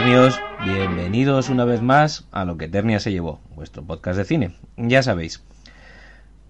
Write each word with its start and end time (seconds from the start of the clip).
Eternios, 0.00 0.40
bienvenidos 0.64 1.50
una 1.50 1.66
vez 1.66 1.82
más 1.82 2.26
a 2.32 2.46
lo 2.46 2.56
que 2.56 2.64
Eternia 2.64 3.00
se 3.00 3.12
llevó, 3.12 3.38
vuestro 3.54 3.82
podcast 3.82 4.16
de 4.16 4.24
cine. 4.24 4.54
Ya 4.78 5.02
sabéis, 5.02 5.44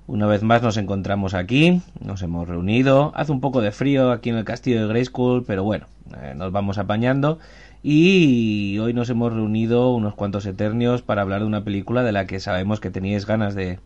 una 0.06 0.28
vez 0.28 0.44
más 0.44 0.62
nos 0.62 0.76
encontramos 0.76 1.34
aquí, 1.34 1.82
nos 1.98 2.22
hemos 2.22 2.46
reunido, 2.46 3.10
hace 3.16 3.32
un 3.32 3.40
poco 3.40 3.60
de 3.60 3.72
frío 3.72 4.12
aquí 4.12 4.30
en 4.30 4.36
el 4.36 4.44
castillo 4.44 4.80
de 4.80 4.86
Grayskull, 4.86 5.44
pero 5.44 5.64
bueno, 5.64 5.88
eh, 6.22 6.34
nos 6.36 6.52
vamos 6.52 6.78
apañando 6.78 7.40
y 7.82 8.78
hoy 8.78 8.94
nos 8.94 9.10
hemos 9.10 9.32
reunido 9.32 9.92
unos 9.96 10.14
cuantos 10.14 10.46
Eternios 10.46 11.02
para 11.02 11.22
hablar 11.22 11.40
de 11.40 11.46
una 11.46 11.64
película 11.64 12.04
de 12.04 12.12
la 12.12 12.26
que 12.26 12.38
sabemos 12.38 12.78
que 12.78 12.92
teníais 12.92 13.26
ganas 13.26 13.56
de, 13.56 13.80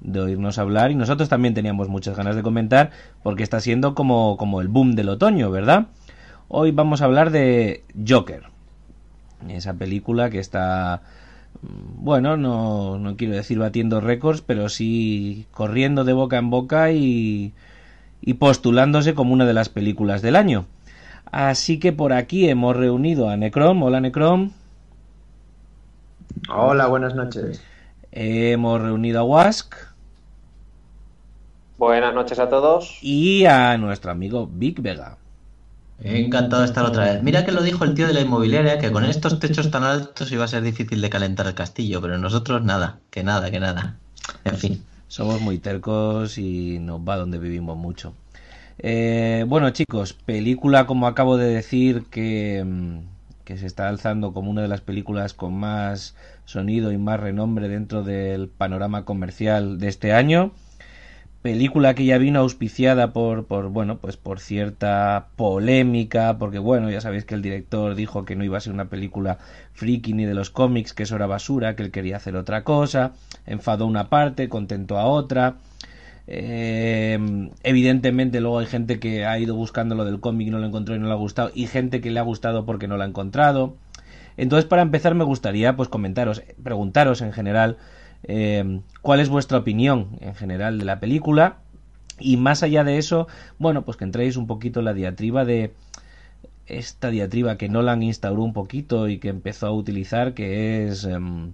de 0.00 0.20
oírnos 0.20 0.58
hablar 0.58 0.90
y 0.90 0.96
nosotros 0.96 1.28
también 1.28 1.54
teníamos 1.54 1.88
muchas 1.88 2.16
ganas 2.16 2.34
de 2.34 2.42
comentar 2.42 2.90
porque 3.22 3.44
está 3.44 3.60
siendo 3.60 3.94
como, 3.94 4.36
como 4.36 4.60
el 4.60 4.66
boom 4.66 4.96
del 4.96 5.10
otoño, 5.10 5.52
¿verdad? 5.52 5.86
Hoy 6.48 6.72
vamos 6.72 7.00
a 7.00 7.04
hablar 7.04 7.30
de 7.30 7.84
Joker, 8.08 8.57
esa 9.48 9.74
película 9.74 10.30
que 10.30 10.38
está, 10.38 11.02
mm, 11.62 12.04
bueno, 12.04 12.36
no, 12.36 12.98
no 12.98 13.16
quiero 13.16 13.34
decir 13.34 13.58
batiendo 13.58 14.00
récords, 14.00 14.42
pero 14.42 14.68
sí 14.68 15.46
corriendo 15.52 16.04
de 16.04 16.12
boca 16.12 16.38
en 16.38 16.50
boca 16.50 16.92
y, 16.92 17.52
y 18.20 18.34
postulándose 18.34 19.14
como 19.14 19.32
una 19.32 19.46
de 19.46 19.54
las 19.54 19.68
películas 19.68 20.22
del 20.22 20.36
año. 20.36 20.66
Así 21.30 21.78
que 21.78 21.92
por 21.92 22.12
aquí 22.12 22.48
hemos 22.48 22.76
reunido 22.76 23.28
a 23.28 23.36
Necrom. 23.36 23.82
Hola 23.82 24.00
Necrom. 24.00 24.52
Hola, 26.48 26.86
buenas 26.86 27.14
noches. 27.14 27.62
Hemos 28.12 28.80
reunido 28.80 29.20
a 29.20 29.24
Wask. 29.24 29.74
Buenas 31.76 32.14
noches 32.14 32.38
a 32.38 32.48
todos. 32.48 32.98
Y 33.02 33.44
a 33.44 33.76
nuestro 33.76 34.10
amigo 34.10 34.48
Vic 34.50 34.80
Vega. 34.80 35.17
Encantado 36.02 36.62
de 36.62 36.68
estar 36.68 36.84
otra 36.84 37.04
vez. 37.04 37.22
Mira 37.22 37.44
que 37.44 37.52
lo 37.52 37.62
dijo 37.62 37.84
el 37.84 37.94
tío 37.94 38.06
de 38.06 38.14
la 38.14 38.20
inmobiliaria, 38.20 38.78
que 38.78 38.92
con 38.92 39.04
estos 39.04 39.40
techos 39.40 39.70
tan 39.70 39.82
altos 39.82 40.30
iba 40.30 40.44
a 40.44 40.48
ser 40.48 40.62
difícil 40.62 41.00
de 41.00 41.10
calentar 41.10 41.46
el 41.46 41.54
castillo, 41.54 42.00
pero 42.00 42.18
nosotros 42.18 42.62
nada, 42.62 43.00
que 43.10 43.24
nada, 43.24 43.50
que 43.50 43.58
nada. 43.58 43.96
En 44.44 44.56
fin. 44.56 44.84
Somos 45.08 45.40
muy 45.40 45.58
tercos 45.58 46.36
y 46.36 46.78
nos 46.80 47.00
va 47.00 47.16
donde 47.16 47.38
vivimos 47.38 47.76
mucho. 47.76 48.14
Eh, 48.78 49.44
bueno 49.48 49.70
chicos, 49.70 50.12
película 50.12 50.86
como 50.86 51.06
acabo 51.06 51.36
de 51.36 51.48
decir 51.48 52.04
que, 52.10 52.62
mm, 52.64 52.98
que 53.44 53.56
se 53.56 53.66
está 53.66 53.88
alzando 53.88 54.32
como 54.32 54.50
una 54.50 54.62
de 54.62 54.68
las 54.68 54.82
películas 54.82 55.32
con 55.34 55.54
más 55.54 56.14
sonido 56.44 56.92
y 56.92 56.98
más 56.98 57.18
renombre 57.18 57.68
dentro 57.68 58.04
del 58.04 58.48
panorama 58.48 59.04
comercial 59.04 59.78
de 59.78 59.88
este 59.88 60.12
año 60.12 60.52
película 61.48 61.94
que 61.94 62.04
ya 62.04 62.18
vino 62.18 62.40
auspiciada 62.40 63.14
por, 63.14 63.46
por 63.46 63.70
bueno 63.70 63.96
pues 63.96 64.18
por 64.18 64.38
cierta 64.38 65.28
polémica 65.34 66.36
porque 66.38 66.58
bueno 66.58 66.90
ya 66.90 67.00
sabéis 67.00 67.24
que 67.24 67.34
el 67.34 67.40
director 67.40 67.94
dijo 67.94 68.26
que 68.26 68.36
no 68.36 68.44
iba 68.44 68.58
a 68.58 68.60
ser 68.60 68.74
una 68.74 68.90
película 68.90 69.38
friki 69.72 70.12
ni 70.12 70.26
de 70.26 70.34
los 70.34 70.50
cómics 70.50 70.92
que 70.92 71.04
eso 71.04 71.16
era 71.16 71.26
basura 71.26 71.74
que 71.74 71.84
él 71.84 71.90
quería 71.90 72.18
hacer 72.18 72.36
otra 72.36 72.64
cosa 72.64 73.12
enfadó 73.46 73.86
una 73.86 74.10
parte 74.10 74.50
contentó 74.50 74.98
a 74.98 75.06
otra. 75.06 75.56
Eh, 76.26 77.18
evidentemente 77.62 78.42
luego 78.42 78.58
hay 78.58 78.66
gente 78.66 79.00
que 79.00 79.24
ha 79.24 79.38
ido 79.38 79.54
buscando 79.54 79.94
lo 79.94 80.04
del 80.04 80.20
cómic 80.20 80.48
y 80.48 80.50
no 80.50 80.58
lo 80.58 80.66
encontró 80.66 80.94
y 80.94 80.98
no 80.98 81.06
le 81.06 81.12
ha 81.12 81.16
gustado 81.16 81.50
y 81.54 81.66
gente 81.66 82.02
que 82.02 82.10
le 82.10 82.20
ha 82.20 82.22
gustado 82.24 82.66
porque 82.66 82.88
no 82.88 82.98
lo 82.98 83.04
ha 83.04 83.06
encontrado. 83.06 83.76
Entonces 84.36 84.68
para 84.68 84.82
empezar 84.82 85.14
me 85.14 85.24
gustaría 85.24 85.76
pues 85.76 85.88
comentaros 85.88 86.42
preguntaros 86.62 87.22
en 87.22 87.32
general 87.32 87.78
eh, 88.24 88.80
cuál 89.02 89.20
es 89.20 89.28
vuestra 89.28 89.58
opinión 89.58 90.18
en 90.20 90.34
general 90.34 90.78
de 90.78 90.84
la 90.84 91.00
película 91.00 91.58
y 92.20 92.36
más 92.36 92.62
allá 92.62 92.84
de 92.84 92.98
eso, 92.98 93.28
bueno, 93.58 93.84
pues 93.84 93.96
que 93.96 94.04
entréis 94.04 94.36
un 94.36 94.46
poquito 94.46 94.80
en 94.80 94.86
la 94.86 94.94
diatriba 94.94 95.44
de 95.44 95.72
esta 96.66 97.10
diatriba 97.10 97.56
que 97.56 97.68
Nolan 97.68 98.02
instauró 98.02 98.42
un 98.42 98.52
poquito 98.52 99.08
y 99.08 99.18
que 99.18 99.28
empezó 99.28 99.66
a 99.66 99.72
utilizar, 99.72 100.34
que 100.34 100.86
es 100.86 101.04
em, 101.04 101.52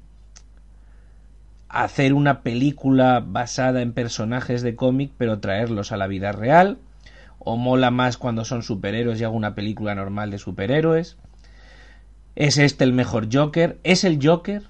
hacer 1.69 2.15
una 2.15 2.43
película 2.43 3.23
basada 3.25 3.83
en 3.83 3.93
personajes 3.93 4.63
de 4.63 4.75
cómic, 4.75 5.13
pero 5.17 5.39
traerlos 5.41 5.93
a 5.93 5.97
la 5.97 6.07
vida 6.07 6.33
real. 6.33 6.79
O 7.39 7.57
mola 7.57 7.91
más 7.91 8.17
cuando 8.17 8.45
son 8.45 8.63
superhéroes 8.63 9.21
y 9.21 9.25
hago 9.25 9.37
una 9.37 9.55
película 9.55 9.95
normal 9.95 10.31
de 10.31 10.39
superhéroes. 10.39 11.19
¿Es 12.37 12.59
este 12.59 12.85
el 12.85 12.93
mejor 12.93 13.29
Joker? 13.31 13.79
¿Es 13.85 14.05
el 14.05 14.19
Joker? 14.25 14.63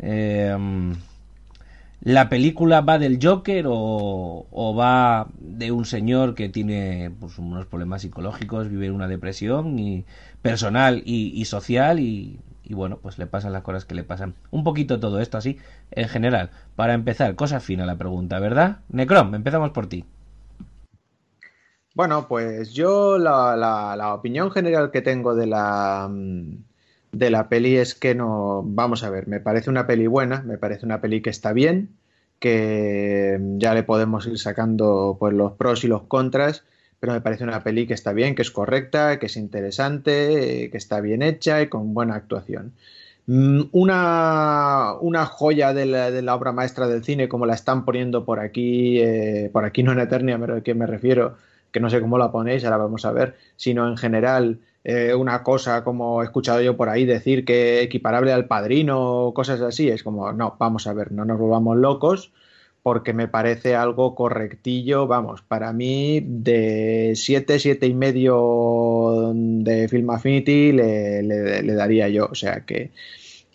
Eh, 0.00 0.56
¿La 2.00 2.28
película 2.28 2.80
va 2.80 2.98
del 2.98 3.18
Joker 3.20 3.64
o, 3.68 4.74
va 4.78 5.26
de 5.40 5.72
un 5.72 5.84
señor 5.84 6.34
que 6.34 6.48
tiene 6.48 7.10
pues, 7.18 7.38
unos 7.38 7.66
problemas 7.66 8.02
psicológicos, 8.02 8.68
vive 8.68 8.90
una 8.92 9.08
depresión 9.08 9.78
y 9.78 10.04
personal 10.40 11.02
y, 11.04 11.44
social 11.44 11.98
y, 11.98 12.38
bueno, 12.70 12.98
pues 13.02 13.18
le 13.18 13.26
pasan 13.26 13.52
las 13.52 13.62
cosas 13.62 13.84
que 13.84 13.96
le 13.96 14.04
pasan. 14.04 14.34
Un 14.50 14.62
poquito 14.62 15.00
todo 15.00 15.20
esto 15.20 15.38
así, 15.38 15.58
en 15.90 16.08
general. 16.08 16.50
Para 16.76 16.94
empezar, 16.94 17.34
cosa 17.34 17.58
fina 17.58 17.84
la 17.84 17.96
pregunta, 17.96 18.38
¿verdad? 18.38 18.78
Necrom, 18.90 19.34
empezamos 19.34 19.70
por 19.70 19.88
ti. 19.88 20.04
Bueno, 21.94 22.28
pues 22.28 22.72
yo 22.74 23.18
la, 23.18 24.14
opinión 24.14 24.52
general 24.52 24.92
que 24.92 25.02
tengo 25.02 25.34
de 25.34 25.48
la 25.48 26.08
mm, 26.08 26.67
de 27.12 27.30
la 27.30 27.48
peli 27.48 27.76
es 27.76 27.94
que 27.94 28.14
no, 28.14 28.62
vamos 28.64 29.02
a 29.04 29.10
ver, 29.10 29.28
me 29.28 29.40
parece 29.40 29.70
una 29.70 29.86
peli 29.86 30.06
buena, 30.06 30.42
me 30.42 30.58
parece 30.58 30.86
una 30.86 31.00
peli 31.00 31.22
que 31.22 31.30
está 31.30 31.52
bien, 31.52 31.90
que 32.38 33.38
ya 33.58 33.74
le 33.74 33.82
podemos 33.82 34.26
ir 34.26 34.38
sacando 34.38 35.16
pues 35.18 35.34
los 35.34 35.52
pros 35.52 35.84
y 35.84 35.88
los 35.88 36.02
contras, 36.02 36.64
pero 37.00 37.12
me 37.12 37.20
parece 37.20 37.44
una 37.44 37.62
peli 37.62 37.86
que 37.86 37.94
está 37.94 38.12
bien, 38.12 38.34
que 38.34 38.42
es 38.42 38.50
correcta, 38.50 39.18
que 39.18 39.26
es 39.26 39.36
interesante, 39.36 40.68
que 40.70 40.76
está 40.76 41.00
bien 41.00 41.22
hecha 41.22 41.62
y 41.62 41.68
con 41.68 41.94
buena 41.94 42.14
actuación. 42.14 42.74
Mm, 43.26 43.64
una, 43.72 44.94
una 45.00 45.26
joya 45.26 45.74
de 45.74 45.86
la, 45.86 46.34
obra 46.34 46.52
maestra 46.52 46.88
del 46.88 47.04
cine, 47.04 47.28
como 47.28 47.46
la 47.46 47.54
están 47.54 47.84
poniendo 47.84 48.24
por 48.24 48.40
aquí, 48.40 49.00
eh, 49.00 49.50
por 49.52 49.64
aquí 49.64 49.82
no 49.82 49.92
en 49.92 50.00
Eternia, 50.00 50.38
pero 50.38 50.56
a 50.56 50.60
qué 50.62 50.74
me 50.74 50.86
refiero, 50.86 51.36
que 51.70 51.80
no 51.80 51.90
sé 51.90 52.00
cómo 52.00 52.18
la 52.18 52.32
ponéis, 52.32 52.64
ahora 52.64 52.78
vamos 52.78 53.04
a 53.04 53.12
ver, 53.12 53.36
sino 53.56 53.86
en 53.86 53.96
general 53.98 54.60
eh, 54.90 55.14
una 55.14 55.42
cosa 55.42 55.84
como 55.84 56.22
he 56.22 56.24
escuchado 56.24 56.62
yo 56.62 56.74
por 56.78 56.88
ahí 56.88 57.04
decir 57.04 57.44
que 57.44 57.82
equiparable 57.82 58.32
al 58.32 58.46
padrino 58.46 59.26
o 59.26 59.34
cosas 59.34 59.60
así, 59.60 59.90
es 59.90 60.02
como, 60.02 60.32
no, 60.32 60.56
vamos 60.58 60.86
a 60.86 60.94
ver, 60.94 61.12
no 61.12 61.26
nos 61.26 61.38
volvamos 61.38 61.76
locos 61.76 62.32
porque 62.82 63.12
me 63.12 63.28
parece 63.28 63.76
algo 63.76 64.14
correctillo, 64.14 65.06
vamos, 65.06 65.42
para 65.42 65.74
mí 65.74 66.22
de 66.26 67.12
7, 67.16 67.58
7 67.58 67.86
y 67.86 67.92
medio 67.92 69.32
de 69.34 69.88
Film 69.88 70.08
Affinity 70.08 70.72
le, 70.72 71.74
daría 71.74 72.08
yo, 72.08 72.26
o 72.30 72.34
sea 72.34 72.64
que 72.64 72.90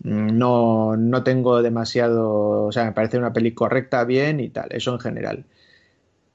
mm, 0.03 0.37
no, 0.37 0.95
no 0.97 1.23
tengo 1.23 1.63
demasiado, 1.63 2.65
o 2.65 2.71
sea, 2.71 2.85
me 2.85 2.91
parece 2.91 3.17
una 3.17 3.33
peli 3.33 3.53
correcta, 3.55 4.03
bien 4.03 4.39
y 4.39 4.49
tal, 4.49 4.67
eso 4.71 4.93
en 4.93 4.99
general. 4.99 5.45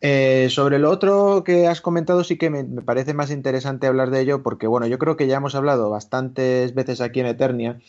Eh, 0.01 0.47
sobre 0.51 0.79
lo 0.79 0.91
otro 0.91 1.43
que 1.45 1.67
has 1.67 1.81
comentado 1.81 2.23
sí 2.23 2.39
que 2.39 2.51
me, 2.51 2.65
parece 2.83 3.15
más 3.15 3.33
interesante 3.33 3.89
hablar 3.89 4.11
de 4.11 4.21
ello 4.21 4.45
porque 4.45 4.69
bueno, 4.69 4.87
yo 4.87 4.97
creo 4.99 5.17
que 5.17 5.27
ya 5.27 5.39
hemos 5.39 5.57
hablado 5.57 5.91
bastantes 5.91 6.73
veces 6.75 7.01
aquí 7.01 7.19
en 7.19 7.27
Eternia 7.27 7.81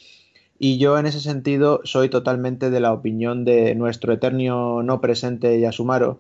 y 0.58 0.80
yo 0.80 0.98
en 0.98 1.06
ese 1.06 1.20
sentido 1.20 1.82
soy 1.84 2.10
totalmente 2.10 2.72
de 2.72 2.80
la 2.80 2.94
opinión 2.94 3.46
de 3.46 3.76
nuestro 3.76 4.12
Eternio 4.12 4.82
no 4.84 5.02
presente 5.02 5.60
Yasumaro, 5.60 6.20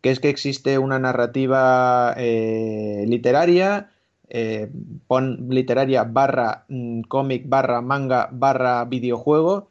que 0.00 0.10
es 0.10 0.18
que 0.18 0.30
existe 0.30 0.78
una 0.78 0.98
narrativa 0.98 2.12
eh, 2.16 3.04
literaria, 3.08 3.90
eh, 4.28 4.68
pon 5.06 5.46
literaria 5.48 6.04
barra 6.04 6.64
mm, 6.68 7.02
cómic 7.02 7.48
barra 7.48 7.80
manga 7.82 8.28
barra 8.32 8.84
videojuego 8.84 9.68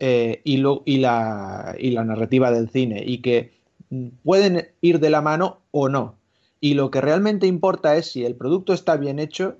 y, 0.00 0.56
lo, 0.56 0.82
y, 0.86 0.98
la, 0.98 1.76
y 1.78 1.90
la 1.90 2.04
narrativa 2.04 2.50
del 2.50 2.70
cine 2.70 3.02
y 3.04 3.18
que 3.18 3.59
pueden 4.24 4.68
ir 4.80 5.00
de 5.00 5.10
la 5.10 5.22
mano 5.22 5.58
o 5.70 5.88
no. 5.88 6.14
Y 6.60 6.74
lo 6.74 6.90
que 6.90 7.00
realmente 7.00 7.46
importa 7.46 7.96
es 7.96 8.10
si 8.10 8.24
el 8.24 8.36
producto 8.36 8.72
está 8.72 8.96
bien 8.96 9.18
hecho 9.18 9.56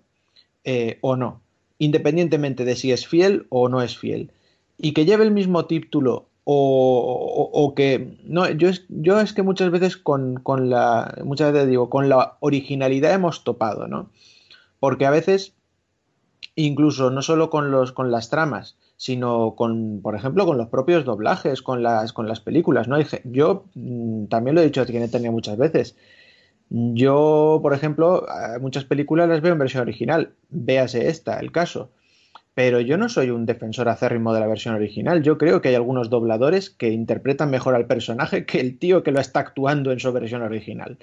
eh, 0.64 0.99
o 1.00 1.16
no, 1.16 1.40
independientemente 1.78 2.64
de 2.64 2.76
si 2.76 2.93
es 2.93 3.06
fiel 3.06 3.46
o 3.49 3.69
no 3.69 3.82
es 3.82 3.96
fiel. 3.96 4.32
Y 4.76 4.93
que 4.93 5.04
lleve 5.04 5.25
el 5.25 5.31
mismo 5.31 5.66
título 5.66 6.26
o, 6.44 7.75
que 7.76 8.19
no 8.25 8.50
yo 8.50 8.69
es, 8.69 8.84
yo 8.88 9.20
es 9.20 9.32
que 9.32 9.43
muchas 9.43 9.70
veces 9.70 9.96
con, 9.96 10.40
con, 10.40 10.69
la 10.69 11.16
muchas 11.25 11.52
veces 11.52 11.69
digo 11.69 11.88
con 11.90 12.08
la 12.08 12.38
originalidad 12.40 13.12
hemos 13.12 13.44
topado 13.44 13.87
no 13.87 14.10
porque 14.81 15.06
a 15.06 15.10
veces 15.10 15.54
incluso 16.56 17.10
no 17.10 17.22
solo 17.22 17.50
con 17.50 17.70
los 17.70 17.93
con 17.93 18.10
las 18.10 18.31
tramas 18.31 18.76
sino 19.00 19.55
con, 19.56 20.02
por 20.02 20.14
ejemplo, 20.14 20.44
con 20.44 20.58
los 20.58 20.69
propios 20.69 21.06
doblajes, 21.06 21.62
con 21.62 21.82
las, 21.82 22.12
con 22.12 22.29
las 22.29 22.41
películas, 22.41 22.87
¿no? 22.87 22.99
Yo 23.25 23.64
mm, 23.75 24.26
también 24.26 24.55
lo 24.55 24.61
he 24.61 24.67
dicho 24.67 24.82
a 24.82 24.85
he 24.85 25.08
tenía 25.08 25.31
muchas 25.31 25.56
veces. 25.56 25.97
Yo, 26.69 27.61
por 27.62 27.73
ejemplo, 27.73 28.26
muchas 28.61 28.85
películas 28.85 29.26
las 29.31 29.41
veo 29.41 29.55
en 29.55 29.58
versión 29.58 29.81
original. 29.81 30.35
Véase 30.50 31.08
esta, 31.08 31.41
el 31.41 31.50
caso. 31.50 31.93
Pero 32.52 32.79
yo 32.81 32.99
no 32.99 33.08
soy 33.08 33.31
un 33.31 33.47
defensor 33.47 33.88
acérrimo 33.88 34.35
de 34.35 34.41
la 34.41 34.47
versión 34.47 34.75
original. 34.75 35.23
Yo 35.23 35.38
creo 35.38 35.62
que 35.62 35.70
hay 35.70 35.76
algunos 35.76 36.11
dobladores 36.11 36.69
que 36.69 36.91
interpretan 36.91 37.49
mejor 37.49 37.75
al 37.76 37.87
personaje 37.87 38.44
que 38.44 38.61
el 38.61 38.79
tío 38.79 39.02
que 39.02 39.12
lo 39.12 39.20
está 39.20 39.41
actuando 39.41 39.93
en 39.93 40.00
su 40.00 40.12
versión 40.12 40.43
original. 40.43 40.99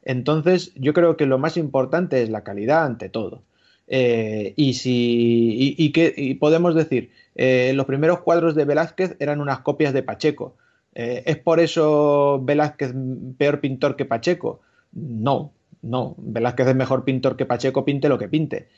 Entonces, 0.00 0.72
yo 0.76 0.94
creo 0.94 1.18
que 1.18 1.26
lo 1.26 1.36
más 1.36 1.58
importante 1.58 2.22
es 2.22 2.30
la 2.30 2.42
calidad 2.42 2.86
ante 2.86 3.10
todo. 3.10 3.42
Eh, 3.86 4.54
y 4.56 4.74
si 4.74 5.74
y, 5.76 5.92
que, 5.92 6.36
podemos 6.40 6.74
decir, 6.74 7.10
eh, 7.34 7.72
los 7.74 7.86
primeros 7.86 8.20
cuadros 8.20 8.54
de 8.54 8.64
Velázquez 8.64 9.16
eran 9.18 9.40
unas 9.40 9.60
copias 9.60 9.92
de 9.92 10.02
Pacheco. 10.02 10.56
Eh, 10.94 11.22
¿Es 11.26 11.38
por 11.38 11.60
eso 11.60 12.40
Velázquez 12.42 12.94
peor 13.36 13.60
pintor 13.60 13.96
que 13.96 14.04
Pacheco? 14.04 14.60
No, 14.92 15.52
no. 15.82 16.14
Velázquez 16.18 16.68
es 16.68 16.76
mejor 16.76 17.04
pintor 17.04 17.36
que 17.36 17.46
Pacheco, 17.46 17.84
pinte 17.84 18.08
lo 18.08 18.18
que 18.18 18.28
pinte. 18.28 18.68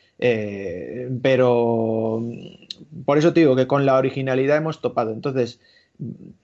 pero 1.23 2.23
por 3.05 3.19
eso 3.19 3.33
te 3.33 3.41
digo 3.41 3.57
que 3.57 3.67
con 3.67 3.85
la 3.85 3.97
originalidad 3.97 4.57
hemos 4.57 4.81
topado. 4.81 5.13
Entonces, 5.13 5.61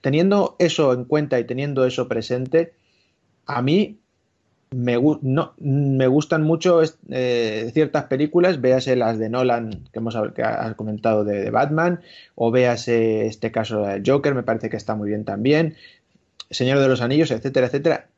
teniendo 0.00 0.56
eso 0.58 0.92
en 0.92 1.04
cuenta 1.04 1.38
y 1.40 1.44
teniendo 1.44 1.86
eso 1.86 2.08
presente, 2.08 2.74
a 3.46 3.62
mí 3.62 4.01
me, 4.72 4.98
no, 5.22 5.54
me 5.58 6.06
gustan 6.06 6.42
mucho 6.42 6.80
eh, 7.10 7.70
ciertas 7.72 8.04
películas, 8.04 8.60
véase 8.60 8.96
las 8.96 9.18
de 9.18 9.28
Nolan 9.28 9.84
que 9.92 9.98
hemos 9.98 10.16
que 10.34 10.42
has 10.42 10.74
comentado 10.74 11.24
de, 11.24 11.50
Batman, 11.50 12.00
o 12.34 12.50
véase 12.50 13.26
este 13.26 13.52
caso 13.52 13.82
del 13.82 14.02
Joker, 14.04 14.34
me 14.34 14.42
parece 14.42 14.70
que 14.70 14.76
está 14.76 14.94
muy 14.94 15.08
bien 15.08 15.24
también, 15.24 15.76
Señor 16.50 16.78
de 16.78 16.88
los 16.88 17.00
Anillos, 17.00 17.30
etcétera, 17.30 17.66
etcétera. 17.66 18.08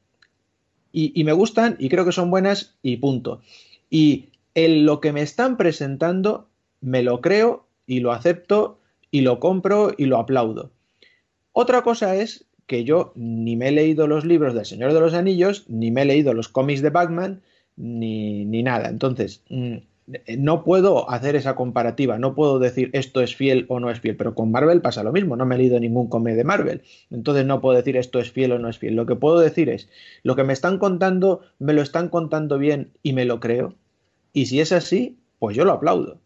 Y, 0.96 1.24
me 1.24 1.32
gustan 1.32 1.74
y 1.80 1.88
creo 1.88 2.04
que 2.04 2.12
son 2.12 2.30
buenas 2.30 2.76
y 2.80 2.98
punto. 2.98 3.40
Y 3.90 4.28
en 4.54 4.86
lo 4.86 5.00
que 5.00 5.12
me 5.12 5.22
están 5.22 5.56
presentando, 5.56 6.46
me 6.80 7.02
lo 7.02 7.20
creo 7.20 7.66
y 7.84 7.98
lo 7.98 8.12
acepto 8.12 8.78
y 9.10 9.22
lo 9.22 9.40
compro 9.40 9.92
y 9.96 10.04
lo 10.04 10.18
aplaudo. 10.18 10.70
Otra 11.52 11.82
cosa 11.82 12.14
es 12.14 12.43
que 12.66 12.84
yo 12.84 13.12
ni 13.14 13.56
me 13.56 13.68
he 13.68 13.72
leído 13.72 14.06
los 14.06 14.24
libros 14.24 14.54
del 14.54 14.64
Señor 14.64 14.92
de 14.92 15.00
los 15.00 15.14
Anillos, 15.14 15.64
ni 15.68 15.90
me 15.90 16.02
he 16.02 16.06
leído 16.06 16.34
los 16.34 16.48
cómics 16.48 16.82
de 16.82 16.90
Batman, 16.90 17.42
ni, 17.76 18.44
nada. 18.62 18.88
Entonces, 18.88 19.42
mm, 19.48 19.76
no 20.38 20.64
puedo 20.64 21.10
hacer 21.10 21.34
esa 21.36 21.54
comparativa, 21.54 22.18
no 22.18 22.34
puedo 22.34 22.58
decir 22.58 22.90
esto 22.92 23.20
es 23.20 23.34
fiel 23.34 23.64
o 23.68 23.80
no 23.80 23.90
es 23.90 24.00
fiel, 24.00 24.16
pero 24.16 24.34
con 24.34 24.50
Marvel 24.50 24.82
pasa 24.82 25.02
lo 25.02 25.12
mismo, 25.12 25.36
no 25.36 25.46
me 25.46 25.54
he 25.54 25.58
leído 25.58 25.80
ningún 25.80 26.08
cómic 26.08 26.34
de 26.34 26.44
Marvel, 26.44 26.82
entonces 27.10 27.46
no 27.46 27.60
puedo 27.60 27.76
decir 27.76 27.96
esto 27.96 28.20
es 28.20 28.30
fiel 28.30 28.52
o 28.52 28.58
no 28.58 28.68
es 28.68 28.78
fiel. 28.78 28.96
Lo 28.96 29.06
que 29.06 29.16
puedo 29.16 29.40
decir 29.40 29.70
es, 29.70 29.88
lo 30.22 30.36
que 30.36 30.44
me 30.44 30.52
están 30.52 30.78
contando, 30.78 31.40
me 31.58 31.72
lo 31.72 31.82
están 31.82 32.10
contando 32.10 32.58
bien 32.58 32.90
y 33.02 33.14
me 33.14 33.24
lo 33.24 33.40
creo, 33.40 33.76
y 34.34 34.46
si 34.46 34.60
es 34.60 34.72
así, 34.72 35.18
pues 35.38 35.56
yo 35.56 35.64
lo 35.64 35.72
aplaudo. 35.72 36.20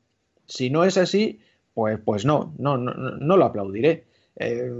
Si 0.46 0.70
no 0.70 0.84
es 0.84 0.96
así, 0.96 1.41
pues, 1.75 1.99
pues 2.05 2.25
no, 2.25 2.55
no, 2.58 2.79
no, 2.79 2.93
no 2.94 3.37
lo 3.37 3.44
aplaudiré. 3.44 4.07
Eh, 4.38 4.70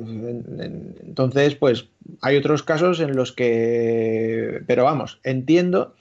entonces, 1.03 1.57
pues 1.57 1.89
hay 2.23 2.37
otros 2.37 2.63
casos 2.63 3.01
en 3.01 3.17
los 3.17 3.33
que, 3.33 4.63
pero 4.67 4.85
vamos, 4.85 5.21
entiendo 5.25 5.95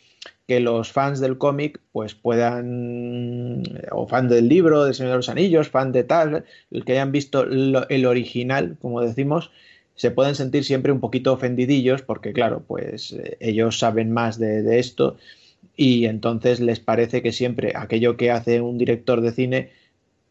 que 0.48 0.59
los 0.59 0.92
fans 0.92 1.19
del 1.19 1.38
cómic 1.38 1.81
pues 1.92 2.15
puedan, 2.15 3.63
o 3.92 4.07
fan 4.07 4.30
del 4.30 4.48
libro, 4.48 4.86
de 4.86 4.94
Señor 4.94 5.12
de 5.12 5.18
los 5.18 5.30
Anillos, 5.30 5.69
fan 5.69 5.92
de 5.92 6.04
tal, 6.04 6.45
los 6.69 6.86
que 6.86 6.94
hayan 6.94 7.12
visto 7.12 7.44
el 7.44 8.06
original, 8.06 8.77
como 8.81 9.01
decimos, 9.01 9.51
se 9.95 10.12
pueden 10.12 10.36
sentir 10.36 10.63
siempre 10.63 10.92
un 10.92 11.00
poquito 11.00 11.33
ofendidillos 11.33 12.03
porque 12.03 12.31
claro, 12.31 12.63
pues 12.65 13.12
eh, 13.13 13.38
ellos 13.39 13.80
saben 13.80 14.12
más 14.12 14.38
de 14.39 14.80
esto 14.80 15.18
y 15.75 16.06
entonces 16.06 16.60
les 16.60 16.80
parece 16.80 17.21
que 17.21 17.31
siempre 17.31 17.74
aquello 17.75 18.18
que 18.18 18.31
hace 18.31 18.62
un 18.62 18.77
director 18.77 19.21
de 19.21 19.31
cine 19.31 19.71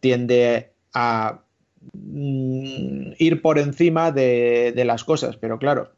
tiende 0.00 0.70
a 0.94 1.42
Mm, 1.92 3.12
ir 3.18 3.42
por 3.42 3.58
encima 3.58 4.12
de, 4.12 4.82
las 4.86 5.04
cosas, 5.04 5.36
pero 5.36 5.58
claro, 5.58 5.92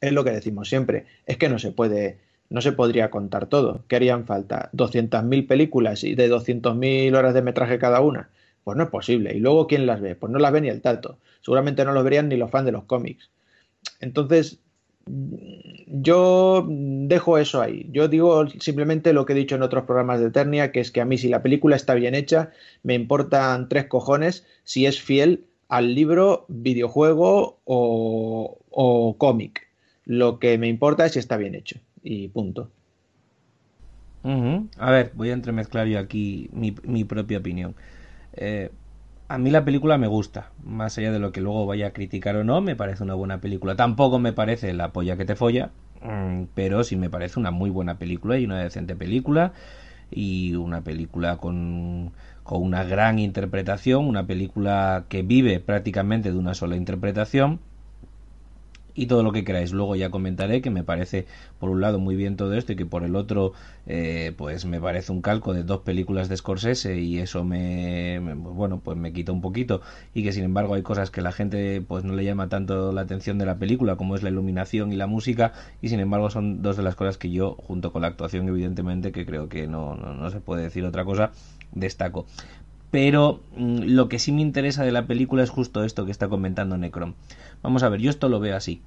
es 0.00 0.12
lo 0.12 0.24
que 0.24 0.30
decimos 0.30 0.68
siempre, 0.68 1.06
es 1.26 1.36
que 1.36 1.48
no 1.48 1.58
se 1.58 1.72
puede, 1.72 2.18
no 2.50 2.60
se 2.60 2.72
podría 2.72 3.10
contar 3.10 3.46
todo. 3.46 3.84
¿Qué 3.88 3.96
harían 3.96 4.26
falta? 4.26 4.70
¿200.000 4.72 5.46
películas 5.46 6.04
y 6.04 6.14
de 6.14 6.28
200.000 6.30 7.16
horas 7.16 7.34
de 7.34 7.42
metraje 7.42 7.78
cada 7.78 8.00
una? 8.00 8.30
Pues 8.64 8.76
no 8.76 8.84
es 8.84 8.90
posible. 8.90 9.34
¿Y 9.34 9.40
luego 9.40 9.66
quién 9.66 9.86
las 9.86 10.00
ve? 10.00 10.14
Pues 10.14 10.32
no 10.32 10.38
las 10.38 10.52
ve 10.52 10.60
ni 10.60 10.68
el 10.68 10.82
tato. 10.82 11.18
Seguramente 11.40 11.84
no 11.84 11.92
los 11.92 12.04
verían 12.04 12.28
ni 12.28 12.36
los 12.36 12.50
fans 12.50 12.66
de 12.66 12.72
los 12.72 12.84
cómics. 12.84 13.30
Entonces, 14.00 14.60
yo 15.86 16.66
dejo 16.68 17.38
eso 17.38 17.60
ahí. 17.60 17.88
Yo 17.92 18.08
digo 18.08 18.48
simplemente 18.60 19.12
lo 19.12 19.24
que 19.24 19.32
he 19.32 19.36
dicho 19.36 19.54
en 19.54 19.62
otros 19.62 19.84
programas 19.84 20.20
de 20.20 20.26
Eternia, 20.26 20.72
que 20.72 20.80
es 20.80 20.90
que 20.90 21.00
a 21.00 21.04
mí 21.04 21.18
si 21.18 21.28
la 21.28 21.42
película 21.42 21.76
está 21.76 21.94
bien 21.94 22.14
hecha, 22.14 22.50
me 22.82 22.94
importan 22.94 23.68
tres 23.68 23.86
cojones 23.86 24.46
si 24.64 24.86
es 24.86 25.00
fiel 25.00 25.44
al 25.68 25.94
libro, 25.94 26.44
videojuego 26.48 27.58
o, 27.64 29.16
cómic. 29.18 29.66
Lo 30.04 30.38
que 30.38 30.56
me 30.58 30.68
importa 30.68 31.06
es 31.06 31.12
si 31.12 31.18
está 31.18 31.36
bien 31.36 31.54
hecho. 31.54 31.78
Y 32.02 32.28
punto. 32.28 32.70
A 34.78 34.90
ver, 34.90 35.12
voy 35.14 35.30
a 35.30 35.32
entremezclar 35.32 35.86
yo 35.86 35.98
aquí 35.98 36.50
mi, 36.52 36.74
mi 36.82 37.04
propia 37.04 37.38
opinión. 37.38 37.74
Eh, 38.34 38.70
a 39.28 39.38
mí 39.38 39.50
la 39.50 39.64
película 39.64 39.98
me 39.98 40.06
gusta, 40.06 40.50
más 40.64 40.96
allá 40.96 41.12
de 41.12 41.18
lo 41.18 41.32
que 41.32 41.42
luego 41.42 41.66
vaya 41.66 41.88
a 41.88 41.92
criticar 41.92 42.36
o 42.36 42.44
no, 42.44 42.60
me 42.62 42.76
parece 42.76 43.02
una 43.02 43.14
buena 43.14 43.40
película. 43.40 43.76
Tampoco 43.76 44.18
me 44.18 44.32
parece 44.32 44.72
la 44.72 44.92
polla 44.92 45.16
que 45.16 45.26
te 45.26 45.36
folla, 45.36 45.70
mm, 46.02 46.44
pero 46.54 46.82
sí 46.82 46.96
me 46.96 47.10
parece 47.10 47.38
una 47.38 47.50
muy 47.50 47.68
buena 47.70 47.98
película 47.98 48.38
y 48.38 48.46
una 48.46 48.58
decente 48.62 48.96
película 48.96 49.52
y 50.10 50.54
una 50.54 50.80
película 50.80 51.36
con, 51.36 52.12
con 52.42 52.62
una 52.62 52.84
gran 52.84 53.18
interpretación, 53.18 54.06
una 54.06 54.26
película 54.26 55.04
que 55.10 55.22
vive 55.22 55.60
prácticamente 55.60 56.32
de 56.32 56.38
una 56.38 56.54
sola 56.54 56.76
interpretación 56.76 57.60
y 58.98 59.06
todo 59.06 59.22
lo 59.22 59.30
que 59.32 59.44
queráis. 59.44 59.72
Luego 59.72 59.94
ya 59.94 60.10
comentaré 60.10 60.60
que 60.60 60.70
me 60.70 60.82
parece 60.82 61.26
por 61.60 61.70
un 61.70 61.80
lado 61.80 62.00
muy 62.00 62.16
bien 62.16 62.36
todo 62.36 62.52
esto 62.54 62.72
y 62.72 62.76
que 62.76 62.84
por 62.84 63.04
el 63.04 63.14
otro 63.14 63.52
eh, 63.86 64.32
pues 64.36 64.64
me 64.64 64.80
parece 64.80 65.12
un 65.12 65.22
calco 65.22 65.54
de 65.54 65.62
dos 65.62 65.82
películas 65.82 66.28
de 66.28 66.36
Scorsese 66.36 66.98
y 66.98 67.18
eso 67.18 67.44
me, 67.44 68.18
bueno 68.34 68.80
pues 68.80 68.98
me 68.98 69.12
quita 69.12 69.30
un 69.30 69.40
poquito. 69.40 69.80
Y 70.14 70.24
que 70.24 70.32
sin 70.32 70.42
embargo 70.42 70.74
hay 70.74 70.82
cosas 70.82 71.10
que 71.12 71.22
la 71.22 71.30
gente 71.30 71.80
pues 71.80 72.02
no 72.02 72.14
le 72.14 72.24
llama 72.24 72.48
tanto 72.48 72.90
la 72.92 73.02
atención 73.02 73.38
de 73.38 73.46
la 73.46 73.58
película 73.58 73.94
como 73.94 74.16
es 74.16 74.24
la 74.24 74.30
iluminación 74.30 74.92
y 74.92 74.96
la 74.96 75.06
música. 75.06 75.52
Y 75.80 75.90
sin 75.90 76.00
embargo 76.00 76.28
son 76.30 76.60
dos 76.60 76.76
de 76.76 76.82
las 76.82 76.96
cosas 76.96 77.18
que 77.18 77.30
yo 77.30 77.54
junto 77.54 77.92
con 77.92 78.02
la 78.02 78.08
actuación 78.08 78.48
evidentemente 78.48 79.12
que 79.12 79.24
creo 79.24 79.48
que 79.48 79.68
no, 79.68 79.94
no, 79.94 80.14
no 80.14 80.30
se 80.30 80.40
puede 80.40 80.64
decir 80.64 80.84
otra 80.84 81.04
cosa 81.04 81.30
destaco 81.72 82.26
pero 82.90 83.42
mm, 83.56 83.82
lo 83.84 84.08
que 84.08 84.18
sí 84.18 84.32
me 84.32 84.40
interesa 84.40 84.84
de 84.84 84.92
la 84.92 85.06
película 85.06 85.42
es 85.42 85.50
justo 85.50 85.84
esto 85.84 86.04
que 86.04 86.12
está 86.12 86.28
comentando 86.28 86.76
Necron. 86.76 87.14
Vamos 87.62 87.82
a 87.82 87.88
ver, 87.88 88.00
yo 88.00 88.10
esto 88.10 88.28
lo 88.28 88.40
veo 88.40 88.56
así. 88.56 88.82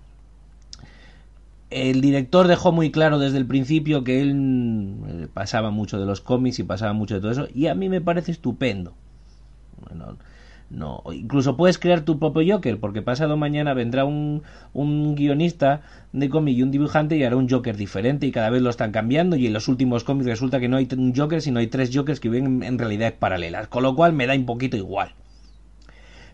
El 1.70 2.02
director 2.02 2.48
dejó 2.48 2.72
muy 2.72 2.92
claro 2.92 3.18
desde 3.18 3.38
el 3.38 3.46
principio 3.46 4.04
que 4.04 4.22
él 4.22 4.36
mm, 4.36 5.28
pasaba 5.34 5.72
mucho 5.72 6.00
de 6.00 6.06
los 6.06 6.22
cómics 6.22 6.60
y 6.60 6.64
pasaba 6.64 6.94
mucho 6.94 7.16
de 7.16 7.22
todo 7.22 7.32
eso, 7.32 7.48
y 7.54 7.68
a 7.68 7.76
mí 7.76 7.90
me 7.90 8.02
parece 8.02 8.32
estupendo. 8.32 8.94
Bueno, 9.88 10.18
no, 10.72 11.04
incluso 11.12 11.58
puedes 11.58 11.78
crear 11.78 12.02
tu 12.02 12.18
propio 12.18 12.56
Joker, 12.56 12.80
porque 12.80 13.02
pasado 13.02 13.36
mañana 13.36 13.74
vendrá 13.74 14.06
un, 14.06 14.44
un 14.72 15.16
guionista 15.16 15.82
de 16.14 16.30
cómic 16.30 16.58
y 16.58 16.64
un 16.64 16.72
dibujante 16.72 17.18
y 17.18 17.24
hará 17.24 17.36
un 17.36 17.50
Joker 17.50 17.76
diferente 17.76 18.26
y 18.26 18.32
cada 18.32 18.50
vez 18.50 18.62
lo 18.62 18.70
están 18.70 18.94
cambiando 18.94 19.36
y 19.36 19.48
en 19.48 19.54
los 19.54 19.68
últimos 19.68 20.06
cómics 20.06 20.28
resulta 20.28 20.62
que 20.62 20.70
no 20.70 20.78
hay 20.78 20.88
un 20.96 21.14
Joker, 21.14 21.42
sino 21.42 21.60
hay 21.60 21.68
tres 21.68 21.92
Jokers 21.94 22.22
que 22.22 22.30
viven 22.30 22.64
en 22.64 22.80
realidades 22.80 23.14
paralelas, 23.14 23.68
con 23.68 23.84
lo 23.84 23.96
cual 23.96 24.14
me 24.14 24.28
da 24.28 24.34
un 24.34 24.46
poquito 24.46 24.78
igual. 24.78 25.14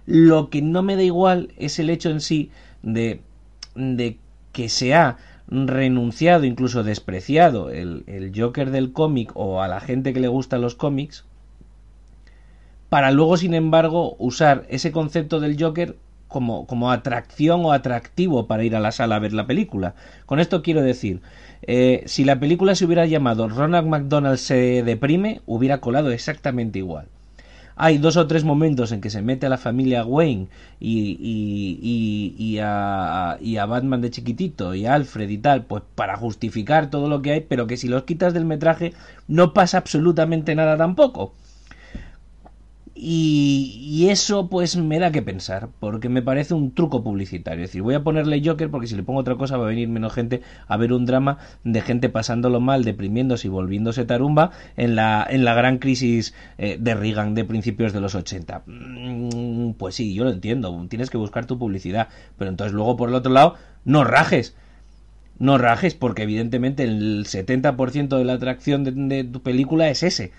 Lo 0.05 0.51
que 0.51 0.61
no 0.61 0.83
me 0.83 0.95
da 0.95 1.03
igual 1.03 1.51
es 1.57 1.79
el 1.79 1.89
hecho 1.89 2.11
en 2.11 2.21
sí 2.21 2.51
de, 2.83 3.21
de 3.73 4.19
que 4.51 4.69
se 4.69 4.93
ha 4.93 5.17
renunciado, 5.47 6.43
incluso 6.43 6.83
despreciado 6.83 7.71
el, 7.71 8.03
el 8.05 8.31
Joker 8.39 8.69
del 8.69 8.91
cómic 8.91 9.31
o 9.33 9.63
a 9.63 9.67
la 9.67 9.79
gente 9.79 10.13
que 10.13 10.19
le 10.19 10.27
gustan 10.27 10.61
los 10.61 10.75
cómics 10.75 11.25
para 12.89 13.11
luego, 13.11 13.37
sin 13.37 13.53
embargo, 13.53 14.15
usar 14.19 14.65
ese 14.69 14.91
concepto 14.91 15.39
del 15.39 15.61
Joker 15.61 15.97
como, 16.27 16.67
como 16.67 16.91
atracción 16.91 17.65
o 17.65 17.71
atractivo 17.71 18.47
para 18.47 18.63
ir 18.63 18.75
a 18.75 18.79
la 18.79 18.91
sala 18.91 19.15
a 19.15 19.19
ver 19.19 19.33
la 19.33 19.47
película. 19.47 19.95
Con 20.25 20.39
esto 20.39 20.61
quiero 20.61 20.81
decir, 20.81 21.21
eh, 21.63 22.03
si 22.05 22.23
la 22.25 22.39
película 22.39 22.75
se 22.75 22.85
hubiera 22.85 23.05
llamado 23.05 23.47
Ronald 23.49 23.87
McDonald 23.87 24.37
se 24.37 24.83
deprime, 24.83 25.41
hubiera 25.45 25.79
colado 25.79 26.11
exactamente 26.11 26.79
igual. 26.79 27.07
Hay 27.79 27.99
dos 27.99 28.17
o 28.17 28.25
tres 28.25 28.43
momentos 28.43 28.91
en 28.91 29.01
que 29.01 29.11
se 29.11 29.21
mete 29.21 29.45
a 29.45 29.49
la 29.49 29.59
familia 29.59 30.03
Wayne 30.03 30.47
y, 30.79 31.15
y, 31.21 32.35
y, 32.35 32.57
a, 32.59 33.37
y 33.39 33.57
a 33.57 33.65
Batman 33.67 34.01
de 34.01 34.09
chiquitito 34.09 34.73
y 34.73 34.87
a 34.87 34.95
Alfred 34.95 35.29
y 35.29 35.37
tal, 35.37 35.65
pues 35.65 35.83
para 35.93 36.17
justificar 36.17 36.89
todo 36.89 37.07
lo 37.07 37.21
que 37.21 37.33
hay, 37.33 37.41
pero 37.41 37.67
que 37.67 37.77
si 37.77 37.87
los 37.87 38.03
quitas 38.03 38.33
del 38.33 38.45
metraje 38.45 38.93
no 39.27 39.53
pasa 39.53 39.77
absolutamente 39.77 40.55
nada 40.55 40.75
tampoco. 40.75 41.35
Y, 42.99 44.07
eso 44.09 44.49
pues 44.49 44.75
me 44.75 44.97
da 44.97 45.11
que 45.11 45.21
pensar, 45.21 45.69
porque 45.79 46.09
me 46.09 46.23
parece 46.23 46.55
un 46.55 46.73
truco 46.73 47.03
publicitario. 47.03 47.63
Es 47.63 47.69
decir, 47.69 47.83
voy 47.83 47.93
a 47.93 48.03
ponerle 48.03 48.41
Joker 48.43 48.71
porque 48.71 48.87
si 48.87 48.95
le 48.95 49.03
pongo 49.03 49.19
otra 49.19 49.35
cosa 49.35 49.57
va 49.57 49.65
a 49.65 49.69
venir 49.69 49.87
menos 49.87 50.13
gente 50.13 50.41
a 50.67 50.77
ver 50.77 50.93
un 50.93 51.05
drama 51.05 51.37
de 51.63 51.81
gente 51.81 52.09
pasándolo 52.09 52.59
mal, 52.59 52.83
deprimiéndose 52.83 53.47
y 53.47 53.49
volviéndose 53.51 54.05
tarumba 54.05 54.51
en 54.77 54.95
la, 54.95 55.27
en 55.29 55.45
la 55.45 55.53
gran 55.53 55.77
crisis 55.77 56.33
eh, 56.57 56.77
de 56.79 56.95
Reagan 56.95 57.35
de 57.35 57.45
principios 57.45 57.93
de 57.93 58.01
los 58.01 58.15
80. 58.15 58.63
Mm, 58.65 59.71
pues 59.73 59.95
sí, 59.95 60.15
yo 60.15 60.23
lo 60.23 60.31
entiendo, 60.31 60.85
tienes 60.89 61.11
que 61.11 61.17
buscar 61.17 61.45
tu 61.45 61.59
publicidad, 61.59 62.07
pero 62.37 62.49
entonces 62.49 62.73
luego 62.73 62.97
por 62.97 63.09
el 63.09 63.15
otro 63.15 63.31
lado, 63.31 63.55
no 63.85 64.03
rajes. 64.05 64.55
No 65.37 65.59
rajes 65.59 65.93
porque 65.93 66.23
evidentemente 66.23 66.83
el 66.83 67.25
70% 67.25 68.17
de 68.17 68.25
la 68.25 68.33
atracción 68.33 69.07
de 69.07 69.23
tu 69.23 69.43
película 69.43 69.87
es 69.89 70.01
ese 70.01 70.31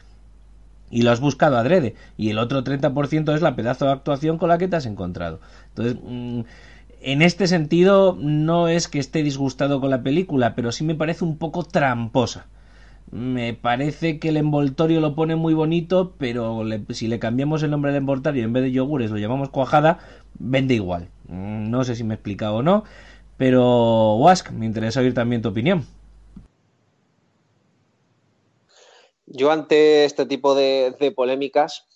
y 0.91 1.03
lo 1.03 1.11
has 1.11 1.21
buscado 1.21 1.57
adrede. 1.57 1.95
Y 2.17 2.31
el 2.31 2.39
otro 2.39 2.65
30% 2.65 3.35
es 3.35 3.43
la 3.43 3.57
pedazo 3.57 3.87
de 3.87 3.93
actuación 3.93 4.39
con 4.39 4.49
la 4.49 4.59
que 4.59 4.69
te 4.69 4.77
has 4.77 4.87
encontrado. 4.87 5.41
Entonces, 5.71 5.97
mm, 6.03 6.41
en 7.01 7.23
este 7.23 7.47
sentido, 7.47 8.17
no 8.21 8.69
es 8.69 8.89
que 8.89 8.99
esté 8.99 9.23
disgustado 9.23 9.81
con 9.81 9.91
la 9.91 10.03
película, 10.03 10.55
pero 10.55 10.73
sí 10.73 10.85
me 10.85 10.95
parece 10.95 11.25
un 11.25 11.39
poco 11.39 11.63
tramposa. 11.65 12.47
Me 13.11 13.55
parece 13.55 14.19
que 14.19 14.29
el 14.31 14.37
envoltorio 14.37 15.01
lo 15.01 15.15
pone 15.15 15.35
muy 15.37 15.55
bonito, 15.55 16.15
pero 16.19 16.63
si 16.91 17.09
le 17.09 17.19
cambiamos 17.19 17.63
el 17.63 17.71
nombre 17.71 17.93
del 17.93 18.01
envoltorio 18.01 18.45
en 18.45 18.53
vez 18.53 18.65
de 18.65 18.73
yogures 18.73 19.11
lo 19.11 19.19
llamamos 19.19 19.49
cuajada, 19.51 19.99
vende 20.39 20.75
igual. 20.75 21.09
Mm, 21.29 21.71
no 21.71 21.85
sé 21.85 21.95
si 21.95 22.05
me 22.05 22.15
he 22.15 22.17
explicado 22.17 22.57
o 22.57 22.63
no, 22.63 22.85
pero 23.37 24.17
Wask, 24.17 24.51
me 24.51 24.67
interesa 24.67 25.01
oír 25.01 25.15
también 25.15 25.43
tu 25.43 25.49
opinión. 25.49 25.85
Yo 29.31 29.51
ante 29.51 30.05
este 30.05 30.25
tipo 30.25 30.55
de, 30.55 31.13
polémicas, 31.15 31.87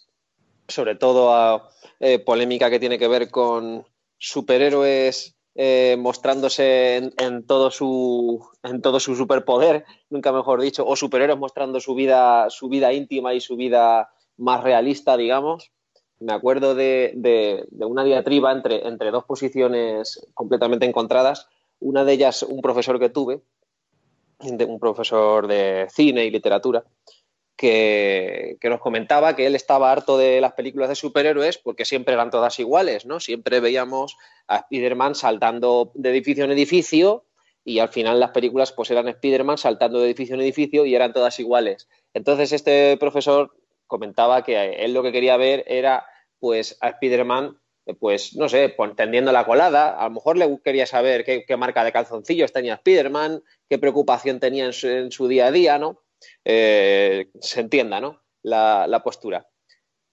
sobre 0.68 0.96
todo 0.96 1.32
a, 1.32 1.70
eh, 1.98 2.18
polémica 2.18 2.68
que 2.68 2.78
tiene 2.78 2.98
que 2.98 3.08
ver 3.08 3.30
con 3.30 3.86
superhéroes 4.18 5.34
eh, 5.54 5.96
mostrándose 5.98 7.12
en, 7.18 7.46
todo 7.46 7.70
su, 7.70 8.46
en 8.62 8.82
todo 8.82 9.00
su 9.00 9.16
superpoder, 9.16 9.84
nunca 10.10 10.30
mejor 10.30 10.60
dicho, 10.60 10.86
o 10.86 10.94
superhéroes 10.94 11.38
mostrando 11.38 11.80
su 11.80 11.94
vida, 11.94 12.50
su 12.50 12.68
vida 12.68 12.92
íntima 12.92 13.32
y 13.32 13.40
su 13.40 13.56
vida 13.56 14.10
más 14.36 14.62
realista, 14.62 15.16
digamos. 15.16 15.72
Me 16.20 16.34
acuerdo 16.34 16.74
de, 16.74 17.66
una 17.78 18.04
diatriba 18.04 18.52
entre, 18.52 18.86
entre 18.86 19.10
dos 19.10 19.24
posiciones 19.24 20.26
completamente 20.34 20.84
encontradas. 20.84 21.48
Una 21.80 22.04
de 22.04 22.12
ellas, 22.12 22.42
un 22.42 22.60
profesor 22.60 23.00
que 23.00 23.08
tuve, 23.08 23.40
un 24.38 24.78
profesor 24.78 25.46
de 25.46 25.86
cine 25.90 26.24
y 26.24 26.30
literatura, 26.30 26.84
que, 27.56 28.58
nos 28.62 28.80
comentaba 28.80 29.36
que 29.36 29.46
él 29.46 29.54
estaba 29.54 29.92
harto 29.92 30.18
de 30.18 30.40
las 30.40 30.52
películas 30.52 30.88
de 30.88 30.94
superhéroes 30.94 31.58
porque 31.58 31.84
siempre 31.84 32.14
eran 32.14 32.30
todas 32.30 32.58
iguales, 32.58 33.06
¿no? 33.06 33.20
Siempre 33.20 33.60
veíamos 33.60 34.16
a 34.48 34.56
Spider-Man 34.58 35.14
saltando 35.14 35.92
de 35.94 36.10
edificio 36.10 36.44
en 36.44 36.52
edificio 36.52 37.24
y 37.64 37.78
al 37.78 37.88
final 37.88 38.18
las 38.18 38.30
películas 38.30 38.72
pues 38.72 38.90
eran 38.90 39.08
Spider-Man 39.08 39.58
saltando 39.58 40.00
de 40.00 40.06
edificio 40.06 40.34
en 40.34 40.40
edificio 40.40 40.84
y 40.84 40.94
eran 40.94 41.12
todas 41.12 41.38
iguales. 41.38 41.88
Entonces 42.14 42.52
este 42.52 42.96
profesor 42.96 43.54
comentaba 43.86 44.42
que 44.42 44.84
él 44.84 44.94
lo 44.94 45.02
que 45.02 45.12
quería 45.12 45.36
ver 45.36 45.64
era 45.66 46.06
pues 46.40 46.76
a 46.80 46.88
Spider-Man 46.88 47.58
pues 47.98 48.36
no 48.36 48.48
sé, 48.48 48.68
pues, 48.68 48.94
tendiendo 48.94 49.32
la 49.32 49.44
colada, 49.44 49.98
a 49.98 50.04
lo 50.04 50.14
mejor 50.14 50.36
le 50.36 50.60
quería 50.62 50.86
saber 50.86 51.24
qué, 51.24 51.56
marca 51.56 51.82
de 51.82 51.90
calzoncillos 51.90 52.52
tenía 52.52 52.74
Spider-Man, 52.74 53.42
qué 53.68 53.78
preocupación 53.78 54.38
tenía 54.38 54.66
en 54.66 55.10
su 55.10 55.26
día 55.26 55.46
a 55.46 55.50
día, 55.50 55.78
¿no? 55.78 56.01
Eh, 56.44 57.30
se 57.40 57.60
entienda 57.60 58.00
¿no? 58.00 58.22
La, 58.42 59.02
postura. 59.04 59.48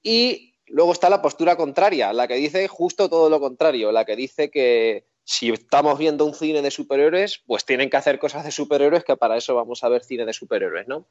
Y 0.02 0.54
luego 0.68 0.92
está 0.92 1.10
la 1.10 1.22
postura 1.22 1.56
contraria, 1.56 2.14
la 2.14 2.28
que 2.28 2.36
dice 2.36 2.68
justo 2.68 3.10
todo 3.10 3.30
lo 3.30 3.40
contrario, 3.40 3.92
la 3.92 4.06
que 4.06 4.16
dice 4.16 4.50
que 4.50 5.06
si 5.24 5.50
estamos 5.52 5.98
viendo 6.00 6.26
un 6.26 6.34
cine 6.34 6.62
de 6.62 6.72
superhéroes, 6.72 7.44
pues 7.46 7.66
tienen 7.66 7.90
que 7.90 7.98
hacer 7.98 8.18
cosas 8.20 8.44
de 8.44 8.52
superhéroes, 8.52 9.04
que 9.04 9.18
para 9.18 9.38
eso 9.38 9.56
vamos 9.56 9.84
a 9.84 9.90
ver 9.90 10.04
cine 10.04 10.26
de 10.26 10.34
superhéroes, 10.34 10.88
¿no? 10.88 11.08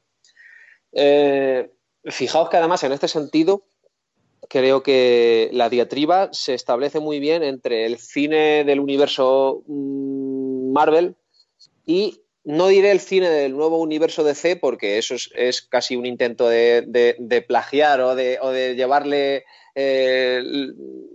Eh, 0.91 1.71
fijaos 2.05 2.49
que 2.49 2.57
además 2.57 2.83
en 2.83 2.91
este 2.91 3.07
sentido 3.07 3.65
creo 4.49 4.81
que 4.83 5.49
la 5.53 5.69
diatriba 5.69 6.29
se 6.31 6.53
establece 6.53 6.99
muy 6.99 7.19
bien 7.19 7.43
entre 7.43 7.85
el 7.85 7.97
cine 7.97 8.63
del 8.63 8.79
universo 8.79 9.63
mm, 9.67 10.71
Marvel 10.71 11.15
y 11.85 12.21
no 12.49 12.67
diré 12.67 12.89
el 12.89 12.99
cine 12.99 13.29
del 13.29 13.55
nuevo 13.55 13.77
universo 13.77 14.23
DC 14.23 14.55
porque 14.55 14.97
eso 14.97 15.13
es, 15.35 15.61
casi 15.61 15.95
un 15.95 16.07
intento 16.07 16.49
de, 16.49 17.45
plagiar 17.47 18.01
o 18.01 18.15
de, 18.15 18.73
llevarle 18.75 19.45
eh, 19.75 20.41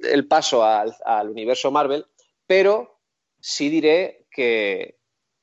el, 0.04 0.26
paso 0.28 0.62
al, 0.62 1.28
universo 1.28 1.72
Marvel, 1.72 2.06
pero 2.46 3.00
sí 3.40 3.68
diré 3.68 4.26
que, 4.30 4.98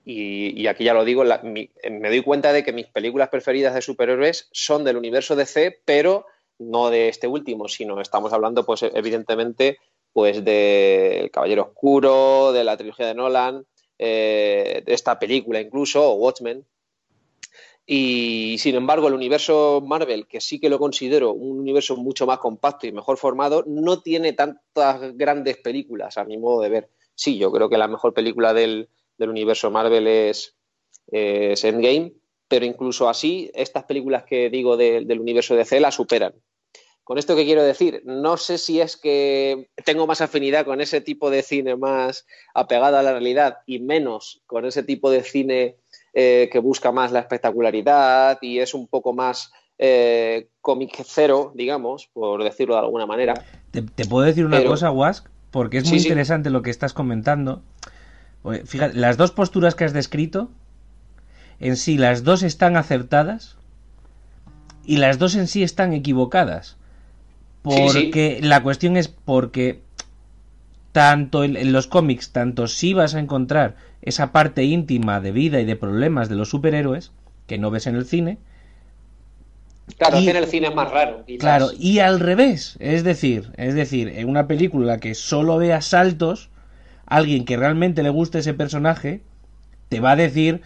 y, 0.06 0.66
aquí 0.68 0.86
ya 0.86 0.94
lo 0.94 1.04
digo, 1.04 1.26
me 1.26 1.70
doy 2.10 2.24
cuenta 2.24 2.54
de 2.54 2.64
que 2.64 2.72
mis 2.72 2.88
películas 2.88 3.28
preferidas 3.28 3.74
de 3.74 3.82
superhéroes 3.82 4.48
son 4.54 4.86
del 4.86 4.96
universo 4.96 5.36
DC, 5.36 5.82
pero 5.84 6.26
no 6.58 6.90
de 6.90 7.10
este 7.10 7.28
último, 7.28 7.68
sino 7.68 8.00
estamos 8.00 8.32
hablando, 8.32 8.66
pues 8.66 8.84
evidentemente, 8.84 9.78
pues 10.14 10.46
de 10.46 11.20
El 11.20 11.32
Caballero 11.32 11.64
Oscuro, 11.64 12.54
de 12.54 12.64
la 12.64 12.78
trilogía 12.78 13.08
de 13.08 13.16
Nolan, 13.16 13.66
eh, 14.04 14.82
esta 14.88 15.20
película 15.20 15.62
incluso, 15.62 16.04
o 16.04 16.16
Watchmen. 16.16 16.66
Y 17.86 18.56
sin 18.58 18.74
embargo, 18.74 19.08
el 19.08 19.14
universo 19.14 19.80
Marvel, 19.86 20.26
que 20.26 20.42
sí 20.42 20.60
que 20.60 20.70
lo 20.70 20.80
considero 20.80 21.34
un 21.34 21.60
universo 21.60 21.96
mucho 21.98 22.26
más 22.26 22.40
compacto 22.40 22.88
y 22.88 22.92
mejor 22.92 23.18
formado, 23.18 23.64
no 23.68 24.02
tiene 24.02 24.34
tantas 24.34 25.16
grandes 25.16 25.58
películas, 25.58 26.18
a 26.18 26.26
mi 26.26 26.38
modo 26.38 26.62
de 26.62 26.70
ver. 26.70 26.90
Sí, 27.14 27.38
yo 27.38 27.52
creo 27.52 27.70
que 27.70 27.78
la 27.78 27.88
mejor 27.88 28.16
película 28.16 28.56
del, 28.56 28.90
universo 29.20 29.70
Marvel 29.70 30.08
es, 30.08 30.56
Endgame, 31.12 32.14
pero 32.48 32.66
incluso 32.66 33.08
así, 33.08 33.52
estas 33.54 33.84
películas 33.84 34.24
que 34.24 34.50
digo 34.50 34.78
del 34.78 35.20
universo 35.20 35.56
DC 35.56 35.80
la 35.80 35.92
superan. 35.92 36.34
Con 37.12 37.18
esto 37.18 37.36
que 37.36 37.44
quiero 37.44 37.62
decir, 37.62 38.04
no 38.06 38.38
sé 38.38 38.58
si 38.58 38.80
es 38.80 38.96
que 38.96 39.68
tengo 39.84 40.08
más 40.08 40.22
afinidad 40.22 40.64
con 40.64 40.80
ese 40.80 41.02
tipo 41.02 41.30
de 41.30 41.44
cine 41.44 41.76
más 41.76 42.26
apegado 42.54 42.96
a 42.96 43.04
la 43.04 43.12
realidad 43.12 43.58
y 43.66 43.80
menos 43.80 44.42
con 44.48 44.64
ese 44.64 44.82
tipo 44.82 45.12
de 45.12 45.22
cine 45.22 45.76
eh, 46.14 46.48
que 46.50 46.60
busca 46.60 46.94
más 46.94 47.12
la 47.12 47.20
espectacularidad 47.20 48.38
y 48.42 48.60
es 48.60 48.74
un 48.74 48.88
poco 48.88 49.12
más 49.12 49.52
eh, 49.78 50.48
cómic 50.62 51.04
cero, 51.06 51.52
digamos, 51.54 52.08
por 52.14 52.46
decirlo 52.46 52.76
de 52.76 52.80
alguna 52.80 53.06
manera. 53.06 53.34
¿Te, 53.72 54.06
puedo 54.06 54.26
decir 54.26 54.46
una 54.46 54.64
cosa, 54.64 54.90
Wask? 54.90 55.28
Porque 55.52 55.80
es 55.80 55.90
muy 55.90 55.98
interesante 55.98 56.50
lo 56.50 56.62
que 56.62 56.70
estás 56.70 56.94
comentando. 56.94 57.62
Fíjate, 58.64 58.96
las 58.98 59.18
dos 59.18 59.32
posturas 59.32 59.76
que 59.76 59.84
has 59.84 59.92
descrito, 59.92 60.50
en 61.60 61.76
sí 61.76 61.98
las 61.98 62.24
dos 62.24 62.42
están 62.42 62.78
acertadas 62.78 63.58
y 64.86 64.96
las 64.96 65.20
dos 65.20 65.36
en 65.36 65.48
sí 65.48 65.62
están 65.62 65.92
equivocadas. 65.92 66.78
Porque 67.62 68.40
la 68.42 68.64
cuestión 68.64 68.98
es 68.98 69.08
porque 69.08 69.82
tanto 70.92 71.44
en, 71.44 71.72
los 71.72 71.88
cómics, 71.88 72.32
tanto 72.32 72.68
si 72.68 72.94
vas 72.94 73.16
a 73.16 73.20
encontrar 73.20 73.76
esa 74.02 74.32
parte 74.32 74.64
íntima 74.64 75.22
de 75.22 75.32
vida 75.32 75.60
y 75.60 75.66
de 75.66 75.76
problemas 75.76 76.28
de 76.28 76.36
los 76.36 76.50
superhéroes 76.50 77.12
que 77.48 77.58
no 77.58 77.72
ves 77.72 77.88
en 77.88 77.96
el 77.96 78.06
cine. 78.06 78.40
Claro, 79.98 80.18
en 80.18 80.36
el 80.36 80.48
cine 80.48 80.68
es 80.68 80.76
más 80.76 80.92
raro. 80.92 81.24
Claro, 81.40 81.70
y 81.78 82.00
al 82.00 82.20
revés, 82.20 82.78
es 82.80 83.04
decir, 83.04 83.52
es 83.58 83.76
decir, 83.76 84.08
en 84.08 84.30
una 84.30 84.48
película 84.48 85.00
que 85.00 85.16
solo 85.16 85.58
vea 85.58 85.82
saltos, 85.82 86.50
alguien 87.06 87.46
que 87.46 87.58
realmente 87.58 88.04
le 88.04 88.10
guste 88.10 88.40
ese 88.40 88.54
personaje 88.54 89.22
te 89.90 90.00
va 90.00 90.12
a 90.12 90.16
decir 90.16 90.62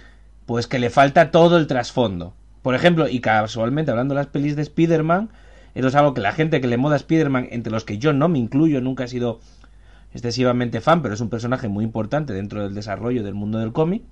pues 0.46 0.68
que 0.68 0.78
le 0.78 0.92
falta 0.92 1.32
todo 1.32 1.58
el 1.58 1.66
trasfondo. 1.66 2.36
Por 2.62 2.76
ejemplo, 2.76 3.08
y 3.08 3.20
casualmente 3.20 3.92
hablando 3.92 4.14
de 4.14 4.22
las 4.22 4.28
pelis 4.28 4.56
de 4.56 4.62
Spider-Man, 4.62 5.30
eso 5.76 5.90
es 5.90 5.96
algo 5.96 6.14
que 6.14 6.22
la 6.22 6.32
gente 6.32 6.62
que 6.62 6.68
le 6.68 6.78
moda 6.78 6.96
Spider-Man, 6.96 7.50
entre 7.52 7.72
los 7.72 7.84
que 7.84 7.98
yo 7.98 8.14
no 8.14 8.30
me 8.30 8.40
incluyo, 8.40 8.82
nunca 8.82 9.04
he 9.04 9.08
sido 9.10 9.40
excesivamente 10.14 10.80
fan, 10.80 11.02
pero 11.02 11.14
es 11.14 11.20
un 11.20 11.30
personaje 11.30 11.68
muy 11.68 11.84
importante 11.84 12.32
dentro 12.32 12.64
del 12.64 12.74
desarrollo 12.74 13.24
del 13.24 13.34
mundo 13.34 13.60
del 13.60 13.74
cómic. 13.74 14.04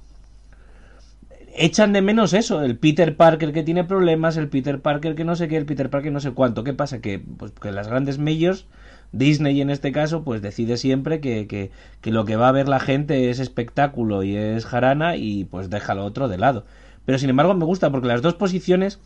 Echan 1.55 1.93
de 1.93 2.01
menos 2.01 2.34
eso, 2.34 2.63
el 2.63 2.77
Peter 2.77 3.15
Parker 3.15 3.53
que 3.53 3.63
tiene 3.63 3.86
problemas, 3.86 4.36
el 4.36 4.50
Peter 4.50 4.82
Parker 4.82 5.15
que 5.15 5.24
no 5.24 5.36
sé 5.36 5.48
qué, 5.48 5.55
el 5.55 5.65
Peter 5.65 5.89
Parker 5.89 6.12
no 6.12 6.20
sé 6.20 6.32
cuánto. 6.32 6.65
¿Qué 6.65 6.74
pasa? 6.74 7.00
Que, 7.00 7.20
pues, 7.20 7.51
que 7.51 7.72
las 7.72 7.88
grandes 7.88 8.17
majors, 8.17 8.65
Disney 9.13 9.62
en 9.62 9.70
este 9.70 9.93
caso, 9.93 10.24
pues 10.24 10.41
decide 10.41 10.75
siempre 10.75 11.22
que, 11.22 11.48
que, 11.48 11.72
que 12.01 12.12
lo 12.12 12.25
que 12.25 12.36
va 12.36 12.50
a 12.50 12.53
ver 12.53 12.67
la 12.67 12.79
gente 12.82 13.29
es 13.29 13.39
espectáculo 13.39 14.24
y 14.24 14.36
es 14.36 14.65
jarana 14.65 15.15
y 15.15 15.46
pues 15.46 15.70
deja 15.70 15.93
lo 15.93 16.03
otro 16.03 16.27
de 16.27 16.39
lado. 16.39 16.65
Pero 17.05 17.17
sin 17.20 17.29
embargo 17.29 17.53
me 17.53 17.65
gusta 17.65 17.91
porque 17.91 18.08
las 18.08 18.22
dos 18.22 18.34
posiciones 18.34 19.00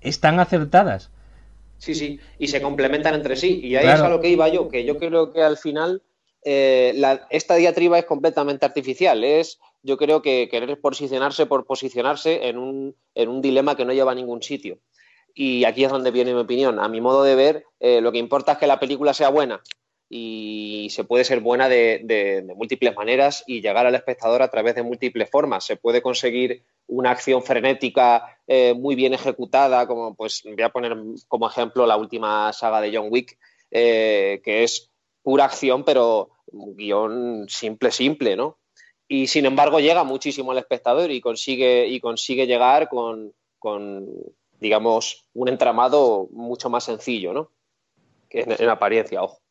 están 0.00 0.40
acertadas. 0.40 1.10
Sí, 1.78 1.94
sí, 1.94 2.18
y 2.38 2.48
se 2.48 2.62
complementan 2.62 3.14
entre 3.14 3.36
sí. 3.36 3.60
Y 3.62 3.76
ahí 3.76 3.86
es 3.86 4.00
a 4.00 4.08
lo 4.08 4.20
que 4.20 4.28
iba 4.28 4.48
yo, 4.48 4.68
que 4.68 4.84
yo 4.84 4.98
creo 4.98 5.32
que 5.32 5.42
al 5.42 5.56
final 5.56 6.02
eh, 6.44 6.94
esta 7.30 7.56
diatriba 7.56 7.98
es 7.98 8.04
completamente 8.04 8.64
artificial. 8.64 9.22
Es, 9.24 9.58
yo 9.82 9.96
creo 9.96 10.22
que 10.22 10.48
querer 10.48 10.80
posicionarse 10.80 11.46
por 11.46 11.66
posicionarse 11.66 12.48
en 12.48 12.58
un, 12.58 12.96
en 13.14 13.28
un 13.28 13.42
dilema 13.42 13.76
que 13.76 13.84
no 13.84 13.92
lleva 13.92 14.12
a 14.12 14.14
ningún 14.14 14.42
sitio. 14.42 14.78
Y 15.34 15.64
aquí 15.64 15.84
es 15.84 15.90
donde 15.90 16.10
viene 16.10 16.32
mi 16.32 16.40
opinión. 16.40 16.78
A 16.78 16.88
mi 16.88 17.00
modo 17.00 17.24
de 17.24 17.34
ver, 17.34 17.64
eh, 17.80 18.00
lo 18.00 18.12
que 18.12 18.18
importa 18.18 18.52
es 18.52 18.58
que 18.58 18.66
la 18.66 18.80
película 18.80 19.12
sea 19.12 19.28
buena 19.28 19.60
y 20.08 20.88
se 20.90 21.04
puede 21.04 21.24
ser 21.24 21.40
buena 21.40 21.68
de, 21.68 22.44
múltiples 22.56 22.94
maneras 22.94 23.42
y 23.46 23.60
llegar 23.60 23.86
al 23.86 23.94
espectador 23.94 24.42
a 24.42 24.50
través 24.50 24.74
de 24.74 24.82
múltiples 24.82 25.30
formas. 25.30 25.64
Se 25.64 25.76
puede 25.76 26.02
conseguir 26.02 26.62
una 26.86 27.10
acción 27.10 27.42
frenética 27.42 28.38
eh, 28.46 28.74
muy 28.74 28.94
bien 28.94 29.14
ejecutada, 29.14 29.86
como 29.86 30.14
pues 30.14 30.42
voy 30.44 30.62
a 30.62 30.68
poner 30.68 30.96
como 31.28 31.48
ejemplo 31.48 31.86
la 31.86 31.96
última 31.96 32.52
saga 32.52 32.80
de 32.80 32.94
John 32.94 33.08
Wick, 33.10 33.38
eh, 33.70 34.40
que 34.44 34.62
es 34.62 34.90
pura 35.22 35.46
acción, 35.46 35.84
pero 35.84 36.30
guion 36.52 37.46
simple, 37.48 37.90
simple, 37.90 38.36
¿no? 38.36 38.58
Y 39.08 39.26
sin 39.26 39.46
embargo 39.46 39.80
llega 39.80 40.04
muchísimo 40.04 40.52
al 40.52 40.58
espectador 40.58 41.10
y 41.10 41.20
consigue, 41.20 41.86
y 41.86 42.00
consigue 42.00 42.46
llegar 42.46 42.88
con, 42.88 43.34
digamos, 44.60 45.26
un 45.34 45.48
entramado 45.48 46.28
mucho 46.30 46.70
más 46.70 46.84
sencillo, 46.84 47.32
¿no? 47.32 47.50
En, 48.30 48.50
en 48.50 48.68
apariencia, 48.68 49.22
ojo. 49.22 49.43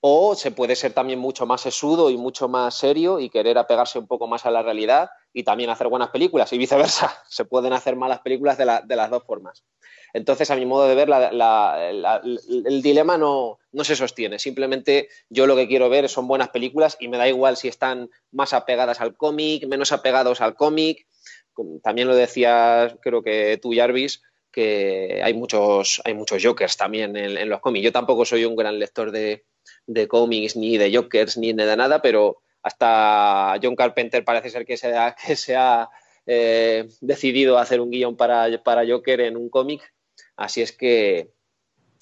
O 0.00 0.34
se 0.34 0.50
puede 0.50 0.76
ser 0.76 0.92
también 0.92 1.18
mucho 1.18 1.46
más 1.46 1.62
sesudo 1.62 2.10
y 2.10 2.16
mucho 2.16 2.48
más 2.48 2.74
serio 2.74 3.18
y 3.18 3.30
querer 3.30 3.58
apegarse 3.58 3.98
un 3.98 4.06
poco 4.06 4.26
más 4.26 4.46
a 4.46 4.50
la 4.50 4.62
realidad 4.62 5.10
y 5.32 5.42
también 5.42 5.70
hacer 5.70 5.88
buenas 5.88 6.10
películas 6.10 6.52
y 6.52 6.58
viceversa. 6.58 7.22
Se 7.28 7.44
pueden 7.44 7.72
hacer 7.72 7.96
malas 7.96 8.20
películas 8.20 8.58
de, 8.58 8.66
la, 8.66 8.82
de 8.82 8.96
las 8.96 9.10
dos 9.10 9.24
formas. 9.24 9.64
Entonces, 10.12 10.50
a 10.50 10.56
mi 10.56 10.64
modo 10.64 10.88
de 10.88 10.94
ver, 10.94 11.08
la, 11.08 11.80
el 11.90 12.82
dilema 12.82 13.18
no, 13.18 13.58
no, 13.72 13.84
se 13.84 13.96
sostiene. 13.96 14.38
Simplemente 14.38 15.08
yo 15.28 15.46
lo 15.46 15.56
que 15.56 15.68
quiero 15.68 15.90
ver 15.90 16.08
son 16.08 16.26
buenas 16.26 16.48
películas 16.48 16.96
y 17.00 17.08
me 17.08 17.18
da 17.18 17.28
igual 17.28 17.58
si 17.58 17.68
están 17.68 18.08
más 18.30 18.54
apegadas 18.54 19.00
al 19.02 19.14
cómic, 19.14 19.66
menos 19.66 19.92
apegados 19.92 20.40
al 20.40 20.54
cómic. 20.54 21.06
También 21.82 22.08
lo 22.08 22.14
decías, 22.14 22.96
creo 23.02 23.22
que 23.22 23.58
tú, 23.60 23.72
Jarvis, 23.74 24.22
que 24.50 25.20
hay 25.22 25.34
muchos, 25.34 26.00
hay 26.04 26.14
muchos 26.14 26.42
Jokers 26.42 26.78
también 26.78 27.14
en 27.16 27.48
los 27.48 27.60
cómics. 27.60 27.84
Yo 27.84 27.92
tampoco 27.92 28.24
soy 28.24 28.46
un 28.46 28.56
gran 28.56 28.78
lector 28.78 29.10
de, 29.10 29.44
de 29.86 30.08
cómics, 30.08 30.56
ni 30.56 30.78
de 30.78 30.94
Jokers, 30.94 31.36
ni 31.36 31.52
de 31.52 31.76
nada, 31.76 32.02
pero 32.02 32.42
hasta 32.62 33.58
John 33.62 33.76
Carpenter 33.76 34.24
parece 34.24 34.50
ser 34.50 34.66
que 34.66 34.76
se 34.76 34.94
ha, 34.94 35.14
que 35.14 35.36
se 35.36 35.54
ha 35.54 35.88
eh, 36.26 36.88
decidido 37.00 37.58
hacer 37.58 37.80
un 37.80 37.90
guion 37.90 38.16
para, 38.16 38.62
para 38.64 38.86
Joker 38.86 39.20
en 39.20 39.36
un 39.36 39.48
cómic. 39.48 39.94
Así 40.36 40.62
es 40.62 40.72
que, 40.72 41.30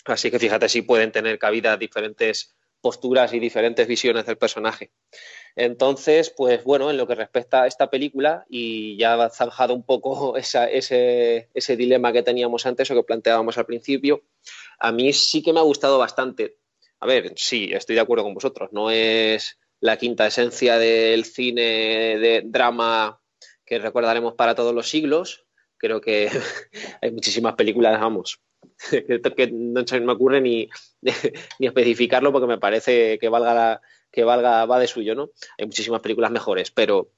así 0.07 0.31
que 0.31 0.39
fíjate 0.39 0.69
si 0.69 0.83
pueden 0.83 1.13
tener 1.13 1.39
cabida 1.39 1.77
diferentes 1.77 2.55
posturas 2.81 3.33
y 3.33 3.39
diferentes 3.39 3.87
visiones 3.87 4.27
del 4.27 4.37
personaje. 4.37 4.93
Entonces, 5.57 6.31
pues 6.31 6.65
bueno, 6.65 6.91
en 6.91 6.97
lo 6.97 7.07
que 7.07 7.15
respecta 7.15 7.63
a 7.63 7.67
esta 7.67 7.89
película, 7.89 8.45
y 8.49 8.99
ya 8.99 9.23
ha 9.23 9.31
zanjado 9.31 9.75
un 9.75 9.85
poco 9.85 10.37
ese, 10.39 11.49
ese 11.53 11.77
dilema 11.77 12.13
que 12.13 12.23
teníamos 12.23 12.67
antes 12.67 12.91
o 12.91 12.95
que 12.95 13.03
planteábamos 13.03 13.59
al 13.59 13.67
principio, 13.67 14.23
a 14.79 14.93
mí 14.93 15.13
sí 15.13 15.43
que 15.43 15.53
me 15.53 15.61
ha 15.61 15.63
gustado 15.63 15.99
bastante 15.99 16.57
a 17.05 17.07
ver, 17.07 17.35
sí, 17.37 17.69
estoy 17.71 17.97
de 17.97 18.01
acuerdo 18.01 18.25
con 18.25 18.33
vosotros. 18.33 18.71
No 18.73 18.91
es 18.91 19.59
la 19.79 19.99
quinta 19.99 20.27
esencia 20.27 20.79
del 20.79 21.27
cine 21.27 22.17
de 22.19 22.43
drama 22.47 23.21
que 23.67 23.79
recordaremos 23.79 24.33
para 24.33 24.55
todos 24.55 24.75
los 24.75 24.89
siglos. 24.89 25.45
Creo 25.77 26.01
que 26.01 26.31
hay 27.03 27.11
muchísimas 27.11 27.57
películas, 27.57 28.01
vamos, 28.01 28.41
que 29.37 29.51
no 29.53 29.87
se 29.87 30.01
me 30.01 30.13
ocurre 30.13 30.41
ni, 30.41 30.71
ni 31.59 31.67
especificarlo 31.67 32.33
porque 32.33 32.47
me 32.47 32.57
parece 32.57 33.19
que 33.19 33.29
valga 33.29 33.53
la, 33.53 33.83
que 34.11 34.25
valga 34.25 34.65
va 34.65 34.79
de 34.79 34.87
suyo, 34.87 35.15
¿no? 35.15 35.29
Hay 35.59 35.67
muchísimas 35.67 36.01
películas 36.01 36.31
mejores, 36.31 36.71
pero 36.71 37.11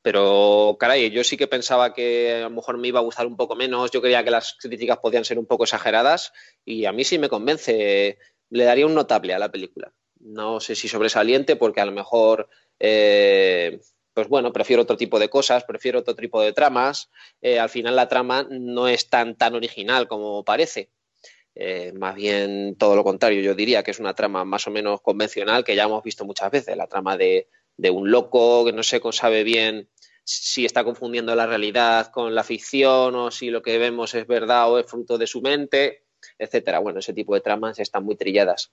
pero 0.00 0.76
caray, 0.78 1.10
yo 1.10 1.24
sí 1.24 1.36
que 1.36 1.48
pensaba 1.48 1.92
que 1.92 2.34
a 2.36 2.48
lo 2.48 2.50
mejor 2.50 2.78
me 2.78 2.88
iba 2.88 3.00
a 3.00 3.02
gustar 3.02 3.26
un 3.26 3.36
poco 3.36 3.56
menos, 3.56 3.90
yo 3.90 4.00
creía 4.00 4.24
que 4.24 4.30
las 4.30 4.56
críticas 4.58 4.98
podían 4.98 5.24
ser 5.24 5.38
un 5.38 5.46
poco 5.46 5.64
exageradas 5.64 6.32
y 6.64 6.84
a 6.84 6.92
mí 6.92 7.04
sí 7.04 7.18
me 7.18 7.28
convence 7.28 8.18
le 8.50 8.64
daría 8.64 8.86
un 8.86 8.94
notable 8.94 9.34
a 9.34 9.38
la 9.38 9.50
película. 9.50 9.92
No 10.20 10.60
sé 10.60 10.74
si 10.74 10.88
sobresaliente, 10.88 11.56
porque 11.56 11.80
a 11.80 11.86
lo 11.86 11.92
mejor, 11.92 12.48
eh, 12.78 13.80
pues 14.12 14.28
bueno, 14.28 14.52
prefiero 14.52 14.82
otro 14.82 14.96
tipo 14.96 15.18
de 15.18 15.28
cosas, 15.28 15.64
prefiero 15.64 16.00
otro 16.00 16.14
tipo 16.14 16.40
de 16.42 16.52
tramas. 16.52 17.10
Eh, 17.40 17.58
al 17.58 17.68
final 17.68 17.96
la 17.96 18.08
trama 18.08 18.46
no 18.50 18.88
es 18.88 19.08
tan, 19.08 19.36
tan 19.36 19.54
original 19.54 20.08
como 20.08 20.44
parece. 20.44 20.90
Eh, 21.58 21.92
más 21.94 22.14
bien 22.14 22.76
todo 22.76 22.94
lo 22.94 23.02
contrario, 23.02 23.40
yo 23.40 23.54
diría 23.54 23.82
que 23.82 23.90
es 23.90 23.98
una 23.98 24.14
trama 24.14 24.44
más 24.44 24.66
o 24.66 24.70
menos 24.70 25.00
convencional 25.00 25.64
que 25.64 25.74
ya 25.74 25.84
hemos 25.84 26.04
visto 26.04 26.26
muchas 26.26 26.50
veces, 26.50 26.76
la 26.76 26.86
trama 26.86 27.16
de, 27.16 27.48
un 27.90 28.10
loco 28.10 28.66
que 28.66 28.74
no 28.74 28.82
se 28.82 29.00
sabe 29.12 29.42
bien 29.42 29.88
si 30.22 30.66
está 30.66 30.84
confundiendo 30.84 31.34
la 31.34 31.46
realidad 31.46 32.10
con 32.10 32.34
la 32.34 32.44
ficción 32.44 33.14
o 33.14 33.30
si 33.30 33.48
lo 33.48 33.62
que 33.62 33.78
vemos 33.78 34.14
es 34.14 34.26
verdad 34.26 34.70
o 34.70 34.78
es 34.78 34.86
fruto 34.86 35.16
de 35.16 35.26
su 35.26 35.40
mente 35.40 36.05
etcétera. 36.38 36.78
Bueno, 36.78 37.00
ese 37.00 37.12
tipo 37.12 37.34
de 37.34 37.40
tramas 37.40 37.78
están 37.78 38.04
muy 38.04 38.16
trilladas. 38.16 38.70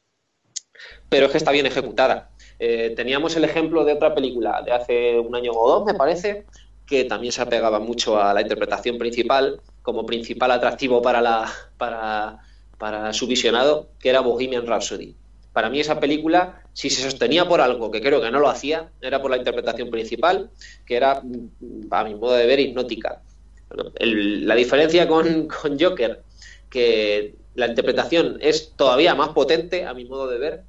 Pero 1.10 1.28
es 1.28 1.32
que 1.32 1.38
está 1.38 1.52
bien 1.52 1.66
ejecutada. 1.66 2.32
Eh, 2.60 2.94
teníamos 2.96 3.36
el 3.36 3.44
ejemplo 3.44 3.86
de 3.86 3.94
otra 3.94 4.14
película 4.14 4.62
de 4.64 4.72
hace 4.72 5.20
un 5.20 5.36
año 5.36 5.52
o 5.52 5.70
dos, 5.70 5.86
me 5.86 5.94
parece, 5.94 6.46
que 6.86 7.06
también 7.06 7.32
se 7.32 7.42
apegaba 7.42 7.80
mucho 7.80 8.20
a 8.20 8.34
la 8.34 8.42
interpretación 8.42 8.98
principal, 8.98 9.62
como 9.82 10.06
principal 10.06 10.52
atractivo 10.52 11.02
para, 11.02 11.22
la, 11.22 11.52
para, 11.78 12.40
para 12.78 13.14
su 13.14 13.28
visionado, 13.28 13.90
que 14.00 14.10
era 14.10 14.22
Bohemian 14.22 14.66
Rhapsody. 14.66 15.16
Para 15.54 15.70
mí 15.70 15.80
esa 15.80 16.00
película, 16.00 16.64
si 16.74 16.90
se 16.90 17.04
sostenía 17.04 17.48
por 17.48 17.62
algo, 17.62 17.92
que 17.92 18.02
creo 18.02 18.20
que 18.20 18.32
no 18.32 18.40
lo 18.40 18.50
hacía, 18.50 18.92
era 19.02 19.22
por 19.22 19.30
la 19.30 19.38
interpretación 19.38 19.92
principal, 19.92 20.50
que 20.86 20.96
era, 20.96 21.22
a 21.92 22.04
mi 22.04 22.16
modo 22.16 22.34
de 22.34 22.48
ver, 22.48 22.60
hipnótica. 22.60 23.22
La 24.00 24.56
diferencia 24.56 25.08
con, 25.08 25.48
con 25.48 25.80
Joker, 25.80 26.24
que 26.70 27.36
la 27.56 27.68
interpretación 27.68 28.38
es 28.42 28.74
todavía 28.76 29.16
más 29.16 29.30
potente, 29.30 29.86
a 29.86 29.94
mi 29.94 30.06
modo 30.06 30.28
de 30.28 30.38
ver, 30.38 30.62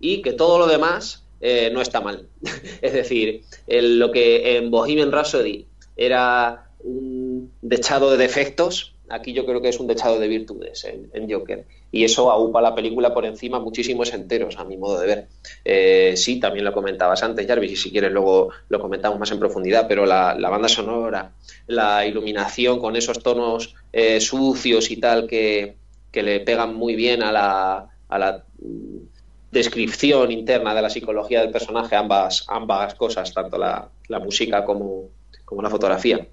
y 0.00 0.22
que 0.22 0.32
todo 0.32 0.58
lo 0.58 0.66
demás 0.66 1.24
eh, 1.40 1.70
no 1.72 1.80
está 1.80 2.00
mal. 2.00 2.26
es 2.82 2.92
decir, 2.92 3.42
lo 3.66 4.10
que 4.10 4.56
en 4.56 4.70
Bohemian 4.70 5.12
Rhapsody 5.12 5.66
era 5.96 6.68
un 6.80 7.52
dechado 7.62 8.10
de 8.10 8.16
defectos, 8.16 8.94
aquí 9.08 9.32
yo 9.32 9.44
creo 9.44 9.60
que 9.60 9.68
es 9.68 9.78
un 9.78 9.86
dechado 9.86 10.18
de 10.18 10.28
virtudes 10.28 10.84
en, 10.84 11.10
en 11.12 11.30
Joker. 11.30 11.64
Y 11.94 12.04
eso 12.04 12.30
aupa 12.30 12.62
la 12.62 12.74
película 12.74 13.12
por 13.12 13.26
encima 13.26 13.60
muchísimos 13.60 14.14
enteros, 14.14 14.58
a 14.58 14.64
mi 14.64 14.78
modo 14.78 14.98
de 14.98 15.06
ver. 15.06 15.26
Eh, 15.62 16.14
sí, 16.16 16.40
también 16.40 16.64
lo 16.64 16.72
comentabas 16.72 17.22
antes, 17.22 17.46
Jarvis, 17.46 17.72
y 17.72 17.76
si 17.76 17.90
quieres 17.90 18.10
luego 18.10 18.48
lo 18.70 18.80
comentamos 18.80 19.18
más 19.18 19.30
en 19.30 19.38
profundidad, 19.38 19.86
pero 19.86 20.06
la, 20.06 20.34
banda 20.34 20.68
sonora, 20.68 21.32
la 21.66 22.06
iluminación 22.06 22.78
con 22.80 22.96
esos 22.96 23.22
tonos 23.22 23.74
eh, 23.92 24.20
sucios 24.20 24.90
y 24.90 24.96
tal 24.96 25.26
que, 25.26 25.76
que 26.12 26.22
le 26.22 26.40
pegan 26.40 26.74
muy 26.74 26.94
bien 26.94 27.22
a 27.22 27.32
la, 27.32 27.88
a 28.08 28.18
la 28.18 28.44
descripción 29.50 30.30
interna 30.30 30.74
de 30.74 30.82
la 30.82 30.90
psicología 30.90 31.40
del 31.40 31.50
personaje, 31.50 31.96
ambas, 31.96 32.44
ambas 32.48 32.94
cosas, 32.94 33.32
tanto 33.32 33.58
la, 33.58 33.88
la 34.08 34.18
música 34.18 34.64
como, 34.64 35.08
como, 35.44 35.62
la 35.62 35.70
fotografía. 35.70 36.26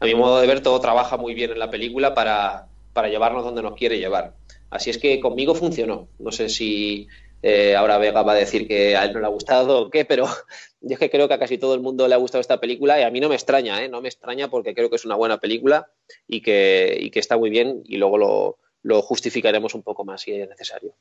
A 0.00 0.04
mi 0.04 0.14
modo 0.14 0.40
de 0.40 0.46
ver, 0.46 0.62
todo 0.62 0.80
trabaja 0.80 1.16
muy 1.16 1.34
bien 1.34 1.52
en 1.52 1.58
la 1.58 1.70
película 1.70 2.14
para, 2.14 2.66
para 2.92 3.08
llevarnos 3.08 3.44
donde 3.44 3.62
nos 3.62 3.74
quiere 3.74 3.98
llevar. 3.98 4.34
Así 4.70 4.90
es 4.90 4.98
que 4.98 5.20
conmigo 5.20 5.54
funcionó. 5.54 6.08
No 6.18 6.32
sé 6.32 6.48
si 6.48 7.08
eh, 7.42 7.76
ahora 7.76 7.98
Vega 7.98 8.22
va 8.22 8.32
a 8.32 8.36
decir 8.36 8.66
que 8.66 8.96
a 8.96 9.04
él 9.04 9.12
no 9.12 9.20
le 9.20 9.26
ha 9.26 9.30
gustado 9.30 9.82
o 9.82 9.90
qué, 9.90 10.04
pero 10.04 10.26
yo 10.80 10.94
es 10.94 10.98
que 10.98 11.10
creo 11.10 11.28
que 11.28 11.34
a 11.34 11.38
casi 11.38 11.56
todo 11.56 11.74
el 11.74 11.80
mundo 11.80 12.08
le 12.08 12.14
ha 12.14 12.18
gustado 12.18 12.40
esta 12.40 12.60
película 12.60 13.00
y 13.00 13.04
a 13.04 13.10
mí 13.10 13.20
no 13.20 13.28
me 13.28 13.36
extraña, 13.36 13.82
¿eh? 13.82 13.88
no 13.88 14.00
me 14.00 14.08
extraña 14.08 14.48
porque 14.48 14.74
creo 14.74 14.90
que 14.90 14.96
es 14.96 15.04
una 15.04 15.16
buena 15.16 15.38
película 15.38 15.90
y 16.26 16.42
que, 16.42 16.96
y 17.00 17.10
que 17.10 17.20
está 17.20 17.38
muy 17.38 17.48
bien 17.48 17.82
y 17.84 17.96
luego 17.96 18.18
lo, 18.18 18.58
lo 18.82 19.02
justificaremos 19.02 19.74
un 19.74 19.82
poco 19.82 20.04
más 20.04 20.22
si 20.22 20.32
es 20.32 20.48
necesario. 20.48 20.94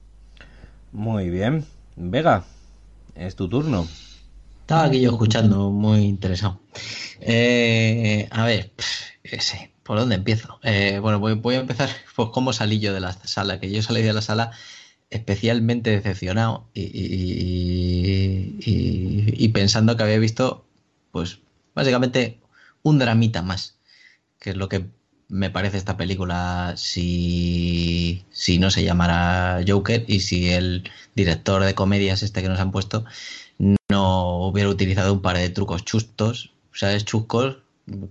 Muy 0.92 1.30
bien. 1.30 1.66
Vega, 1.96 2.46
es 3.16 3.36
tu 3.36 3.50
turno. 3.50 3.88
Estaba 4.62 4.86
aquí 4.86 5.02
yo 5.02 5.12
escuchando, 5.12 5.70
muy 5.70 6.02
interesado. 6.02 6.60
Eh, 7.22 8.28
a 8.32 8.46
ver, 8.46 8.72
ese, 9.24 9.72
¿por 9.84 9.98
dónde 9.98 10.16
empiezo? 10.16 10.60
Eh, 10.64 11.00
bueno, 11.00 11.20
voy, 11.20 11.36
voy, 11.36 11.56
a 11.56 11.60
empezar 11.60 11.90
pues 12.16 12.30
cómo 12.34 12.52
salí 12.54 12.80
yo 12.80 12.94
de 12.94 13.00
la 13.00 13.14
sala, 13.14 13.60
que 13.60 13.72
yo 13.72 13.82
salí 13.82 14.02
de 14.02 14.14
la 14.14 14.22
sala 14.22 14.52
especialmente 15.10 15.92
decepcionado 15.92 16.68
y, 16.74 16.82
y, 16.82 18.58
y, 18.60 19.46
y 19.46 19.48
pensando 19.50 19.96
que 19.96 20.04
había 20.04 20.20
visto, 20.20 20.66
pues 21.12 21.40
básicamente 21.74 22.42
un 22.84 23.00
dramita 23.00 23.42
más, 23.42 23.78
que 24.40 24.50
es 24.50 24.58
lo 24.58 24.68
que 24.68 24.86
me 25.30 25.50
parece 25.50 25.78
esta 25.78 25.98
película 25.98 26.74
si, 26.78 28.26
si 28.32 28.60
no 28.60 28.72
se 28.72 28.84
llamara 28.84 29.64
Joker 29.68 30.06
y 30.08 30.22
si 30.22 30.50
el 30.50 30.90
director 31.16 31.64
de 31.64 31.76
comedias 31.76 32.24
este 32.24 32.42
que 32.42 32.50
nos 32.50 32.60
han 32.60 32.72
puesto 32.72 33.06
no 33.90 34.48
hubiera 34.48 34.70
utilizado 34.70 35.14
un 35.14 35.22
par 35.22 35.38
de 35.38 35.50
trucos 35.50 35.84
chustos, 35.84 36.54
¿sabes? 36.74 37.06
Chuscos 37.06 37.58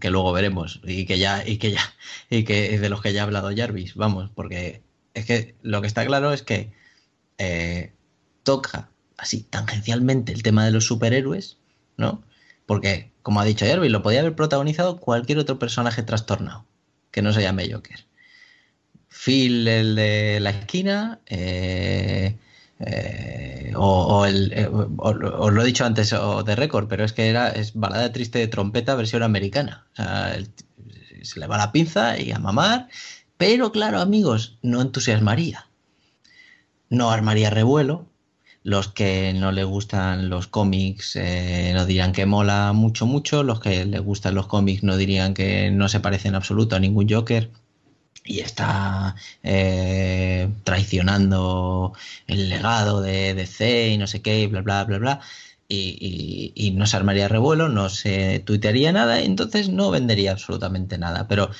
que 0.00 0.10
luego 0.10 0.32
veremos 0.32 0.80
y 0.84 1.06
que 1.06 1.18
ya 1.18 1.46
y 1.46 1.58
que 1.58 1.72
ya 1.72 1.94
y 2.30 2.44
que 2.44 2.78
de 2.78 2.88
los 2.88 3.02
que 3.02 3.12
ya 3.12 3.22
ha 3.22 3.24
hablado 3.24 3.50
Jarvis, 3.54 3.94
vamos, 3.94 4.30
porque 4.34 4.82
es 5.14 5.26
que 5.26 5.54
lo 5.62 5.80
que 5.80 5.86
está 5.86 6.04
claro 6.06 6.32
es 6.32 6.42
que 6.42 6.72
eh, 7.38 7.92
toca 8.42 8.90
así 9.16 9.42
tangencialmente 9.42 10.32
el 10.32 10.42
tema 10.42 10.64
de 10.64 10.72
los 10.72 10.86
superhéroes, 10.86 11.58
¿no? 11.96 12.22
Porque 12.66 13.12
como 13.22 13.40
ha 13.40 13.44
dicho 13.44 13.66
Jarvis, 13.66 13.92
lo 13.92 14.02
podía 14.02 14.20
haber 14.20 14.34
protagonizado 14.34 14.98
cualquier 14.98 15.38
otro 15.38 15.58
personaje 15.58 16.02
trastornado 16.02 16.66
que 17.16 17.22
no 17.22 17.32
se 17.32 17.40
llame 17.40 17.72
Joker. 17.72 18.04
Phil, 19.08 19.66
el 19.66 19.96
de 19.96 20.38
la 20.38 20.50
esquina, 20.50 21.20
eh, 21.24 22.36
eh, 22.78 23.72
o, 23.74 24.18
o, 24.18 24.26
el, 24.26 24.52
eh, 24.52 24.68
os 24.70 25.52
lo 25.54 25.62
he 25.62 25.64
dicho 25.64 25.86
antes 25.86 26.12
o 26.12 26.42
de 26.42 26.54
récord, 26.54 26.88
pero 26.88 27.06
es 27.06 27.14
que 27.14 27.30
era 27.30 27.48
es 27.48 27.72
balada 27.72 28.12
triste 28.12 28.38
de 28.38 28.48
trompeta 28.48 28.94
versión 28.94 29.22
americana. 29.22 29.86
O 29.92 29.96
sea, 29.96 30.36
se 31.22 31.40
le 31.40 31.46
va 31.46 31.56
la 31.56 31.72
pinza 31.72 32.20
y 32.20 32.32
a 32.32 32.38
mamar, 32.38 32.88
pero 33.38 33.72
claro, 33.72 34.00
amigos, 34.00 34.58
no 34.60 34.82
entusiasmaría. 34.82 35.70
No 36.90 37.10
armaría 37.10 37.48
revuelo. 37.48 38.04
Los 38.66 38.88
que 38.88 39.32
no 39.32 39.52
les 39.52 39.64
gustan 39.64 40.28
los 40.28 40.48
cómics 40.48 41.14
eh, 41.14 41.70
no 41.72 41.86
dirían 41.86 42.10
que 42.12 42.26
mola 42.26 42.72
mucho, 42.72 43.06
mucho. 43.06 43.44
Los 43.44 43.60
que 43.60 43.84
les 43.84 44.00
gustan 44.00 44.34
los 44.34 44.48
cómics 44.48 44.82
no 44.82 44.96
dirían 44.96 45.34
que 45.34 45.70
no 45.70 45.88
se 45.88 46.00
parece 46.00 46.26
en 46.26 46.34
absoluto 46.34 46.74
a 46.74 46.80
ningún 46.80 47.08
Joker. 47.08 47.48
y 48.24 48.40
está 48.40 49.14
eh, 49.44 50.50
traicionando 50.64 51.92
el 52.26 52.48
legado 52.48 53.02
de 53.02 53.34
DC 53.34 53.90
y 53.90 53.98
no 53.98 54.08
sé 54.08 54.20
qué, 54.22 54.48
bla, 54.48 54.62
bla, 54.62 54.84
bla, 54.84 54.98
bla. 54.98 55.20
Y, 55.68 56.52
y, 56.56 56.70
no 56.72 56.86
se 56.86 56.96
armaría 56.96 57.28
revuelo, 57.28 57.68
no 57.68 57.88
se 57.88 58.40
tuitearía 58.40 58.92
nada, 58.92 59.20
entonces 59.20 59.68
no 59.68 59.90
vendería 59.92 60.32
absolutamente 60.32 60.98
nada. 60.98 61.28
Pero 61.28 61.50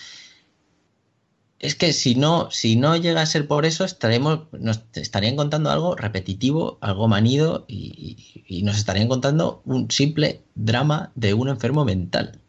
es 1.59 1.75
que 1.75 1.93
si 1.93 2.15
no, 2.15 2.51
si 2.51 2.77
no 2.77 2.97
llega 2.97 3.23
a 3.23 3.27
ser 3.27 3.49
por 3.49 3.65
eso, 3.65 3.85
estaremos, 3.85 4.49
nos 4.53 4.83
estarían 4.95 5.37
contando 5.37 5.71
algo 5.71 5.97
repetitivo, 5.97 6.79
algo 6.81 7.09
manido 7.09 7.65
y, 7.69 8.63
nos 8.65 8.77
estarían 8.79 9.09
contando 9.09 9.63
un 9.65 9.91
simple 9.91 10.43
drama 10.55 11.13
de 11.15 11.35
un 11.35 11.49
enfermo 11.49 11.85
mental. 11.85 12.41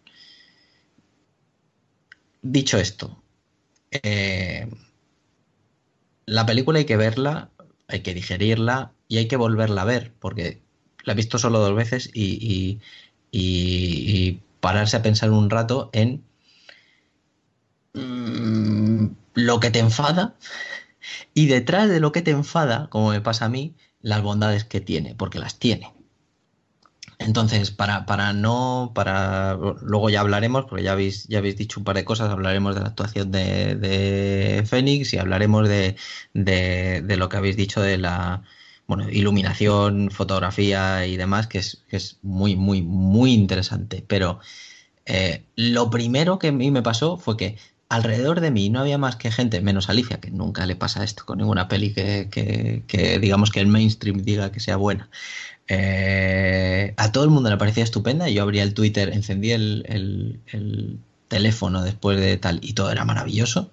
Dicho 2.41 2.77
esto, 2.77 3.21
eh, 3.91 4.69
la 6.25 6.45
película 6.45 6.79
hay 6.79 6.85
que 6.85 6.97
verla, 6.97 7.51
hay 7.87 8.01
que 8.01 8.13
digerirla 8.13 8.93
y 9.07 9.17
hay 9.17 9.27
que 9.27 9.37
volverla 9.37 9.81
a 9.83 9.85
ver, 9.85 10.13
porque 10.19 10.61
la 11.03 11.13
he 11.13 11.15
visto 11.15 11.39
solo 11.39 11.59
dos 11.59 11.75
veces 11.75 12.09
y, 12.13 12.79
y 13.31 14.41
pararse 14.59 14.97
a 14.97 15.01
pensar 15.01 15.31
un 15.31 15.49
rato 15.49 15.89
en 15.93 16.23
Mm, 17.97 19.07
lo 19.33 19.59
que 19.59 19.71
te 19.71 19.79
enfada 19.79 20.35
y 21.33 21.47
detrás 21.47 21.89
de 21.89 21.99
lo 21.99 22.11
que 22.11 22.21
te 22.21 22.31
enfada, 22.31 22.89
como 22.89 23.11
me 23.11 23.21
pasa 23.21 23.45
a 23.45 23.49
mí, 23.49 23.75
las 24.01 24.21
bondades 24.21 24.63
que 24.65 24.81
tiene, 24.81 25.15
porque 25.15 25.39
las 25.39 25.59
tiene. 25.59 25.93
Entonces, 27.19 27.71
para, 27.71 28.05
para 28.05 28.33
no, 28.33 28.91
para 28.93 29.57
luego 29.81 30.09
ya 30.09 30.21
hablaremos, 30.21 30.65
porque 30.65 30.83
ya 30.83 30.91
habéis, 30.91 31.27
ya 31.27 31.39
habéis 31.39 31.57
dicho 31.57 31.79
un 31.79 31.83
par 31.83 31.95
de 31.95 32.05
cosas, 32.05 32.29
hablaremos 32.29 32.75
de 32.75 32.81
la 32.81 32.87
actuación 32.87 33.31
de, 33.31 33.75
de 33.75 34.63
Fénix 34.67 35.13
y 35.13 35.17
hablaremos 35.17 35.67
de, 35.67 35.95
de, 36.33 37.17
lo 37.17 37.29
que 37.29 37.37
habéis 37.37 37.57
dicho 37.57 37.81
de 37.81 37.97
la 37.97 38.43
bueno, 38.87 39.09
iluminación, 39.09 40.11
fotografía 40.11 41.05
y 41.07 41.17
demás, 41.17 41.47
que 41.47 41.57
es, 41.59 41.83
que 41.89 41.97
es 41.97 42.19
muy, 42.21 42.55
muy, 42.55 42.81
muy 42.83 43.33
interesante. 43.33 44.03
Pero 44.07 44.39
eh, 45.05 45.45
lo 45.55 45.89
primero 45.89 46.39
que 46.39 46.49
a 46.49 46.51
mí 46.51 46.71
me 46.71 46.83
pasó 46.83 47.17
fue 47.17 47.37
que 47.37 47.57
alrededor 47.89 48.41
de 48.41 48.51
mí 48.51 48.69
no 48.69 48.79
había 48.79 48.97
más 48.97 49.15
que 49.15 49.31
gente, 49.31 49.61
menos 49.61 49.89
Alicia, 49.89 50.19
que 50.19 50.31
nunca 50.31 50.65
le 50.65 50.75
pasa 50.75 51.03
esto 51.03 51.25
con 51.25 51.37
ninguna 51.37 51.67
peli 51.67 51.93
que, 51.93 53.19
digamos 53.21 53.51
que 53.51 53.59
el 53.59 53.67
mainstream 53.67 54.23
diga 54.23 54.51
que 54.51 54.59
sea 54.59 54.75
buena. 54.75 55.09
Eh, 55.67 56.93
a 56.97 57.11
todo 57.11 57.23
el 57.23 57.29
mundo 57.29 57.49
le 57.49 57.57
parecía 57.57 57.83
estupenda. 57.83 58.29
Yo 58.29 58.43
abría 58.43 58.63
el 58.63 58.73
Twitter, 58.73 59.09
encendí 59.09 59.51
el, 59.51 60.39
teléfono 61.27 61.83
después 61.83 62.17
de 62.17 62.37
tal 62.37 62.59
y 62.61 62.73
todo 62.73 62.91
era 62.91 63.05
maravilloso. 63.05 63.71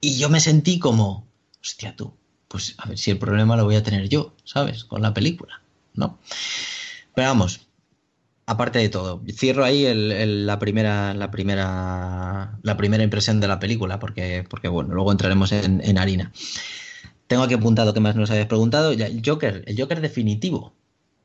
Y 0.00 0.18
yo 0.18 0.28
me 0.30 0.40
sentí 0.40 0.78
como, 0.78 1.26
hostia 1.60 1.94
tú, 1.94 2.14
pues 2.48 2.74
a 2.78 2.88
ver 2.88 2.98
si 2.98 3.10
el 3.10 3.18
problema 3.18 3.56
lo 3.56 3.64
voy 3.64 3.76
a 3.76 3.82
tener 3.82 4.08
yo, 4.08 4.34
¿sabes? 4.44 4.84
Con 4.84 5.02
la 5.02 5.14
película, 5.14 5.60
¿no? 5.94 6.18
Pero 7.14 7.28
vamos, 7.28 7.60
aparte 8.52 8.78
de 8.78 8.88
todo, 8.88 9.22
cierro 9.32 9.64
ahí 9.64 9.86
la 9.94 10.58
primera 10.58 11.14
la 11.14 11.30
primera 11.30 12.58
la 12.62 12.76
primera 12.76 13.02
impresión 13.02 13.40
de 13.40 13.48
la 13.48 13.58
película 13.58 13.98
porque 13.98 14.44
porque 14.48 14.68
bueno 14.68 14.94
luego 14.94 15.12
entraremos 15.12 15.52
en, 15.52 15.98
harina. 15.98 16.32
Tengo 17.26 17.42
aquí 17.44 17.54
apuntado 17.54 17.94
que 17.94 18.00
más 18.00 18.16
nos 18.16 18.30
habéis 18.30 18.46
preguntado. 18.46 18.92
El 18.92 19.22
Joker, 19.24 19.64
el 19.66 19.80
Joker 19.80 20.00
definitivo. 20.00 20.74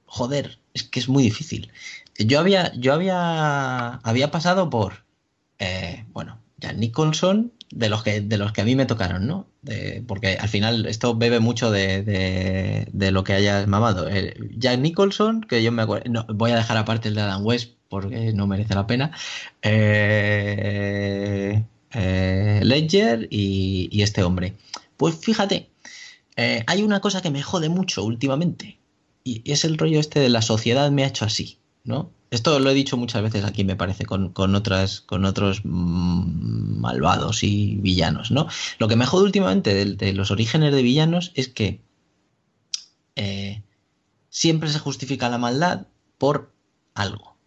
Joder, 0.06 0.60
es 0.74 0.84
que 0.84 1.00
es 1.00 1.10
muy 1.10 1.24
difícil. 1.24 1.72
Yo 2.18 2.40
había 2.40 2.74
yo 2.76 2.94
había 2.94 3.96
había 3.96 4.32
pasado 4.32 4.70
por 4.70 5.04
eh, 5.60 6.06
bueno 6.13 6.40
Jack 6.60 6.78
Nicholson 6.78 7.52
de 7.70 7.89
los 7.89 8.04
que 8.04 8.22
de 8.22 8.38
los 8.38 8.54
que 8.54 8.62
a 8.62 8.65
mí 8.65 8.76
me 8.76 8.86
tocaron, 8.86 9.28
¿no? 9.28 9.48
porque 10.08 10.38
al 10.38 10.48
final 10.48 10.86
esto 10.86 11.15
bebe 11.15 11.41
mucho 11.41 11.72
de, 11.72 12.88
lo 12.93 13.24
que 13.24 13.34
hayas 13.34 13.67
mamado. 13.67 14.08
Jack 14.58 14.80
Nicholson, 14.80 15.41
que 15.41 15.62
yo 15.62 15.72
me 15.72 15.82
acuerdo, 15.82 16.26
voy 16.30 16.52
a 16.52 16.56
dejar 16.56 16.78
aparte 16.78 17.10
el 17.10 17.15
de 17.15 17.22
Adam 17.22 17.46
West 17.46 17.78
porque 17.89 18.34
no 18.34 18.48
merece 18.48 18.76
la 18.76 18.88
pena. 18.88 19.12
Eh, 19.62 21.63
eh, 21.93 22.62
Ledger 22.63 23.28
y, 23.30 24.02
este 24.02 24.24
hombre. 24.24 24.56
Pues 24.98 25.15
fíjate, 25.15 25.70
eh, 26.36 26.63
hay 26.67 26.84
una 26.84 27.02
cosa 27.02 27.22
que 27.22 27.32
me 27.32 27.41
jode 27.41 27.70
mucho 27.70 28.04
últimamente 28.04 28.78
y 29.24 29.41
es 29.52 29.65
el 29.65 29.78
rollo 29.78 30.00
este 30.00 30.20
de 30.20 30.30
la 30.30 30.41
sociedad 30.41 30.89
me 30.91 31.04
ha 31.04 31.08
hecho 31.08 31.26
así, 31.26 31.58
¿no? 31.88 32.12
Esto 32.30 32.60
lo 32.60 32.69
he 32.69 32.73
dicho 32.73 32.97
muchas 32.97 33.21
veces 33.23 33.45
aquí, 33.45 33.63
me 33.63 33.78
parece, 33.78 34.06
con, 34.06 34.34
otras, 34.56 35.00
con 35.02 35.23
otros 35.23 35.62
mm, 35.63 36.80
malvados 36.80 37.43
y 37.43 37.78
villanos, 37.78 38.32
¿no? 38.32 38.47
Lo 38.80 38.88
que 38.89 38.97
me 38.97 39.06
jode 39.06 39.23
últimamente 39.23 39.86
de, 39.86 40.13
los 40.13 40.30
orígenes 40.30 40.73
de 40.73 40.84
villanos 40.84 41.32
es 41.36 41.47
que 41.47 41.82
eh, 43.15 43.63
siempre 44.30 44.69
se 44.69 44.80
justifica 44.80 45.30
la 45.30 45.38
maldad 45.38 45.88
por 46.17 46.54
algo. 46.93 47.38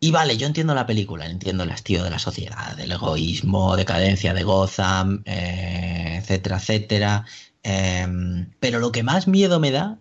Y 0.00 0.10
vale, 0.10 0.36
yo 0.36 0.46
entiendo 0.46 0.74
la 0.74 0.86
película, 0.86 1.26
entiendo 1.26 1.64
el 1.64 1.70
hastío 1.70 2.02
de 2.02 2.10
la 2.10 2.18
sociedad, 2.18 2.76
del 2.76 2.92
egoísmo, 2.92 3.76
decadencia 3.76 4.32
de 4.34 4.42
Gotham, 4.42 5.22
eh, 5.26 6.18
etcétera, 6.22 6.56
etcétera. 6.56 7.26
Em, 7.62 8.50
pero 8.60 8.78
lo 8.78 8.92
que 8.92 9.02
más 9.02 9.26
miedo 9.26 9.58
me 9.58 9.70
da 9.70 9.98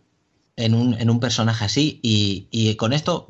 en 0.56 0.74
un, 0.74 0.94
en 0.96 1.10
un 1.10 1.20
personaje 1.20 1.66
así. 1.66 2.00
Y, 2.04 2.48
y, 2.52 2.76
con 2.76 2.94
esto, 2.94 3.28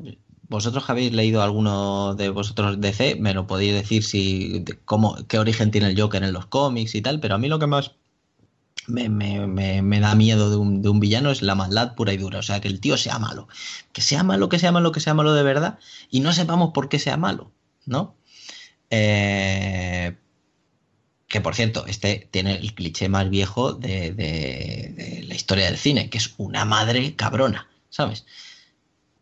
vosotros 0.48 0.84
que 0.84 0.92
habéis 0.92 1.12
leído 1.12 1.42
alguno 1.42 2.14
de 2.14 2.30
vosotros 2.30 2.80
DC, 2.80 3.16
me 3.16 3.34
lo 3.34 3.46
podéis 3.46 3.74
decir 3.74 4.04
si 4.04 4.64
cómo, 4.84 5.16
qué 5.28 5.38
origen 5.38 5.70
tiene 5.70 5.88
el 5.88 6.00
Joker 6.00 6.22
en 6.22 6.32
los 6.32 6.46
cómics 6.46 6.94
y 6.94 7.02
tal, 7.02 7.20
pero 7.20 7.34
a 7.34 7.38
mí 7.38 7.48
lo 7.48 7.58
que 7.58 7.66
más 7.66 7.92
me, 8.86 9.08
me, 9.08 9.82
me, 9.82 10.00
da 10.00 10.14
miedo 10.14 10.50
de 10.50 10.56
un, 10.56 10.82
de 10.82 10.88
un, 10.88 11.00
villano 11.00 11.30
es 11.30 11.42
la 11.42 11.54
maldad 11.54 11.94
pura 11.94 12.12
y 12.12 12.16
dura. 12.16 12.38
O 12.38 12.42
sea, 12.42 12.60
que 12.60 12.68
el 12.68 12.80
tío 12.80 12.96
sea 12.96 13.18
malo. 13.18 13.48
Que 13.92 14.02
sea 14.02 14.22
malo, 14.22 14.48
que 14.48 14.58
sea 14.58 14.72
malo, 14.72 14.92
que 14.92 15.00
sea 15.00 15.14
malo 15.14 15.34
de 15.34 15.42
verdad. 15.42 15.78
Y 16.10 16.20
no 16.20 16.32
sepamos 16.32 16.70
por 16.72 16.88
qué 16.88 16.98
sea 16.98 17.16
malo, 17.16 17.52
¿no? 17.84 18.14
Eh, 18.90 20.16
por 21.40 21.54
cierto, 21.54 21.86
este 21.86 22.28
tiene 22.30 22.56
el 22.56 22.74
cliché 22.74 23.08
más 23.08 23.28
viejo 23.28 23.72
de, 23.72 25.24
la 25.26 25.34
historia 25.34 25.66
del 25.66 25.76
cine, 25.76 26.10
que 26.10 26.18
es 26.18 26.34
una 26.36 26.64
madre 26.64 27.14
cabrona, 27.14 27.68
¿sabes? 27.90 28.26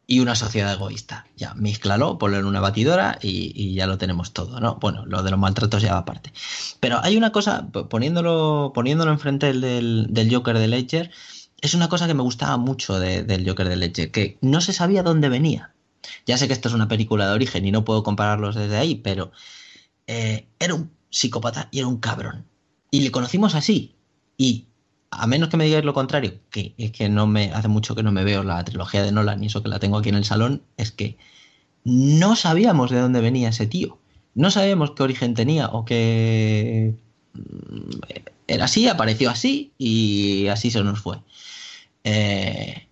Y 0.07 0.21
una 0.21 0.35
sociedad 0.35 0.73
egoísta. 0.73 1.27
Ya, 1.37 1.55
mezclalo, 1.55 2.19
ponlo 2.19 2.39
en 2.39 2.45
una 2.45 2.61
batidora 2.61 3.19
y, 3.23 3.75
ya 3.75 3.87
lo 3.87 3.97
tenemos 3.97 4.33
todo, 4.33 4.61
¿no? 4.61 4.77
Bueno, 4.77 5.07
lo 5.07 5.23
de 5.23 5.31
los 5.31 5.41
maltratos 5.41 5.83
ya 5.83 5.93
va 5.93 6.01
aparte. 6.01 6.33
Pero 6.81 7.01
hay 7.03 7.17
una 7.17 7.33
cosa, 7.33 7.67
poniéndolo, 7.69 8.73
poniéndolo 8.75 9.13
enfrente 9.13 9.47
del, 9.47 10.09
del 10.11 10.35
Joker 10.35 10.59
de 10.59 10.69
Ledger, 10.69 11.11
es 11.65 11.73
una 11.73 11.89
cosa 11.89 12.07
que 12.07 12.13
me 12.13 12.23
gustaba 12.23 12.59
mucho 12.59 12.99
del 12.99 13.49
Joker 13.49 13.69
de 13.69 13.77
Ledger, 13.77 14.11
que 14.11 14.37
no 14.43 14.61
se 14.61 14.75
sabía 14.75 15.03
dónde 15.03 15.31
venía. 15.31 15.73
Ya 16.27 16.37
sé 16.37 16.47
que 16.47 16.53
esto 16.53 16.69
es 16.69 16.75
una 16.75 16.89
película 16.89 17.27
de 17.27 17.33
origen 17.33 17.65
y 17.65 17.73
no 17.73 17.87
puedo 17.87 18.03
compararlos 18.03 18.55
desde 18.55 18.77
ahí, 18.77 18.97
pero 18.97 19.33
eh, 20.07 20.47
era 20.59 20.75
un 20.75 20.91
psicópata 21.15 21.69
y 21.71 21.79
era 21.79 21.87
un 21.87 21.99
cabrón. 21.99 22.45
Y 22.91 23.01
le 23.01 23.13
conocimos 23.13 23.55
así. 23.55 23.95
Y 24.37 24.67
a 25.11 25.27
menos 25.27 25.49
que 25.49 25.57
me 25.57 25.65
digáis 25.65 25.85
lo 25.85 25.95
contrario, 25.95 26.41
que 26.51 26.75
es 26.77 26.91
que 26.91 27.09
no 27.09 27.27
me 27.27 27.53
hace 27.53 27.69
mucho 27.69 27.95
que 27.95 28.03
no 28.03 28.11
me 28.11 28.25
veo 28.25 28.43
la 28.43 28.65
trilogía 28.65 29.03
de 29.03 29.13
Nolan 29.13 29.43
y 29.43 29.47
eso 29.47 29.63
que 29.63 29.69
la 29.69 29.79
tengo 29.79 29.99
aquí 29.99 30.09
en 30.09 30.17
el 30.17 30.25
salón, 30.25 30.63
es 30.77 30.91
que 30.91 31.17
no 31.85 32.35
sabíamos 32.35 32.91
de 32.91 33.01
dónde 33.01 33.21
venía 33.21 33.51
ese 33.51 33.67
tío. 33.67 33.99
No 34.35 34.51
sabíamos 34.51 34.91
qué 34.93 35.05
origen 35.05 35.35
tenía 35.35 35.69
o 35.69 35.85
qué 35.85 36.95
mm, 37.35 37.91
era 38.49 38.65
así, 38.65 38.89
apareció 38.89 39.31
así 39.31 39.73
y 39.79 40.49
así 40.49 40.73
se 40.73 40.83
nos 40.83 40.99
fue. 41.01 41.19
Eh, 42.03 42.89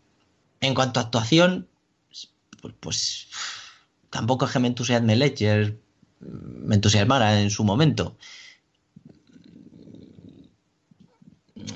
en 0.60 0.74
cuanto 0.74 1.00
a 1.00 1.04
actuación, 1.04 1.66
pues, 2.60 2.74
pues 2.78 3.26
tampoco 4.10 4.44
es 4.44 4.52
que 4.52 4.60
me 4.60 4.68
entusiasme 4.68 5.16
Ledger, 5.16 5.81
me 6.22 6.76
entusiasmara 6.76 7.40
en 7.40 7.50
su 7.50 7.64
momento. 7.64 8.16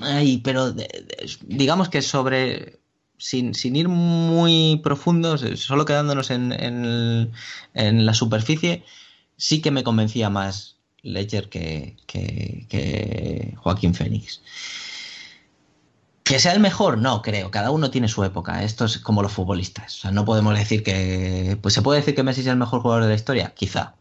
Ay, 0.01 0.39
pero 0.39 0.73
digamos 1.43 1.89
que 1.89 2.01
sobre, 2.01 2.79
sin, 3.17 3.53
ir 3.75 3.87
muy 3.87 4.79
profundos, 4.83 5.43
solo 5.55 5.85
quedándonos 5.85 6.29
en, 6.29 6.51
en, 7.73 8.05
la 8.05 8.13
superficie, 8.13 8.83
sí 9.37 9.61
que 9.61 9.71
me 9.71 9.83
convencía 9.83 10.29
más 10.29 10.77
Ledger 11.03 11.49
que, 11.49 11.95
que, 12.05 13.55
Joaquín 13.57 13.93
Fénix. 13.93 14.41
Que 16.23 16.39
sea 16.39 16.51
el 16.51 16.59
mejor, 16.59 16.97
no 16.97 17.21
creo. 17.21 17.51
Cada 17.51 17.71
uno 17.71 17.89
tiene 17.89 18.09
su 18.09 18.21
época. 18.25 18.63
Esto 18.63 18.83
es 18.83 18.97
como 18.97 19.23
los 19.23 19.31
futbolistas. 19.31 19.95
O 19.95 20.01
sea, 20.01 20.11
no 20.11 20.25
podemos 20.25 20.57
decir 20.57 20.83
que. 20.83 21.57
Pues 21.61 21.73
se 21.73 21.81
puede 21.81 22.01
decir 22.01 22.15
que 22.15 22.23
Messi 22.23 22.41
es 22.41 22.47
el 22.47 22.57
mejor 22.57 22.81
jugador 22.81 23.03
de 23.03 23.09
la 23.09 23.15
historia, 23.15 23.53
quizá 23.55 23.96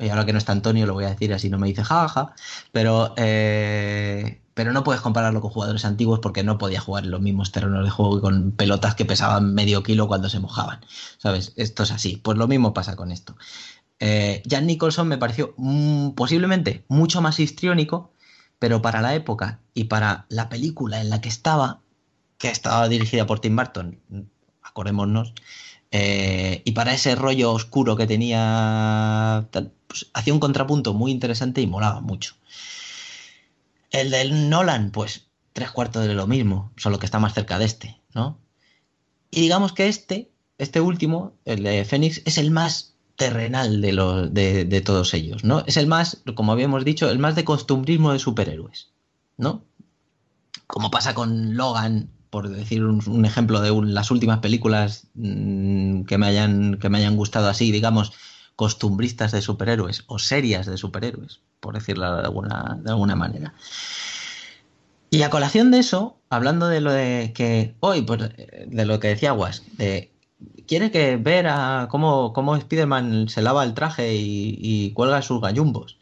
y 0.00 0.08
ahora 0.08 0.24
que 0.24 0.32
no 0.32 0.38
está 0.38 0.52
Antonio 0.52 0.86
lo 0.86 0.94
voy 0.94 1.04
a 1.04 1.10
decir 1.10 1.32
así 1.34 1.48
no 1.50 1.58
me 1.58 1.68
dice 1.68 1.84
jaja, 1.84 2.34
pero, 2.72 3.14
eh, 3.16 4.40
pero 4.54 4.72
no 4.72 4.82
puedes 4.82 5.02
compararlo 5.02 5.40
con 5.40 5.50
jugadores 5.50 5.84
antiguos 5.84 6.20
porque 6.20 6.42
no 6.42 6.58
podía 6.58 6.80
jugar 6.80 7.04
en 7.04 7.10
los 7.10 7.20
mismos 7.20 7.52
terrenos 7.52 7.84
de 7.84 7.90
juego 7.90 8.18
y 8.18 8.20
con 8.20 8.52
pelotas 8.52 8.94
que 8.94 9.04
pesaban 9.04 9.54
medio 9.54 9.82
kilo 9.82 10.08
cuando 10.08 10.28
se 10.28 10.40
mojaban, 10.40 10.80
¿sabes? 11.18 11.52
Esto 11.56 11.82
es 11.82 11.90
así, 11.92 12.16
pues 12.16 12.38
lo 12.38 12.48
mismo 12.48 12.72
pasa 12.74 12.96
con 12.96 13.12
esto. 13.12 13.36
Eh, 13.98 14.42
Jan 14.48 14.66
Nicholson 14.66 15.06
me 15.08 15.18
pareció 15.18 15.54
mm, 15.58 16.10
posiblemente 16.12 16.84
mucho 16.88 17.20
más 17.20 17.38
histriónico, 17.38 18.12
pero 18.58 18.82
para 18.82 19.02
la 19.02 19.14
época 19.14 19.60
y 19.74 19.84
para 19.84 20.26
la 20.30 20.48
película 20.48 21.00
en 21.00 21.10
la 21.10 21.20
que 21.20 21.28
estaba, 21.28 21.80
que 22.38 22.48
estaba 22.48 22.88
dirigida 22.88 23.26
por 23.26 23.40
Tim 23.40 23.56
Burton, 23.56 24.00
acordémonos, 24.62 25.34
eh, 25.90 26.62
y 26.64 26.72
para 26.72 26.94
ese 26.94 27.14
rollo 27.14 27.52
oscuro 27.52 27.96
que 27.96 28.06
tenía, 28.06 29.48
pues, 29.86 30.10
hacía 30.14 30.34
un 30.34 30.40
contrapunto 30.40 30.94
muy 30.94 31.10
interesante 31.10 31.60
y 31.60 31.66
molaba 31.66 32.00
mucho. 32.00 32.34
El 33.90 34.10
del 34.10 34.48
Nolan, 34.48 34.92
pues 34.92 35.26
tres 35.52 35.70
cuartos 35.72 36.06
de 36.06 36.14
lo 36.14 36.26
mismo, 36.26 36.72
solo 36.76 36.98
que 36.98 37.06
está 37.06 37.18
más 37.18 37.34
cerca 37.34 37.58
de 37.58 37.64
este, 37.64 38.00
¿no? 38.14 38.38
Y 39.30 39.40
digamos 39.40 39.72
que 39.72 39.88
este, 39.88 40.30
este 40.58 40.80
último, 40.80 41.34
el 41.44 41.62
de 41.64 41.84
Fénix, 41.84 42.22
es 42.24 42.38
el 42.38 42.50
más 42.50 42.94
terrenal 43.16 43.80
de, 43.80 43.92
los, 43.92 44.32
de, 44.32 44.82
todos 44.84 45.12
ellos, 45.12 45.44
¿no? 45.44 45.62
Es 45.66 45.76
el 45.76 45.86
más, 45.86 46.22
como 46.34 46.52
habíamos 46.52 46.84
dicho, 46.84 47.10
el 47.10 47.18
más 47.18 47.34
de 47.34 47.44
costumbrismo 47.44 48.12
de 48.12 48.18
superhéroes, 48.18 48.90
¿no? 49.36 49.64
Como 50.66 50.90
pasa 50.90 51.14
con 51.14 51.56
Logan, 51.56 52.10
por 52.30 52.48
decir 52.48 52.84
un, 52.84 53.24
ejemplo 53.24 53.60
de 53.60 53.70
las 53.86 54.10
últimas 54.10 54.38
películas 54.38 55.08
mm, 55.14 56.02
que, 56.02 56.16
me 56.16 56.26
hayan, 56.26 56.78
que 56.78 56.88
me 56.88 56.98
hayan 56.98 57.16
gustado 57.16 57.48
así, 57.48 57.72
digamos, 57.72 58.12
costumbristas 58.56 59.32
de 59.32 59.42
superhéroes 59.42 60.04
o 60.06 60.18
serias 60.18 60.66
de 60.66 60.76
superhéroes, 60.76 61.40
por 61.60 61.74
decirlo 61.74 62.16
de 62.16 62.22
alguna, 62.22 62.78
de 62.82 62.90
alguna 62.90 63.16
manera. 63.16 63.54
Y 65.10 65.22
a 65.22 65.30
colación 65.30 65.72
de 65.72 65.80
eso, 65.80 66.18
hablando 66.30 66.68
de 66.68 66.80
lo 66.80 66.92
de 66.92 67.32
que 67.34 67.74
hoy, 67.80 68.02
pues, 68.02 68.20
de 68.66 68.84
lo 68.86 69.00
que 69.00 69.08
decía 69.08 69.32
Guas, 69.32 69.62
quiere 70.66 70.92
que 70.92 71.16
ver 71.16 71.48
a 71.48 71.88
cómo, 71.90 72.32
cómo 72.32 72.54
Spider-Man 72.54 73.28
se 73.28 73.42
lava 73.42 73.64
el 73.64 73.74
traje 73.74 74.14
y, 74.14 74.92
cuelga 74.92 75.22
sus 75.22 75.40
gallumbos. 75.40 75.98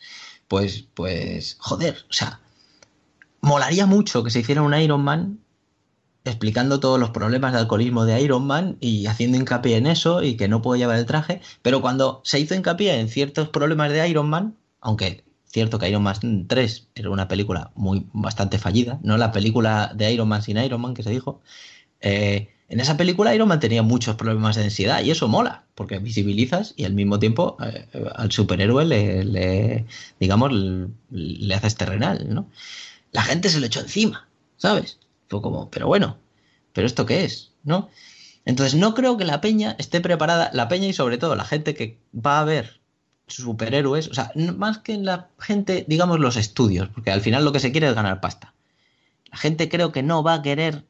Pues, 0.46 0.84
pues, 0.94 1.56
joder, 1.58 2.04
o 2.10 2.12
sea, 2.12 2.40
molaría 3.40 3.86
mucho 3.86 4.22
que 4.22 4.30
se 4.30 4.40
hiciera 4.40 4.62
un 4.62 4.74
Iron 4.74 5.02
Man 5.02 5.38
explicando 6.28 6.80
todos 6.80 6.98
los 7.00 7.10
problemas 7.10 7.52
de 7.52 7.58
alcoholismo 7.58 8.04
de 8.04 8.20
Iron 8.20 8.46
Man 8.46 8.76
y 8.80 9.06
haciendo 9.06 9.38
hincapié 9.38 9.76
en 9.76 9.86
eso 9.86 10.22
y 10.22 10.36
que 10.36 10.48
no 10.48 10.62
puede 10.62 10.80
llevar 10.80 10.98
el 10.98 11.06
traje, 11.06 11.40
pero 11.62 11.80
cuando 11.80 12.20
se 12.24 12.40
hizo 12.40 12.54
hincapié 12.54 13.00
en 13.00 13.08
ciertos 13.08 13.48
problemas 13.48 13.90
de 13.90 14.08
Iron 14.08 14.28
Man, 14.28 14.56
aunque 14.80 15.24
cierto 15.46 15.78
que 15.78 15.88
Iron 15.88 16.02
Man 16.02 16.46
3 16.46 16.88
era 16.94 17.10
una 17.10 17.28
película 17.28 17.72
muy 17.74 18.06
bastante 18.12 18.58
fallida, 18.58 19.00
no 19.02 19.16
la 19.16 19.32
película 19.32 19.92
de 19.94 20.12
Iron 20.12 20.28
Man 20.28 20.42
sin 20.42 20.58
Iron 20.58 20.80
Man 20.80 20.94
que 20.94 21.02
se 21.02 21.10
dijo, 21.10 21.40
eh, 22.00 22.48
en 22.68 22.80
esa 22.80 22.96
película 22.96 23.34
Iron 23.34 23.48
Man 23.48 23.60
tenía 23.60 23.82
muchos 23.82 24.16
problemas 24.16 24.56
de 24.56 24.64
ansiedad 24.64 25.02
y 25.02 25.10
eso 25.10 25.26
mola, 25.26 25.64
porque 25.74 25.98
visibilizas 25.98 26.74
y 26.76 26.84
al 26.84 26.92
mismo 26.92 27.18
tiempo 27.18 27.56
eh, 27.62 27.86
al 28.14 28.30
superhéroe 28.30 28.84
le, 28.84 29.86
digamos, 30.20 30.52
le, 31.10 31.54
haces 31.54 31.76
terrenal, 31.76 32.26
¿no? 32.28 32.50
La 33.12 33.22
gente 33.22 33.48
se 33.48 33.58
lo 33.58 33.66
echó 33.66 33.80
encima, 33.80 34.28
¿sabes? 34.58 34.98
Como, 35.28 35.70
pero 35.70 35.86
bueno, 35.86 36.18
¿pero 36.72 36.86
esto 36.86 37.06
qué 37.06 37.24
es? 37.24 37.52
¿No? 37.64 37.90
Entonces 38.44 38.74
no 38.74 38.94
creo 38.94 39.16
que 39.16 39.24
la 39.24 39.40
peña 39.40 39.76
esté 39.78 40.00
preparada, 40.00 40.50
la 40.54 40.68
peña 40.68 40.86
y 40.86 40.92
sobre 40.92 41.18
todo 41.18 41.36
la 41.36 41.44
gente 41.44 41.74
que 41.74 41.98
va 42.14 42.40
a 42.40 42.44
ver 42.44 42.80
superhéroes, 43.26 44.08
o 44.08 44.14
sea, 44.14 44.32
más 44.56 44.78
que 44.78 44.96
la 44.96 45.28
gente, 45.38 45.84
digamos, 45.86 46.18
los 46.18 46.36
estudios, 46.36 46.88
porque 46.88 47.10
al 47.10 47.20
final 47.20 47.44
lo 47.44 47.52
que 47.52 47.60
se 47.60 47.72
quiere 47.72 47.88
es 47.88 47.94
ganar 47.94 48.20
pasta. 48.20 48.54
La 49.30 49.36
gente 49.36 49.68
creo 49.68 49.92
que 49.92 50.02
no 50.02 50.22
va 50.22 50.34
a 50.34 50.42
querer 50.42 50.86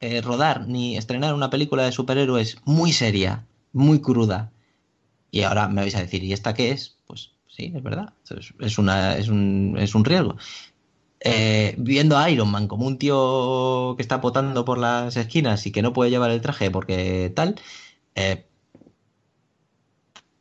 eh, 0.00 0.20
rodar 0.20 0.68
ni 0.68 0.96
estrenar 0.96 1.32
una 1.32 1.48
película 1.48 1.84
de 1.84 1.92
superhéroes 1.92 2.58
muy 2.64 2.92
seria, 2.92 3.46
muy 3.72 4.00
cruda. 4.00 4.52
Y 5.30 5.42
ahora 5.42 5.68
me 5.68 5.80
vais 5.80 5.94
a 5.94 6.00
decir, 6.00 6.22
¿y 6.22 6.32
esta 6.32 6.52
qué 6.52 6.72
es? 6.72 6.98
Pues 7.06 7.30
sí, 7.48 7.72
es 7.74 7.82
verdad, 7.82 8.12
es, 8.58 8.78
una, 8.78 9.16
es, 9.16 9.28
un, 9.28 9.76
es 9.78 9.94
un 9.94 10.04
riesgo. 10.04 10.36
Eh, 11.24 11.76
viendo 11.78 12.18
a 12.18 12.28
Iron 12.30 12.50
Man 12.50 12.66
como 12.66 12.84
un 12.84 12.98
tío 12.98 13.94
que 13.96 14.02
está 14.02 14.20
potando 14.20 14.64
por 14.64 14.78
las 14.78 15.16
esquinas 15.16 15.64
y 15.66 15.70
que 15.70 15.80
no 15.80 15.92
puede 15.92 16.10
llevar 16.10 16.32
el 16.32 16.40
traje 16.40 16.68
porque 16.72 17.32
tal, 17.32 17.60
eh, 18.16 18.44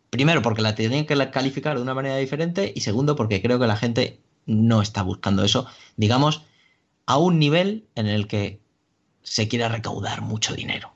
primero 0.09 0.41
porque 0.41 0.63
la 0.63 0.73
tienen 0.73 1.05
que 1.05 1.29
calificar 1.29 1.75
de 1.75 1.83
una 1.83 1.93
manera 1.93 2.17
diferente 2.17 2.71
y 2.75 2.81
segundo 2.81 3.15
porque 3.15 3.43
creo 3.43 3.59
que 3.59 3.67
la 3.67 3.77
gente 3.77 4.19
no 4.47 4.81
está 4.81 5.03
buscando 5.03 5.43
eso, 5.43 5.67
digamos, 5.97 6.45
a 7.05 7.17
un 7.17 7.37
nivel 7.37 7.85
en 7.93 8.07
el 8.07 8.27
que 8.27 8.59
se 9.21 9.47
quiera 9.47 9.69
recaudar 9.69 10.21
mucho 10.21 10.55
dinero. 10.55 10.91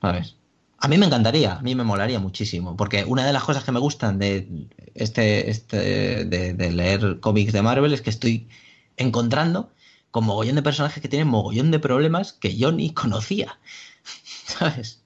¿Sabes? 0.00 0.34
A 0.78 0.88
mí 0.88 0.98
me 0.98 1.06
encantaría, 1.06 1.54
a 1.54 1.62
mí 1.62 1.76
me 1.76 1.84
molaría 1.84 2.18
muchísimo, 2.18 2.76
porque 2.76 3.04
una 3.04 3.24
de 3.24 3.32
las 3.32 3.44
cosas 3.44 3.62
que 3.62 3.70
me 3.70 3.78
gustan 3.78 4.18
de 4.18 4.66
este, 4.94 5.48
este 5.48 6.24
de, 6.24 6.72
leer 6.72 7.20
cómics 7.20 7.52
de 7.52 7.62
Marvel 7.62 7.92
es 7.92 8.02
que 8.02 8.10
estoy 8.10 8.48
encontrando 8.96 9.70
con 10.10 10.24
mogollón 10.24 10.56
de 10.56 10.62
personajes 10.62 11.02
que 11.02 11.08
tienen 11.08 11.28
mogollón 11.28 11.70
de 11.70 11.78
problemas 11.78 12.32
que 12.32 12.56
yo 12.56 12.72
ni 12.72 12.92
conocía. 12.92 13.58
¿Sabes? 14.46 15.02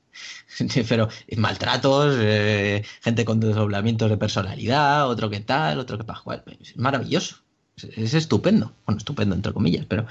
Pero 0.88 1.08
maltratos, 1.36 2.16
eh, 2.18 2.84
gente 3.02 3.24
con 3.24 3.40
desdoblamientos 3.40 4.10
de 4.10 4.16
personalidad, 4.16 5.08
otro 5.08 5.30
que 5.30 5.40
tal, 5.40 5.78
otro 5.78 5.98
que 5.98 6.04
para 6.04 6.20
Es 6.60 6.76
maravilloso. 6.76 7.36
es 7.76 8.14
estupendo. 8.14 8.72
Bueno, 8.86 8.98
estupendo 8.98 9.34
entre 9.34 9.52
comillas, 9.52 9.86
pero 9.86 10.06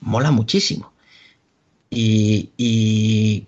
mola 0.00 0.30
muchísimo. 0.30 0.92
Y, 1.90 3.46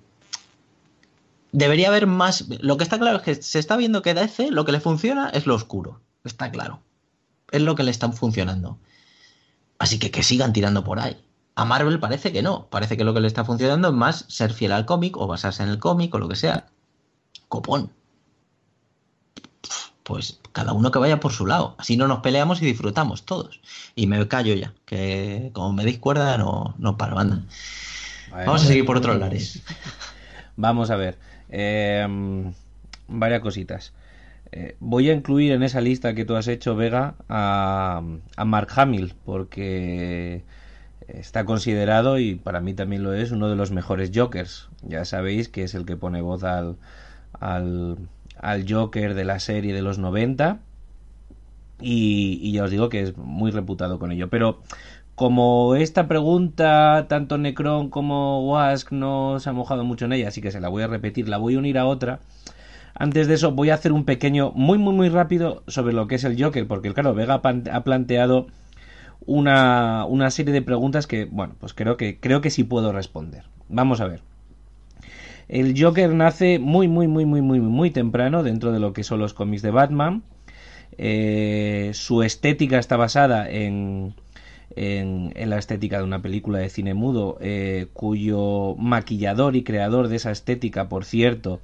debería 1.52 1.88
haber 1.88 2.06
más. 2.06 2.46
Lo 2.60 2.76
que 2.76 2.84
está 2.84 2.98
claro 2.98 3.18
es 3.18 3.22
que 3.22 3.34
se 3.36 3.58
está 3.58 3.76
viendo 3.76 4.02
que 4.02 4.14
DC 4.14 4.50
lo 4.50 4.64
que 4.64 4.72
le 4.72 4.80
funciona 4.80 5.30
es 5.30 5.46
lo 5.46 5.54
oscuro. 5.54 6.00
Está 6.24 6.50
claro. 6.50 6.80
Es 7.50 7.62
lo 7.62 7.74
que 7.74 7.82
le 7.82 7.90
están 7.90 8.12
funcionando. 8.12 8.78
Así 9.80 9.98
que 9.98 10.10
que 10.10 10.22
sigan 10.22 10.52
tirando 10.52 10.84
por 10.84 11.00
ahí. 11.00 11.16
A 11.54 11.64
Marvel 11.64 11.98
parece 11.98 12.32
que 12.32 12.42
no. 12.42 12.66
Parece 12.66 12.98
que 12.98 13.02
lo 13.02 13.14
que 13.14 13.20
le 13.20 13.26
está 13.26 13.46
funcionando 13.46 13.88
es 13.88 13.94
más 13.94 14.26
ser 14.28 14.52
fiel 14.52 14.72
al 14.72 14.84
cómic 14.84 15.16
o 15.16 15.26
basarse 15.26 15.62
en 15.62 15.70
el 15.70 15.78
cómic 15.78 16.14
o 16.14 16.18
lo 16.18 16.28
que 16.28 16.36
sea. 16.36 16.66
Copón. 17.48 17.90
Pues 20.02 20.38
cada 20.52 20.74
uno 20.74 20.90
que 20.90 20.98
vaya 20.98 21.18
por 21.18 21.32
su 21.32 21.46
lado. 21.46 21.76
Así 21.78 21.96
no 21.96 22.06
nos 22.08 22.20
peleamos 22.20 22.60
y 22.60 22.66
disfrutamos 22.66 23.24
todos. 23.24 23.62
Y 23.94 24.06
me 24.06 24.28
callo 24.28 24.54
ya, 24.54 24.74
que 24.84 25.50
como 25.54 25.72
me 25.72 25.86
discuerda 25.86 26.36
no, 26.36 26.74
no 26.76 26.98
paro, 26.98 27.18
anda. 27.18 27.42
Vamos 28.30 28.64
a 28.64 28.66
seguir 28.66 28.84
por 28.84 28.98
otros 28.98 29.18
lares. 29.18 29.62
Vamos 30.56 30.90
a 30.90 30.96
ver. 30.96 31.18
Em, 31.48 32.52
varias 33.08 33.40
cositas. 33.40 33.94
Eh, 34.52 34.76
voy 34.80 35.08
a 35.10 35.14
incluir 35.14 35.52
en 35.52 35.62
esa 35.62 35.80
lista 35.80 36.14
que 36.14 36.24
tú 36.24 36.34
has 36.36 36.48
hecho, 36.48 36.74
Vega, 36.74 37.14
a, 37.28 38.02
Mark 38.44 38.68
Hamill, 38.76 39.14
porque 39.24 40.42
está 41.08 41.44
considerado, 41.44 42.18
y 42.18 42.34
para 42.34 42.60
mí 42.60 42.74
también 42.74 43.02
lo 43.02 43.14
es, 43.14 43.30
uno 43.30 43.48
de 43.48 43.56
los 43.56 43.70
mejores 43.70 44.10
Jokers. 44.14 44.68
Ya 44.82 45.04
sabéis 45.04 45.48
que 45.48 45.62
es 45.64 45.74
el 45.74 45.86
que 45.86 45.96
pone 45.96 46.20
voz 46.20 46.42
al, 46.44 46.76
al, 47.38 47.98
Joker 48.68 49.14
de 49.14 49.24
la 49.24 49.38
serie 49.38 49.74
de 49.74 49.82
los 49.82 49.98
90. 49.98 50.58
Y, 51.82 52.38
y, 52.42 52.52
ya 52.52 52.64
os 52.64 52.70
digo 52.70 52.88
que 52.90 53.00
es 53.02 53.16
muy 53.16 53.50
reputado 53.52 53.98
con 53.98 54.12
ello. 54.12 54.28
Pero 54.28 54.60
como 55.20 55.74
esta 55.76 56.08
pregunta, 56.08 57.06
tanto 57.06 57.36
Necron 57.36 57.90
como 57.90 58.48
Wask 58.50 58.90
no 58.90 59.38
se 59.38 59.50
ha 59.50 59.52
mojado 59.52 59.84
mucho 59.84 60.06
en 60.06 60.14
ella, 60.14 60.28
así 60.28 60.40
que 60.40 60.50
se 60.50 60.60
la 60.60 60.70
voy 60.70 60.82
a 60.82 60.86
repetir, 60.86 61.28
la 61.28 61.36
voy 61.36 61.56
a 61.56 61.58
unir 61.58 61.76
a 61.76 61.84
otra. 61.84 62.20
Antes 63.00 63.28
de 63.28 63.32
eso, 63.32 63.52
voy 63.52 63.70
a 63.70 63.74
hacer 63.76 63.92
un 63.92 64.04
pequeño, 64.04 64.52
muy, 64.54 64.76
muy, 64.76 64.92
muy 64.92 65.08
rápido 65.08 65.62
sobre 65.66 65.94
lo 65.94 66.06
que 66.06 66.16
es 66.16 66.24
el 66.24 66.38
Joker, 66.38 66.66
porque 66.66 66.92
claro, 66.92 67.14
Vega 67.14 67.40
ha 67.42 67.82
planteado 67.82 68.48
una, 69.24 70.04
una 70.04 70.30
serie 70.30 70.52
de 70.52 70.60
preguntas 70.60 71.06
que, 71.06 71.24
bueno, 71.24 71.54
pues 71.58 71.72
creo 71.72 71.96
que, 71.96 72.20
creo 72.20 72.42
que 72.42 72.50
sí 72.50 72.62
puedo 72.62 72.92
responder. 72.92 73.44
Vamos 73.70 74.02
a 74.02 74.06
ver. 74.06 74.20
El 75.48 75.82
Joker 75.82 76.12
nace 76.12 76.58
muy, 76.58 76.88
muy, 76.88 77.08
muy, 77.08 77.24
muy, 77.24 77.40
muy, 77.40 77.60
muy 77.60 77.90
temprano 77.90 78.42
dentro 78.42 78.70
de 78.70 78.80
lo 78.80 78.92
que 78.92 79.02
son 79.02 79.18
los 79.18 79.32
cómics 79.32 79.62
de 79.62 79.70
Batman. 79.70 80.22
Eh, 80.98 81.92
su 81.94 82.22
estética 82.22 82.78
está 82.78 82.98
basada 82.98 83.48
en, 83.48 84.12
en, 84.76 85.48
la 85.48 85.56
estética 85.56 85.96
de 85.96 86.04
una 86.04 86.20
película 86.20 86.58
de 86.58 86.68
cine 86.68 86.92
mudo, 86.92 87.38
eh, 87.40 87.86
cuyo 87.94 88.74
maquillador 88.76 89.56
y 89.56 89.64
creador 89.64 90.08
de 90.08 90.16
esa 90.16 90.32
estética, 90.32 90.90
por 90.90 91.06
cierto, 91.06 91.60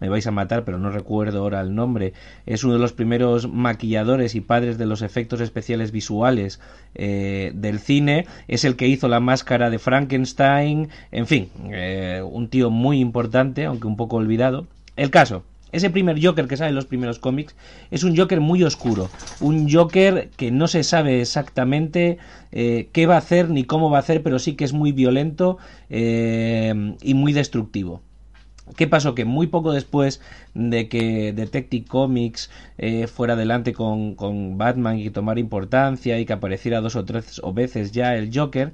me 0.00 0.08
vais 0.08 0.26
a 0.26 0.30
matar, 0.30 0.64
pero 0.64 0.78
no 0.78 0.90
recuerdo 0.90 1.40
ahora 1.40 1.60
el 1.60 1.74
nombre, 1.74 2.12
es 2.46 2.64
uno 2.64 2.74
de 2.74 2.80
los 2.80 2.92
primeros 2.92 3.48
maquilladores 3.48 4.34
y 4.34 4.40
padres 4.40 4.78
de 4.78 4.86
los 4.86 5.02
efectos 5.02 5.40
especiales 5.40 5.92
visuales 5.92 6.60
eh, 6.94 7.52
del 7.54 7.78
cine, 7.78 8.26
es 8.46 8.64
el 8.64 8.76
que 8.76 8.88
hizo 8.88 9.08
la 9.08 9.20
máscara 9.20 9.70
de 9.70 9.78
Frankenstein, 9.78 10.88
en 11.10 11.26
fin, 11.26 11.48
eh, 11.70 12.22
un 12.24 12.48
tío 12.48 12.70
muy 12.70 13.00
importante, 13.00 13.64
aunque 13.64 13.86
un 13.86 13.96
poco 13.96 14.16
olvidado. 14.16 14.66
El 14.96 15.10
caso, 15.10 15.44
ese 15.70 15.90
primer 15.90 16.24
Joker 16.24 16.48
que 16.48 16.56
sale 16.56 16.70
en 16.70 16.74
los 16.74 16.86
primeros 16.86 17.18
cómics 17.18 17.54
es 17.90 18.02
un 18.02 18.16
Joker 18.16 18.40
muy 18.40 18.62
oscuro, 18.64 19.10
un 19.40 19.70
Joker 19.70 20.30
que 20.36 20.50
no 20.50 20.66
se 20.66 20.82
sabe 20.82 21.20
exactamente 21.20 22.18
eh, 22.52 22.88
qué 22.92 23.06
va 23.06 23.16
a 23.16 23.18
hacer 23.18 23.50
ni 23.50 23.64
cómo 23.64 23.90
va 23.90 23.98
a 23.98 24.00
hacer, 24.00 24.22
pero 24.22 24.38
sí 24.38 24.54
que 24.54 24.64
es 24.64 24.72
muy 24.72 24.92
violento 24.92 25.58
y 25.90 27.14
muy 27.14 27.32
destructivo. 27.32 28.02
¿Qué 28.76 28.86
pasó? 28.86 29.14
Que 29.14 29.24
muy 29.24 29.46
poco 29.46 29.72
después 29.72 30.20
de 30.54 30.88
que 30.88 31.32
Detective 31.32 31.86
Comics 31.86 32.50
eh, 32.78 33.06
fuera 33.06 33.34
adelante 33.34 33.72
con, 33.72 34.14
con, 34.14 34.58
Batman 34.58 34.98
y 34.98 35.10
tomara 35.10 35.40
importancia 35.40 36.18
y 36.18 36.26
que 36.26 36.32
apareciera 36.32 36.80
dos 36.80 36.96
o 36.96 37.04
tres 37.04 37.40
veces 37.54 37.92
ya 37.92 38.14
el 38.14 38.30
Joker, 38.32 38.72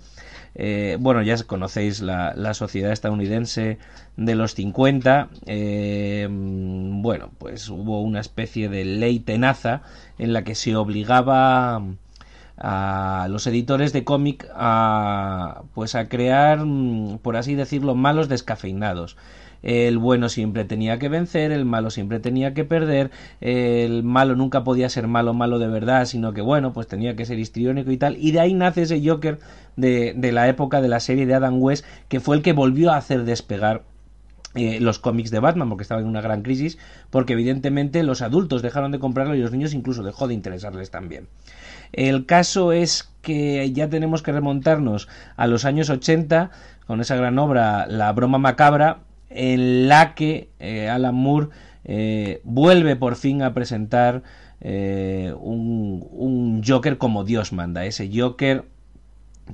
eh, 0.54 0.96
bueno, 1.00 1.22
ya 1.22 1.36
conocéis 1.44 2.00
la, 2.00 2.32
la, 2.36 2.54
sociedad 2.54 2.92
estadounidense 2.92 3.78
de 4.16 4.34
los 4.34 4.54
50, 4.54 5.28
eh, 5.46 6.28
bueno, 6.30 7.30
pues 7.38 7.68
hubo 7.68 8.02
una 8.02 8.20
especie 8.20 8.68
de 8.68 8.84
ley 8.84 9.18
tenaza 9.18 9.82
en 10.18 10.32
la 10.32 10.44
que 10.44 10.54
se 10.54 10.76
obligaba 10.76 11.82
a 12.56 13.26
los 13.30 13.46
editores 13.46 13.92
de 13.92 14.04
cómic 14.04 14.48
a 14.54 15.62
pues 15.74 15.96
a 15.96 16.08
crear 16.08 16.64
por 17.22 17.36
así 17.36 17.56
decirlo 17.56 17.96
malos 17.96 18.28
descafeinados 18.28 19.16
el 19.64 19.98
bueno 19.98 20.28
siempre 20.28 20.64
tenía 20.64 21.00
que 21.00 21.08
vencer, 21.08 21.50
el 21.50 21.64
malo 21.64 21.90
siempre 21.90 22.20
tenía 22.20 22.54
que 22.54 22.64
perder, 22.64 23.10
el 23.40 24.04
malo 24.04 24.36
nunca 24.36 24.62
podía 24.62 24.88
ser 24.88 25.08
malo, 25.08 25.34
malo 25.34 25.58
de 25.58 25.66
verdad, 25.66 26.04
sino 26.04 26.32
que 26.32 26.42
bueno, 26.42 26.72
pues 26.72 26.86
tenía 26.86 27.16
que 27.16 27.24
ser 27.24 27.40
histriónico 27.40 27.90
y 27.90 27.96
tal, 27.96 28.16
y 28.18 28.30
de 28.30 28.40
ahí 28.40 28.54
nace 28.54 28.82
ese 28.82 29.02
Joker 29.04 29.40
de, 29.76 30.14
de 30.16 30.32
la 30.32 30.48
época 30.48 30.80
de 30.80 30.88
la 30.88 31.00
serie 31.00 31.26
de 31.26 31.34
Adam 31.34 31.60
West, 31.60 31.84
que 32.08 32.20
fue 32.20 32.36
el 32.36 32.42
que 32.42 32.52
volvió 32.52 32.92
a 32.92 32.98
hacer 32.98 33.24
despegar 33.24 33.82
eh, 34.56 34.78
los 34.78 35.00
cómics 35.00 35.32
de 35.32 35.40
Batman, 35.40 35.68
porque 35.68 35.82
estaba 35.82 36.00
en 36.00 36.06
una 36.06 36.20
gran 36.20 36.42
crisis, 36.42 36.78
porque 37.10 37.32
evidentemente 37.32 38.04
los 38.04 38.22
adultos 38.22 38.62
dejaron 38.62 38.92
de 38.92 39.00
comprarlo 39.00 39.34
y 39.34 39.40
los 39.40 39.50
niños 39.50 39.74
incluso 39.74 40.04
dejó 40.04 40.28
de 40.28 40.34
interesarles 40.34 40.92
también. 40.92 41.26
El 41.92 42.24
caso 42.24 42.70
es 42.70 43.10
que 43.20 43.72
ya 43.72 43.88
tenemos 43.88 44.22
que 44.22 44.30
remontarnos 44.30 45.08
a 45.36 45.48
los 45.48 45.64
años 45.64 45.90
80 45.90 46.52
con 46.86 47.00
esa 47.00 47.16
gran 47.16 47.36
obra 47.40 47.86
La 47.88 48.12
broma 48.12 48.38
macabra, 48.38 49.00
en 49.34 49.88
la 49.88 50.14
que 50.14 50.48
eh, 50.60 50.88
Alan 50.88 51.14
Moore 51.14 51.48
eh, 51.84 52.40
vuelve 52.44 52.96
por 52.96 53.16
fin 53.16 53.42
a 53.42 53.52
presentar 53.52 54.22
eh, 54.60 55.34
un, 55.38 56.06
un, 56.12 56.62
Joker 56.64 56.96
como 56.96 57.24
Dios 57.24 57.52
manda, 57.52 57.84
ese 57.84 58.08
Joker 58.12 58.64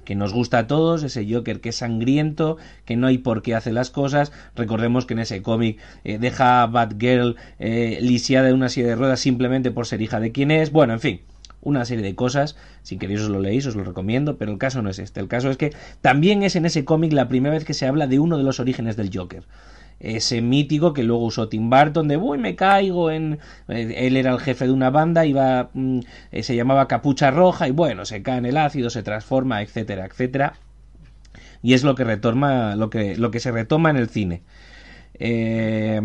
que 0.05 0.15
nos 0.15 0.33
gusta 0.33 0.59
a 0.59 0.67
todos, 0.69 1.03
ese 1.03 1.27
Joker 1.29 1.61
que 1.61 1.71
es 1.71 1.77
sangriento, 1.77 2.59
que 2.85 2.97
no 2.97 3.09
hay 3.09 3.19
por 3.19 3.43
qué 3.43 3.57
hacer 3.57 3.73
las 3.73 3.91
cosas. 3.91 4.31
Recordemos 4.55 5.05
que 5.05 5.15
en 5.15 5.21
ese 5.21 5.43
cómic 5.43 5.81
deja 6.05 6.63
a 6.63 6.67
Batgirl 6.69 7.35
lisiada 7.59 8.47
de 8.47 8.53
una 8.53 8.69
silla 8.69 8.87
de 8.87 8.95
ruedas 8.95 9.19
simplemente 9.19 9.73
por 9.73 9.87
ser 9.87 10.01
hija 10.01 10.21
de 10.21 10.31
quien 10.31 10.53
es. 10.53 10.71
Bueno, 10.71 10.93
en 10.93 11.01
fin, 11.01 11.21
una 11.63 11.85
serie 11.85 12.05
de 12.05 12.15
cosas. 12.15 12.57
Si 12.83 12.99
queréis 12.99 13.21
os 13.21 13.29
lo 13.29 13.41
leéis, 13.41 13.67
os 13.67 13.77
lo 13.77 13.85
recomiendo, 13.85 14.37
pero 14.37 14.53
el 14.53 14.59
caso 14.59 14.83
no 14.83 14.91
es 14.91 14.99
este. 14.99 15.21
El 15.21 15.29
caso 15.29 15.51
es 15.51 15.57
que 15.57 15.75
también 16.01 16.43
es 16.43 16.57
en 16.57 16.67
ese 16.67 16.85
cómic 16.85 17.13
la 17.13 17.29
primera 17.29 17.55
vez 17.55 17.65
que 17.65 17.75
se 17.75 17.87
habla 17.87 18.07
de 18.07 18.19
uno 18.19 18.39
de 18.39 18.45
los 18.45 18.61
orígenes 18.61 18.97
del 18.97 19.11
Joker 19.15 19.45
ese 20.01 20.41
mítico 20.41 20.95
que 20.95 21.03
luego 21.03 21.27
usó 21.27 21.49
Tim 21.49 21.69
Burton 21.69 22.09
de 22.09 22.17
uy 22.17 22.39
me 22.39 22.57
caigo 22.57 23.11
en 23.11 23.39
eh, 23.69 23.95
él 23.99 24.17
era 24.17 24.33
el 24.33 24.41
jefe 24.41 24.65
de 24.65 24.73
una 24.73 24.89
banda 24.89 25.27
iba 25.27 25.69
mm, 25.75 26.01
eh, 26.33 26.43
se 26.43 26.57
llamaba 26.57 26.89
Capucha 26.89 27.31
Roja 27.31 27.69
y 27.69 27.71
bueno 27.71 28.07
se 28.07 28.23
cae 28.23 28.39
en 28.39 28.47
el 28.47 28.57
ácido 28.57 28.89
se 28.89 29.03
transforma 29.03 29.61
etcétera 29.61 30.07
etcétera 30.07 30.55
y 31.63 31.75
es 31.75 31.85
lo 31.85 31.95
que 31.95 32.05
retoma 32.05 32.77
lo 32.77 32.89
que 32.89 33.15
lo 33.17 33.31
que 33.31 33.41
se 33.41 33.53
retoma 33.53 33.91
en 33.91 33.97
el 33.97 34.09
cine 34.09 34.43
eh, 35.19 36.01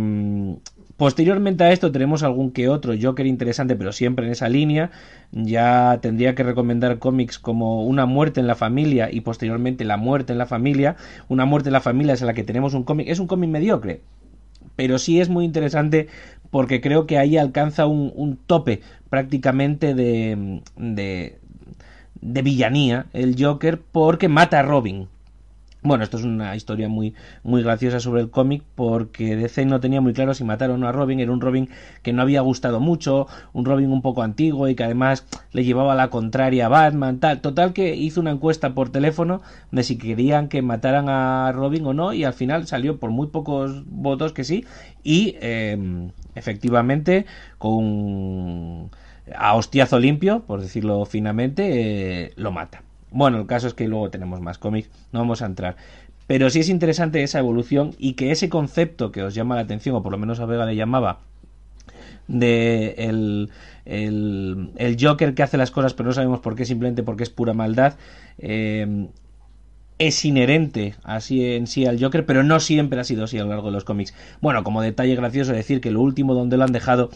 Posteriormente 0.97 1.65
a 1.65 1.71
esto 1.73 1.91
tenemos 1.91 2.23
algún 2.23 2.51
que 2.51 2.69
otro 2.69 2.93
Joker 2.99 3.25
interesante, 3.25 3.75
pero 3.75 3.91
siempre 3.91 4.25
en 4.25 4.31
esa 4.31 4.47
línea. 4.47 4.91
Ya 5.31 5.99
tendría 6.01 6.35
que 6.35 6.43
recomendar 6.43 6.99
cómics 6.99 7.37
como 7.37 7.83
Una 7.85 8.05
muerte 8.05 8.39
en 8.39 8.47
la 8.47 8.55
familia 8.55 9.09
y 9.11 9.21
posteriormente 9.21 9.83
La 9.83 9.97
muerte 9.97 10.31
en 10.31 10.39
la 10.39 10.45
familia. 10.45 10.95
Una 11.27 11.45
muerte 11.45 11.69
en 11.69 11.73
la 11.73 11.81
familia 11.81 12.13
es 12.13 12.21
en 12.21 12.27
la 12.27 12.33
que 12.33 12.43
tenemos 12.43 12.73
un 12.73 12.83
cómic. 12.83 13.09
Es 13.09 13.19
un 13.19 13.27
cómic 13.27 13.49
mediocre, 13.49 14.01
pero 14.77 14.97
sí 14.97 15.19
es 15.19 15.27
muy 15.27 15.43
interesante 15.43 16.07
porque 16.49 16.79
creo 16.79 17.05
que 17.07 17.17
ahí 17.17 17.37
alcanza 17.37 17.85
un, 17.87 18.39
tope 18.47 18.81
prácticamente 19.09 19.93
de, 19.93 20.61
de, 20.77 21.39
de 22.21 22.41
villanía 22.41 23.07
el 23.11 23.35
Joker 23.37 23.81
porque 23.91 24.29
mata 24.29 24.59
a 24.59 24.63
Robin 24.63 25.09
bueno, 25.85 26.03
esto 26.03 26.17
es 26.17 26.23
una 26.23 26.55
historia 26.55 26.89
muy, 26.89 27.13
muy 27.43 27.61
graciosa 27.61 27.99
sobre 27.99 28.21
el 28.21 28.29
cómic 28.29 28.63
porque 28.75 29.35
DC 29.35 29.65
no 29.65 29.79
tenía 29.79 30.01
muy 30.01 30.13
claro 30.13 30.33
si 30.33 30.43
mataron 30.43 30.77
o 30.77 30.79
no 30.79 30.87
a 30.87 30.91
Robin. 30.91 31.19
Era 31.19 31.31
un 31.31 31.41
Robin 31.41 31.69
que 32.01 32.11
no 32.11 32.21
había 32.23 32.41
gustado 32.41 32.79
mucho, 32.79 33.27
un 33.53 33.65
Robin 33.65 33.91
un 33.91 34.01
poco 34.01 34.23
antiguo 34.23 34.67
y 34.67 34.75
que 34.75 34.83
además 34.83 35.25
le 35.51 35.63
llevaba 35.63 35.95
la 35.95 36.09
contraria 36.09 36.65
a 36.65 36.69
Batman, 36.69 37.19
tal. 37.19 37.41
Total 37.41 37.73
que 37.73 37.95
hizo 37.95 38.19
una 38.19 38.31
encuesta 38.31 38.73
por 38.73 38.89
teléfono 38.89 39.41
de 39.71 39.83
si 39.83 39.97
querían 39.97 40.49
que 40.49 40.61
mataran 40.61 41.07
a 41.07 41.51
Robin 41.53 41.85
o 41.85 41.93
no 41.93 42.13
y 42.13 42.23
al 42.23 42.33
final 42.33 42.65
salió 42.67 42.99
por 42.99 43.11
muy 43.11 43.27
pocos 43.27 43.83
votos 43.85 44.33
que 44.33 44.43
sí 44.43 44.65
y 45.03 45.35
em, 45.39 46.11
efectivamente 46.33 47.25
con 47.59 48.89
a 49.35 49.55
hostiazo 49.55 49.99
limpio, 49.99 50.41
por 50.41 50.61
decirlo 50.61 51.05
finamente, 51.05 52.25
eh, 52.25 52.33
lo 52.35 52.51
mata. 52.51 52.84
Bueno, 53.11 53.39
el 53.39 53.47
caso 53.47 53.67
es 53.67 53.73
que 53.73 53.87
luego 53.87 54.09
tenemos 54.09 54.41
más 54.41 54.57
cómics, 54.57 54.89
no 55.11 55.19
vamos 55.19 55.41
a 55.41 55.45
entrar. 55.45 55.75
Pero 56.27 56.49
sí 56.49 56.59
es 56.59 56.69
interesante 56.69 57.23
esa 57.23 57.39
evolución 57.39 57.95
y 57.99 58.13
que 58.13 58.31
ese 58.31 58.49
concepto 58.49 59.11
que 59.11 59.23
os 59.23 59.35
llama 59.35 59.55
la 59.55 59.61
atención, 59.61 59.95
o 59.95 60.03
por 60.03 60.11
lo 60.11 60.17
menos 60.17 60.39
a 60.39 60.45
Vega 60.45 60.65
le 60.65 60.75
llamaba, 60.75 61.19
de 62.27 62.95
el, 62.97 63.49
el, 63.85 64.97
Joker 64.99 65.35
que 65.35 65.43
hace 65.43 65.57
las 65.57 65.69
cosas 65.69 65.93
pero 65.93 66.07
no 66.07 66.13
sabemos 66.13 66.39
por 66.39 66.55
qué, 66.55 66.65
simplemente 66.65 67.03
porque 67.03 67.23
es 67.23 67.29
pura 67.29 67.53
maldad, 67.53 67.93
eh, 68.39 69.07
es 69.97 70.25
inherente 70.25 70.95
así 71.03 71.53
en 71.53 71.67
sí 71.67 71.85
al 71.85 72.01
Joker, 72.01 72.25
pero 72.25 72.43
no 72.43 72.59
siempre 72.59 72.99
ha 72.99 73.03
sido 73.03 73.25
así 73.25 73.37
a 73.37 73.43
lo 73.43 73.49
largo 73.49 73.67
de 73.67 73.73
los 73.73 73.85
cómics. 73.85 74.13
Bueno, 74.41 74.63
como 74.63 74.81
detalle 74.81 75.15
gracioso 75.15 75.53
decir 75.53 75.79
que 75.79 75.91
lo 75.91 76.01
último 76.01 76.33
donde 76.33 76.57
lo 76.57 76.63
han 76.63 76.71
dejado 76.71 77.11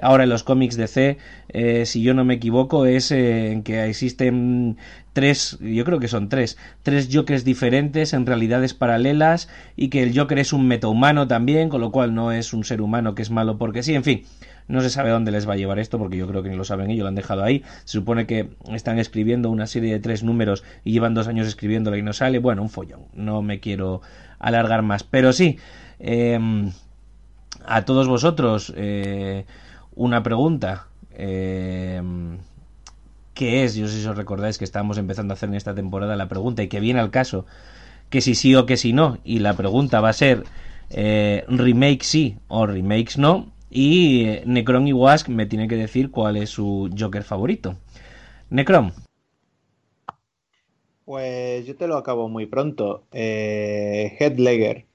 ahora 0.00 0.24
en 0.24 0.30
los 0.30 0.42
cómics 0.42 0.76
de 0.76 0.86
C, 0.86 1.18
eh, 1.48 1.86
si 1.86 2.02
yo 2.02 2.14
no 2.14 2.24
me 2.24 2.34
equivoco, 2.34 2.86
es 2.86 3.10
eh, 3.10 3.52
en 3.52 3.62
que 3.62 3.84
existen 3.84 4.76
tres, 5.12 5.58
yo 5.60 5.84
creo 5.84 5.98
que 5.98 6.08
son 6.08 6.28
tres, 6.28 6.56
tres 6.82 7.08
Jokers 7.12 7.44
diferentes 7.44 8.12
en 8.12 8.26
realidades 8.26 8.74
paralelas 8.74 9.48
y 9.76 9.88
que 9.88 10.02
el 10.02 10.18
Joker 10.18 10.38
es 10.38 10.52
un 10.52 10.66
metahumano 10.66 11.26
también, 11.28 11.68
con 11.68 11.80
lo 11.80 11.92
cual 11.92 12.14
no 12.14 12.32
es 12.32 12.52
un 12.52 12.64
ser 12.64 12.80
humano 12.80 13.14
que 13.14 13.22
es 13.22 13.30
malo 13.30 13.58
porque 13.58 13.82
sí, 13.82 13.94
en 13.94 14.04
fin. 14.04 14.24
No 14.68 14.80
se 14.80 14.90
sabe 14.90 15.10
dónde 15.10 15.32
les 15.32 15.48
va 15.48 15.54
a 15.54 15.56
llevar 15.56 15.78
esto 15.78 15.98
porque 15.98 16.16
yo 16.16 16.26
creo 16.28 16.42
que 16.42 16.48
ni 16.48 16.56
lo 16.56 16.64
saben 16.64 16.90
ellos, 16.90 17.02
lo 17.02 17.08
han 17.08 17.14
dejado 17.14 17.42
ahí. 17.42 17.62
Se 17.84 17.98
supone 17.98 18.26
que 18.26 18.50
están 18.72 18.98
escribiendo 18.98 19.50
una 19.50 19.66
serie 19.66 19.92
de 19.92 19.98
tres 19.98 20.22
números 20.22 20.62
y 20.84 20.92
llevan 20.92 21.14
dos 21.14 21.28
años 21.28 21.48
escribiéndola 21.48 21.98
y 21.98 22.02
no 22.02 22.12
sale. 22.12 22.38
Bueno, 22.38 22.62
un 22.62 22.70
follón. 22.70 23.02
No 23.12 23.42
me 23.42 23.60
quiero 23.60 24.02
alargar 24.38 24.82
más. 24.82 25.02
Pero 25.02 25.32
sí, 25.32 25.58
em, 25.98 26.70
a 27.64 27.84
todos 27.84 28.08
vosotros, 28.08 28.72
eh, 28.76 29.44
una 29.94 30.22
pregunta. 30.22 30.88
Eh, 31.10 32.00
¿Qué 33.34 33.64
es? 33.64 33.74
Yo 33.74 33.88
sé 33.88 34.00
si 34.00 34.06
os 34.06 34.16
recordáis 34.16 34.58
que 34.58 34.64
estábamos 34.64 34.98
empezando 34.98 35.32
a 35.32 35.36
hacer 35.36 35.48
en 35.48 35.54
esta 35.54 35.74
temporada 35.74 36.16
la 36.16 36.28
pregunta 36.28 36.62
y 36.62 36.68
que 36.68 36.80
viene 36.80 37.00
al 37.00 37.10
caso 37.10 37.46
que 38.10 38.20
si 38.20 38.34
sí 38.34 38.54
o 38.54 38.66
que 38.66 38.76
si 38.76 38.92
no. 38.92 39.18
Y 39.24 39.38
la 39.38 39.54
pregunta 39.54 40.00
va 40.00 40.10
a 40.10 40.14
ser 40.14 40.44
eh, 40.90 41.44
remake 41.48 42.02
sí 42.02 42.36
o 42.48 42.66
remakes 42.66 43.18
no. 43.18 43.52
Y 43.70 44.24
eh, 44.24 44.42
Necron 44.44 44.86
y 44.86 44.92
Wask 44.92 45.28
me 45.28 45.46
tienen 45.46 45.68
que 45.68 45.76
decir 45.76 46.10
cuál 46.10 46.36
es 46.36 46.50
su 46.50 46.90
Joker 46.98 47.22
favorito. 47.22 47.76
Necron. 48.50 48.92
Pues 51.04 51.66
yo 51.66 51.74
te 51.74 51.86
lo 51.86 51.96
acabo 51.96 52.28
muy 52.28 52.46
pronto. 52.46 53.06
Headlegger. 53.12 54.86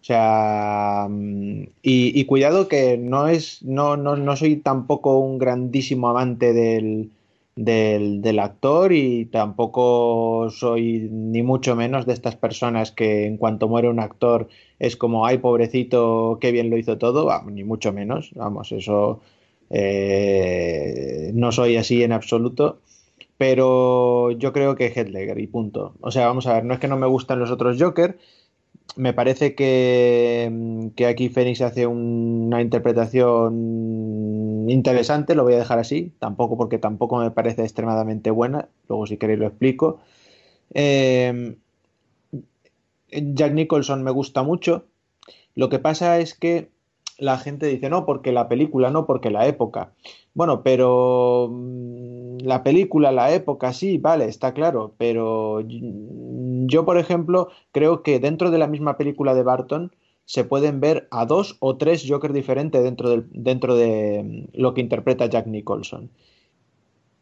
O 0.00 0.04
sea, 0.04 1.06
mm, 1.10 1.64
y, 1.82 2.24
cuidado 2.24 2.68
que 2.68 2.96
no 2.96 3.28
es, 3.28 3.62
no, 3.62 3.96
no, 3.96 4.16
no 4.16 4.36
soy 4.36 4.56
tampoco 4.56 5.18
un 5.18 5.38
grandísimo 5.38 6.08
amante 6.08 6.52
del, 6.54 7.10
del, 7.54 8.38
actor 8.38 8.92
y 8.92 9.26
tampoco 9.26 10.48
soy 10.50 11.08
ni 11.10 11.42
mucho 11.42 11.76
menos 11.76 12.06
de 12.06 12.14
estas 12.14 12.36
personas 12.36 12.92
que 12.92 13.26
en 13.26 13.36
cuanto 13.36 13.68
muere 13.68 13.90
un 13.90 14.00
actor 14.00 14.48
es 14.78 14.96
como, 14.96 15.26
ay, 15.26 15.38
pobrecito, 15.38 16.38
qué 16.40 16.50
bien 16.52 16.70
lo 16.70 16.78
hizo 16.78 16.96
todo, 16.96 17.28
ni 17.50 17.64
mucho 17.64 17.92
menos, 17.92 18.30
vamos, 18.34 18.72
eso 18.72 19.20
eh, 19.70 21.30
no 21.34 21.52
soy 21.52 21.76
así 21.76 22.02
en 22.02 22.12
absoluto. 22.12 22.80
Pero 23.38 24.32
yo 24.32 24.52
creo 24.52 24.76
que 24.76 24.92
Headlegger 24.94 25.38
y 25.40 25.46
punto. 25.46 25.94
O 26.02 26.10
sea, 26.10 26.26
vamos 26.26 26.46
a 26.46 26.54
ver, 26.54 26.64
no 26.66 26.74
es 26.74 26.80
que 26.80 26.88
no 26.88 26.98
me 26.98 27.06
gustan 27.06 27.38
los 27.38 27.50
otros 27.50 27.80
Joker, 27.80 28.18
me 28.96 29.12
parece 29.12 29.54
que, 29.54 30.90
que 30.96 31.06
aquí 31.06 31.28
Fénix 31.28 31.60
hace 31.60 31.86
una 31.86 32.60
interpretación 32.60 34.66
interesante, 34.68 35.34
lo 35.34 35.44
voy 35.44 35.54
a 35.54 35.58
dejar 35.58 35.78
así, 35.78 36.12
tampoco 36.18 36.56
porque 36.56 36.78
tampoco 36.78 37.18
me 37.18 37.30
parece 37.30 37.62
extremadamente 37.62 38.30
buena, 38.30 38.68
luego 38.88 39.06
si 39.06 39.16
queréis 39.16 39.38
lo 39.38 39.46
explico. 39.46 40.00
Eh, 40.74 41.56
Jack 43.10 43.52
Nicholson 43.52 44.02
me 44.02 44.10
gusta 44.10 44.42
mucho, 44.42 44.86
lo 45.54 45.68
que 45.68 45.78
pasa 45.78 46.18
es 46.18 46.34
que 46.34 46.70
la 47.20 47.38
gente 47.38 47.66
dice 47.66 47.90
no 47.90 48.06
porque 48.06 48.32
la 48.32 48.48
película, 48.48 48.90
no 48.90 49.06
porque 49.06 49.30
la 49.30 49.46
época. 49.46 49.92
Bueno, 50.34 50.62
pero 50.62 51.48
mm, 51.50 52.38
la 52.42 52.62
película, 52.62 53.12
la 53.12 53.32
época, 53.32 53.72
sí, 53.72 53.98
vale, 53.98 54.24
está 54.24 54.54
claro, 54.54 54.94
pero 54.98 55.62
yo, 55.66 56.84
por 56.84 56.98
ejemplo, 56.98 57.48
creo 57.72 58.02
que 58.02 58.18
dentro 58.18 58.50
de 58.50 58.58
la 58.58 58.66
misma 58.66 58.96
película 58.96 59.34
de 59.34 59.42
Barton 59.42 59.92
se 60.24 60.44
pueden 60.44 60.80
ver 60.80 61.08
a 61.10 61.26
dos 61.26 61.56
o 61.60 61.76
tres 61.76 62.06
Joker 62.08 62.32
diferentes 62.32 62.82
dentro, 62.82 63.74
de 63.76 64.22
mm, 64.24 64.60
lo 64.60 64.74
que 64.74 64.80
interpreta 64.80 65.26
Jack 65.26 65.46
Nicholson. 65.46 66.10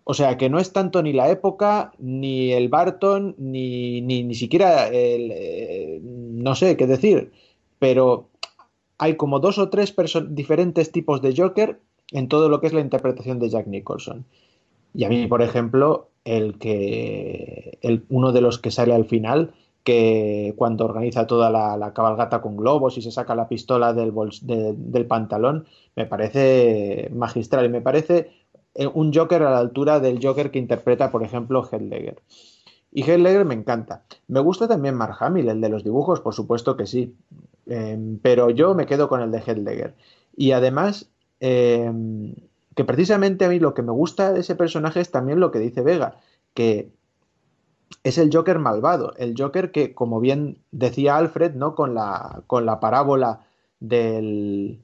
O 0.05 0.15
sea 0.15 0.39
que 0.39 0.49
no 0.49 0.59
es 0.59 0.73
tanto 0.73 1.03
ni 1.03 1.13
la 1.13 1.29
época, 1.31 1.93
ni 1.99 2.53
el 2.53 2.69
Barton, 2.69 3.35
ni, 3.39 4.01
ni, 4.01 4.35
siquiera 4.35 4.89
el, 4.89 5.31
eh, 5.35 6.01
no 6.03 6.55
sé 6.55 6.77
qué 6.79 6.87
decir, 6.87 7.31
pero 7.79 8.29
hay 8.99 9.17
como 9.17 9.41
dos 9.41 9.59
o 9.59 9.69
tres 9.71 9.95
diferentes 10.31 10.93
tipos 10.93 11.23
de 11.23 11.35
Joker 11.37 11.81
en 12.11 12.29
todo 12.29 12.49
lo 12.49 12.61
que 12.61 12.67
es 12.67 12.73
la 12.73 12.81
interpretación 12.81 13.39
de 13.39 13.49
Jack 13.49 13.67
Nicholson. 13.67 14.25
Y 14.95 15.05
a 15.05 15.09
mí, 15.09 15.27
por 15.27 15.43
ejemplo, 15.43 16.09
el 16.25 16.59
que 16.59 17.79
uno 18.09 18.33
de 18.33 18.41
los 18.41 18.59
que 18.59 18.71
sale 18.71 18.95
al 18.95 19.05
final, 19.05 19.53
que 19.85 20.55
cuando 20.57 20.85
organiza 20.85 21.27
toda 21.27 21.51
la, 21.51 21.93
cabalgata 21.95 22.43
con 22.43 22.57
globos 22.57 22.99
y 22.99 23.03
se 23.03 23.13
saca 23.13 23.35
la 23.35 23.49
pistola 23.49 23.93
del, 23.93 24.13
del 24.43 25.07
pantalón, 25.07 25.67
me 25.95 26.07
parece 26.07 27.11
magistral 27.15 27.67
y 27.67 27.69
me 27.69 27.81
parece 27.81 28.31
eh, 28.75 28.87
un 28.87 29.13
Joker 29.13 29.43
a 29.43 29.51
la 29.51 29.59
altura 29.59 30.01
del 30.01 30.25
Joker 30.25 30.51
que 30.51 30.59
interpreta, 30.59 31.11
por 31.11 31.23
ejemplo, 31.23 31.67
Heath 31.71 31.83
Y 32.91 33.03
Heath 33.03 33.45
me 33.45 33.55
encanta. 33.55 34.03
Me 34.29 34.41
gusta 34.41 34.67
también 34.67 34.95
Mark 34.95 35.17
Hamill, 35.21 35.49
el 35.49 35.61
de 35.61 35.69
los 35.69 35.85
dibujos, 35.85 36.21
por 36.21 36.35
supuesto 36.35 36.77
que 36.77 36.87
sí. 36.87 37.15
Em, 37.67 38.19
pero 38.19 38.51
yo 38.51 38.75
me 38.75 38.87
quedo 38.87 39.09
con 39.09 39.21
el 39.21 39.31
de 39.31 39.41
Heath 39.41 39.95
Y 40.37 40.53
además, 40.53 41.11
em, 41.41 42.35
que 42.75 42.85
precisamente 42.85 43.45
a 43.45 43.49
mí 43.49 43.59
lo 43.59 43.75
que 43.75 43.83
me 43.83 43.93
gusta 43.93 44.33
de 44.33 44.41
ese 44.41 44.55
personaje 44.55 45.01
es 45.01 45.11
también 45.11 45.41
lo 45.41 45.51
que 45.51 45.59
dice 45.59 45.83
Vega, 45.83 46.17
que 46.55 46.91
es 48.05 48.19
el 48.19 48.31
Joker 48.33 48.59
malvado, 48.59 49.15
el 49.17 49.35
Joker 49.37 49.71
que, 49.71 49.95
como 49.95 50.21
bien 50.21 50.59
decía 50.71 51.17
Alfred, 51.17 51.55
¿no? 51.55 51.75
Con 51.75 51.95
la, 51.95 52.43
con 52.47 52.67
la 52.67 52.81
parábola 52.81 53.41
del, 53.81 54.81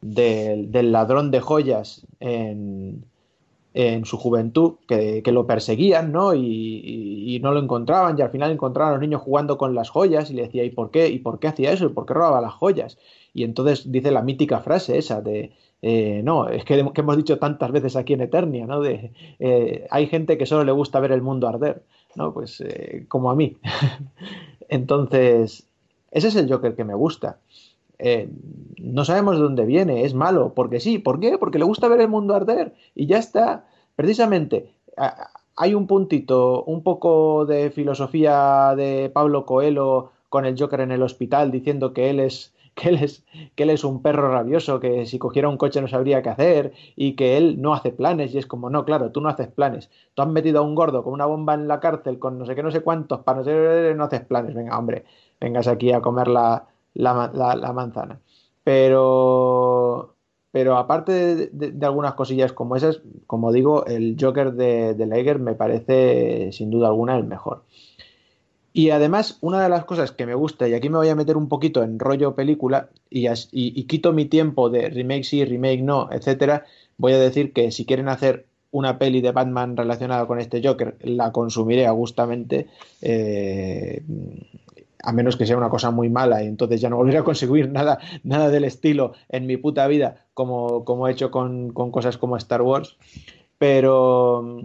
del 0.00 0.92
ladrón 0.92 1.30
de 1.30 1.40
joyas 1.40 2.06
en, 2.20 3.04
en 3.74 4.04
su 4.04 4.16
juventud, 4.16 4.74
que, 4.86 5.22
lo 5.26 5.46
perseguían, 5.46 6.12
¿no? 6.12 6.34
Y, 6.34 7.40
no 7.42 7.52
lo 7.52 7.60
encontraban, 7.60 8.16
y 8.18 8.22
al 8.22 8.30
final 8.30 8.52
encontraron 8.52 8.90
a 8.90 8.92
los 8.94 9.00
niños 9.00 9.20
jugando 9.20 9.58
con 9.58 9.74
las 9.74 9.90
joyas, 9.90 10.30
y 10.30 10.34
le 10.34 10.42
decía, 10.42 10.64
¿y 10.64 10.70
por 10.70 10.90
qué? 10.90 11.08
¿Y 11.08 11.18
por 11.18 11.40
qué 11.40 11.48
hacía 11.48 11.72
eso? 11.72 11.86
¿Y 11.86 11.88
por 11.88 12.06
qué 12.06 12.14
robaba 12.14 12.40
las 12.40 12.54
joyas? 12.54 12.96
Y 13.34 13.42
entonces 13.42 13.90
dice 13.90 14.12
la 14.12 14.22
mítica 14.22 14.60
frase 14.60 14.96
esa 14.96 15.20
de, 15.20 15.52
eh, 15.82 16.22
no, 16.24 16.48
es 16.48 16.64
que, 16.64 16.78
hemos 16.94 17.16
dicho 17.16 17.38
tantas 17.38 17.70
veces 17.72 17.96
aquí 17.96 18.14
en 18.14 18.22
Eternia, 18.22 18.64
¿no? 18.64 18.80
De, 18.80 19.12
eh, 19.38 19.86
hay 19.90 20.06
gente 20.06 20.38
que 20.38 20.46
solo 20.46 20.64
le 20.64 20.72
gusta 20.72 20.98
ver 21.00 21.12
el 21.12 21.20
mundo 21.20 21.46
arder, 21.46 21.82
¿no? 22.14 22.32
Pues 22.32 22.62
eh, 22.62 23.04
como 23.08 23.30
a 23.30 23.34
mí. 23.34 23.58
entonces, 24.68 25.66
ese 26.10 26.28
es 26.28 26.36
el 26.36 26.50
Joker 26.50 26.74
que 26.74 26.84
me 26.84 26.94
gusta. 26.94 27.38
Eh, 27.98 28.28
no 28.78 29.04
sabemos 29.04 29.36
de 29.36 29.42
dónde 29.42 29.64
viene, 29.64 30.04
es 30.04 30.14
malo, 30.14 30.52
porque 30.54 30.80
sí, 30.80 30.98
¿por 30.98 31.20
qué? 31.20 31.38
Porque 31.38 31.58
le 31.58 31.64
gusta 31.64 31.88
ver 31.88 32.00
el 32.00 32.08
mundo 32.08 32.34
arder 32.34 32.74
y 32.94 33.06
ya 33.06 33.18
está. 33.18 33.66
Precisamente, 33.96 34.74
hay 35.56 35.74
un 35.74 35.86
puntito, 35.86 36.64
un 36.64 36.82
poco 36.82 37.46
de 37.46 37.70
filosofía 37.70 38.74
de 38.76 39.10
Pablo 39.12 39.46
Coelho 39.46 40.12
con 40.28 40.44
el 40.44 40.58
Joker 40.58 40.80
en 40.80 40.92
el 40.92 41.02
hospital 41.02 41.50
diciendo 41.50 41.92
que 41.92 42.10
él 42.10 42.20
es 42.20 42.52
que 42.74 42.88
él 42.88 42.96
es 43.04 43.22
que 43.54 43.62
él 43.62 43.70
es 43.70 43.84
un 43.84 44.02
perro 44.02 44.32
rabioso 44.32 44.80
que 44.80 45.06
si 45.06 45.16
cogiera 45.16 45.48
un 45.48 45.56
coche 45.56 45.80
no 45.80 45.86
sabría 45.86 46.22
qué 46.22 46.30
hacer 46.30 46.72
y 46.96 47.14
que 47.14 47.36
él 47.36 47.62
no 47.62 47.72
hace 47.72 47.92
planes 47.92 48.34
y 48.34 48.38
es 48.38 48.46
como 48.46 48.68
no 48.68 48.84
claro 48.84 49.12
tú 49.12 49.20
no 49.20 49.28
haces 49.28 49.46
planes 49.46 49.90
tú 50.14 50.22
has 50.22 50.28
metido 50.28 50.58
a 50.58 50.62
un 50.62 50.74
gordo 50.74 51.04
con 51.04 51.12
una 51.12 51.24
bomba 51.24 51.54
en 51.54 51.68
la 51.68 51.78
cárcel 51.78 52.18
con 52.18 52.36
no 52.36 52.46
sé 52.46 52.56
qué 52.56 52.64
no 52.64 52.72
sé 52.72 52.80
cuántos 52.80 53.20
para 53.20 53.38
no 53.38 53.44
sé 53.44 53.94
no 53.94 54.02
haces 54.02 54.22
planes 54.22 54.56
venga 54.56 54.76
hombre 54.76 55.04
vengas 55.40 55.68
aquí 55.68 55.92
a 55.92 56.00
comer 56.00 56.26
la, 56.26 56.66
la, 56.94 57.72
manzana. 57.74 58.20
Pero, 58.62 60.14
pero 60.50 60.76
aparte 60.76 61.50
de, 61.52 61.86
algunas 61.86 62.14
cosillas 62.14 62.52
como 62.52 62.76
esas, 62.76 63.00
como 63.26 63.52
digo, 63.52 63.84
el 63.86 64.16
Joker 64.18 64.52
de, 64.52 64.94
de 64.94 65.38
me 65.38 65.54
parece 65.54 66.50
sin 66.52 66.70
duda 66.70 66.88
alguna 66.88 67.16
el 67.16 67.24
mejor. 67.24 67.64
Y 68.76 68.90
además, 68.90 69.38
una 69.40 69.62
de 69.62 69.68
las 69.68 69.84
cosas 69.84 70.10
que 70.10 70.26
me 70.26 70.34
gusta, 70.34 70.68
y 70.68 70.74
aquí 70.74 70.88
me 70.88 70.98
voy 70.98 71.08
a 71.08 71.14
meter 71.14 71.36
un 71.36 71.48
poquito 71.48 71.84
en 71.84 72.00
rollo 72.00 72.34
película, 72.34 72.88
y, 73.08 73.28
y, 73.52 73.84
quito 73.84 74.12
mi 74.12 74.24
tiempo 74.24 74.68
de 74.68 74.90
remake 74.90 75.22
sí, 75.22 75.44
remake 75.44 75.82
no, 75.82 76.08
etcétera, 76.10 76.64
voy 76.98 77.12
a 77.12 77.18
decir 77.18 77.52
que 77.52 77.70
si 77.70 77.86
quieren 77.86 78.08
hacer 78.08 78.46
una 78.72 78.98
peli 78.98 79.20
de 79.20 79.30
Batman 79.30 79.76
relacionada 79.76 80.26
con 80.26 80.40
este 80.40 80.60
Joker, 80.60 80.96
la 81.02 81.30
consumiré 81.30 81.86
a 81.86 81.92
gustamente. 81.92 82.66
Eh, 83.00 84.02
a 85.04 85.12
menos 85.12 85.36
que 85.36 85.46
sea 85.46 85.56
una 85.56 85.68
cosa 85.68 85.90
muy 85.90 86.08
mala 86.08 86.42
y 86.42 86.46
entonces 86.46 86.80
ya 86.80 86.90
no 86.90 86.96
volveré 86.96 87.18
a 87.18 87.24
conseguir 87.24 87.70
nada, 87.70 87.98
nada 88.22 88.50
del 88.50 88.64
estilo 88.64 89.12
en 89.28 89.46
mi 89.46 89.56
puta 89.56 89.86
vida 89.86 90.26
como, 90.34 90.84
como 90.84 91.08
he 91.08 91.12
hecho 91.12 91.30
con, 91.30 91.70
cosas 91.70 92.18
como 92.18 92.36
Star 92.36 92.62
Wars. 92.62 92.96
Pero, 93.58 94.62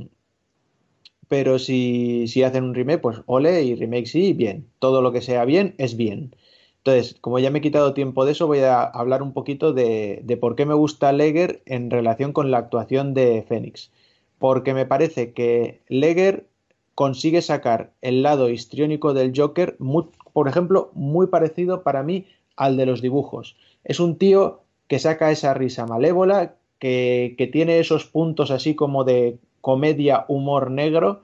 pero 1.28 1.60
si, 1.60 2.28
si, 2.28 2.44
hacen 2.44 2.64
un 2.64 2.74
remake, 2.74 3.02
pues 3.02 3.22
ole 3.28 3.64
y 3.64 3.76
remake 3.76 4.08
sí, 4.08 4.34
bien. 4.34 4.68
Todo 4.80 5.02
lo 5.02 5.12
que 5.12 5.22
sea 5.22 5.46
bien 5.46 5.76
es 5.78 5.96
bien. 5.96 6.36
Entonces, 6.78 7.18
como 7.22 7.40
ya 7.40 7.52
me 7.52 7.60
he 7.60 7.62
quitado 7.62 7.94
tiempo 7.94 8.26
de 8.26 8.32
eso, 8.32 8.48
voy 8.48 8.60
a 8.60 8.84
hablar 8.84 9.22
un 9.22 9.34
poquito 9.34 9.74
de, 9.74 10.22
de 10.24 10.38
por 10.38 10.56
qué 10.56 10.66
me 10.66 10.74
gusta 10.74 11.12
Leger 11.12 11.62
en 11.66 11.92
relación 11.92 12.34
con 12.34 12.52
la 12.52 12.58
actuación 12.58 13.14
de 13.14 13.44
Fénix. 13.48 13.92
Porque 14.40 14.74
me 14.74 14.86
parece 14.86 15.34
que 15.34 15.82
Leger 15.90 16.48
consigue 17.00 17.42
sacar 17.42 17.94
el 18.02 18.24
lado 18.24 18.50
histriónico 18.50 19.14
del 19.14 19.32
Joker 19.36 19.76
muy, 19.80 20.06
por 20.34 20.48
ejemplo, 20.48 20.92
muy 20.94 21.28
parecido 21.28 21.84
para 21.84 22.04
mí 22.04 22.26
al 22.56 22.78
de 22.78 22.86
los 22.86 23.02
dibujos. 23.02 23.56
Es 23.84 24.00
un 24.00 24.18
tío 24.18 24.62
que 24.88 25.00
saca 25.00 25.32
esa 25.32 25.54
risa 25.54 25.86
malévola, 25.86 26.56
que, 26.80 27.50
tiene 27.52 27.80
esos 27.80 28.06
puntos 28.06 28.52
así 28.52 28.76
como 28.76 29.04
de 29.04 29.38
comedia, 29.62 30.26
humor 30.28 30.72
negro, 30.72 31.22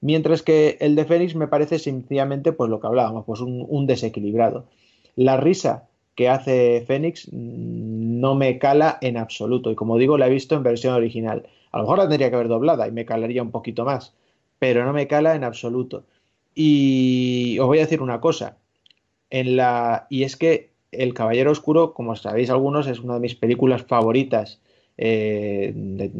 mientras 0.00 0.42
que 0.42 0.76
el 0.80 0.96
de 0.96 1.04
Fénix 1.04 1.34
me 1.34 1.48
parece 1.48 1.78
sencillamente 1.78 2.52
pues 2.52 2.70
lo 2.70 2.80
que 2.80 2.86
hablábamos, 2.86 3.24
pues 3.24 3.40
un, 3.40 3.86
desequilibrado. 3.86 4.66
La 5.14 5.36
risa 5.36 5.88
que 6.14 6.28
hace 6.28 6.82
Fénix 6.86 7.28
no 7.32 8.34
me 8.34 8.58
cala 8.58 8.98
en 9.02 9.18
absoluto 9.18 9.70
y 9.70 9.74
como 9.74 9.98
digo 9.98 10.16
la 10.16 10.26
he 10.26 10.30
visto 10.30 10.54
en 10.54 10.62
versión 10.62 10.94
original. 10.94 11.46
A 11.72 11.78
lo 11.78 11.84
mejor 11.84 11.98
la 11.98 12.08
tendría 12.08 12.30
que 12.30 12.36
haber 12.36 12.48
doblada 12.48 12.88
y 12.88 12.92
me 12.92 13.04
calaría 13.04 13.42
un 13.42 13.50
poquito 13.50 13.84
más, 13.84 14.14
pero 14.58 14.84
no 14.84 14.92
me 14.92 15.06
cala 15.06 15.34
en 15.34 15.44
absoluto. 15.44 16.04
Y 16.58 17.58
os 17.60 17.66
voy 17.66 17.78
a 17.78 17.82
decir 17.82 18.00
una 18.00 18.20
cosa. 18.20 18.56
En 19.28 19.56
la, 19.56 20.06
y 20.08 20.22
es 20.22 20.36
que 20.36 20.72
El 20.90 21.12
Caballero 21.12 21.50
Oscuro, 21.50 21.92
como 21.92 22.16
sabéis 22.16 22.48
algunos, 22.48 22.86
es 22.86 22.98
una 22.98 23.14
de 23.14 23.20
mis 23.20 23.34
películas 23.34 23.82
favoritas 23.82 24.58
eh, 24.96 25.72
de 25.74 26.10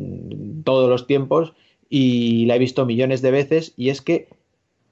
todos 0.62 0.91
los 0.91 1.07
tiempos 1.07 1.55
y 1.89 2.45
la 2.45 2.57
he 2.57 2.59
visto 2.59 2.84
millones 2.84 3.22
de 3.22 3.30
veces. 3.30 3.72
Y 3.78 3.89
es 3.89 4.03
que 4.03 4.28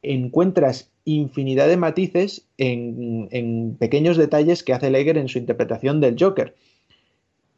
encuentras 0.02 0.90
infinidad 1.04 1.68
de 1.68 1.76
matices 1.76 2.46
en, 2.56 3.76
pequeños 3.78 4.16
detalles 4.16 4.62
que 4.62 4.72
hace 4.72 4.90
Leger 4.90 5.18
en 5.18 5.28
su 5.28 5.36
interpretación 5.36 6.00
del 6.00 6.16
Joker. 6.18 6.56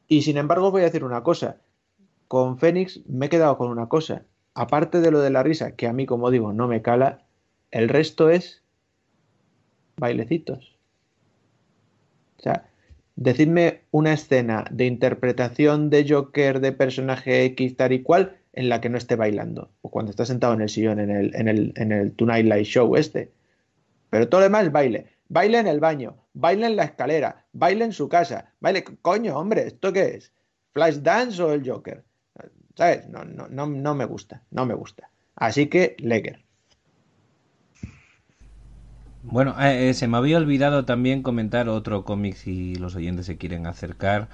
Y 0.09 0.23
sin 0.23 0.39
embargo, 0.39 0.73
voy 0.73 0.83
a 0.83 0.87
decir 0.87 1.05
una 1.05 1.23
cosa. 1.23 1.59
Con 2.27 2.59
Fénix 2.59 3.01
me 3.07 3.27
he 3.27 3.29
quedado 3.29 3.57
con 3.57 3.69
una 3.69 3.89
cosa. 3.89 4.25
Aparte 4.55 5.01
de 5.01 5.13
lo 5.13 5.21
de 5.21 5.31
la 5.31 5.45
risa, 5.45 5.77
que 5.77 5.87
a 5.87 5.93
mí, 5.93 6.05
como 6.07 6.33
digo, 6.33 6.53
no 6.53 6.67
me 6.67 6.83
cala, 6.83 7.26
el 7.71 7.89
resto 7.89 8.31
es 8.31 8.63
bailecitos. 9.97 10.77
O 12.39 12.43
sea, 12.43 12.69
decidme 13.17 13.83
una 13.91 14.13
escena 14.13 14.65
de 14.71 14.87
interpretación 14.87 15.91
de 15.91 16.07
Joker 16.09 16.61
de 16.61 16.73
personaje 16.73 17.45
X 17.45 17.77
tal 17.77 17.93
y 17.93 18.03
cual 18.03 18.37
en 18.53 18.69
la 18.69 18.81
que 18.81 18.89
no 18.89 18.99
esté 18.99 19.17
bailando. 19.17 19.71
O 19.83 19.91
cuando 19.91 20.11
está 20.11 20.25
sentado 20.25 20.55
en 20.55 20.63
el 20.63 20.69
sillón 20.69 21.01
en 21.01 21.11
el, 21.11 21.35
en 21.35 21.49
el, 21.49 21.73
en 21.77 21.93
el 21.93 22.13
Tonight 22.13 22.47
Light 22.47 22.67
Show 22.67 22.97
este. 22.97 23.31
Pero 24.11 24.29
todo 24.29 24.41
lo 24.41 24.47
demás 24.47 24.65
es 24.65 24.73
baile. 24.73 25.07
Baile 25.29 25.59
en 25.59 25.67
el 25.67 25.81
baño, 25.81 26.17
baile 26.35 26.67
en 26.67 26.77
la 26.77 26.85
escalera, 26.85 27.45
baile 27.53 27.85
en 27.85 27.93
su 27.93 28.09
casa. 28.09 28.53
Baile, 28.61 28.85
coño, 29.03 29.37
hombre, 29.37 29.67
¿esto 29.67 29.93
qué 29.93 30.15
es? 30.15 30.33
¿Flash 30.73 30.99
Dance 30.99 31.43
o 31.43 31.53
el 31.53 31.69
Joker? 31.69 32.05
¿Sabes? 32.77 33.09
No, 33.09 33.25
no, 33.25 33.49
no, 33.49 33.67
no 33.67 33.95
me 33.95 34.05
gusta, 34.05 34.43
no 34.51 34.67
me 34.67 34.75
gusta. 34.75 35.11
Así 35.35 35.67
que, 35.67 35.97
Leger. 35.99 36.46
Bueno, 39.29 39.57
eh, 39.61 39.89
eh, 39.91 39.95
se 39.95 40.07
me 40.07 40.17
había 40.19 40.37
olvidado 40.39 40.85
también 40.85 41.23
comentar 41.23 41.69
otro 41.69 42.05
cómic 42.05 42.37
si 42.37 42.77
los 42.77 42.95
oyentes 42.95 43.27
se 43.27 43.37
quieren 43.37 43.67
acercar. 43.67 44.29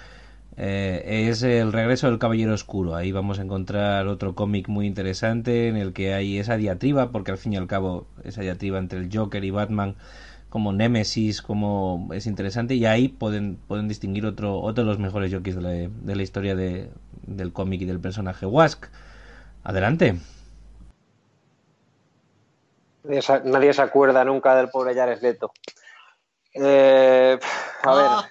Eh, 0.59 1.29
es 1.31 1.43
El 1.43 1.73
regreso 1.73 2.09
del 2.09 2.19
Caballero 2.19 2.53
Oscuro. 2.53 2.95
Ahí 2.95 3.11
vamos 3.11 3.39
a 3.39 3.43
encontrar 3.43 4.07
otro 4.07 4.35
cómic 4.35 4.69
muy 4.69 4.87
interesante 4.87 5.69
en 5.69 5.77
el 5.77 5.95
que 5.95 6.13
hay 6.15 6.39
esa 6.39 6.57
diatriba, 6.59 7.11
porque 7.11 7.31
al 7.33 7.39
fin 7.39 7.55
y 7.55 7.57
al 7.57 7.67
cabo 7.67 8.07
esa 8.23 8.43
diatriba 8.43 8.79
entre 8.79 8.99
el 8.99 9.09
Joker 9.13 9.43
y 9.45 9.51
Batman 9.51 9.97
como 10.51 10.75
Némesis, 10.75 11.41
como 11.41 12.11
es 12.13 12.27
interesante, 12.27 12.75
y 12.75 12.85
ahí 12.85 13.09
pueden, 13.09 13.57
pueden 13.69 13.89
distinguir 13.89 14.27
otro, 14.27 14.61
otro 14.61 14.85
de 14.85 14.91
los 14.91 14.99
mejores 14.99 15.33
la, 15.33 15.71
de 15.71 16.17
la 16.17 16.23
historia 16.23 16.55
de, 16.55 16.91
del 17.27 17.53
cómic 17.53 17.81
y 17.81 17.87
del 17.87 18.01
personaje 18.01 18.45
Wask. 18.45 18.87
Adelante. 19.65 20.19
Nadie 23.05 23.73
se 23.73 23.83
acuerda 23.83 24.25
nunca 24.25 24.55
del 24.55 24.71
pobre 24.71 24.95
Jared 24.95 25.21
Leto. 25.21 25.53
Eh, 26.55 27.39
a 27.83 27.95
ver. 27.95 28.07
Ah. 28.07 28.29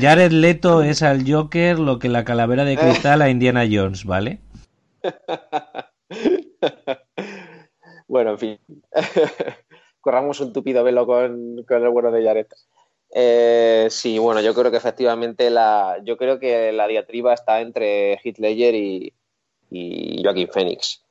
Jared 0.00 0.32
Leto 0.32 0.82
es 0.82 1.02
al 1.02 1.30
Joker 1.30 1.78
lo 1.78 1.98
que 1.98 2.08
la 2.08 2.24
calavera 2.24 2.64
de 2.64 2.76
cristal 2.76 3.22
a 3.22 3.28
Indiana 3.28 3.64
Jones, 3.70 4.04
¿vale? 4.04 4.40
bueno, 8.08 8.32
en 8.32 8.38
fin. 8.38 8.58
Corramos 10.00 10.40
un 10.40 10.52
tupido 10.52 10.84
velo 10.84 11.06
con, 11.06 11.64
con 11.64 11.82
el 11.82 11.88
bueno 11.90 12.10
de 12.10 12.24
Jared. 12.24 12.46
Eh, 13.12 13.86
sí, 13.90 14.18
bueno, 14.18 14.40
yo 14.40 14.54
creo 14.54 14.70
que 14.70 14.76
efectivamente 14.76 15.50
la, 15.50 15.98
yo 16.04 16.16
creo 16.16 16.38
que 16.38 16.72
la 16.72 16.88
diatriba 16.88 17.34
está 17.34 17.60
entre 17.60 18.18
Heath 18.22 18.38
Ledger 18.38 18.74
y, 18.74 19.12
y 19.70 20.22
Joaquín 20.22 20.48
Phoenix. 20.48 21.05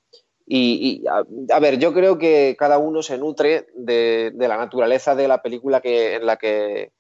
Y, 0.48 1.04
a, 1.08 1.60
ver, 1.60 1.80
yo 1.80 1.94
creo 1.94 2.20
que 2.20 2.56
cada 2.58 2.78
uno 2.78 3.02
se 3.02 3.18
nutre 3.18 3.68
de, 3.74 4.32
la 4.38 4.58
naturaleza 4.58 5.16
de 5.16 5.28
la 5.28 5.42
película 5.42 5.82
que, 5.82 6.16
en 6.16 6.26
la 6.26 6.38
que, 6.38 6.92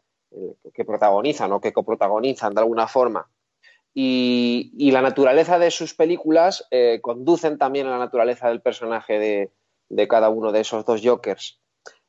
que 0.73 0.85
protagonizan 0.85 1.51
o 1.51 1.61
que 1.61 1.73
coprotagonizan 1.73 2.55
de 2.55 2.61
alguna 2.61 2.87
forma. 2.87 3.29
Y, 3.93 4.73
y 4.77 4.91
la 4.91 5.01
naturaleza 5.01 5.59
de 5.59 5.71
sus 5.71 5.93
películas 5.93 6.67
eh, 6.71 6.99
conducen 7.01 7.57
también 7.57 7.87
a 7.87 7.91
la 7.91 7.99
naturaleza 7.99 8.49
del 8.49 8.61
personaje 8.61 9.19
de, 9.19 9.51
de 9.89 10.07
cada 10.07 10.29
uno 10.29 10.51
de 10.51 10.61
esos 10.61 10.85
dos 10.85 11.01
Jokers. 11.03 11.59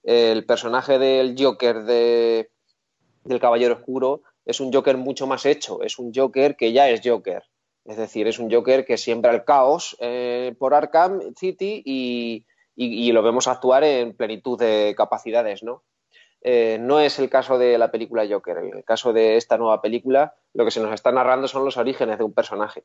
El 0.03 0.47
personaje 0.47 0.99
del 0.99 1.37
Joker 1.39 1.85
de, 1.85 2.51
del 3.25 3.41
Caballero 3.41 3.75
Oscuro 3.75 4.23
es 4.45 4.61
un 4.61 4.73
Joker 4.73 4.97
mucho 4.97 5.27
más 5.27 5.45
hecho, 5.47 5.83
es 5.83 5.99
un 5.99 6.13
Joker 6.15 6.57
que 6.57 6.73
ya 6.73 6.89
es 6.89 7.01
Joker. 7.05 7.43
Es 7.87 7.97
decir, 7.97 8.27
es 8.27 8.39
un 8.39 8.51
Joker 8.51 8.85
que 8.85 8.97
siembra 8.97 9.33
el 9.33 9.45
caos 9.45 9.97
eh, 10.01 10.55
por 10.59 10.75
Arkham 10.75 11.35
City 11.37 11.83
y, 11.85 13.13
lo 13.13 13.23
vemos 13.23 13.47
actuar 13.47 13.85
en 13.85 14.17
plenitud 14.17 14.59
de 14.59 14.95
capacidades, 14.97 15.63
¿no? 15.63 15.85
Eh, 16.43 16.79
no 16.81 17.01
es 17.01 17.19
el 17.19 17.31
caso 17.31 17.59
de 17.59 17.79
la 17.79 17.91
película 17.91 18.27
Joker. 18.29 18.59
En 18.59 18.77
el 18.77 18.85
caso 18.85 19.13
de 19.13 19.37
esta 19.37 19.57
nueva 19.57 19.81
película, 19.81 20.35
lo 20.53 20.65
que 20.65 20.71
se 20.71 20.81
nos 20.81 20.93
está 20.93 21.13
narrando 21.13 21.49
son 21.49 21.65
los 21.65 21.77
orígenes 21.77 22.19
de 22.19 22.25
un 22.25 22.35
personaje. 22.35 22.85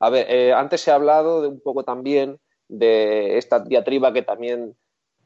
A 0.00 0.10
ver, 0.10 0.26
eh, 0.28 0.52
antes 0.52 0.80
se 0.80 0.90
ha 0.90 0.96
hablado 0.96 1.40
de 1.40 1.48
un 1.48 1.60
poco 1.60 1.84
también 1.84 2.38
de 2.68 3.38
esta 3.38 3.60
diatriba 3.60 4.12
que 4.12 4.22
también 4.22 4.76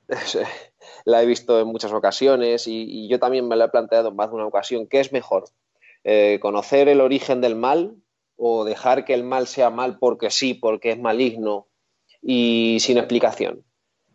la 1.04 1.22
he 1.22 1.26
visto 1.26 1.58
en 1.60 1.66
muchas 1.66 1.92
ocasiones 1.92 2.68
y, 2.68 3.08
yo 3.08 3.18
también 3.18 3.48
me 3.48 3.56
la 3.56 3.64
he 3.66 3.70
planteado 3.70 4.10
en 4.10 4.16
más 4.16 4.28
de 4.28 4.36
una 4.36 4.46
ocasión. 4.46 4.86
¿Qué 4.86 5.00
es 5.00 5.12
mejor? 5.12 5.44
¿Conocer 6.40 6.88
el 6.88 7.00
origen 7.00 7.40
del 7.40 7.56
mal 7.56 7.96
o 8.42 8.64
dejar 8.64 9.04
que 9.04 9.12
el 9.12 9.22
mal 9.22 9.46
sea 9.46 9.68
mal 9.68 9.98
porque 9.98 10.30
sí, 10.30 10.54
porque 10.54 10.92
es 10.92 10.98
maligno 10.98 11.66
y 12.22 12.78
sin 12.80 12.96
explicación? 12.96 13.62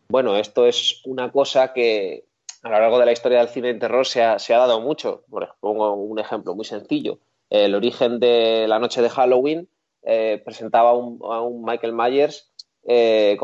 Bueno, 0.09 0.35
esto 0.35 0.65
es 0.65 1.01
una 1.05 1.31
cosa 1.31 1.73
que 1.73 2.25
a 2.63 2.69
lo 2.69 2.79
largo 2.79 2.97
de 2.99 3.05
la 3.05 3.11
historia 3.11 3.39
del 3.39 3.49
cine 3.49 3.73
de 3.73 3.79
terror 3.79 4.07
se 4.07 4.23
ha, 4.23 4.39
se 4.39 4.55
ha 4.55 4.57
dado 4.57 4.81
mucho. 4.81 5.23
Por, 5.29 5.55
pongo 5.59 5.93
un 5.93 6.17
ejemplo 6.17 6.55
muy 6.55 6.65
sencillo. 6.65 7.19
El 7.51 7.75
origen 7.75 8.19
de 8.19 8.65
la 8.67 8.79
noche 8.79 9.03
de 9.03 9.09
Halloween 9.09 9.69
eh, 10.01 10.41
presentaba 10.43 10.93
un, 10.93 11.19
a 11.23 11.41
un 11.41 11.63
Michael 11.63 11.93
Myers 11.93 12.51
eh, 12.87 13.37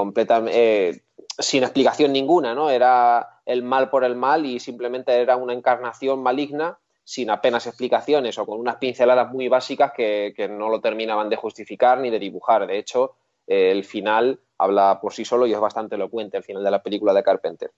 eh, 0.47 1.01
sin 1.38 1.63
explicación 1.63 2.11
ninguna, 2.11 2.55
¿no? 2.55 2.71
Era 2.71 3.41
el 3.45 3.61
mal 3.61 3.91
por 3.91 4.03
el 4.03 4.15
mal 4.15 4.47
y 4.47 4.59
simplemente 4.59 5.13
era 5.13 5.36
una 5.36 5.53
encarnación 5.53 6.23
maligna 6.23 6.79
sin 7.03 7.29
apenas 7.29 7.67
explicaciones 7.67 8.37
o 8.37 8.45
con 8.45 8.59
unas 8.59 8.77
pinceladas 8.77 9.31
muy 9.31 9.47
básicas 9.47 9.91
que, 9.95 10.33
que 10.35 10.47
no 10.47 10.69
lo 10.69 10.81
terminaban 10.81 11.29
de 11.29 11.35
justificar 11.35 11.99
ni 11.99 12.09
de 12.09 12.19
dibujar. 12.19 12.67
De 12.67 12.77
hecho, 12.77 13.15
eh, 13.47 13.71
el 13.71 13.83
final 13.83 14.39
habla 14.57 14.99
por 15.01 15.13
sí 15.13 15.25
solo 15.25 15.45
y 15.45 15.53
es 15.53 15.59
bastante 15.59 15.95
elocuente 15.95 16.37
el 16.37 16.43
final 16.43 16.63
de 16.63 16.71
la 16.71 16.81
película 16.81 17.13
de 17.13 17.23
Carpenter. 17.23 17.71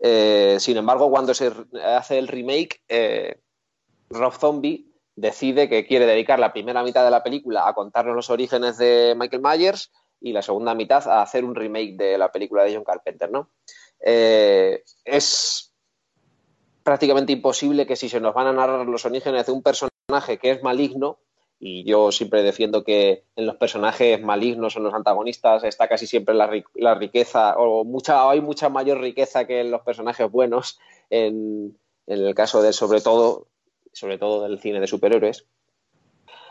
Eh, 0.00 0.56
sin 0.60 0.76
embargo, 0.76 1.10
cuando 1.10 1.32
se 1.34 1.50
hace 1.82 2.18
el 2.18 2.28
remake, 2.28 2.82
eh, 2.88 3.40
Rob 4.10 4.34
Zombie 4.34 4.92
decide 5.16 5.68
que 5.68 5.86
quiere 5.86 6.06
dedicar 6.06 6.38
la 6.38 6.52
primera 6.52 6.82
mitad 6.82 7.04
de 7.04 7.10
la 7.10 7.22
película 7.22 7.66
a 7.66 7.72
contarnos 7.72 8.14
los 8.14 8.30
orígenes 8.30 8.78
de 8.78 9.14
Michael 9.16 9.42
Myers 9.42 9.90
y 10.20 10.32
la 10.32 10.42
segunda 10.42 10.74
mitad 10.74 11.08
a 11.08 11.22
hacer 11.22 11.44
un 11.44 11.54
remake 11.54 11.96
de 11.96 12.18
la 12.18 12.30
película 12.30 12.64
de 12.64 12.74
John 12.74 12.84
Carpenter, 12.84 13.30
¿no? 13.30 13.50
Es 14.00 15.67
prácticamente 16.88 17.34
imposible 17.34 17.86
que 17.86 17.96
si 17.96 18.08
se 18.08 18.18
nos 18.18 18.32
van 18.32 18.46
a 18.46 18.52
narrar 18.54 18.86
los 18.88 19.04
orígenes 19.04 19.44
de 19.44 19.52
un 19.52 19.62
personaje 19.62 20.38
que 20.38 20.52
es 20.52 20.62
maligno, 20.62 21.18
y 21.60 21.84
yo 21.84 22.10
siempre 22.10 22.42
defiendo 22.42 22.82
que 22.82 23.24
en 23.36 23.44
los 23.44 23.56
personajes 23.56 24.22
malignos 24.22 24.74
o 24.74 24.78
en 24.78 24.84
los 24.86 24.94
antagonistas 24.94 25.64
está 25.64 25.86
casi 25.86 26.06
siempre 26.06 26.34
la, 26.34 26.50
la 26.76 26.94
riqueza, 26.94 27.58
o 27.58 27.84
mucha, 27.84 28.30
hay 28.30 28.40
mucha 28.40 28.70
mayor 28.70 29.02
riqueza 29.02 29.46
que 29.46 29.60
en 29.60 29.70
los 29.70 29.82
personajes 29.82 30.30
buenos, 30.30 30.78
en, 31.10 31.76
en 32.06 32.24
el 32.24 32.34
caso 32.34 32.62
de 32.62 32.72
sobre 32.72 33.02
todo, 33.02 33.48
sobre 33.92 34.16
todo 34.16 34.44
del 34.44 34.58
cine 34.58 34.80
de 34.80 34.86
superhéroes. 34.86 35.44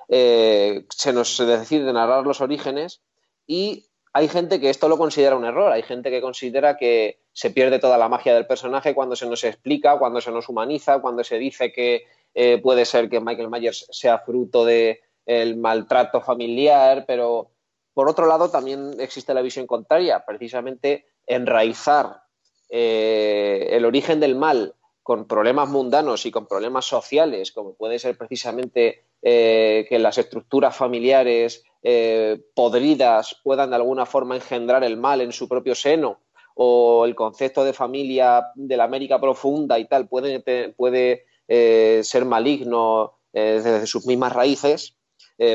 Eh, 0.07 0.85
se 0.89 1.13
nos 1.13 1.35
decide 1.39 1.91
narrar 1.91 2.27
los 2.27 2.41
orígenes 2.41 3.01
y 3.47 3.86
hay 4.17 4.29
gente 4.29 4.59
que 4.59 4.71
esto 4.71 4.89
lo 4.89 4.97
considera 4.97 5.35
un 5.35 5.45
error, 5.45 5.71
hay 5.71 5.83
gente 5.83 6.09
que 6.09 6.21
considera 6.21 6.75
que 6.75 7.19
se 7.33 7.51
pierde 7.51 7.77
toda 7.77 7.99
la 7.99 8.09
magia 8.09 8.33
del 8.33 8.47
personaje 8.47 8.95
cuando 8.95 9.15
se 9.15 9.27
nos 9.27 9.43
explica, 9.43 9.99
cuando 9.99 10.21
se 10.21 10.31
nos 10.31 10.49
humaniza, 10.49 10.97
cuando 11.01 11.23
se 11.23 11.37
dice 11.37 11.71
que 11.71 12.05
eh, 12.33 12.57
puede 12.57 12.85
ser 12.85 13.09
que 13.09 13.19
Michael 13.19 13.51
Myers 13.51 13.85
sea 13.91 14.17
fruto 14.17 14.65
del 14.65 14.97
de 15.27 15.55
maltrato 15.55 16.19
familiar, 16.19 17.05
pero 17.05 17.51
por 17.93 18.09
otro 18.09 18.25
lado 18.25 18.49
también 18.49 18.95
existe 18.99 19.35
la 19.35 19.43
visión 19.43 19.67
contraria, 19.67 20.25
precisamente 20.25 21.05
enraizar 21.27 22.23
eh, 22.69 23.67
el 23.69 23.85
origen 23.85 24.19
del 24.19 24.35
mal 24.35 24.73
con 25.03 25.27
problemas 25.27 25.69
mundanos 25.69 26.25
y 26.25 26.31
con 26.31 26.47
problemas 26.47 26.85
sociales, 26.85 27.51
como 27.51 27.75
puede 27.75 27.99
ser 27.99 28.17
precisamente 28.17 29.03
eh, 29.21 29.85
que 29.87 29.99
las 29.99 30.17
estructuras 30.17 30.75
familiares 30.75 31.63
eh, 31.83 32.41
podridas 32.55 33.35
puedan 33.43 33.69
de 33.69 33.75
alguna 33.75 34.05
forma 34.05 34.35
engendrar 34.35 34.83
el 34.83 34.97
mal 34.97 35.21
en 35.21 35.31
su 35.31 35.47
propio 35.47 35.75
seno, 35.75 36.21
o 36.55 37.05
el 37.05 37.13
concepto 37.15 37.63
de 37.63 37.73
familia 37.73 38.47
de 38.55 38.77
la 38.77 38.85
América 38.85 39.19
profunda 39.21 39.77
y 39.77 39.85
tal 39.85 40.07
puede, 40.07 40.73
puede 40.75 41.25
eh, 41.47 42.01
ser 42.03 42.25
maligno 42.25 43.13
eh, 43.31 43.61
desde 43.63 43.85
sus 43.85 44.05
mismas 44.07 44.33
raíces, 44.33 44.95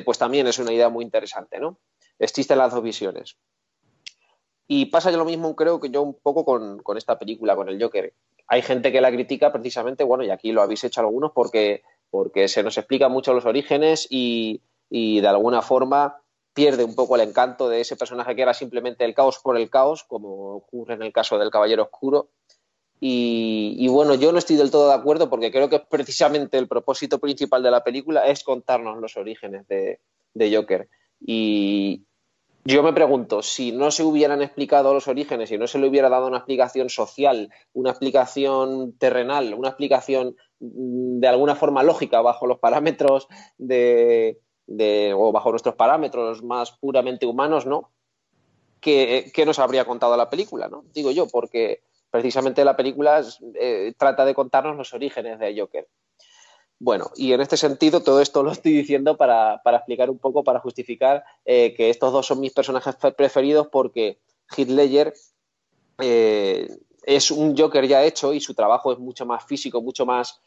pues 0.05 0.17
también 0.17 0.47
es 0.47 0.61
una 0.61 0.73
idea 0.73 0.89
muy 0.89 1.05
interesante, 1.05 1.59
¿no? 1.59 1.81
Existen 2.21 2.59
las 2.59 2.73
dos 2.73 2.85
visiones. 2.85 3.37
Y 4.69 4.87
pasa 4.87 5.11
yo 5.11 5.19
lo 5.19 5.25
mismo, 5.25 5.57
creo 5.57 5.81
que 5.81 5.91
yo 5.91 6.03
un 6.03 6.15
poco 6.15 6.45
con, 6.45 6.79
con, 6.85 6.97
esta 6.97 7.19
película, 7.19 7.57
con 7.57 7.69
el 7.69 7.83
Joker. 7.83 8.15
Hay 8.47 8.63
gente 8.63 8.93
que 8.93 9.01
la 9.01 9.11
critica 9.11 9.53
precisamente, 9.53 10.05
bueno, 10.05 10.23
y 10.23 10.31
aquí 10.31 10.53
lo 10.53 10.63
habéis 10.63 10.85
hecho 10.85 11.01
algunos, 11.01 11.33
porque, 11.33 11.83
porque 12.11 12.47
se 12.47 12.63
nos 12.63 12.79
explica 12.79 13.09
mucho 13.09 13.35
los 13.35 13.45
orígenes 13.45 14.07
y, 14.09 14.63
y 14.95 15.23
de 15.23 15.29
alguna 15.29 15.63
forma 15.63 16.21
pierde 16.53 16.85
un 16.85 16.95
poco 16.95 17.15
el 17.15 17.23
encanto 17.23 17.67
de 17.71 17.81
ese 17.81 17.97
personaje 17.97 18.37
que 18.37 18.43
era 18.43 18.53
simplemente 18.53 19.07
el 19.07 19.15
caos 19.15 19.39
por 19.43 19.57
el 19.57 19.71
caos, 19.71 20.05
como 20.05 20.55
ocurre 20.55 20.93
en 20.93 21.03
el 21.03 21.15
caso 21.15 21.39
del 21.39 21.51
Caballero 21.51 21.85
Oscuro. 21.85 22.29
Y, 23.01 23.89
bueno, 23.89 24.15
yo 24.15 24.31
no 24.31 24.39
estoy 24.39 24.57
del 24.57 24.71
todo 24.71 24.89
de 24.89 24.95
acuerdo 24.95 25.29
porque 25.29 25.51
creo 25.51 25.69
que 25.69 25.81
precisamente 25.81 26.59
el 26.59 26.69
propósito 26.69 27.19
principal 27.19 27.63
de 27.63 27.71
la 27.71 27.83
película 27.83 28.27
es 28.27 28.45
contarnos 28.45 28.99
los 28.99 29.17
orígenes 29.17 29.67
de, 29.67 29.99
de 30.35 30.55
Joker. 30.55 30.89
Y 31.19 32.03
yo 32.65 32.83
me 32.83 32.93
pregunto, 32.93 33.43
si 33.43 33.73
no 33.73 33.91
se 33.91 34.05
hubieran 34.05 34.43
explicado 34.43 34.93
los 34.93 35.09
orígenes, 35.09 35.49
si 35.49 35.59
no 35.59 35.67
se 35.67 35.79
le 35.79 35.89
hubiera 35.89 36.11
dado 36.11 36.29
una 36.29 36.37
explicación 36.37 36.91
social, 36.91 37.51
una 37.73 37.91
explicación 37.91 38.93
terrenal, 38.99 39.55
una 39.55 39.71
explicación 39.71 40.37
mm, 40.61 41.19
de 41.19 41.29
alguna 41.29 41.57
forma 41.57 41.83
lógica 41.83 42.21
bajo 42.21 42.47
los 42.47 42.61
parámetros 42.61 43.27
de, 43.59 44.39
o 44.69 45.33
bajo 45.33 45.51
nuestros 45.51 45.75
parámetros 45.75 46.43
más 46.43 46.73
puramente 46.73 47.27
humanos, 47.27 47.67
¿no? 47.67 47.91
¿Qué, 48.81 49.31
qué 49.33 49.47
nos 49.47 49.59
habría 49.59 49.85
contado 49.85 50.17
la 50.17 50.31
película, 50.31 50.69
¿no? 50.69 50.85
Digo 50.93 51.11
yo, 51.11 51.29
porque 51.29 51.83
precisamente 52.11 52.65
la 52.65 52.77
película 52.77 53.25
eh, 53.55 53.95
trata 53.97 54.25
de 54.25 54.35
contarnos 54.35 54.77
los 54.77 54.93
orígenes 54.93 55.39
de 55.39 55.59
Joker. 55.59 55.89
Bueno, 56.79 57.11
y 57.17 57.33
en 57.33 57.41
este 57.41 57.57
sentido 57.57 58.03
todo 58.03 58.21
esto 58.21 58.43
lo 58.43 58.53
estoy 58.53 58.73
diciendo 58.73 59.17
para, 59.17 59.63
para 59.63 59.79
explicar 59.79 60.11
un 60.11 60.19
poco, 60.19 60.45
para 60.45 60.61
justificar 60.61 61.25
eh, 61.45 61.75
que 61.75 61.91
estos 61.91 62.13
dos 62.13 62.27
son 62.27 62.41
mis 62.41 62.53
personajes 62.53 62.97
preferidos 63.17 63.69
porque 63.69 64.19
Heath 64.55 64.69
Ledger 64.69 65.15
eh, 66.01 66.69
es 67.05 67.31
un 67.31 67.57
Joker 67.57 67.87
ya 67.87 68.05
hecho 68.05 68.35
y 68.35 68.41
su 68.41 68.53
trabajo 68.53 68.93
es 68.93 68.99
mucho 68.99 69.25
más 69.25 69.45
físico, 69.45 69.81
mucho 69.81 70.05
más 70.05 70.41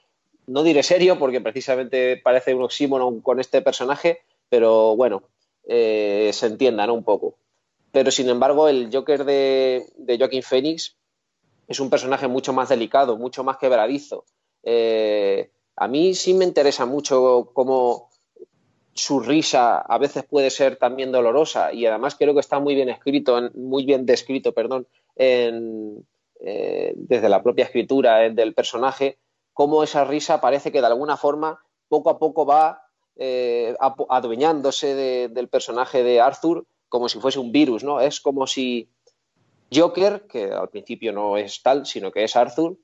no 0.48 0.64
diré 0.64 0.84
serio 0.84 1.18
porque 1.18 1.42
precisamente 1.42 2.18
parece 2.18 2.54
un 2.54 2.64
oxímono 2.64 3.22
con 3.22 3.40
este 3.40 3.62
personaje, 3.62 4.20
pero 4.50 4.96
bueno, 4.96 5.24
eh, 5.68 6.30
se 6.34 6.48
entienda 6.48 6.86
¿no? 6.88 6.94
un 6.94 7.04
poco. 7.04 7.36
Pero 7.92 8.12
sin 8.12 8.30
embargo, 8.30 8.68
el 8.68 8.90
Joker 8.92 9.24
de, 9.24 9.86
Joaquin 10.20 10.44
Phoenix 10.44 10.96
es 11.68 11.80
un 11.80 11.90
personaje 11.90 12.28
mucho 12.28 12.54
más 12.54 12.70
delicado, 12.70 13.18
mucho 13.18 13.44
más 13.44 13.58
quebradizo. 13.58 14.26
Eh, 14.64 15.50
a 15.76 15.88
mí 15.88 16.14
sí 16.14 16.34
me 16.34 16.46
interesa 16.46 16.86
mucho 16.86 17.52
cómo 17.54 18.10
su 18.94 19.20
risa 19.20 19.80
a 19.80 19.98
veces 19.98 20.24
puede 20.24 20.50
ser 20.50 20.78
también 20.78 21.12
dolorosa 21.12 21.74
y 21.74 21.86
además 21.86 22.16
creo 22.16 22.34
que 22.34 22.40
está 22.40 22.60
muy 22.60 22.76
bien 22.76 22.90
escrito, 22.90 23.50
muy 23.54 23.86
bien 23.86 24.06
descrito, 24.06 24.54
perdón, 24.54 24.88
eh, 25.18 25.52
desde 26.96 27.30
la 27.30 27.44
propia 27.44 27.66
escritura 27.66 28.30
del 28.30 28.54
personaje, 28.54 29.18
cómo 29.56 29.84
esa 29.84 30.04
risa 30.04 30.42
parece 30.42 30.72
que 30.72 30.82
de 30.82 30.88
alguna 30.88 31.18
forma 31.18 31.64
poco 31.88 32.12
a 32.12 32.20
poco 32.20 32.46
va 32.46 32.84
adueñándose 34.10 35.30
del 35.30 35.48
personaje 35.48 36.04
de 36.04 36.20
Arthur 36.20 36.68
como 36.90 37.08
si 37.08 37.20
fuese 37.20 37.40
un 37.40 37.52
virus, 37.52 37.84
¿no? 37.84 38.02
Es 38.02 38.20
como 38.20 38.46
si 38.48 38.90
Joker, 39.74 40.28
que 40.28 40.52
al 40.52 40.70
principio 40.70 41.14
no 41.14 41.38
es 41.38 41.64
tal, 41.64 41.86
sino 41.86 42.12
que 42.12 42.26
es 42.26 42.36
Arthur, 42.36 42.78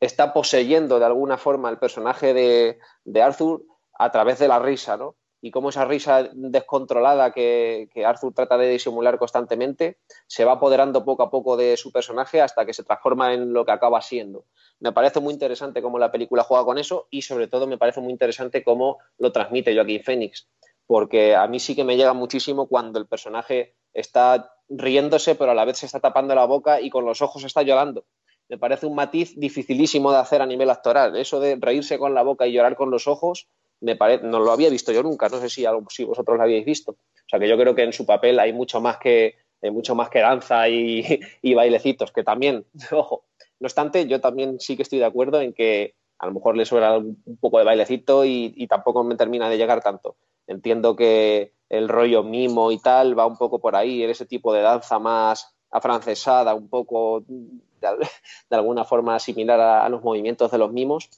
está 0.00 0.32
poseyendo 0.32 0.98
de 0.98 1.06
alguna 1.06 1.38
forma 1.38 1.70
el 1.70 1.78
personaje 1.78 2.34
de, 2.34 2.78
de 3.04 3.22
Arthur 3.22 3.62
a 3.98 4.10
través 4.10 4.40
de 4.40 4.48
la 4.48 4.58
risa, 4.58 4.96
¿no? 4.96 5.14
Y 5.40 5.50
cómo 5.50 5.68
esa 5.68 5.84
risa 5.84 6.28
descontrolada 6.32 7.32
que, 7.32 7.88
Arthur 8.04 8.34
trata 8.34 8.58
de 8.58 8.68
disimular 8.68 9.18
constantemente 9.18 9.98
se 10.26 10.44
va 10.44 10.52
apoderando 10.52 11.04
poco 11.04 11.22
a 11.22 11.30
poco 11.30 11.56
de 11.56 11.76
su 11.76 11.92
personaje 11.92 12.40
hasta 12.40 12.66
que 12.66 12.74
se 12.74 12.82
transforma 12.82 13.34
en 13.34 13.52
lo 13.52 13.64
que 13.64 13.72
acaba 13.72 14.00
siendo. 14.00 14.44
Me 14.80 14.92
parece 14.92 15.20
muy 15.20 15.32
interesante 15.32 15.82
cómo 15.82 15.98
la 15.98 16.10
película 16.10 16.42
juega 16.42 16.64
con 16.64 16.78
eso 16.78 17.06
y 17.10 17.22
sobre 17.22 17.46
todo 17.46 17.66
me 17.66 17.78
parece 17.78 18.00
muy 18.00 18.12
interesante 18.12 18.64
cómo 18.64 18.98
lo 19.18 19.32
transmite 19.32 19.74
Joaquín 19.74 20.02
Phoenix, 20.02 20.48
porque 20.86 21.36
a 21.36 21.46
mí 21.46 21.60
sí 21.60 21.76
que 21.76 21.84
me 21.84 21.96
llega 21.96 22.12
muchísimo 22.12 22.66
cuando 22.66 22.98
el 22.98 23.06
personaje 23.06 23.74
está 23.92 24.52
riéndose 24.68 25.34
pero 25.34 25.52
a 25.52 25.54
la 25.54 25.64
vez 25.64 25.78
se 25.78 25.86
está 25.86 26.00
tapando 26.00 26.34
la 26.34 26.44
boca 26.44 26.80
y 26.80 26.90
con 26.90 27.04
los 27.04 27.22
ojos 27.22 27.44
está 27.44 27.62
llorando. 27.62 28.04
Me 28.48 28.56
parece 28.56 28.86
un 28.86 28.94
matiz 28.94 29.38
dificilísimo 29.38 30.10
de 30.10 30.18
hacer 30.18 30.40
a 30.40 30.46
nivel 30.46 30.70
actoral. 30.70 31.14
Eso 31.16 31.38
de 31.38 31.58
reírse 31.60 31.98
con 31.98 32.14
la 32.14 32.22
boca 32.22 32.46
y 32.46 32.52
llorar 32.52 32.76
con 32.76 32.90
los 32.90 33.06
ojos 33.06 33.46
me 33.80 33.96
parece, 33.96 34.24
no 34.24 34.40
lo 34.40 34.52
había 34.52 34.70
visto 34.70 34.92
yo 34.92 35.02
nunca, 35.02 35.28
no 35.28 35.40
sé 35.40 35.48
si, 35.48 35.64
si 35.90 36.04
vosotros 36.04 36.36
lo 36.36 36.42
habíais 36.42 36.64
visto. 36.64 36.92
O 36.92 37.28
sea 37.28 37.38
que 37.38 37.48
yo 37.48 37.56
creo 37.56 37.74
que 37.74 37.82
en 37.82 37.92
su 37.92 38.06
papel 38.06 38.38
hay 38.38 38.52
mucho 38.52 38.80
más 38.80 38.98
que, 38.98 39.36
mucho 39.62 39.94
más 39.94 40.08
que 40.08 40.20
danza 40.20 40.68
y, 40.68 41.20
bailecitos, 41.54 42.12
que 42.12 42.24
también, 42.24 42.64
ojo, 42.92 43.24
no 43.60 43.66
obstante, 43.66 44.06
yo 44.06 44.20
también 44.20 44.60
sí 44.60 44.76
que 44.76 44.82
estoy 44.82 44.98
de 44.98 45.04
acuerdo 45.04 45.40
en 45.40 45.52
que 45.52 45.94
a 46.18 46.26
lo 46.26 46.32
mejor 46.32 46.56
le 46.56 46.64
suena 46.64 46.96
un, 46.96 47.22
poco 47.40 47.58
de 47.58 47.64
bailecito 47.64 48.24
y, 48.24 48.66
tampoco 48.68 49.04
me 49.04 49.16
termina 49.16 49.48
de 49.48 49.56
llegar 49.56 49.82
tanto. 49.82 50.16
Entiendo 50.46 50.96
que 50.96 51.52
el 51.68 51.88
rollo 51.88 52.22
mimo 52.24 52.72
y 52.72 52.78
tal 52.78 53.16
va 53.16 53.26
un 53.26 53.36
poco 53.36 53.60
por 53.60 53.76
ahí, 53.76 54.02
en 54.02 54.10
ese 54.10 54.26
tipo 54.26 54.52
de 54.52 54.62
danza 54.62 54.98
más 54.98 55.54
afrancesada, 55.70 56.54
un 56.54 56.68
poco 56.68 57.22
de, 57.28 57.88
alguna 58.50 58.84
forma 58.84 59.18
similar 59.18 59.60
a, 59.60 59.88
los 59.88 60.02
movimientos 60.02 60.50
de 60.50 60.58
los 60.58 60.72
mimos, 60.72 61.08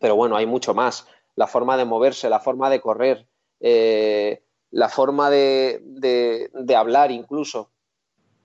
pero 0.00 0.16
bueno, 0.16 0.36
hay 0.36 0.46
mucho 0.46 0.74
más 0.74 1.06
la 1.36 1.46
forma 1.46 1.76
de 1.76 1.84
moverse, 1.84 2.28
la 2.28 2.40
forma 2.40 2.70
de 2.70 2.80
correr, 2.80 3.26
eh, 3.60 4.42
la 4.70 4.88
forma 4.88 5.30
de, 5.30 5.80
hablar 6.76 7.10
incluso. 7.10 7.70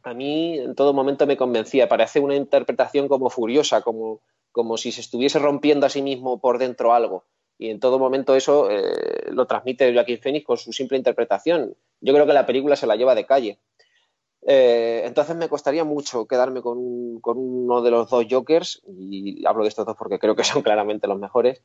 A 0.03 0.13
mí 0.13 0.57
en 0.57 0.75
todo 0.75 0.93
momento 0.93 1.27
me 1.27 1.37
convencía, 1.37 1.89
parece 1.89 2.19
una 2.19 2.35
interpretación 2.35 3.07
como 3.07 3.29
furiosa, 3.29 3.81
como, 3.81 4.21
como 4.51 4.77
si 4.77 4.91
se 4.91 5.01
estuviese 5.01 5.39
rompiendo 5.39 5.85
a 5.85 5.89
sí 5.89 6.01
mismo 6.01 6.39
por 6.39 6.57
dentro 6.57 6.93
algo. 6.93 7.25
Y 7.57 7.69
en 7.69 7.79
todo 7.79 7.99
momento 7.99 8.35
eso 8.35 8.69
eh, 8.71 9.31
lo 9.31 9.45
transmite 9.45 9.93
Joaquín 9.93 10.19
Phoenix 10.19 10.45
con 10.45 10.57
su 10.57 10.71
simple 10.71 10.97
interpretación. 10.97 11.75
Yo 11.99 12.13
creo 12.13 12.25
que 12.25 12.33
la 12.33 12.45
película 12.45 12.77
se 12.77 12.87
la 12.87 12.95
lleva 12.95 13.15
de 13.15 13.25
calle. 13.25 13.59
Eh, 14.43 15.01
entonces 15.05 15.35
me 15.35 15.49
costaría 15.49 15.83
mucho 15.83 16.25
quedarme 16.25 16.61
con, 16.61 16.77
uno 16.77 17.81
de 17.81 17.91
los 17.91 18.09
dos 18.09 18.25
Jokers, 18.29 18.81
y 18.87 19.45
hablo 19.45 19.63
de 19.63 19.69
estos 19.69 19.85
dos 19.85 19.97
porque 19.97 20.19
creo 20.19 20.35
que 20.35 20.45
son 20.45 20.61
claramente 20.63 21.07
los 21.07 21.19
mejores, 21.19 21.61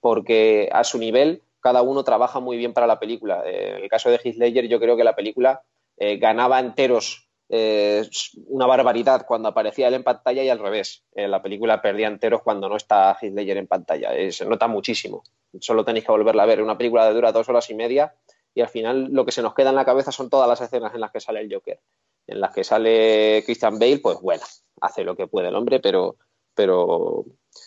porque 0.00 0.68
a 0.72 0.84
su 0.84 0.98
nivel 0.98 1.42
cada 1.66 1.82
uno 1.82 2.04
trabaja 2.04 2.38
muy 2.38 2.56
bien 2.56 2.72
para 2.72 2.86
la 2.86 3.00
película. 3.00 3.42
Eh, 3.44 3.74
en 3.76 3.82
el 3.82 3.88
caso 3.88 4.08
de 4.08 4.20
Heath 4.22 4.36
Ledger 4.36 4.68
yo 4.68 4.78
creo 4.78 4.96
que 4.96 5.02
la 5.02 5.16
película 5.16 5.62
eh, 5.96 6.16
ganaba 6.16 6.60
enteros 6.60 7.28
eh, 7.48 8.08
una 8.46 8.66
barbaridad 8.66 9.26
cuando 9.26 9.48
aparecía 9.48 9.88
él 9.88 9.94
en 9.94 10.04
pantalla 10.04 10.44
y 10.44 10.48
al 10.48 10.60
revés. 10.60 11.02
la 11.16 11.42
película 11.42 11.82
perdía 11.82 12.06
enteros 12.06 12.42
cuando 12.42 12.68
no 12.68 12.76
está 12.76 13.18
Heath 13.20 13.34
Ledger 13.34 13.56
en 13.56 13.66
pantalla. 13.66 14.10
se 14.30 14.46
nota 14.46 14.68
muchísimo. 14.68 15.24
Solo 15.58 15.84
tenéis 15.84 16.04
que 16.04 16.12
volverla 16.12 16.44
a 16.44 16.46
ver. 16.46 16.62
Una 16.62 16.78
película 16.78 17.04
de 17.08 17.14
dura 17.14 17.32
dos 17.32 17.48
horas 17.48 17.68
y 17.70 17.74
media 17.74 18.14
y 18.54 18.60
al 18.60 18.68
final 18.68 19.08
lo 19.10 19.24
que 19.24 19.32
se 19.32 19.42
nos 19.42 19.52
queda 19.52 19.70
en 19.70 19.76
la 19.76 19.84
cabeza 19.84 20.12
son 20.12 20.30
todas 20.30 20.48
las 20.48 20.60
escenas 20.60 20.94
en 20.94 21.00
las 21.00 21.10
que 21.10 21.18
sale 21.18 21.40
el 21.40 21.52
Joker. 21.52 21.80
En 22.28 22.40
las 22.40 22.54
que 22.54 22.62
sale 22.62 23.42
Christian 23.44 23.80
Bale, 23.80 23.98
pues 23.98 24.20
bueno, 24.20 24.44
hace 24.80 25.02
lo 25.02 25.16
que 25.16 25.26
puede 25.26 25.48
el 25.48 25.56
hombre, 25.56 25.80
pero, 25.80 26.14
pero 26.54 27.24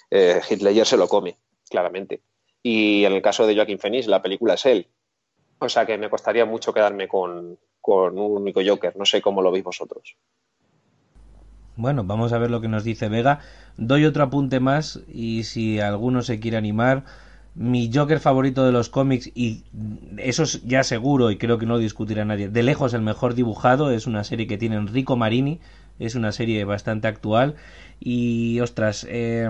Heath 0.10 0.62
Ledger 0.62 0.86
se 0.86 0.96
lo 0.96 1.10
come, 1.10 1.38
claramente. 1.70 2.22
Y 2.62 3.06
en 3.06 3.14
el 3.14 3.22
caso 3.22 3.48
de 3.48 3.56
Joaquín 3.56 3.80
Phoenix, 3.80 4.08
la 4.08 4.22
película 4.22 4.56
es 4.56 4.66
él. 4.66 4.88
O 5.60 5.70
sea 5.70 5.86
que 5.86 5.98
me 5.98 6.10
costaría 6.10 6.46
mucho 6.46 6.74
quedarme 6.74 7.08
con, 7.08 7.58
un 7.84 8.18
único 8.18 8.62
Joker. 8.66 8.96
No 8.98 9.06
sé 9.06 9.22
cómo 9.22 9.42
lo 9.42 9.52
veis 9.52 9.64
vosotros. 9.64 10.16
Bueno, 11.76 12.04
vamos 12.04 12.34
a 12.34 12.38
ver 12.38 12.52
lo 12.52 12.60
que 12.60 12.68
nos 12.68 12.84
dice 12.84 13.08
Vega. 13.08 13.40
Doy 13.78 14.06
otro 14.06 14.24
apunte 14.24 14.60
más 14.60 15.02
y 15.08 15.44
si 15.44 15.80
alguno 15.80 16.22
se 16.22 16.40
quiere 16.40 16.58
animar, 16.58 17.06
mi 17.56 17.90
Joker 17.94 18.20
favorito 18.20 18.66
de 18.66 18.72
los 18.72 18.90
cómics, 18.90 19.32
y 19.34 19.64
eso 20.18 20.44
es 20.44 20.64
ya 20.66 20.84
seguro 20.84 21.32
y 21.32 21.38
creo 21.38 21.58
que 21.58 21.66
no 21.66 21.78
discutirá 21.78 22.26
nadie, 22.26 22.50
de 22.50 22.64
lejos 22.64 22.94
el 22.94 23.02
mejor 23.02 23.34
dibujado, 23.34 23.92
es 23.92 24.08
una 24.08 24.24
serie 24.24 24.48
que 24.48 24.58
tiene 24.58 24.76
Enrico 24.76 25.16
Marini, 25.16 25.60
es 26.00 26.16
una 26.16 26.32
serie 26.32 26.64
bastante 26.64 27.08
actual 27.08 27.56
y 28.00 28.60
ostras, 28.60 29.06
eh, 29.10 29.50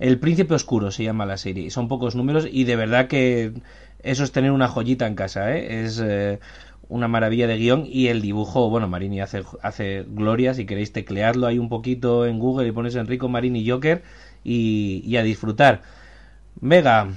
el 0.00 0.18
Príncipe 0.18 0.54
Oscuro 0.54 0.90
se 0.90 1.04
llama 1.04 1.26
la 1.26 1.36
serie. 1.36 1.70
Son 1.70 1.86
pocos 1.86 2.16
números 2.16 2.48
y 2.50 2.64
de 2.64 2.74
verdad 2.74 3.06
que 3.06 3.52
eso 4.02 4.24
es 4.24 4.32
tener 4.32 4.50
una 4.50 4.66
joyita 4.66 5.06
en 5.06 5.14
casa, 5.14 5.54
¿eh? 5.54 5.84
Es 5.84 6.02
eh, 6.02 6.40
una 6.88 7.06
maravilla 7.06 7.46
de 7.46 7.58
guion 7.58 7.84
y 7.86 8.08
el 8.08 8.22
dibujo, 8.22 8.70
bueno, 8.70 8.88
Marini 8.88 9.20
hace, 9.20 10.06
gloria, 10.08 10.54
si 10.54 10.64
queréis 10.64 10.92
teclearlo 10.92 11.46
ahí 11.46 11.58
un 11.58 11.68
poquito 11.68 12.26
en 12.26 12.38
Google 12.38 12.68
y 12.68 12.72
pones 12.72 12.94
Enrico 12.94 13.28
Marini 13.28 13.68
Joker 13.68 14.02
y, 14.42 15.16
a 15.16 15.22
disfrutar. 15.22 15.82
Vega, 16.62 17.10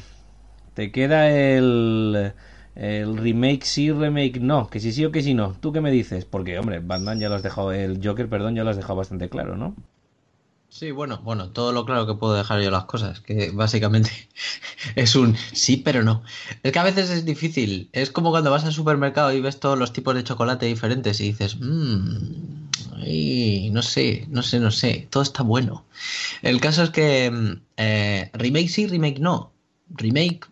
te 0.73 0.91
queda 0.91 1.29
el, 1.31 2.33
el 2.75 3.17
remake 3.17 3.63
sí, 3.63 3.91
remake 3.93 4.41
no, 4.41 4.67
que 4.67 4.81
si 4.81 4.91
sí 4.91 5.05
o 5.05 5.11
que 5.11 5.23
si 5.23 5.33
no. 5.33 5.53
¿Tú 5.53 5.71
qué 5.71 5.79
me 5.79 5.91
dices? 5.91 6.25
Porque, 6.25 6.59
hombre, 6.59 6.79
Batman 6.79 7.19
ya 7.19 7.29
lo 7.29 7.35
has 7.35 7.43
dejado, 7.43 7.71
el 7.71 8.05
Joker, 8.05 8.27
perdón, 8.27 8.55
ya 8.55 8.65
lo 8.65 8.71
has 8.71 8.77
dejado 8.77 8.97
bastante 8.97 9.29
claro, 9.29 9.55
¿no? 9.55 9.73
Sí, 10.73 10.89
bueno, 10.89 11.19
bueno, 11.23 11.51
todo 11.51 11.71
lo 11.71 11.85
claro 11.85 12.07
que 12.07 12.15
puedo 12.15 12.33
dejar 12.33 12.59
yo 12.59 12.71
las 12.71 12.85
cosas, 12.85 13.19
que 13.19 13.51
básicamente 13.51 14.09
es 14.95 15.15
un 15.15 15.37
sí, 15.53 15.77
pero 15.77 16.01
no. 16.01 16.23
Es 16.63 16.71
que 16.71 16.79
a 16.79 16.83
veces 16.83 17.11
es 17.11 17.25
difícil. 17.25 17.89
Es 17.93 18.09
como 18.09 18.31
cuando 18.31 18.49
vas 18.49 18.65
al 18.65 18.73
supermercado 18.73 19.31
y 19.31 19.39
ves 19.39 19.59
todos 19.59 19.77
los 19.77 19.93
tipos 19.93 20.15
de 20.15 20.23
chocolate 20.23 20.65
diferentes 20.65 21.19
y 21.19 21.25
dices, 21.25 21.57
mmm, 21.59 22.69
no 23.71 23.83
sé, 23.83 24.25
no 24.29 24.41
sé, 24.41 24.59
no 24.59 24.71
sé, 24.71 25.07
todo 25.11 25.21
está 25.21 25.43
bueno. 25.43 25.85
El 26.41 26.59
caso 26.59 26.81
es 26.81 26.89
que 26.89 27.29
mm, 27.29 27.61
eh, 27.77 28.31
remake 28.33 28.69
sí, 28.69 28.87
remake 28.87 29.19
no. 29.19 29.51
Remake 29.89 30.47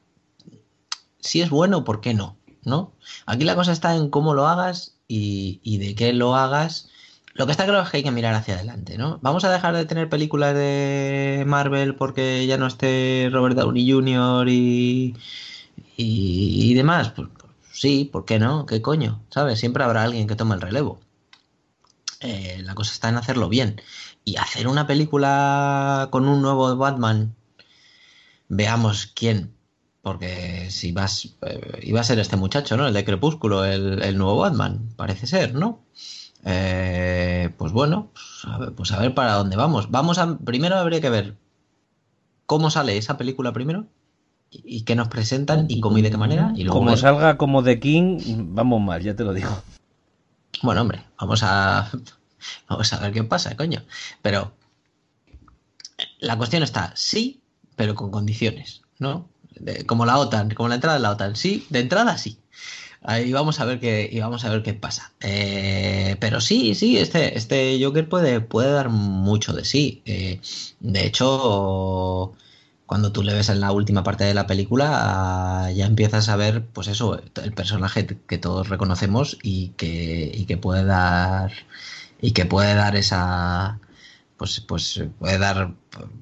sí 1.19 1.41
es 1.41 1.49
bueno, 1.49 1.83
¿por 1.83 1.99
qué 1.99 2.13
no? 2.13 2.37
¿No? 2.63 2.93
Aquí 3.25 3.43
la 3.43 3.55
cosa 3.55 3.71
está 3.71 3.95
en 3.95 4.11
cómo 4.11 4.35
lo 4.35 4.47
hagas 4.47 4.97
y 5.07 5.77
de 5.79 5.95
qué 5.95 6.13
lo 6.13 6.35
hagas 6.35 6.91
lo 7.33 7.45
que 7.45 7.51
está 7.51 7.65
claro 7.65 7.83
es 7.83 7.89
que 7.89 7.97
hay 7.97 8.03
que 8.03 8.11
mirar 8.11 8.33
hacia 8.35 8.55
adelante, 8.55 8.97
¿no? 8.97 9.19
¿Vamos 9.21 9.43
a 9.45 9.51
dejar 9.51 9.75
de 9.75 9.85
tener 9.85 10.09
películas 10.09 10.53
de 10.53 11.43
Marvel 11.47 11.95
porque 11.95 12.45
ya 12.45 12.57
no 12.57 12.67
esté 12.67 13.29
Robert 13.31 13.55
Downey 13.55 13.89
Jr. 13.89 14.49
y, 14.49 15.15
y, 15.95 16.73
demás? 16.73 17.11
Pues, 17.11 17.29
sí, 17.71 18.09
¿por 18.11 18.25
qué 18.25 18.37
no? 18.37 18.65
¿Qué 18.65 18.81
coño? 18.81 19.23
¿Sabes? 19.29 19.59
Siempre 19.59 19.83
habrá 19.83 20.03
alguien 20.03 20.27
que 20.27 20.35
tome 20.35 20.55
el 20.55 20.61
relevo. 20.61 20.99
Eh, 22.19 22.61
la 22.63 22.75
cosa 22.75 22.93
está 22.93 23.09
en 23.09 23.15
hacerlo 23.17 23.49
bien. 23.49 23.81
Y 24.25 24.35
hacer 24.37 24.67
una 24.67 24.85
película 24.85 26.09
con 26.11 26.27
un 26.27 26.41
nuevo 26.41 26.75
Batman, 26.75 27.35
veamos 28.49 29.07
quién. 29.07 29.55
Porque 30.01 30.69
si 30.71 30.91
vas, 30.91 31.37
eh, 31.43 31.79
iba 31.83 32.01
a 32.01 32.03
ser 32.03 32.19
este 32.19 32.35
muchacho, 32.35 32.75
¿no? 32.75 32.87
El 32.87 32.93
de 32.93 33.05
Crepúsculo, 33.05 33.63
el, 33.65 34.01
el 34.01 34.17
nuevo 34.17 34.37
Batman, 34.37 34.89
parece 34.97 35.27
ser, 35.27 35.53
¿no? 35.53 35.85
Eh, 36.43 37.53
pues 37.57 37.71
bueno, 37.71 38.11
pues, 38.13 38.71
pues 38.75 38.91
a, 38.91 38.99
ver, 38.99 39.13
para 39.13 39.33
dónde 39.33 39.55
vamos. 39.55 39.91
Vamos 39.91 40.17
a 40.17 40.37
primero 40.37 40.75
habría 40.75 41.01
que 41.01 41.09
ver 41.09 41.37
cómo 42.45 42.69
sale 42.69 42.97
esa 42.97 43.17
película 43.17 43.53
primero 43.53 43.85
y, 44.49 44.81
qué 44.83 44.95
nos 44.95 45.07
presentan 45.07 45.67
y 45.69 45.79
cómo 45.79 45.97
y 45.97 46.01
de 46.01 46.11
qué 46.11 46.17
manera. 46.17 46.51
Y 46.55 46.65
como 46.65 46.97
salga 46.97 47.37
como 47.37 47.63
The 47.63 47.79
King, 47.79 48.19
vamos 48.53 48.81
mal, 48.81 49.01
ya 49.01 49.15
te 49.15 49.23
lo 49.23 49.33
digo. 49.33 49.49
Bueno, 50.63 50.81
hombre, 50.81 51.03
vamos 51.19 51.41
a 51.43 51.89
vamos 52.67 52.91
a 52.93 52.99
ver 52.99 53.13
qué 53.13 53.23
pasa, 53.23 53.55
coño. 53.55 53.83
Pero 54.21 54.53
la 56.19 56.37
cuestión 56.37 56.63
está 56.63 56.91
sí, 56.95 57.41
pero 57.75 57.95
con 57.95 58.11
condiciones, 58.11 58.81
¿no? 58.99 59.29
como 59.85 60.05
la 60.05 60.17
OTAN, 60.17 60.49
como 60.51 60.69
la 60.69 60.75
entrada 60.75 60.97
de 60.97 61.03
la 61.03 61.11
OTAN. 61.11 61.35
Sí, 61.35 61.65
de 61.69 61.79
entrada 61.79 62.17
sí. 62.17 62.39
Ahí 63.03 63.31
vamos 63.33 63.59
a 63.59 63.65
ver 63.65 63.79
qué, 63.79 64.09
y 64.11 64.19
vamos 64.19 64.45
a 64.45 64.49
ver 64.49 64.61
qué 64.63 64.73
pasa. 64.73 65.11
Eh, 65.21 66.17
pero 66.19 66.39
sí, 66.39 66.75
sí, 66.75 66.97
este, 66.97 67.37
este 67.37 67.79
Joker 67.83 68.07
puede, 68.07 68.41
puede 68.41 68.71
dar 68.71 68.89
mucho 68.89 69.53
de 69.53 69.65
sí. 69.65 70.01
Eh, 70.05 70.39
de 70.79 71.05
hecho, 71.07 72.33
cuando 72.85 73.11
tú 73.11 73.23
le 73.23 73.33
ves 73.33 73.49
en 73.49 73.59
la 73.59 73.71
última 73.71 74.03
parte 74.03 74.23
de 74.25 74.33
la 74.35 74.47
película, 74.47 75.71
ya 75.75 75.85
empiezas 75.87 76.29
a 76.29 76.35
ver, 76.35 76.65
pues 76.67 76.87
eso, 76.87 77.19
el 77.43 77.53
personaje 77.53 78.05
que 78.27 78.37
todos 78.37 78.69
reconocemos 78.69 79.37
y 79.41 79.69
que, 79.77 80.31
y 80.33 80.45
que 80.45 80.57
puede 80.57 80.85
dar 80.85 81.51
y 82.21 82.31
que 82.33 82.45
puede 82.45 82.75
dar 82.75 82.95
esa, 82.95 83.79
pues, 84.37 84.59
pues 84.61 85.03
puede 85.19 85.37
dar, 85.39 85.73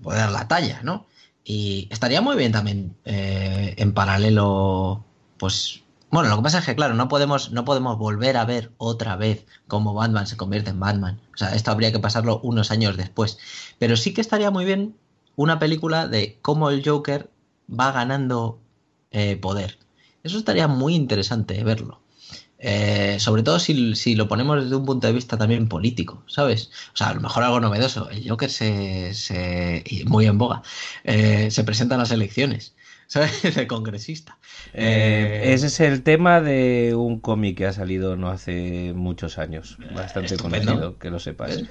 puede 0.01 0.19
dar 0.19 0.31
la 0.31 0.47
talla, 0.47 0.81
¿no? 0.83 1.07
Y 1.43 1.87
estaría 1.91 2.21
muy 2.21 2.37
bien 2.37 2.51
también 2.51 2.95
eh, 3.05 3.75
en 3.77 3.93
paralelo, 3.93 5.03
pues 5.37 5.83
bueno, 6.11 6.29
lo 6.29 6.37
que 6.37 6.43
pasa 6.43 6.59
es 6.59 6.65
que, 6.65 6.75
claro, 6.75 6.95
no 6.95 7.07
podemos, 7.07 7.51
no 7.51 7.65
podemos 7.65 7.97
volver 7.97 8.37
a 8.37 8.45
ver 8.45 8.71
otra 8.77 9.15
vez 9.15 9.45
cómo 9.67 9.93
Batman 9.93 10.27
se 10.27 10.37
convierte 10.37 10.71
en 10.71 10.79
Batman. 10.79 11.21
O 11.33 11.37
sea, 11.37 11.53
esto 11.55 11.71
habría 11.71 11.91
que 11.91 11.99
pasarlo 11.99 12.39
unos 12.41 12.71
años 12.71 12.97
después. 12.97 13.37
Pero 13.77 13.95
sí 13.95 14.13
que 14.13 14.21
estaría 14.21 14.51
muy 14.51 14.65
bien 14.65 14.95
una 15.35 15.59
película 15.59 16.07
de 16.07 16.39
cómo 16.41 16.69
el 16.69 16.87
Joker 16.87 17.29
va 17.69 17.91
ganando 17.91 18.59
eh, 19.11 19.35
poder. 19.37 19.77
Eso 20.23 20.37
estaría 20.37 20.67
muy 20.67 20.95
interesante 20.95 21.63
verlo. 21.63 22.01
Eh, 22.61 23.17
sobre 23.19 23.41
todo 23.41 23.57
si, 23.57 24.15
lo 24.15 24.27
ponemos 24.27 24.61
desde 24.61 24.75
un 24.75 24.85
punto 24.85 25.07
de 25.07 25.13
vista 25.13 25.37
también 25.37 25.69
político, 25.69 26.23
¿sabes? 26.27 26.69
O 26.93 26.97
sea, 26.97 27.09
a 27.09 27.13
lo 27.13 27.21
mejor 27.21 27.43
algo 27.43 27.59
novedoso. 27.61 28.09
El 28.09 28.27
Joker 28.29 28.49
se, 28.49 29.13
se 29.13 29.83
muy 30.05 30.25
en 30.25 30.37
boga, 30.37 30.61
eh, 31.05 31.49
se 31.51 31.63
presenta 31.63 31.95
en 31.95 31.99
las 31.99 32.11
elecciones. 32.11 32.75
¿Sabes? 33.09 33.41
De 33.55 33.67
congresista. 33.67 34.37
Eh, 34.73 35.51
ese 35.53 35.67
es 35.67 35.79
el 35.81 36.03
tema 36.03 36.39
de 36.39 36.95
un 36.95 37.19
cómic 37.19 37.57
que 37.57 37.65
ha 37.65 37.73
salido 37.73 38.15
no 38.15 38.29
hace 38.29 38.93
muchos 38.95 39.37
años, 39.37 39.77
bastante 39.93 40.37
conocido, 40.37 40.97
que 40.97 41.09
lo 41.09 41.19
sepas. 41.19 41.63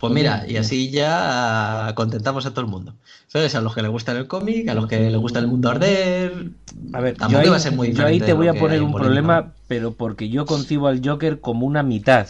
Pues 0.00 0.12
mira, 0.12 0.44
y 0.46 0.56
así 0.56 0.90
ya 0.90 1.92
contentamos 1.94 2.46
a 2.46 2.50
todo 2.50 2.62
el 2.62 2.70
mundo. 2.70 2.94
¿Sabes? 3.26 3.54
A 3.54 3.60
los 3.60 3.74
que 3.74 3.82
le 3.82 3.88
gusta 3.88 4.12
el 4.12 4.26
cómic, 4.26 4.68
a 4.68 4.74
los 4.74 4.86
que 4.86 5.10
le 5.10 5.16
gusta 5.16 5.38
el 5.38 5.46
mundo 5.46 5.70
arder. 5.70 6.50
A 6.92 7.00
ver, 7.00 7.16
yo 7.28 7.38
ahí, 7.38 7.60
ser 7.60 7.72
muy 7.72 7.92
yo 7.92 8.04
ahí 8.04 8.20
te 8.20 8.32
voy 8.32 8.48
a 8.48 8.54
poner 8.54 8.82
un 8.82 8.92
problema, 8.92 9.52
pero 9.66 9.92
porque 9.94 10.28
yo 10.28 10.46
concibo 10.46 10.88
al 10.88 11.00
Joker 11.04 11.40
como 11.40 11.66
una 11.66 11.82
mitad. 11.82 12.28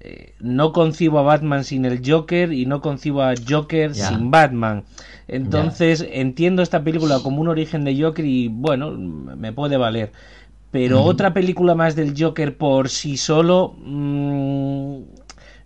Eh, 0.00 0.34
no 0.40 0.72
concibo 0.72 1.18
a 1.18 1.22
Batman 1.22 1.64
sin 1.64 1.84
el 1.84 2.00
Joker 2.04 2.52
y 2.52 2.66
no 2.66 2.80
concibo 2.80 3.22
a 3.22 3.34
Joker 3.36 3.94
sin 3.94 4.30
Batman. 4.30 4.84
Entonces 5.28 6.06
entiendo 6.08 6.62
esta 6.62 6.84
película 6.84 7.18
como 7.22 7.40
un 7.40 7.48
origen 7.48 7.84
de 7.84 8.00
Joker 8.00 8.24
y 8.24 8.48
bueno, 8.48 8.92
me 8.92 9.52
puede 9.52 9.76
valer. 9.76 10.12
Pero 10.70 11.02
otra 11.02 11.32
película 11.32 11.74
más 11.74 11.96
del 11.96 12.14
Joker 12.16 12.56
por 12.56 12.88
sí 12.90 13.16
solo, 13.16 13.74
mm, 13.78 15.00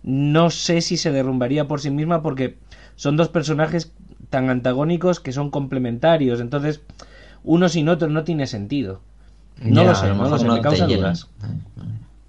no 0.03 0.49
sé 0.49 0.81
si 0.81 0.97
se 0.97 1.11
derrumbaría 1.11 1.67
por 1.67 1.81
sí 1.81 1.89
misma 1.91 2.21
porque 2.21 2.57
son 2.95 3.17
dos 3.17 3.29
personajes 3.29 3.91
tan 4.29 4.49
antagónicos 4.49 5.19
que 5.19 5.31
son 5.31 5.51
complementarios. 5.51 6.39
Entonces, 6.39 6.81
uno 7.43 7.69
sin 7.69 7.89
otro 7.89 8.07
no 8.09 8.23
tiene 8.23 8.47
sentido. 8.47 9.01
No 9.61 9.83
lo 9.83 9.93
sé, 9.95 10.07
no 10.07 10.29
lo 10.29 10.39
sé, 10.39 10.47
me 10.47 10.61
causa 10.61 10.87
dudas. 10.87 11.27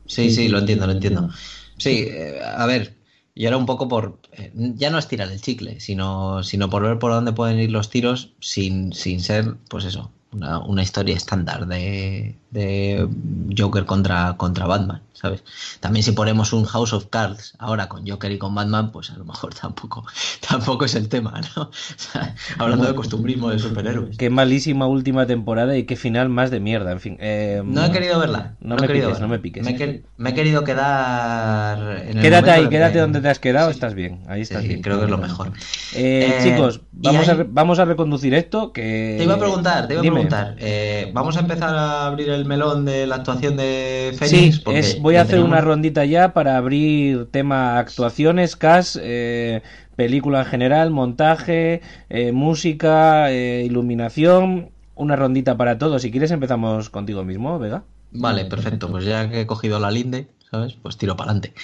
Sí, 0.06 0.30
sí, 0.30 0.48
lo 0.48 0.58
entiendo, 0.58 0.86
lo 0.86 0.92
entiendo. 0.92 1.30
Sí, 1.78 2.06
eh, 2.10 2.40
a 2.44 2.66
ver, 2.66 2.94
y 3.34 3.46
ahora 3.46 3.56
un 3.58 3.66
poco 3.66 3.88
por, 3.88 4.20
eh, 4.32 4.52
ya 4.54 4.90
no 4.90 4.98
es 4.98 5.08
tirar 5.08 5.30
el 5.30 5.40
chicle, 5.40 5.80
sino, 5.80 6.42
sino 6.42 6.70
por 6.70 6.82
ver 6.82 6.98
por 6.98 7.12
dónde 7.12 7.32
pueden 7.32 7.60
ir 7.60 7.70
los 7.70 7.90
tiros 7.90 8.34
sin, 8.40 8.92
sin 8.92 9.20
ser, 9.20 9.56
pues 9.68 9.84
eso, 9.84 10.12
una, 10.32 10.58
una 10.60 10.82
historia 10.82 11.16
estándar 11.16 11.66
de, 11.66 12.36
de, 12.50 13.08
Joker 13.56 13.84
contra, 13.84 14.34
contra 14.36 14.66
Batman, 14.66 15.02
¿sabes? 15.12 15.44
También 15.80 16.02
si 16.02 16.12
ponemos 16.12 16.52
un 16.52 16.64
House 16.64 16.92
of 16.92 17.06
Cards 17.10 17.54
ahora 17.58 17.88
con 17.88 18.08
Joker 18.08 18.32
y 18.32 18.38
con 18.38 18.54
Batman, 18.54 18.92
pues 18.92 19.10
a 19.10 19.16
lo 19.16 19.24
mejor 19.24 19.54
tampoco, 19.60 20.04
tampoco 20.48 20.84
es 20.84 20.94
el 20.94 21.08
tema, 21.08 21.40
¿no? 21.56 21.70
hablando 22.58 22.86
de 22.86 22.94
costumbrismo 22.94 23.50
de 23.50 23.58
superhéroes. 23.58 24.16
Qué 24.16 24.30
malísima 24.30 24.86
última 24.86 25.26
temporada 25.26 25.76
y 25.76 25.84
qué 25.84 25.96
final 25.96 26.28
más 26.28 26.50
de 26.50 26.60
mierda, 26.60 26.92
en 26.92 27.00
fin. 27.00 27.16
Eh, 27.20 27.62
no 27.64 27.84
he 27.84 27.92
querido 27.92 28.18
verla. 28.18 28.54
No, 28.60 28.76
me, 28.76 28.88
piques, 28.88 29.20
no 29.20 29.28
me 29.28 29.38
piques. 29.38 29.64
Me, 29.64 30.30
he 30.30 30.34
querido 30.34 30.64
quedar... 30.64 32.04
En 32.06 32.20
quédate 32.20 32.50
ahí, 32.50 32.68
quédate 32.68 32.98
donde 32.98 33.20
te 33.20 33.28
has 33.28 33.38
quedado, 33.38 33.70
estás 33.70 33.94
bien. 33.94 34.22
Ahí 34.28 34.40
estás 34.42 34.62
bien. 34.62 34.82
Creo 34.82 34.98
que 34.98 35.04
es 35.04 35.10
lo 35.10 35.18
mejor. 35.18 35.52
Eh, 35.94 36.38
chicos, 36.42 36.80
vamos, 36.92 37.28
a, 37.28 37.44
vamos 37.48 37.78
a 37.78 37.84
reconducir 37.84 38.34
esto. 38.34 38.72
Que... 38.72 39.16
Te 39.18 39.24
iba 39.24 39.34
a 39.34 39.38
preguntar, 39.38 39.86
te 39.86 39.94
iba 39.94 40.00
a 40.00 40.02
preguntar. 40.02 40.21
Eh, 40.58 41.10
vamos 41.12 41.36
a 41.36 41.40
empezar 41.40 41.74
a 41.74 42.06
abrir 42.06 42.30
el 42.30 42.44
melón 42.44 42.84
de 42.84 43.06
la 43.06 43.16
actuación 43.16 43.56
de 43.56 44.14
Fénix. 44.16 44.62
Sí, 44.64 44.98
voy 45.00 45.16
a 45.16 45.22
hacer 45.22 45.40
una 45.40 45.60
rondita 45.60 46.04
ya 46.04 46.32
para 46.32 46.56
abrir 46.56 47.30
tema 47.30 47.78
actuaciones, 47.78 48.56
cast, 48.56 48.96
eh, 49.00 49.62
película 49.96 50.40
en 50.40 50.46
general, 50.46 50.90
montaje, 50.90 51.82
eh, 52.08 52.32
música, 52.32 53.32
iluminación. 53.32 54.70
Una 54.94 55.16
rondita 55.16 55.56
para 55.56 55.78
todos. 55.78 56.02
Si 56.02 56.10
quieres 56.10 56.30
empezamos 56.30 56.90
contigo 56.90 57.24
mismo, 57.24 57.58
Vega. 57.58 57.84
Vale, 58.12 58.44
perfecto. 58.44 58.90
Pues 58.90 59.04
ya 59.04 59.28
que 59.30 59.40
he 59.40 59.46
cogido 59.46 59.80
la 59.80 59.90
linde, 59.90 60.28
¿sabes? 60.50 60.74
Pues 60.74 60.98
tiro 60.98 61.16
para 61.16 61.32
adelante. 61.32 61.54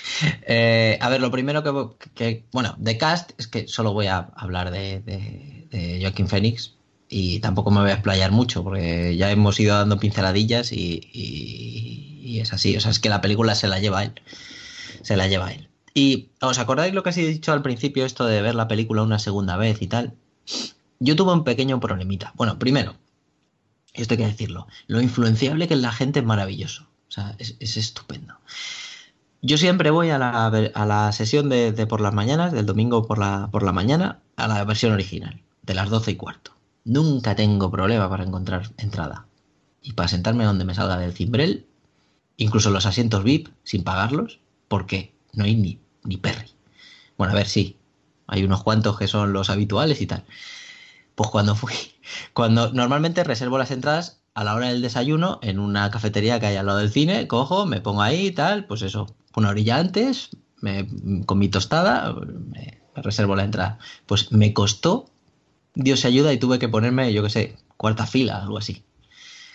a 1.01 1.09
ver, 1.09 1.21
lo 1.21 1.31
primero 1.31 1.63
que, 2.15 2.45
bueno, 2.53 2.75
de 2.79 2.97
cast 2.97 3.33
es 3.39 3.47
que 3.47 3.69
solo 3.69 3.93
voy 3.93 4.07
a 4.07 4.31
hablar 4.35 4.71
de, 4.71 5.01
de, 5.01 5.69
de 5.71 5.99
Joaquín 6.01 6.27
Phoenix, 6.27 6.78
y 7.09 7.41
tampoco 7.41 7.71
me 7.71 7.81
voy 7.81 7.91
a 7.91 7.95
explayar 7.95 8.33
mucho 8.33 8.63
porque 8.63 9.17
ya 9.17 9.31
hemos 9.31 9.59
ido 9.59 9.77
dando 9.77 9.99
pinceladillas 9.99 10.73
y, 10.73 12.39
es 12.41 12.53
así. 12.53 12.77
O 12.77 12.81
sea, 12.81 12.91
es 12.91 13.01
que 13.01 13.09
la 13.09 13.21
película 13.21 13.55
se 13.55 13.69
la 13.69 13.79
lleva 13.79 14.05
él. 14.05 14.21
Se 15.03 15.17
la 15.17 15.27
lleva 15.27 15.53
él. 15.53 15.69
Y 15.95 16.29
os 16.41 16.59
acordáis 16.59 16.95
lo 16.95 17.03
que 17.03 17.11
os 17.11 17.17
he 17.17 17.27
dicho 17.27 17.53
al 17.53 17.63
principio, 17.63 18.05
esto 18.05 18.27
de 18.27 18.43
ver 18.43 18.55
la 18.55 18.69
película 18.69 19.03
una 19.03 19.19
segunda 19.19 19.57
vez 19.57 19.81
y 19.83 19.87
tal. 19.87 20.15
Yo 21.01 21.17
tuve 21.17 21.33
un 21.33 21.45
pequeño 21.45 21.81
problemita. 21.81 22.33
Bueno, 22.37 22.59
primero, 22.59 22.95
esto 23.95 24.15
hay 24.15 24.19
que 24.19 24.27
decirlo, 24.27 24.67
lo 24.87 25.01
influenciable 25.01 25.67
que 25.67 25.75
es 25.75 25.81
la 25.81 25.93
gente 25.93 26.21
es 26.21 26.27
maravilloso. 26.27 26.85
O 27.09 27.11
sea, 27.11 27.35
es, 27.39 27.77
estupendo. 27.77 28.35
Yo 29.41 29.57
siempre 29.57 29.91
voy 29.91 30.11
a 30.11 30.19
la, 30.19 30.47
a 30.47 30.87
la 30.87 31.13
sesión 31.13 31.49
de, 31.49 31.73
de, 31.73 31.87
por 31.87 32.01
las 32.01 32.13
mañanas, 32.13 32.53
del 32.53 32.67
domingo 32.67 33.07
por 33.07 33.19
la, 33.19 33.49
por 33.51 33.63
la 33.63 33.73
mañana, 33.73 34.21
a 34.37 34.47
la 34.47 34.63
versión 34.65 34.93
original, 34.93 35.41
de 35.63 35.75
las 35.75 35.89
doce 35.89 36.11
y 36.11 36.17
cuarto. 36.17 36.58
Nunca 36.89 37.37
tengo 37.37 37.71
problema 37.71 38.09
para 38.09 38.25
encontrar 38.25 38.71
entrada. 38.79 39.27
Y 39.83 39.93
para 39.93 40.09
sentarme 40.09 40.47
donde 40.47 40.65
me 40.65 40.75
salga 40.75 40.97
del 40.97 41.13
cimbrel, 41.13 41.67
incluso 42.39 42.71
los 42.71 42.87
asientos 42.87 43.25
VIP, 43.25 43.49
sin 43.63 43.85
pagarlos, 43.85 44.41
porque 44.69 45.15
no 45.35 45.45
hay 45.45 45.55
ni, 45.55 45.83
ni 46.05 46.17
perry. 46.17 46.49
Bueno, 47.19 47.35
a 47.35 47.37
ver, 47.37 47.47
sí, 47.47 47.77
hay 48.27 48.43
unos 48.43 48.63
cuantos 48.63 48.99
que 48.99 49.07
son 49.07 49.35
los 49.35 49.51
habituales 49.51 50.01
y 50.01 50.07
tal. 50.07 50.25
Pues 51.15 51.29
cuando 51.29 51.55
fui, 51.55 51.75
cuando 52.33 52.73
normalmente 52.73 53.23
reservo 53.23 53.59
las 53.59 53.71
entradas 53.71 54.23
a 54.33 54.43
la 54.43 54.55
hora 54.55 54.69
del 54.69 54.81
desayuno 54.81 55.41
en 55.43 55.59
una 55.59 55.91
cafetería 55.91 56.41
que 56.41 56.47
hay 56.47 56.57
al 56.57 56.65
lado 56.65 56.79
del 56.79 56.91
cine, 56.91 57.29
cojo, 57.29 57.67
me 57.67 57.83
pongo 57.83 58.01
ahí 58.01 58.29
y 58.29 58.33
tal, 58.33 58.65
pues 58.65 58.81
eso, 58.81 59.15
una 59.37 59.51
orilla 59.51 59.77
antes, 59.77 60.31
me, 60.63 60.89
con 61.27 61.39
mi 61.39 61.51
tostada, 61.51 62.15
me 62.15 62.81
reservo 62.95 63.37
la 63.37 63.45
entrada. 63.45 63.79
Pues 64.07 64.33
me 64.33 64.55
costó 64.55 65.11
Dios 65.79 66.01
se 66.01 66.09
ayuda 66.09 66.33
y 66.33 66.39
tuve 66.39 66.59
que 66.59 66.69
ponerme, 66.69 67.13
yo 67.13 67.23
qué 67.23 67.31
sé, 67.31 67.57
cuarta 67.77 68.05
fila, 68.05 68.43
algo 68.43 68.59
así. 68.59 68.83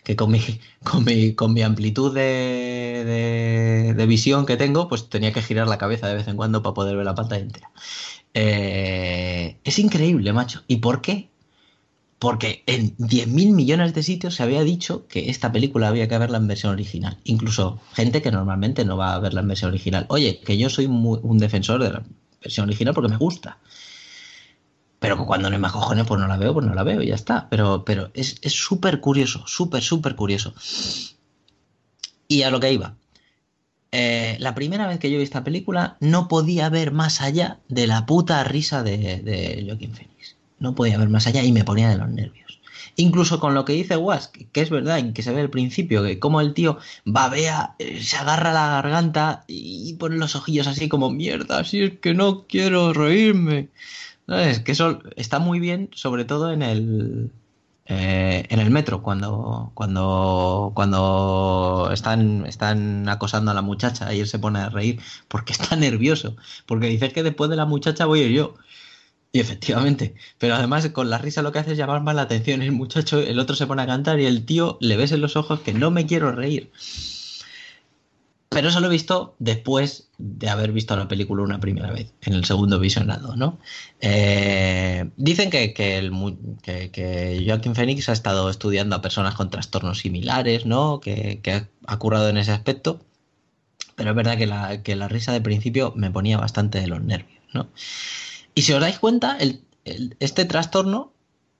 Que 0.05 0.15
con 0.15 0.31
mi, 0.31 0.39
con 0.83 1.03
mi, 1.03 1.35
con 1.35 1.53
mi 1.53 1.61
amplitud 1.61 2.15
de, 2.15 3.93
de, 3.95 4.05
visión 4.05 4.45
que 4.45 4.55
tengo, 4.55 4.87
pues 4.87 5.09
tenía 5.09 5.33
que 5.33 5.41
girar 5.41 5.67
la 5.67 5.77
cabeza 5.77 6.07
de 6.07 6.15
vez 6.15 6.27
en 6.29 6.37
cuando 6.37 6.63
para 6.63 6.73
poder 6.73 6.95
ver 6.95 7.05
la 7.05 7.13
pantalla 7.13 7.43
entera. 7.43 7.71
Eh, 8.33 9.57
es 9.65 9.79
increíble, 9.79 10.31
macho. 10.31 10.63
¿Y 10.67 10.77
por 10.77 11.01
qué? 11.01 11.29
Porque 12.19 12.63
en 12.67 12.95
10.000 12.97 13.51
millones 13.53 13.93
de 13.93 14.01
sitios 14.01 14.35
se 14.35 14.43
había 14.43 14.63
dicho 14.63 15.05
que 15.07 15.29
esta 15.29 15.51
película 15.51 15.89
había 15.89 16.07
que 16.07 16.17
verla 16.17 16.37
en 16.37 16.47
versión 16.47 16.71
original. 16.71 17.17
Incluso 17.25 17.81
gente 17.93 18.21
que 18.21 18.31
normalmente 18.31 18.85
no 18.85 18.95
va 18.95 19.13
a 19.13 19.19
verla 19.19 19.41
en 19.41 19.49
versión 19.49 19.71
original. 19.71 20.05
Oye, 20.07 20.39
que 20.39 20.57
yo 20.57 20.69
soy 20.69 20.85
un 20.85 21.37
defensor 21.37 21.83
de 21.83 21.91
la 21.91 22.03
versión 22.41 22.69
original 22.69 22.93
porque 22.93 23.09
me 23.11 23.17
gusta. 23.17 23.59
Pero 25.03 25.17
cuando 25.25 25.49
no 25.49 25.55
hay 25.57 25.61
más 25.61 25.73
cojones, 25.73 26.05
pues 26.07 26.21
no 26.21 26.29
la 26.29 26.37
veo, 26.37 26.53
pues 26.53 26.65
no 26.65 26.73
la 26.73 26.83
veo 26.83 27.01
y 27.01 27.07
ya 27.07 27.15
está. 27.15 27.49
Pero, 27.49 27.83
pero 27.83 28.09
es 28.13 28.39
súper 28.45 29.01
curioso, 29.01 29.43
súper, 29.45 29.83
súper 29.83 30.15
curioso. 30.15 30.53
Y 32.29 32.43
a 32.43 32.49
lo 32.49 32.61
que 32.61 32.71
iba. 32.71 32.95
Eh, 33.91 34.37
la 34.39 34.55
primera 34.55 34.87
vez 34.87 34.99
que 34.99 35.11
yo 35.11 35.17
vi 35.17 35.23
esta 35.25 35.43
película 35.43 35.97
no 35.99 36.29
podía 36.29 36.69
ver 36.69 36.93
más 36.93 37.19
allá 37.19 37.59
de 37.67 37.85
la 37.85 38.05
puta 38.05 38.41
risa 38.45 38.81
de, 38.81 38.97
de 39.21 39.65
Joaquín 39.67 39.93
Phoenix. 39.93 40.37
No 40.59 40.73
podía 40.73 40.97
ver 40.97 41.09
más 41.09 41.27
allá 41.27 41.43
y 41.43 41.51
me 41.51 41.65
ponía 41.65 41.89
de 41.89 41.97
los 41.97 42.07
nervios. 42.07 42.61
Incluso 42.95 43.41
con 43.41 43.55
lo 43.55 43.65
que 43.65 43.73
dice 43.73 43.97
Was, 43.97 44.29
que, 44.29 44.61
es 44.61 44.69
verdad, 44.69 44.99
y 44.99 45.11
que 45.11 45.21
se 45.21 45.33
ve 45.33 45.41
al 45.41 45.49
principio, 45.49 46.01
que 46.01 46.17
como 46.17 46.39
el 46.39 46.53
tío 46.53 46.77
babea, 47.03 47.75
eh, 47.77 48.01
se 48.01 48.15
agarra 48.15 48.53
la 48.53 48.69
garganta 48.69 49.43
y 49.47 49.95
pone 49.95 50.15
los 50.15 50.37
ojillos 50.37 50.67
así 50.67 50.87
como 50.87 51.09
mierda, 51.09 51.65
si 51.65 51.81
es 51.81 51.99
que 51.99 52.13
no 52.13 52.47
quiero 52.47 52.93
reírme. 52.93 53.67
Es 54.27 54.59
que 54.59 54.71
eso 54.71 54.99
está 55.15 55.39
muy 55.39 55.59
bien, 55.59 55.89
sobre 55.93 56.25
todo 56.25 56.51
en 56.51 56.61
el, 56.61 57.31
eh, 57.85 58.45
en 58.49 58.59
el 58.59 58.71
metro, 58.71 59.03
cuando, 59.03 59.71
cuando, 59.73 60.71
cuando 60.73 61.89
están, 61.91 62.45
están 62.45 63.09
acosando 63.09 63.51
a 63.51 63.53
la 63.53 63.61
muchacha 63.61 64.13
y 64.13 64.21
él 64.21 64.27
se 64.27 64.39
pone 64.39 64.59
a 64.59 64.69
reír 64.69 65.01
porque 65.27 65.53
está 65.59 65.75
nervioso, 65.75 66.35
porque 66.65 66.87
dices 66.87 67.13
que 67.13 67.23
después 67.23 67.49
de 67.49 67.57
la 67.57 67.65
muchacha 67.65 68.05
voy 68.05 68.33
yo. 68.33 68.55
Y 69.35 69.39
efectivamente, 69.39 70.15
pero 70.37 70.53
además 70.55 70.87
con 70.89 71.09
la 71.09 71.17
risa 71.17 71.41
lo 71.41 71.51
que 71.51 71.59
hace 71.59 71.71
es 71.71 71.77
llamar 71.77 72.01
más 72.03 72.15
la 72.15 72.21
atención. 72.23 72.61
El 72.61 72.71
muchacho, 72.71 73.19
el 73.19 73.39
otro 73.39 73.55
se 73.55 73.65
pone 73.65 73.81
a 73.81 73.87
cantar 73.87 74.19
y 74.19 74.25
el 74.27 74.45
tío 74.45 74.77
le 74.79 74.95
ves 74.95 75.11
en 75.11 75.21
los 75.21 75.35
ojos 75.35 75.61
que 75.61 75.73
no 75.73 75.89
me 75.91 76.05
quiero 76.05 76.31
reír. 76.31 76.71
Pero 78.53 78.69
eso 78.69 78.79
lo 78.79 78.87
he 78.87 78.91
visto 78.91 79.35
después 79.39 80.09
de 80.17 80.49
haber 80.49 80.71
visto 80.71 80.95
la 80.95 81.07
película 81.07 81.43
una 81.43 81.59
primera 81.59 81.91
vez, 81.91 82.13
en 82.21 82.33
el 82.33 82.45
segundo 82.45 82.79
visionado, 82.79 83.35
¿no? 83.35 83.59
Eh, 83.99 85.09
dicen 85.17 85.49
que, 85.49 85.73
que, 85.73 85.97
el, 85.97 86.11
Joaquín 87.45 87.75
Phoenix 87.75 88.09
ha 88.09 88.13
estado 88.13 88.49
estudiando 88.49 88.95
a 88.95 89.01
personas 89.01 89.35
con 89.35 89.49
trastornos 89.49 89.99
similares, 89.99 90.65
¿no? 90.65 90.99
Que, 90.99 91.67
ha 91.85 91.99
currado 91.99 92.29
en 92.29 92.37
ese 92.37 92.51
aspecto, 92.51 93.01
pero 93.95 94.11
es 94.11 94.15
verdad 94.15 94.37
que 94.37 94.47
la, 94.47 94.83
que 94.83 94.95
la 94.95 95.07
risa 95.07 95.33
de 95.33 95.41
principio 95.41 95.93
me 95.95 96.11
ponía 96.11 96.37
bastante 96.37 96.79
de 96.79 96.87
los 96.87 97.01
nervios, 97.01 97.43
¿no? 97.53 97.67
Y 98.55 98.61
si 98.61 98.73
os 98.73 98.81
dais 98.81 98.99
cuenta, 98.99 99.37
este 100.19 100.45
trastorno 100.45 101.11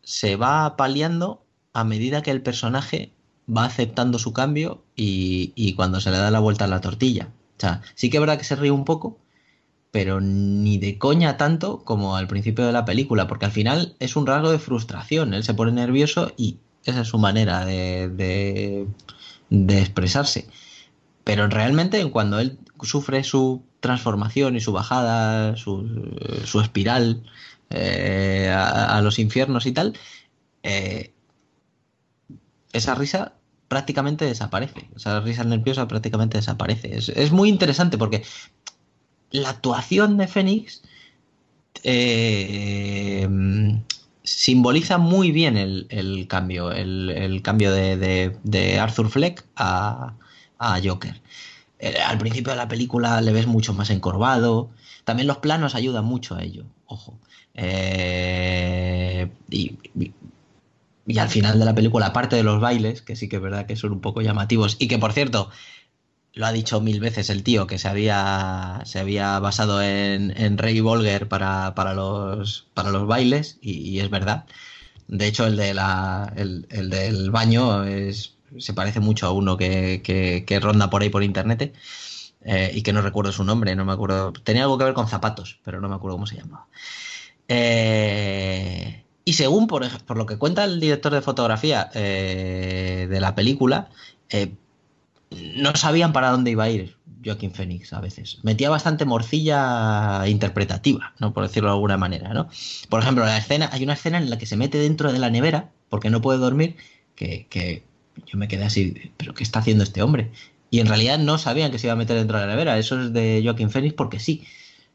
se 0.04 0.36
va 0.36 0.78
paliando 0.78 1.44
a 1.74 1.84
medida 1.84 2.22
que 2.22 2.32
el 2.32 2.42
personaje 2.42 3.12
va 3.48 3.66
aceptando 3.66 4.20
su 4.20 4.34
cambio 4.34 4.84
y, 4.96 5.74
cuando 5.76 6.00
se 6.02 6.12
le 6.12 6.18
da 6.18 6.32
la 6.32 6.40
vuelta 6.40 6.66
a 6.66 6.68
la 6.68 6.82
tortilla. 6.82 7.30
O 7.58 7.60
sea, 7.60 7.82
sí 7.96 8.10
que 8.10 8.18
es 8.18 8.22
verdad 8.22 8.38
que 8.38 8.44
se 8.44 8.56
ríe 8.56 8.72
un 8.72 8.86
poco, 8.86 9.20
pero 9.92 10.22
ni 10.22 10.78
de 10.78 10.98
coña 10.98 11.38
tanto 11.38 11.84
como 11.84 12.16
al 12.16 12.28
principio 12.28 12.66
de 12.66 12.72
la 12.72 12.86
película, 12.86 13.28
porque 13.28 13.46
al 13.46 13.52
final 13.52 13.96
es 14.00 14.16
un 14.16 14.26
rasgo 14.28 14.52
de 14.52 14.60
frustración. 14.60 15.34
Él 15.34 15.44
se 15.44 15.54
pone 15.54 15.72
nervioso 15.72 16.32
y 16.38 16.58
esa 16.86 17.02
es 17.02 17.08
su 17.08 17.18
manera 17.18 17.66
de, 17.66 18.88
de, 19.50 19.80
expresarse. 19.80 20.48
Pero 21.24 21.48
realmente 21.48 22.04
cuando 22.12 22.40
él 22.40 22.58
sufre 22.82 23.24
su 23.24 23.64
transformación 23.80 24.56
y 24.56 24.62
su 24.62 24.74
bajada, 24.74 25.56
su, 25.56 26.12
su 26.46 26.60
espiral 26.60 27.24
eh, 27.70 28.54
a, 28.56 29.02
los 29.02 29.20
infiernos 29.20 29.66
y 29.66 29.72
tal, 29.72 29.98
eh, 30.64 31.14
esa 32.74 32.96
risa 32.96 33.34
prácticamente 33.68 34.26
desaparece. 34.26 34.90
Esa 34.96 35.20
risa 35.22 35.44
nerviosa 35.44 35.88
prácticamente 35.88 36.38
desaparece. 36.38 36.96
Es, 36.96 37.32
muy 37.32 37.50
interesante 37.50 37.98
porque 37.98 38.24
la 39.32 39.50
actuación 39.50 40.18
de 40.18 40.28
Fénix 40.28 40.84
eh, 41.84 43.28
simboliza 44.24 44.98
muy 44.98 45.32
bien 45.32 45.58
el, 45.58 46.28
cambio, 46.28 46.72
el, 46.72 47.42
cambio 47.44 47.72
de, 47.72 48.80
Arthur 48.80 49.10
Fleck 49.10 49.46
a, 49.56 50.16
Joker. 50.84 51.22
Eh, 51.80 51.98
al 52.06 52.18
principio 52.18 52.52
de 52.52 52.58
la 52.58 52.68
película 52.68 53.20
le 53.22 53.34
ves 53.34 53.48
mucho 53.48 53.74
más 53.74 53.90
encorvado. 53.90 54.70
También 55.04 55.28
los 55.28 55.38
planos 55.40 55.76
ayudan 55.76 56.06
mucho 56.06 56.36
a 56.36 56.44
ello, 56.44 56.66
ojo. 56.86 57.20
Eh, 57.56 59.30
y 59.50 59.78
al 61.18 61.30
final 61.30 61.60
de 61.60 61.66
la 61.66 61.76
película, 61.76 62.08
aparte 62.08 62.36
de 62.36 62.44
los 62.44 62.62
bailes, 62.62 63.02
que 63.02 63.16
sí 63.16 63.28
que 63.30 63.38
es 63.38 63.42
verdad 63.42 63.66
que 63.66 63.76
son 63.76 63.92
un 63.92 64.02
poco 64.02 64.22
llamativos, 64.22 64.78
y 64.80 64.88
que 64.88 64.98
por 64.98 65.14
cierto, 65.14 65.50
lo 66.34 66.46
ha 66.46 66.52
dicho 66.52 66.82
mil 66.82 67.00
veces 67.00 67.30
el 67.30 67.44
tío, 67.44 67.68
que 67.68 67.78
se 67.78 67.88
había, 67.88 68.82
se 68.86 69.00
había 69.00 69.40
basado 69.40 69.82
en, 69.82 70.34
en 70.38 70.58
Ray 70.58 70.80
Bolger 70.82 71.28
para, 71.28 71.76
para, 71.76 71.94
los, 71.94 72.68
para 72.74 72.92
los 72.92 73.08
bailes, 73.08 73.58
y, 73.62 74.00
es 74.00 74.10
verdad. 74.10 74.46
De 75.08 75.28
hecho, 75.28 75.46
el, 75.46 75.58
de 75.58 75.74
la, 75.74 76.34
el, 76.36 76.66
del 76.90 77.30
baño 77.32 77.84
se 78.58 78.74
parece 78.74 79.00
mucho 79.00 79.28
a 79.28 79.32
uno 79.32 79.58
que, 79.58 80.02
que, 80.04 80.60
ronda 80.60 80.90
por 80.90 81.02
ahí 81.02 81.10
por 81.10 81.24
internet. 81.24 81.74
Eh, 82.46 82.72
y 82.74 82.82
que 82.82 82.92
no 82.92 83.02
recuerdo 83.02 83.32
su 83.32 83.46
nombre, 83.46 83.74
no 83.76 83.86
me 83.86 83.94
acuerdo. 83.94 84.34
Tenía 84.34 84.64
algo 84.64 84.78
que 84.78 84.84
ver 84.84 84.94
con 84.94 85.08
zapatos, 85.08 85.60
pero 85.64 85.80
no 85.80 85.88
me 85.88 85.96
acuerdo 85.96 86.16
cómo 86.18 86.28
se 86.28 86.36
llamaba. 86.36 86.68
Eh, 87.48 89.03
y 89.26 89.34
según 89.34 89.68
por, 89.68 89.88
por, 90.06 90.18
lo 90.18 90.26
que 90.26 90.38
cuenta 90.38 90.64
el 90.64 90.80
director 90.80 91.14
de 91.14 91.22
fotografía 91.22 91.90
eh, 91.94 93.08
de 93.10 93.22
la 93.22 93.36
película, 93.36 93.90
eh, 94.30 94.54
no 95.56 95.76
sabían 95.76 96.14
para 96.14 96.30
dónde 96.30 96.52
iba 96.52 96.66
a 96.66 96.70
ir 96.70 96.96
Joaquín 97.24 97.52
Phoenix 97.52 97.94
a 97.94 98.02
veces. 98.02 98.40
Metía 98.44 98.70
bastante 98.70 99.06
morcilla 99.06 100.28
interpretativa, 100.28 101.14
¿no? 101.20 101.34
Por 101.34 101.44
decirlo 101.44 101.70
de 101.70 101.76
alguna 101.76 101.98
manera, 101.98 102.34
¿no? 102.34 102.50
Por 102.90 103.02
ejemplo, 103.02 103.26
la 103.26 103.38
escena, 103.38 103.70
hay 103.72 103.84
una 103.84 103.94
escena 103.94 104.18
en 104.18 104.30
la 104.30 104.38
que 104.38 104.46
se 104.46 104.58
mete 104.58 104.78
dentro 104.78 105.12
de 105.12 105.20
la 105.20 105.30
nevera 105.30 105.72
porque 105.90 106.10
no 106.10 106.22
puede 106.22 106.40
dormir, 106.40 106.76
que, 107.16 107.48
que 107.50 107.84
yo 108.26 108.38
me 108.38 108.48
quedé 108.48 108.66
así, 108.66 109.12
¿pero 109.18 109.34
qué 109.34 109.44
está 109.44 109.60
haciendo 109.60 109.84
este 109.84 110.02
hombre? 110.02 110.32
Y 110.70 110.80
en 110.80 110.88
realidad 110.88 111.20
no 111.20 111.38
sabían 111.38 111.72
que 111.72 111.80
se 111.80 111.88
iba 111.88 111.94
a 111.94 111.98
meter 111.98 112.18
dentro 112.18 112.40
de 112.40 112.46
la 112.46 112.52
nevera. 112.52 112.78
Eso 112.80 113.00
es 113.00 113.14
de 113.14 113.42
Joaquín 113.44 113.70
Phoenix 113.70 113.94
porque 113.94 114.20
sí. 114.20 114.44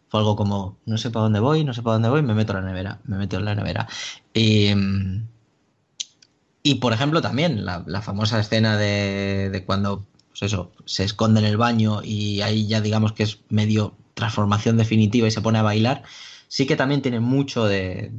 Fue 0.08 0.20
algo 0.20 0.36
como, 0.36 0.78
no 0.86 0.96
sé 0.96 1.10
para 1.10 1.24
dónde 1.24 1.40
voy, 1.40 1.64
no 1.64 1.74
sé 1.74 1.82
para 1.82 1.94
dónde 1.94 2.08
voy, 2.08 2.22
me 2.22 2.34
meto 2.34 2.52
en 2.52 2.64
la 2.64 2.70
nevera, 2.70 3.00
me 3.04 3.18
meto 3.18 3.36
en 3.36 3.44
la 3.44 3.54
nevera. 3.54 3.88
Y, 4.32 4.70
y 6.62 6.76
por 6.76 6.92
ejemplo, 6.92 7.20
también 7.20 7.64
la, 7.64 8.02
famosa 8.02 8.40
escena 8.40 8.76
de, 8.76 9.62
cuando 9.66 10.06
pues 10.30 10.42
eso, 10.42 10.72
se 10.84 11.04
esconde 11.04 11.40
en 11.40 11.46
el 11.46 11.56
baño 11.56 12.00
y 12.02 12.40
ahí 12.42 12.66
ya 12.66 12.80
digamos 12.80 13.12
que 13.12 13.24
es 13.24 13.40
medio 13.48 13.94
transformación 14.14 14.76
definitiva 14.76 15.28
y 15.28 15.30
se 15.30 15.40
pone 15.40 15.58
a 15.58 15.62
bailar, 15.62 16.02
sí 16.48 16.66
que 16.66 16.76
también 16.76 17.02
tiene 17.02 17.20
mucho 17.20 17.66
de, 17.66 18.10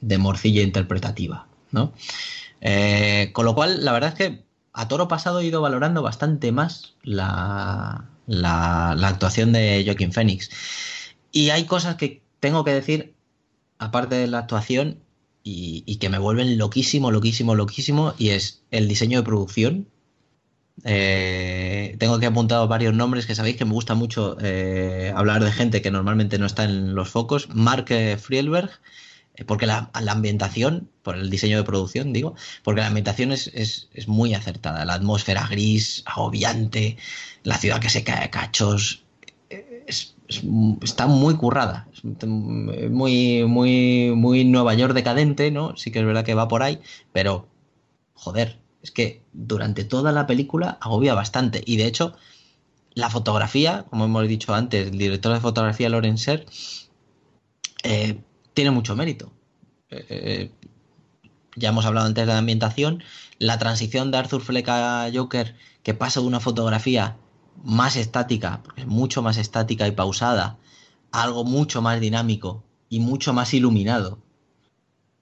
de, 0.00 0.18
morcilla 0.18 0.62
interpretativa, 0.62 1.46
¿no? 1.72 1.92
Eh, 2.60 3.30
con 3.32 3.44
lo 3.44 3.54
cual, 3.54 3.84
la 3.84 3.92
verdad 3.92 4.10
es 4.10 4.14
que 4.16 4.44
a 4.72 4.88
toro 4.88 5.08
pasado 5.08 5.40
he 5.40 5.46
ido 5.46 5.60
valorando 5.60 6.02
bastante 6.02 6.52
más 6.52 6.94
la, 7.02 8.04
la, 8.28 8.90
actuación 8.92 9.52
de 9.52 9.82
Joaquín 9.84 10.12
Phoenix. 10.12 10.50
Y 11.32 11.50
hay 11.50 11.64
cosas 11.64 11.96
que 11.96 12.22
tengo 12.40 12.64
que 12.64 12.72
decir, 12.72 13.14
aparte 13.78 14.14
de 14.14 14.28
la 14.28 14.38
actuación, 14.38 15.00
y, 15.42 15.96
que 15.96 16.10
me 16.10 16.18
vuelven 16.18 16.58
loquísimo, 16.58 17.10
loquísimo, 17.10 17.54
loquísimo, 17.54 18.14
y 18.18 18.30
es 18.30 18.62
el 18.70 18.86
diseño 18.86 19.20
de 19.20 19.24
producción. 19.24 19.88
Eh, 20.84 21.96
tengo 21.98 22.18
que 22.20 22.26
apuntar 22.26 22.68
varios 22.68 22.94
nombres 22.94 23.24
que 23.26 23.34
sabéis 23.34 23.56
que 23.56 23.64
me 23.64 23.72
gusta 23.72 23.94
mucho 23.94 24.36
eh, 24.40 25.12
hablar 25.16 25.42
de 25.42 25.50
gente 25.50 25.80
que 25.82 25.90
normalmente 25.90 26.38
no 26.38 26.44
está 26.44 26.64
en 26.64 26.94
los 26.94 27.08
focos. 27.08 27.48
Mark 27.54 27.86
Frielberg, 28.20 28.70
porque 29.46 29.66
la, 29.66 29.90
ambientación, 29.94 30.90
por 31.02 31.16
el 31.16 31.30
diseño 31.30 31.56
de 31.56 31.64
producción, 31.64 32.12
digo, 32.12 32.34
porque 32.64 32.80
la 32.80 32.88
ambientación 32.88 33.32
es, 33.32 33.50
es, 33.54 34.08
muy 34.08 34.34
acertada. 34.34 34.84
La 34.84 34.94
atmósfera 34.94 35.46
gris, 35.46 36.02
agobiante, 36.06 36.96
la 37.44 37.56
ciudad 37.56 37.80
que 37.80 37.90
se 37.90 38.04
cae 38.04 38.24
a 38.24 38.30
cachos, 38.30 39.04
eh, 39.50 39.86
está 40.82 41.06
muy 41.06 41.36
currada. 41.36 41.88
muy, 42.26 43.44
muy, 43.44 44.12
muy 44.14 44.44
Nueva 44.44 44.74
York 44.74 44.94
decadente, 44.94 45.50
¿no? 45.50 45.76
Sí 45.76 45.90
que 45.90 46.00
es 46.00 46.06
verdad 46.06 46.24
que 46.24 46.34
va 46.34 46.48
por 46.48 46.62
ahí, 46.62 46.80
pero, 47.12 47.48
joder, 48.14 48.58
es 48.82 48.90
que 48.90 49.22
durante 49.32 49.84
toda 49.84 50.12
la 50.12 50.26
película 50.26 50.78
agobia 50.80 51.14
bastante. 51.14 51.62
Y 51.64 51.76
de 51.76 51.86
hecho, 51.86 52.14
la 52.94 53.10
fotografía, 53.10 53.84
como 53.90 54.04
hemos 54.04 54.26
dicho 54.28 54.54
antes, 54.54 54.88
el 54.88 54.98
director 54.98 55.32
de 55.32 55.40
fotografía, 55.40 55.88
Lorenzer, 55.88 56.46
eh, 57.84 58.20
tiene 58.58 58.72
mucho 58.72 58.96
mérito. 58.96 59.30
Eh, 59.88 60.04
eh, 60.10 60.50
ya 61.54 61.68
hemos 61.68 61.86
hablado 61.86 62.08
antes 62.08 62.26
de 62.26 62.32
la 62.32 62.38
ambientación, 62.38 63.04
la 63.38 63.56
transición 63.56 64.10
de 64.10 64.18
Arthur 64.18 64.42
Fleck 64.42 64.68
a 64.68 65.08
Joker, 65.14 65.54
que 65.84 65.94
pasa 65.94 66.18
de 66.18 66.26
una 66.26 66.40
fotografía 66.40 67.18
más 67.62 67.94
estática, 67.94 68.60
porque 68.64 68.80
es 68.80 68.88
mucho 68.88 69.22
más 69.22 69.36
estática 69.36 69.86
y 69.86 69.92
pausada, 69.92 70.58
a 71.12 71.22
algo 71.22 71.44
mucho 71.44 71.82
más 71.82 72.00
dinámico 72.00 72.64
y 72.88 72.98
mucho 72.98 73.32
más 73.32 73.54
iluminado. 73.54 74.18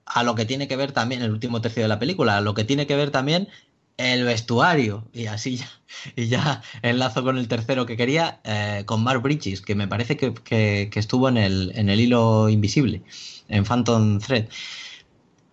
A 0.07 0.23
lo 0.23 0.33
que 0.33 0.45
tiene 0.45 0.67
que 0.67 0.75
ver 0.75 0.91
también 0.91 1.21
el 1.21 1.29
último 1.29 1.61
tercio 1.61 1.83
de 1.83 1.89
la 1.89 1.99
película, 1.99 2.37
a 2.37 2.41
lo 2.41 2.55
que 2.55 2.63
tiene 2.63 2.87
que 2.87 2.95
ver 2.95 3.11
también 3.11 3.49
el 3.97 4.23
vestuario. 4.23 5.03
Y 5.13 5.25
así 5.25 5.57
ya, 5.57 5.69
y 6.15 6.27
ya 6.27 6.61
enlazo 6.81 7.23
con 7.23 7.37
el 7.37 7.47
tercero 7.47 7.85
que 7.85 7.97
quería, 7.97 8.39
eh, 8.43 8.83
con 8.85 9.03
Mark 9.03 9.21
Bridges, 9.21 9.61
que 9.61 9.75
me 9.75 9.87
parece 9.87 10.17
que, 10.17 10.89
estuvo 10.93 11.27
en 11.29 11.37
el, 11.37 11.71
en 11.75 11.89
el, 11.89 11.99
hilo 11.99 12.49
invisible, 12.49 13.03
en 13.49 13.65
Phantom 13.65 14.19
Thread. 14.19 14.47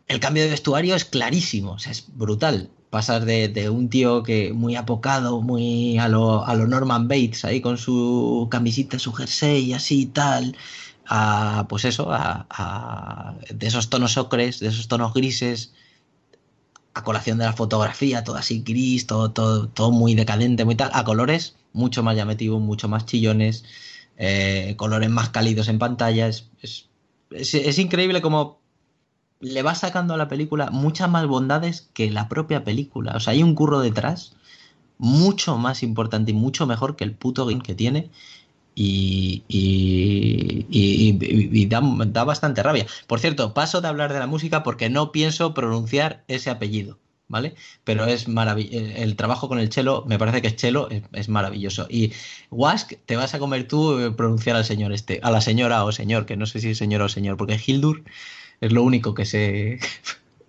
El 0.06 0.20
cambio 0.20 0.44
de 0.44 0.50
vestuario 0.50 0.94
es 0.94 1.04
clarísimo, 1.04 1.72
o 1.72 1.78
sea, 1.78 1.92
es 1.92 2.04
brutal. 2.14 2.70
Pasar 2.90 3.24
de, 3.24 3.70
un 3.70 3.88
tío 3.88 4.22
que 4.22 4.52
muy 4.52 4.76
apocado, 4.76 5.40
muy 5.40 5.98
a 5.98 6.08
lo, 6.08 6.46
a 6.46 6.54
lo 6.54 6.66
Norman 6.68 7.08
Bates, 7.08 7.44
ahí 7.44 7.60
con 7.60 7.76
su 7.76 8.46
camisita, 8.50 9.00
su 9.00 9.12
jersey 9.12 9.72
así 9.72 10.02
y 10.02 10.06
tal, 10.06 10.56
a 11.06 11.66
pues 11.68 11.84
eso, 11.86 12.12
a, 12.12 12.46
a, 12.50 13.34
de 13.52 13.66
esos 13.66 13.90
tonos 13.90 14.16
ocres, 14.16 14.60
de 14.60 14.68
esos 14.68 14.86
tonos 14.86 15.12
grises, 15.12 15.72
a 16.94 17.02
colación 17.02 17.38
de 17.38 17.44
la 17.44 17.52
fotografía, 17.52 18.24
todo 18.24 18.36
así 18.36 18.62
gris, 18.62 19.06
todo, 19.06 19.30
todo, 19.30 19.90
muy 19.90 20.14
decadente, 20.14 20.64
muy 20.64 20.76
tal, 20.76 20.90
a 20.94 21.04
colores 21.04 21.56
mucho 21.72 22.02
más 22.04 22.16
llamativos, 22.16 22.60
mucho 22.60 22.88
más 22.88 23.04
chillones, 23.04 23.64
eh, 24.16 24.74
colores 24.76 25.10
más 25.10 25.30
cálidos 25.30 25.68
en 25.68 25.80
pantalla. 25.80 26.28
Es, 26.28 26.48
es, 27.30 27.78
increíble 27.78 28.22
como 28.22 28.60
le 29.40 29.62
va 29.62 29.74
sacando 29.74 30.14
a 30.14 30.16
la 30.16 30.28
película 30.28 30.70
muchas 30.70 31.10
más 31.10 31.26
bondades 31.26 31.90
que 31.92 32.10
la 32.10 32.28
propia 32.28 32.62
película. 32.62 33.16
O 33.16 33.20
sea, 33.20 33.32
hay 33.32 33.42
un 33.42 33.56
curro 33.56 33.80
detrás 33.80 34.36
mucho 34.96 35.58
más 35.58 35.82
importante 35.82 36.30
y 36.30 36.34
mucho 36.34 36.66
mejor 36.66 36.94
que 36.94 37.04
el 37.04 37.14
puto 37.14 37.44
game 37.44 37.60
que 37.60 37.74
tiene. 37.74 38.10
Y, 38.74 39.44
y, 39.48 41.66
da, 41.66 42.24
bastante 42.24 42.62
rabia. 42.62 42.86
Por 43.06 43.20
cierto, 43.20 43.54
paso 43.54 43.80
de 43.80 43.88
hablar 43.88 44.12
de 44.12 44.18
la 44.18 44.26
música 44.26 44.62
porque 44.62 44.90
no 44.90 45.12
pienso 45.12 45.54
pronunciar 45.54 46.24
ese 46.28 46.50
apellido. 46.50 46.98
¿vale? 47.28 47.54
Pero 47.84 48.06
es 48.06 48.28
maravilloso. 48.28 48.86
El 48.96 49.16
trabajo 49.16 49.48
con 49.48 49.58
el 49.58 49.68
chelo, 49.68 50.04
me 50.06 50.18
parece 50.18 50.42
que 50.42 50.48
es 50.48 50.56
chelo, 50.56 50.88
es, 51.12 51.28
maravilloso. 51.28 51.86
Y 51.88 52.12
Wask, 52.50 52.94
te 53.06 53.16
vas 53.16 53.34
a 53.34 53.38
comer 53.38 53.66
tú 53.66 53.98
eh, 53.98 54.10
pronunciar 54.12 54.56
al 54.56 54.64
señor 54.64 54.92
este, 54.92 55.20
a 55.22 55.30
la 55.30 55.40
señora 55.40 55.84
o 55.84 55.92
señor, 55.92 56.26
que 56.26 56.36
no 56.36 56.46
sé 56.46 56.60
si 56.60 56.70
es 56.70 56.78
señora 56.78 57.06
o 57.06 57.08
señor, 57.08 57.36
porque 57.36 57.60
Hildur 57.64 58.02
es 58.60 58.72
lo 58.72 58.82
único 58.82 59.14
que 59.14 59.24
sé. 59.24 59.78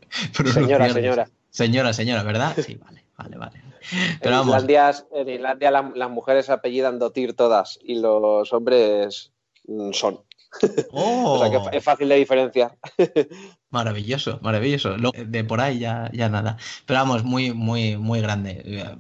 señora, 0.53 0.91
señora. 0.91 1.29
Señora, 1.55 1.93
señora, 1.93 2.23
¿verdad? 2.23 2.53
Sí, 2.65 2.75
vale, 2.75 3.05
vale, 3.17 3.37
vale. 3.37 3.61
Pero 4.21 4.41
en, 4.41 4.41
Islandia, 4.41 4.93
en 5.13 5.29
Islandia 5.29 5.71
las 5.71 6.09
mujeres 6.09 6.49
apellidan 6.49 6.99
Dotir 6.99 7.33
todas 7.33 7.79
y 7.81 7.95
los 7.95 8.51
hombres 8.51 9.31
mm, 9.65 9.91
son. 10.61 10.71
o 10.91 11.39
sea 11.39 11.49
que 11.49 11.57
oh. 11.57 11.69
es 11.71 11.83
fácil 11.83 12.09
de 12.09 12.15
diferenciar. 12.15 12.77
Maravilloso, 13.75 14.39
maravilloso. 14.41 14.95
De 15.27 15.43
por 15.43 15.59
ahí 15.59 15.79
ya, 15.79 16.09
ya 16.13 16.29
nada. 16.29 16.55
Pero 16.85 17.01
vamos, 17.01 17.25
muy, 17.25 17.51
muy, 17.51 17.97
muy 17.97 18.21
grande. 18.21 18.95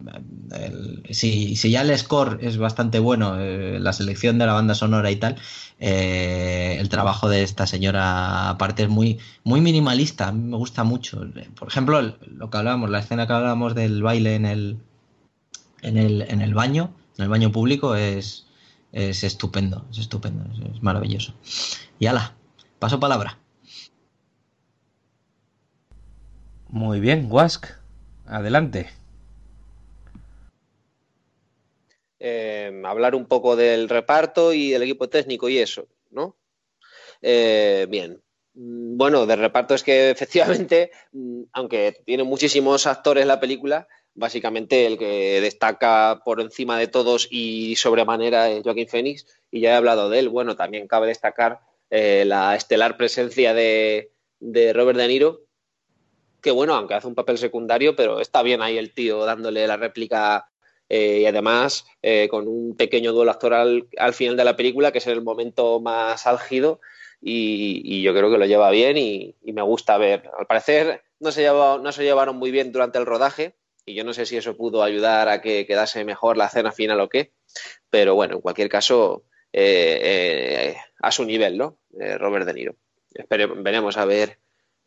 si, 1.11 1.55
ya 1.55 1.81
el 1.81 1.97
score 1.97 2.39
es 2.41 2.57
bastante 2.57 2.99
bueno, 2.99 3.39
eh, 3.39 3.79
la 3.79 3.93
selección 3.93 4.37
de 4.37 4.45
la 4.45 4.51
banda 4.51 4.75
sonora 4.75 5.09
y 5.11 5.15
tal, 5.15 5.37
eh, 5.79 6.75
el 6.77 6.89
trabajo 6.89 7.29
de 7.29 7.43
esta 7.43 7.67
señora 7.67 8.49
aparte 8.49 8.83
es 8.83 8.89
muy, 8.89 9.17
muy 9.45 9.61
minimalista. 9.61 10.27
A 10.27 10.31
mí 10.33 10.43
me 10.43 10.57
gusta 10.57 10.83
mucho. 10.83 11.21
Por 11.57 11.69
ejemplo, 11.69 12.01
lo 12.01 12.49
que 12.49 12.57
hablábamos, 12.57 12.89
la 12.89 12.99
escena 12.99 13.27
que 13.27 13.33
hablábamos 13.33 13.75
del 13.75 14.03
baile 14.03 14.35
en 14.35 14.45
el, 14.45 14.77
en 15.83 15.97
el, 15.97 16.23
en 16.23 16.41
el 16.41 16.53
baño, 16.53 16.91
en 17.17 17.23
el 17.23 17.29
baño 17.29 17.49
público, 17.49 17.95
es, 17.95 18.44
es 18.95 19.25
estupendo, 19.25 19.85
es 19.91 19.97
estupendo, 19.99 20.45
es, 20.73 20.81
maravilloso. 20.81 21.33
Y 21.99 22.07
ala, 22.07 22.33
paso 22.79 22.97
palabra. 22.97 23.37
Muy 26.69 27.01
bien, 27.01 27.27
Wask, 27.29 27.67
adelante. 28.25 28.89
Eh, 32.19 32.81
hablar 32.85 33.15
un 33.15 33.25
poco 33.25 33.57
del 33.57 33.89
reparto 33.89 34.53
y 34.53 34.73
el 34.73 34.83
equipo 34.83 35.09
técnico 35.09 35.49
y 35.49 35.57
eso, 35.57 35.87
¿no? 36.09 36.37
Eh, 37.21 37.87
bien. 37.89 38.23
Mm, 38.53 38.95
bueno, 38.95 39.25
del 39.25 39.39
reparto 39.39 39.75
es 39.75 39.83
que 39.83 40.09
efectivamente, 40.11 40.91
mm, 41.11 41.43
aunque 41.51 42.01
tiene 42.05 42.23
muchísimos 42.23 42.87
actores 42.87 43.25
la 43.25 43.41
película, 43.41 43.89
básicamente 44.15 44.85
el 44.87 44.97
que 44.97 45.41
destaca 45.41 46.21
por 46.25 46.41
encima 46.41 46.79
de 46.79 46.87
todos 46.87 47.27
y 47.29 47.75
sobremanera 47.75 48.49
es 48.49 48.63
Joaquín 48.63 48.87
Phoenix, 48.87 49.27
y 49.51 49.61
ya 49.61 49.71
he 49.71 49.75
hablado 49.75 50.09
de 50.09 50.19
él. 50.19 50.29
Bueno, 50.29 50.55
también 50.55 50.87
cabe 50.87 51.07
destacar 51.07 51.59
eh, 51.89 52.23
la 52.25 52.55
estelar 52.55 52.97
presencia 52.97 53.53
de, 53.53 54.11
Robert 54.73 54.97
De 54.97 55.07
Niro, 55.07 55.41
que 56.41 56.51
bueno, 56.51 56.75
aunque 56.75 56.95
hace 56.95 57.07
un 57.07 57.15
papel 57.15 57.37
secundario, 57.37 57.95
pero 57.95 58.21
está 58.21 58.41
bien 58.41 58.61
ahí 58.61 58.77
el 58.77 58.93
tío 58.93 59.25
dándole 59.25 59.67
la 59.67 59.77
réplica 59.77 60.49
eh, 60.89 61.19
y 61.21 61.25
además 61.25 61.85
eh, 62.01 62.27
con 62.29 62.47
un 62.47 62.75
pequeño 62.75 63.11
duelo 63.11 63.31
actoral 63.31 63.87
al 63.97 64.13
final 64.13 64.37
de 64.37 64.45
la 64.45 64.55
película, 64.55 64.91
que 64.91 64.99
es 64.99 65.07
el 65.07 65.23
momento 65.23 65.79
más 65.79 66.27
álgido. 66.27 66.79
Y, 67.21 68.03
yo 68.03 68.13
creo 68.13 68.29
que 68.29 68.37
lo 68.37 68.45
lleva 68.45 68.69
bien 68.69 68.97
y, 68.97 69.35
me 69.45 69.63
gusta 69.63 69.97
ver. 69.97 70.29
Al 70.37 70.45
parecer 70.45 71.01
no 71.19 71.31
se, 71.31 71.45
no 71.47 71.91
se 71.91 72.03
llevaron 72.03 72.37
muy 72.37 72.51
bien 72.51 72.71
durante 72.71 72.99
el 72.99 73.05
rodaje, 73.07 73.55
y 73.85 73.93
yo 73.93 74.03
no 74.03 74.13
sé 74.13 74.25
si 74.25 74.37
eso 74.37 74.57
pudo 74.57 74.83
ayudar 74.83 75.29
a 75.29 75.41
que 75.41 75.65
quedase 75.65 76.03
mejor 76.05 76.37
la 76.37 76.49
cena 76.49 76.71
final 76.71 76.99
o 76.99 77.09
qué, 77.09 77.33
pero 77.89 78.15
bueno, 78.15 78.35
en 78.35 78.41
cualquier 78.41 78.67
caso, 78.67 79.25
eh, 79.53 79.99
eh, 80.01 80.77
a 81.01 81.11
su 81.11 81.23
nivel, 81.23 81.57
¿no? 81.57 81.77
Eh, 81.99 82.17
Robert 82.17 82.45
De 82.45 82.53
Niro. 82.53 82.75
veremos 83.29 83.97
a 83.97 84.05
ver 84.05 84.39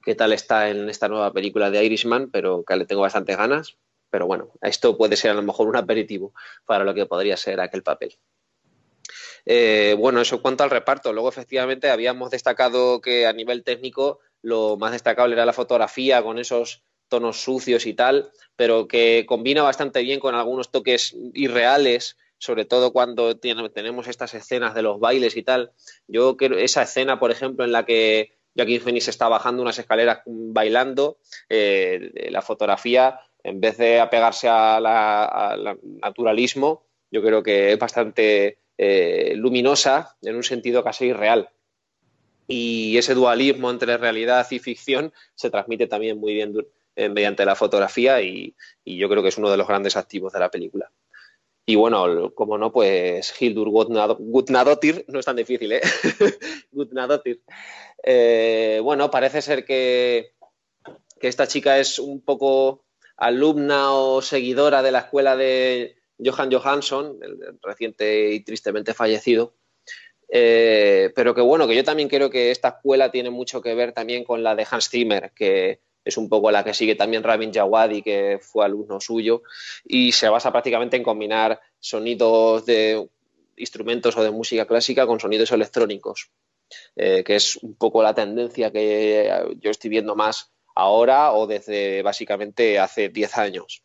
qué 0.03 0.15
tal 0.15 0.33
está 0.33 0.69
en 0.69 0.89
esta 0.91 1.09
nueva 1.09 1.33
película 1.33 1.71
de 1.71 1.85
Irishman, 1.85 2.31
pero 2.31 2.65
que 2.65 2.77
le 2.77 2.87
tengo 2.87 3.03
bastantes 3.03 3.37
ganas. 3.37 3.79
Pero 4.11 4.27
bueno, 4.27 4.53
esto 4.63 4.97
puede 4.97 5.17
ser 5.17 5.31
a 5.33 5.35
lo 5.35 5.43
mejor 5.43 5.69
un 5.69 5.77
aperitivo 5.77 6.33
para 6.65 6.85
lo 6.85 6.95
que 6.95 7.07
podría 7.07 7.37
ser 7.37 7.61
aquel 7.61 7.83
papel. 7.83 8.19
bueno, 9.99 10.21
eso 10.21 10.37
en 10.37 10.43
cuanto 10.43 10.65
al 10.65 10.71
reparto. 10.71 11.13
Luego, 11.13 11.29
efectivamente, 11.29 11.91
habíamos 11.91 12.31
destacado 12.31 13.01
que 13.01 13.27
a 13.27 13.33
nivel 13.33 13.65
técnico 13.65 14.21
lo 14.43 14.77
más 14.77 14.93
destacable 14.93 15.35
era 15.35 15.47
la 15.47 15.53
fotografía 15.53 16.23
con 16.23 16.39
esos 16.39 16.83
tonos 17.09 17.41
sucios 17.41 17.87
y 17.87 17.95
tal, 17.95 18.31
pero 18.57 18.89
que 18.89 19.25
combina 19.27 19.63
bastante 19.63 20.03
bien 20.03 20.21
con 20.21 20.35
algunos 20.35 20.71
toques 20.71 21.17
irreales, 21.35 22.17
sobre 22.39 22.65
todo 22.65 22.93
cuando 22.93 23.37
tenemos 23.37 24.07
estas 24.09 24.35
escenas 24.35 24.75
de 24.75 24.83
los 24.83 25.01
bailes 25.01 25.37
y 25.37 25.43
tal. 25.43 25.73
Yo 26.07 26.37
creo 26.37 26.59
esa 26.59 26.83
escena, 26.83 27.19
por 27.19 27.31
ejemplo, 27.31 27.65
en 27.65 27.73
la 27.73 27.85
que 27.85 28.33
Joaquín 28.57 28.81
Phoenix 28.81 29.09
está 29.09 29.29
bajando 29.29 29.63
unas 29.63 29.79
escaleras 29.79 30.21
bailando, 30.27 31.19
eh, 31.49 32.29
la 32.31 32.43
fotografía, 32.43 33.21
en 33.43 33.61
vez 33.61 33.79
de 33.79 34.01
apegarse 34.01 34.49
al 34.49 35.79
naturalismo, 35.83 36.85
yo 37.11 37.23
creo 37.23 37.43
que 37.43 37.73
es 37.73 37.79
bastante 37.79 38.59
eh, 38.77 39.35
luminosa 39.37 40.17
en 40.23 40.37
un 40.37 40.43
sentido 40.43 40.85
casi 40.85 41.07
irreal. 41.07 41.51
Y 42.47 42.97
ese 42.97 43.15
dualismo 43.15 43.71
entre 43.71 43.97
realidad 43.97 44.47
y 44.51 44.59
ficción 44.59 45.13
se 45.35 45.51
transmite 45.51 45.87
también 45.87 46.19
muy 46.19 46.35
bien 46.35 46.55
eh, 46.99 47.09
mediante 47.09 47.45
la 47.45 47.55
fotografía 47.55 48.21
y, 48.21 48.57
yo 48.85 49.09
creo 49.09 49.23
que 49.23 49.29
es 49.29 49.39
uno 49.39 49.49
de 49.53 49.57
los 49.57 49.69
grandes 49.69 49.97
activos 49.97 50.33
de 50.33 50.41
la 50.41 50.51
película. 50.51 50.91
Y 51.65 51.77
bueno, 51.77 52.35
como 52.35 52.59
no, 52.59 52.73
pues 52.73 53.33
Hildur 53.41 53.69
Gutnadottir, 53.71 55.05
no 55.07 55.21
es 55.21 55.25
tan 55.25 55.37
difícil, 55.37 55.71
¿eh? 55.71 55.81
Gutnadottir. 56.73 57.41
Eh, 58.03 58.81
bueno, 58.83 59.13
parece 59.13 59.43
ser 59.43 59.65
que, 59.65 60.33
que 61.21 61.29
esta 61.29 61.47
chica 61.47 61.79
es 61.79 62.01
un 62.01 62.21
poco 62.21 62.85
alumna 63.17 63.93
o 63.93 64.21
seguidora 64.21 64.83
de 64.83 64.91
la 64.91 64.99
escuela 64.99 65.37
de 65.37 65.99
Johan 66.19 66.51
Johansson, 66.51 67.17
el 67.23 67.61
reciente 67.63 68.33
y 68.33 68.41
tristemente 68.41 68.93
fallecido. 68.93 69.55
Eh, 70.29 71.13
pero 71.15 71.33
que 71.33 71.43
bueno, 71.43 71.69
que 71.69 71.77
yo 71.77 71.85
también 71.85 72.09
creo 72.09 72.29
que 72.29 72.51
esta 72.51 72.69
escuela 72.69 73.13
tiene 73.13 73.31
mucho 73.31 73.63
que 73.63 73.75
ver 73.77 73.93
también 73.93 74.25
con 74.25 74.43
la 74.43 74.57
de 74.57 74.67
Hans 74.69 74.89
Zimmer, 74.89 75.31
que, 75.33 75.81
es 76.09 76.17
un 76.17 76.29
poco 76.29 76.51
la 76.51 76.65
que 76.65 76.73
sigue 76.73 76.95
también 76.95 77.23
Rabin 77.23 77.53
Jawadi, 77.53 78.03
que 78.03 78.39
fue 78.41 78.65
alumno 78.65 78.99
suyo, 78.99 79.43
y 79.85 80.13
se 80.13 80.29
basa 80.29 80.51
prácticamente 80.51 80.97
en 80.97 81.03
combinar 81.03 81.61
sonidos 81.79 82.65
de 82.65 83.09
instrumentos 83.57 84.17
o 84.17 84.23
de 84.23 84.31
música 84.31 84.67
clásica 84.67 85.07
con 85.07 85.21
sonidos 85.21 85.53
electrónicos, 85.53 86.31
eh, 86.97 87.23
que 87.25 87.37
es 87.37 87.57
un 87.57 87.75
poco 87.75 88.03
la 88.03 88.15
tendencia 88.15 88.71
que 88.71 89.57
yo 89.61 89.71
estoy 89.71 89.91
viendo 89.91 90.17
más 90.17 90.51
ahora 90.75 91.33
o 91.33 91.47
desde 91.47 92.03
básicamente 92.03 92.79
hace 92.79 93.11
10 93.11 93.37
años. 93.37 93.83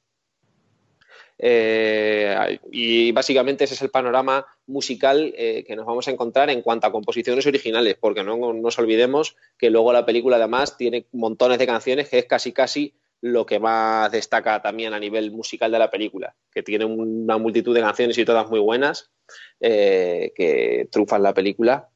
Eh, 1.39 2.59
y 2.71 3.11
básicamente 3.11 3.63
ese 3.63 3.73
es 3.73 3.81
el 3.81 3.89
panorama 3.89 4.45
musical 4.67 5.33
eh, 5.35 5.63
que 5.65 5.75
nos 5.75 5.85
vamos 5.85 6.07
a 6.07 6.11
encontrar 6.11 6.49
en 6.49 6.61
cuanto 6.61 6.87
a 6.87 6.91
composiciones 6.91 7.45
originales, 7.47 7.97
porque 7.99 8.23
no 8.23 8.53
nos 8.53 8.79
olvidemos 8.79 9.35
que 9.57 9.69
luego 9.69 9.93
la 9.93 10.05
película 10.05 10.37
además 10.37 10.77
tiene 10.77 11.07
montones 11.11 11.59
de 11.59 11.67
canciones 11.67 12.09
que 12.09 12.19
es 12.19 12.25
casi 12.25 12.51
casi 12.51 12.93
lo 13.21 13.45
que 13.45 13.59
más 13.59 14.11
destaca 14.11 14.61
también 14.61 14.93
a 14.93 14.99
nivel 14.99 15.31
musical 15.31 15.71
de 15.71 15.79
la 15.79 15.89
película, 15.89 16.35
que 16.51 16.61
tiene 16.61 16.83
una 16.85 17.37
multitud 17.37 17.73
de 17.73 17.81
canciones 17.81 18.17
y 18.17 18.25
todas 18.25 18.49
muy 18.49 18.59
buenas 18.59 19.11
eh, 19.61 20.33
que 20.35 20.89
trufan 20.91 21.23
la 21.23 21.33
película 21.33 21.89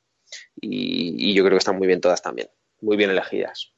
y 0.60 1.34
yo 1.34 1.44
creo 1.44 1.56
que 1.56 1.60
están 1.60 1.78
muy 1.78 1.88
bien 1.88 2.02
todas 2.02 2.22
también, 2.22 2.50
muy 2.82 2.96
bien 2.96 3.10
elegidas. 3.10 3.77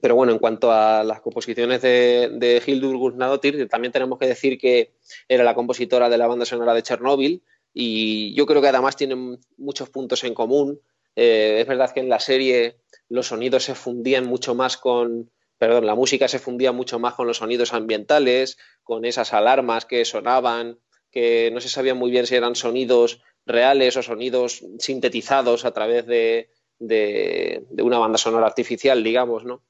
Pero 0.00 0.14
bueno, 0.14 0.32
en 0.32 0.38
cuanto 0.38 0.72
a 0.72 1.02
las 1.04 1.20
composiciones 1.20 1.82
de, 1.82 2.30
de 2.34 2.62
Hildur 2.64 2.96
Guðnadóttir, 2.96 3.68
también 3.68 3.92
tenemos 3.92 4.18
que 4.18 4.26
decir 4.26 4.58
que 4.58 4.92
era 5.28 5.44
la 5.44 5.54
compositora 5.54 6.08
de 6.08 6.18
la 6.18 6.26
banda 6.26 6.44
sonora 6.44 6.74
de 6.74 6.82
Chernóbil 6.82 7.42
y 7.72 8.34
yo 8.34 8.46
creo 8.46 8.60
que 8.60 8.68
además 8.68 8.96
tienen 8.96 9.38
muchos 9.56 9.90
puntos 9.90 10.24
en 10.24 10.34
común. 10.34 10.80
Eh, 11.16 11.58
es 11.60 11.66
verdad 11.66 11.92
que 11.92 12.00
en 12.00 12.08
la 12.08 12.20
serie 12.20 12.78
los 13.08 13.28
sonidos 13.28 13.64
se 13.64 13.74
fundían 13.74 14.26
mucho 14.26 14.54
más 14.54 14.76
con, 14.76 15.30
perdón, 15.58 15.86
la 15.86 15.94
música 15.94 16.28
se 16.28 16.38
fundía 16.38 16.72
mucho 16.72 16.98
más 16.98 17.14
con 17.14 17.26
los 17.26 17.38
sonidos 17.38 17.72
ambientales, 17.72 18.58
con 18.82 19.04
esas 19.04 19.32
alarmas 19.32 19.84
que 19.84 20.04
sonaban, 20.04 20.78
que 21.10 21.50
no 21.52 21.60
se 21.60 21.68
sabía 21.68 21.94
muy 21.94 22.10
bien 22.10 22.26
si 22.26 22.34
eran 22.34 22.54
sonidos 22.54 23.22
reales 23.46 23.96
o 23.96 24.02
sonidos 24.02 24.64
sintetizados 24.78 25.64
a 25.64 25.72
través 25.72 26.06
de, 26.06 26.50
de 26.78 27.82
una 27.82 27.98
banda 27.98 28.18
sonora 28.18 28.46
artificial, 28.46 29.02
digamos, 29.02 29.44
¿no? 29.44 29.62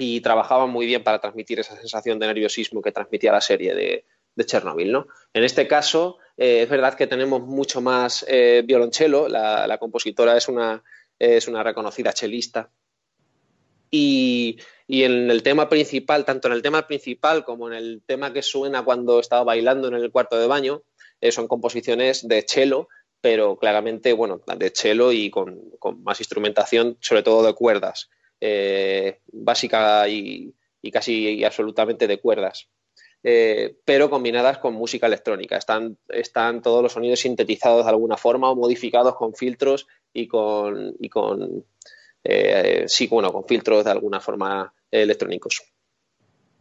Y 0.00 0.22
trabajaban 0.22 0.70
muy 0.70 0.86
bien 0.86 1.04
para 1.04 1.20
transmitir 1.20 1.60
esa 1.60 1.76
sensación 1.76 2.18
de 2.18 2.26
nerviosismo 2.26 2.80
que 2.80 2.90
transmitía 2.90 3.32
la 3.32 3.42
serie 3.42 3.74
de, 3.74 4.04
Chernobyl. 4.46 4.90
¿no? 4.90 5.06
En 5.34 5.44
este 5.44 5.68
caso, 5.68 6.16
eh, 6.38 6.62
es 6.62 6.68
verdad 6.70 6.94
que 6.94 7.06
tenemos 7.06 7.42
mucho 7.42 7.82
más 7.82 8.24
eh, 8.26 8.62
violonchelo, 8.64 9.28
la, 9.28 9.76
compositora 9.78 10.34
es 10.38 10.48
una, 10.48 10.82
es 11.18 11.46
una 11.46 11.62
reconocida 11.62 12.14
chelista. 12.14 12.70
Y, 13.90 14.56
en 14.88 15.30
el 15.30 15.42
tema 15.42 15.68
principal, 15.68 16.24
tanto 16.24 16.48
en 16.48 16.54
el 16.54 16.62
tema 16.62 16.86
principal 16.86 17.44
como 17.44 17.68
en 17.68 17.74
el 17.74 18.02
tema 18.06 18.32
que 18.32 18.40
suena 18.40 18.82
cuando 18.82 19.20
estaba 19.20 19.44
bailando 19.44 19.88
en 19.88 19.94
el 19.94 20.10
cuarto 20.10 20.38
de 20.38 20.46
baño, 20.46 20.82
eh, 21.20 21.30
son 21.30 21.46
composiciones 21.46 22.26
de 22.26 22.42
cello, 22.48 22.88
pero 23.20 23.58
claramente, 23.58 24.14
bueno, 24.14 24.40
de 24.56 24.72
cello 24.74 25.12
y 25.12 25.28
con 25.28 25.60
más 26.02 26.20
instrumentación, 26.20 26.96
sobre 27.02 27.22
todo 27.22 27.44
de 27.44 27.52
cuerdas. 27.52 28.08
Eh, 28.40 29.20
básica 29.32 30.08
y, 30.08 30.54
y 30.82 30.90
casi 30.90 31.44
absolutamente 31.44 32.06
de 32.06 32.20
cuerdas. 32.20 32.68
Eh, 33.22 33.76
pero 33.84 34.08
combinadas 34.08 34.58
con 34.58 34.74
música 34.74 35.06
electrónica. 35.06 35.56
Están, 35.56 35.98
están, 36.08 36.62
todos 36.62 36.82
los 36.82 36.92
sonidos 36.92 37.20
sintetizados 37.20 37.84
de 37.84 37.90
alguna 37.90 38.16
forma 38.16 38.50
o 38.50 38.56
modificados 38.56 39.14
con 39.16 39.34
filtros 39.34 39.86
y 40.12 40.26
con, 40.26 40.94
y 40.98 41.08
con 41.08 41.64
eh, 42.24 42.84
sí, 42.86 43.06
bueno, 43.08 43.32
con 43.32 43.44
filtros 43.44 43.84
de 43.84 43.90
alguna 43.90 44.20
forma 44.20 44.72
electrónicos. 44.90 45.62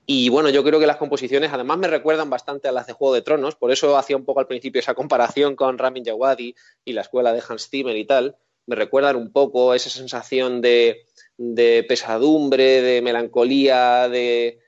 Y 0.05 0.29
bueno, 0.29 0.49
yo 0.49 0.63
creo 0.63 0.79
que 0.79 0.87
las 0.87 0.97
composiciones 0.97 1.53
además 1.53 1.77
me 1.77 1.87
recuerdan 1.87 2.29
bastante 2.29 2.67
a 2.67 2.71
las 2.71 2.87
de 2.87 2.93
Juego 2.93 3.13
de 3.13 3.21
Tronos, 3.21 3.55
por 3.55 3.71
eso 3.71 3.95
hacía 3.95 4.17
un 4.17 4.25
poco 4.25 4.39
al 4.39 4.47
principio 4.47 4.79
esa 4.79 4.95
comparación 4.95 5.55
con 5.55 5.77
Ramin 5.77 6.03
Djawadi 6.03 6.55
y 6.83 6.93
la 6.93 7.01
escuela 7.01 7.31
de 7.31 7.43
Hans 7.47 7.69
Zimmer 7.69 7.95
y 7.95 8.05
tal. 8.05 8.35
Me 8.65 8.75
recuerdan 8.75 9.15
un 9.15 9.31
poco 9.31 9.73
esa 9.75 9.89
sensación 9.89 10.61
de, 10.61 11.05
de 11.41 11.85
pesadumbre, 11.87 12.81
de 12.81 13.01
melancolía, 13.01 14.09
de, 14.09 14.59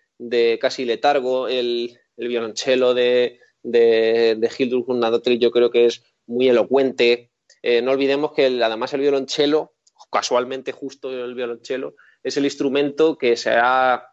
casi 0.62 0.86
letargo, 0.86 1.50
el, 1.50 2.00
el 2.16 2.28
violonchelo 2.30 2.94
de, 2.94 3.42
de, 3.62 4.38
de 4.38 4.52
Hildur 4.58 4.86
yo 5.38 5.52
creo 5.52 5.70
que 5.70 5.86
es 5.86 6.02
muy 6.26 6.48
elocuente. 6.48 7.30
Eh, 7.62 7.82
no 7.82 7.92
olvidemos 7.92 8.32
que 8.32 8.46
además 8.64 8.94
el 8.94 9.02
violonchelo, 9.02 9.74
casualmente 10.10 10.72
justo 10.72 11.12
el 11.12 11.36
violonchelo, 11.36 11.96
es 12.24 12.38
el 12.38 12.46
instrumento 12.46 13.18
que 13.18 13.36
se 13.36 13.52
ha, 13.52 14.08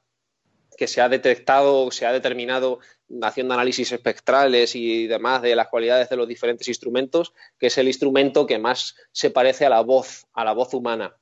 que 0.76 0.88
se 0.88 1.00
ha 1.00 1.08
detectado, 1.08 1.92
se 1.92 2.06
ha 2.06 2.12
determinado 2.12 2.80
haciendo 3.22 3.54
análisis 3.54 3.92
espectrales 3.92 4.74
y 4.74 5.06
demás 5.06 5.42
de 5.42 5.54
las 5.54 5.68
cualidades 5.68 6.08
de 6.08 6.16
los 6.16 6.26
diferentes 6.26 6.66
instrumentos, 6.66 7.32
que 7.56 7.68
es 7.68 7.78
el 7.78 7.86
instrumento 7.86 8.46
que 8.46 8.58
más 8.58 8.96
se 9.12 9.30
parece 9.30 9.64
a 9.64 9.70
la 9.70 9.80
voz, 9.80 10.26
a 10.32 10.44
la 10.44 10.54
voz 10.54 10.74
humana. 10.74 11.16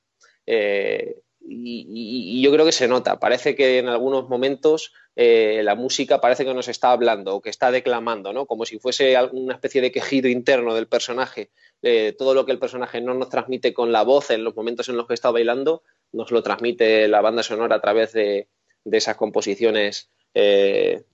Eh, 0.47 1.17
y, 1.49 2.41
yo 2.43 2.53
creo 2.53 2.65
que 2.65 2.73
se 2.73 2.89
nota. 2.89 3.19
Parece 3.19 3.55
que 3.55 3.79
en 3.79 3.89
algunos 3.89 4.29
momentos 4.29 4.93
eh, 5.15 5.61
la 5.63 5.75
música 5.75 6.21
parece 6.21 6.45
que 6.45 6.55
nos 6.55 6.69
está 6.69 6.91
hablando 6.91 7.37
o 7.37 7.43
que 7.43 7.51
está 7.51 7.71
declamando, 7.71 8.33
¿no? 8.33 8.47
Como 8.47 8.65
si 8.65 8.79
fuese 8.79 9.17
una 9.33 9.55
especie 9.55 9.81
de 9.81 9.93
quejido 9.93 10.29
interno 10.29 10.75
del 10.75 10.89
personaje. 10.89 11.51
Eh, 11.83 12.15
todo 12.17 12.35
lo 12.35 12.47
que 12.47 12.53
el 12.53 12.59
personaje 12.59 13.01
no 13.01 13.15
nos 13.15 13.29
transmite 13.29 13.73
con 13.73 13.93
la 13.93 14.03
voz 14.03 14.31
en 14.31 14.45
los 14.45 14.57
momentos 14.57 14.89
en 14.89 14.97
los 14.97 15.07
que 15.07 15.15
está 15.15 15.31
bailando, 15.31 15.83
nos 16.13 16.31
lo 16.31 16.43
transmite 16.43 17.09
la 17.09 17.21
banda 17.21 17.43
sonora 17.43 17.77
a 17.77 17.81
través 17.81 18.13
de, 18.13 18.49
esas 18.85 19.17
composiciones 19.17 20.11
eh, 20.35 21.05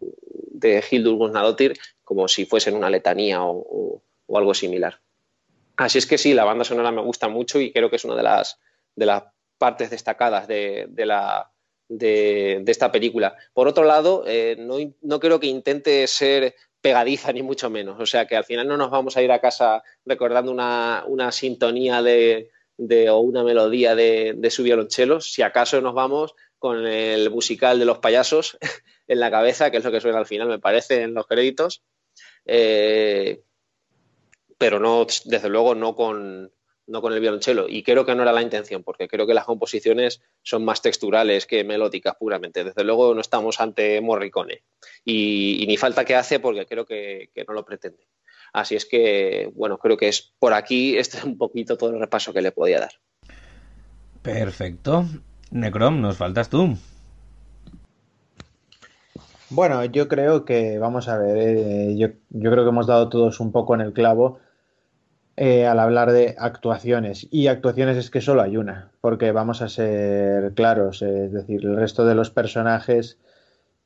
de 0.00 0.84
Hildur 0.90 1.14
Guðnadóttir, 1.14 1.78
como 2.04 2.28
si 2.28 2.46
fuesen 2.46 2.74
una 2.74 2.90
letanía 2.90 3.42
o, 3.42 4.02
o, 4.26 4.38
algo 4.38 4.54
similar. 4.54 5.00
Así 5.76 5.98
es 5.98 6.06
que 6.06 6.18
sí, 6.18 6.34
la 6.34 6.44
banda 6.44 6.64
sonora 6.64 6.90
me 6.90 7.02
gusta 7.02 7.28
mucho 7.28 7.60
y 7.60 7.72
creo 7.72 7.90
que 7.90 7.96
es 7.96 8.04
una 8.04 8.16
de 8.16 8.22
las, 8.22 8.58
de 8.96 9.06
las 9.06 9.24
partes 9.58 9.90
destacadas 9.90 10.48
de, 10.48 10.88
la, 10.96 11.50
de, 11.88 12.62
esta 12.66 12.90
película. 12.90 13.36
Por 13.52 13.68
otro 13.68 13.84
lado, 13.84 14.24
eh, 14.26 14.56
no, 14.58 15.20
creo 15.20 15.40
que 15.40 15.48
intente 15.48 16.06
ser 16.06 16.54
pegadiza 16.80 17.32
ni 17.32 17.42
mucho 17.42 17.68
menos. 17.68 18.00
O 18.00 18.06
sea 18.06 18.26
que 18.26 18.36
al 18.36 18.44
final 18.44 18.68
no 18.68 18.76
nos 18.76 18.90
vamos 18.90 19.16
a 19.16 19.22
ir 19.22 19.32
a 19.32 19.40
casa 19.40 19.82
recordando 20.04 20.52
una, 20.52 21.32
sintonía 21.32 22.02
de, 22.02 22.50
o 23.10 23.18
una 23.18 23.42
melodía 23.42 23.94
de, 23.94 24.48
su 24.50 24.62
violonchelo. 24.62 25.20
Si 25.20 25.42
acaso 25.42 25.80
nos 25.80 25.94
vamos 25.94 26.34
con 26.58 26.86
el 26.86 27.30
musical 27.30 27.78
de 27.78 27.84
los 27.84 27.98
payasos 27.98 28.58
en 29.08 29.20
la 29.20 29.30
cabeza, 29.30 29.70
que 29.70 29.78
es 29.78 29.84
lo 29.84 29.92
que 29.92 30.00
suena 30.00 30.18
al 30.18 30.26
final, 30.26 30.48
me 30.48 30.58
parece, 30.58 31.02
en 31.02 31.14
los 31.14 31.26
créditos. 31.26 31.82
Eh, 32.44 33.42
pero 34.56 34.80
no, 34.80 35.06
desde 35.24 35.48
luego, 35.48 35.74
no 35.76 35.94
con, 35.94 36.52
no 36.88 37.02
con 37.02 37.12
el 37.12 37.20
violonchelo. 37.20 37.68
Y 37.68 37.82
creo 37.82 38.04
que 38.04 38.14
no 38.14 38.22
era 38.22 38.32
la 38.32 38.42
intención, 38.42 38.82
porque 38.82 39.08
creo 39.08 39.26
que 39.26 39.34
las 39.34 39.44
composiciones 39.44 40.20
son 40.42 40.64
más 40.64 40.82
texturales 40.82 41.46
que 41.46 41.62
melódicas 41.62 42.16
puramente. 42.18 42.64
Desde 42.64 42.84
luego 42.84 43.14
no 43.14 43.20
estamos 43.20 43.60
ante 43.60 44.00
Morricone. 44.00 44.62
Y, 45.04 45.64
ni 45.68 45.76
falta 45.76 46.04
que 46.04 46.16
hace 46.16 46.40
porque 46.40 46.66
creo 46.66 46.86
que, 46.86 47.30
no 47.46 47.54
lo 47.54 47.64
pretende. 47.64 48.06
Así 48.52 48.74
es 48.74 48.86
que, 48.86 49.50
bueno, 49.54 49.78
creo 49.78 49.96
que 49.96 50.08
es 50.08 50.34
por 50.38 50.54
aquí, 50.54 50.96
este 50.98 51.18
es 51.18 51.24
un 51.24 51.38
poquito 51.38 51.76
todo 51.76 51.90
el 51.90 52.00
repaso 52.00 52.32
que 52.32 52.42
le 52.42 52.52
podía 52.52 52.80
dar. 52.80 52.92
Perfecto. 54.22 55.06
Necrom, 55.50 56.00
nos 56.00 56.16
faltas 56.16 56.50
tú. 56.50 56.76
Bueno, 59.50 59.82
yo 59.86 60.08
creo 60.08 60.44
que, 60.44 60.78
vamos 60.78 61.08
a 61.08 61.16
ver, 61.16 61.38
eh, 61.38 61.96
yo, 61.96 62.08
yo 62.28 62.50
creo 62.50 62.64
que 62.64 62.68
hemos 62.68 62.86
dado 62.86 63.08
todos 63.08 63.40
un 63.40 63.50
poco 63.50 63.74
en 63.74 63.80
el 63.80 63.94
clavo 63.94 64.40
eh, 65.40 65.66
al 65.66 65.78
hablar 65.78 66.10
de 66.10 66.34
actuaciones. 66.36 67.28
Y 67.30 67.46
actuaciones 67.46 67.96
es 67.96 68.10
que 68.10 68.20
solo 68.20 68.42
hay 68.42 68.56
una, 68.56 68.90
porque 69.00 69.30
vamos 69.30 69.62
a 69.62 69.68
ser 69.68 70.52
claros, 70.54 71.00
es 71.00 71.32
decir, 71.32 71.64
el 71.64 71.76
resto 71.76 72.04
de 72.04 72.16
los 72.16 72.30
personajes, 72.30 73.18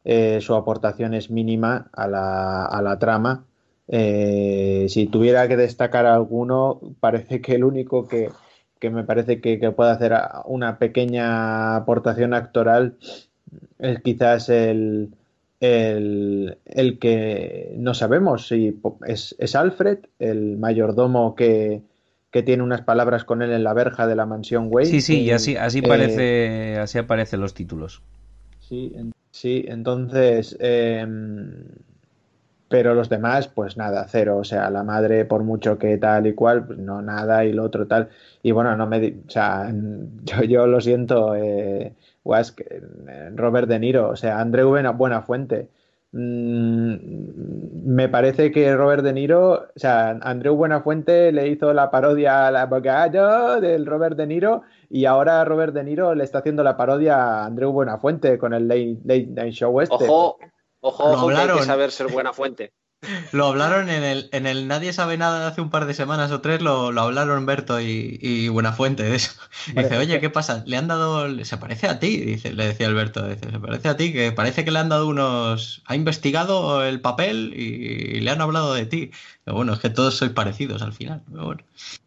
eh, 0.04 0.38
su 0.40 0.54
aportación 0.54 1.12
es 1.12 1.30
mínima 1.30 1.90
a 1.92 2.08
la, 2.08 2.64
a 2.64 2.80
la 2.80 2.98
trama. 2.98 3.44
Eh, 3.86 4.86
si 4.88 5.06
tuviera 5.08 5.46
que 5.46 5.58
destacar 5.58 6.06
alguno, 6.06 6.80
parece 7.00 7.42
que 7.42 7.56
el 7.56 7.64
único 7.64 8.08
que, 8.08 8.30
que 8.78 8.88
me 8.88 9.04
parece 9.04 9.42
que, 9.42 9.60
que, 9.60 9.72
puede 9.72 9.90
hacer 9.90 10.14
una 10.46 10.78
pequeña 10.78 11.76
aportación 11.76 12.32
actoral 12.32 12.96
es 13.78 14.00
quizás 14.00 14.48
el, 14.48 15.10
el, 15.62 16.98
que 17.00 17.74
no 17.76 17.94
sabemos 17.94 18.48
si 18.48 18.80
es, 19.06 19.54
Alfred, 19.54 19.98
el 20.18 20.56
mayordomo 20.58 21.36
que, 21.36 21.82
tiene 22.44 22.62
unas 22.62 22.80
palabras 22.80 23.24
con 23.24 23.42
él 23.42 23.52
en 23.52 23.62
la 23.62 23.74
verja 23.74 24.06
de 24.06 24.16
la 24.16 24.26
mansión 24.26 24.68
Wayne. 24.70 24.90
Sí, 24.90 25.00
sí, 25.00 25.20
y 25.20 25.30
así, 25.30 25.56
así 25.56 25.78
eh, 25.78 25.82
parece, 25.86 26.78
así 26.78 26.98
aparecen 26.98 27.40
los 27.40 27.54
títulos. 27.54 28.02
Sí, 28.58 28.92
sí 29.30 29.64
entonces, 29.68 30.56
em, 30.58 31.52
pero 32.68 32.94
los 32.94 33.10
demás, 33.10 33.48
pues 33.48 33.76
nada, 33.76 34.06
cero. 34.08 34.38
O 34.38 34.44
sea, 34.44 34.70
la 34.70 34.82
madre, 34.82 35.26
por 35.26 35.44
mucho 35.44 35.78
que 35.78 35.98
tal 35.98 36.26
y 36.26 36.32
cual, 36.32 36.66
pues 36.66 36.78
no 36.78 37.02
nada 37.02 37.44
y 37.44 37.52
lo 37.52 37.64
otro 37.64 37.86
tal. 37.86 38.08
Y 38.42 38.50
bueno, 38.50 38.74
no 38.76 38.86
me, 38.86 39.14
o 39.28 39.30
sea, 39.30 39.70
yo, 40.24 40.42
yo 40.42 40.66
lo 40.66 40.80
siento. 40.80 41.36
Eh, 41.36 41.94
Robert 42.24 43.68
De 43.68 43.78
Niro, 43.78 44.10
o 44.10 44.16
sea, 44.16 44.40
Andreu 44.40 44.70
Buena 44.94 45.22
Fuente. 45.22 45.68
Mm, 46.14 46.96
me 47.86 48.08
parece 48.10 48.52
que 48.52 48.76
Robert 48.76 49.02
De 49.02 49.14
Niro, 49.14 49.52
o 49.52 49.78
sea, 49.78 50.10
Andreu 50.10 50.54
Buenafuente 50.54 51.32
le 51.32 51.48
hizo 51.48 51.72
la 51.72 51.90
parodia 51.90 52.48
al 52.48 52.56
abogado 52.56 53.60
del 53.62 53.86
Robert 53.86 54.18
De 54.18 54.26
Niro 54.26 54.62
y 54.90 55.06
ahora 55.06 55.42
Robert 55.46 55.72
De 55.72 55.82
Niro 55.82 56.14
le 56.14 56.24
está 56.24 56.40
haciendo 56.40 56.62
la 56.62 56.76
parodia 56.76 57.16
a 57.16 57.46
Andreu 57.46 57.72
Buenafuente 57.72 58.36
con 58.36 58.52
el 58.52 58.68
Late, 58.68 58.98
Night 59.04 59.54
Show 59.54 59.80
este. 59.80 59.94
Ojo, 59.94 60.36
ojo, 60.80 61.04
ojo 61.04 61.28
que 61.28 61.34
hay 61.34 61.48
que 61.48 61.62
saber 61.62 61.90
ser 61.90 62.08
Buenafuente. 62.12 62.74
Lo 63.32 63.46
hablaron 63.46 63.90
en 63.90 64.04
el, 64.04 64.28
en 64.30 64.46
el 64.46 64.68
Nadie 64.68 64.92
sabe 64.92 65.18
nada 65.18 65.48
hace 65.48 65.60
un 65.60 65.70
par 65.70 65.86
de 65.86 65.94
semanas 65.94 66.30
o 66.30 66.40
tres, 66.40 66.62
lo, 66.62 66.92
lo 66.92 67.00
hablaron 67.00 67.46
Berto 67.46 67.80
y, 67.80 68.18
y, 68.20 68.48
Buenafuente 68.48 69.02
de 69.02 69.16
eso. 69.16 69.32
Dice, 69.74 69.96
oye, 69.98 70.20
¿qué 70.20 70.30
pasa? 70.30 70.62
Le 70.66 70.76
han 70.76 70.86
dado, 70.86 71.28
se 71.44 71.56
parece 71.56 71.88
a 71.88 71.98
ti, 71.98 72.18
dice, 72.18 72.52
le 72.52 72.66
decía 72.66 72.86
Alberto, 72.86 73.26
dice, 73.26 73.50
se 73.50 73.58
parece 73.58 73.88
a 73.88 73.96
ti, 73.96 74.12
que 74.12 74.30
parece 74.30 74.64
que 74.64 74.70
le 74.70 74.78
han 74.78 74.88
dado 74.88 75.08
unos, 75.08 75.82
ha 75.86 75.96
investigado 75.96 76.84
el 76.84 77.00
papel 77.00 77.52
y, 77.56 78.20
le 78.20 78.30
han 78.30 78.40
hablado 78.40 78.72
de 78.72 78.86
ti. 78.86 79.10
Pero 79.44 79.56
bueno, 79.56 79.72
es 79.72 79.80
que 79.80 79.90
todos 79.90 80.14
sois 80.14 80.30
parecidos 80.30 80.82
al 80.82 80.92
final. 80.92 81.22
Pero 81.28 81.46
bueno. 81.46 81.62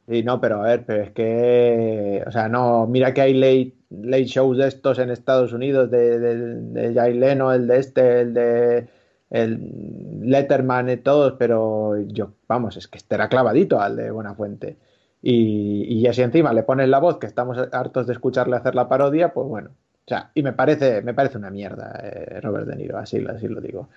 Sí, 0.07 0.23
no, 0.23 0.39
pero 0.39 0.61
a 0.61 0.67
ver, 0.67 0.85
pero 0.85 1.03
es 1.03 1.11
que, 1.11 2.23
o 2.25 2.31
sea, 2.31 2.47
no, 2.47 2.87
mira 2.87 3.13
que 3.13 3.21
hay 3.21 3.33
late, 3.33 3.73
late 3.89 4.25
shows 4.25 4.57
de 4.57 4.67
estos 4.69 4.99
en 4.99 5.09
Estados 5.09 5.51
Unidos, 5.51 5.91
de, 5.91 6.19
de, 6.19 6.35
de 6.37 6.93
Jay 6.93 7.13
Leno, 7.15 7.51
el 7.51 7.67
de 7.67 7.79
este, 7.79 8.21
el 8.21 8.33
de 8.33 8.94
el 9.29 10.21
Letterman 10.21 11.01
todos, 11.03 11.33
pero 11.37 11.99
yo, 12.07 12.33
vamos, 12.47 12.77
es 12.77 12.87
que 12.87 12.99
era 13.09 13.29
clavadito 13.29 13.79
al 13.79 13.95
de 13.95 14.11
Buenafuente. 14.11 14.77
Y, 15.21 15.85
y 15.89 16.07
así 16.07 16.21
encima 16.21 16.53
le 16.53 16.63
pones 16.63 16.87
la 16.87 16.99
voz, 16.99 17.17
que 17.17 17.25
estamos 17.25 17.57
hartos 17.71 18.07
de 18.07 18.13
escucharle 18.13 18.55
hacer 18.55 18.75
la 18.75 18.87
parodia, 18.87 19.33
pues 19.33 19.47
bueno. 19.47 19.71
O 20.05 20.07
sea, 20.07 20.29
y 20.35 20.43
me 20.43 20.53
parece, 20.53 21.01
me 21.01 21.15
parece 21.15 21.39
una 21.39 21.49
mierda 21.49 21.99
eh, 22.03 22.39
Robert 22.39 22.67
De 22.67 22.75
Niro, 22.75 22.99
así, 22.99 23.25
así 23.27 23.47
lo 23.47 23.59
digo. 23.59 23.89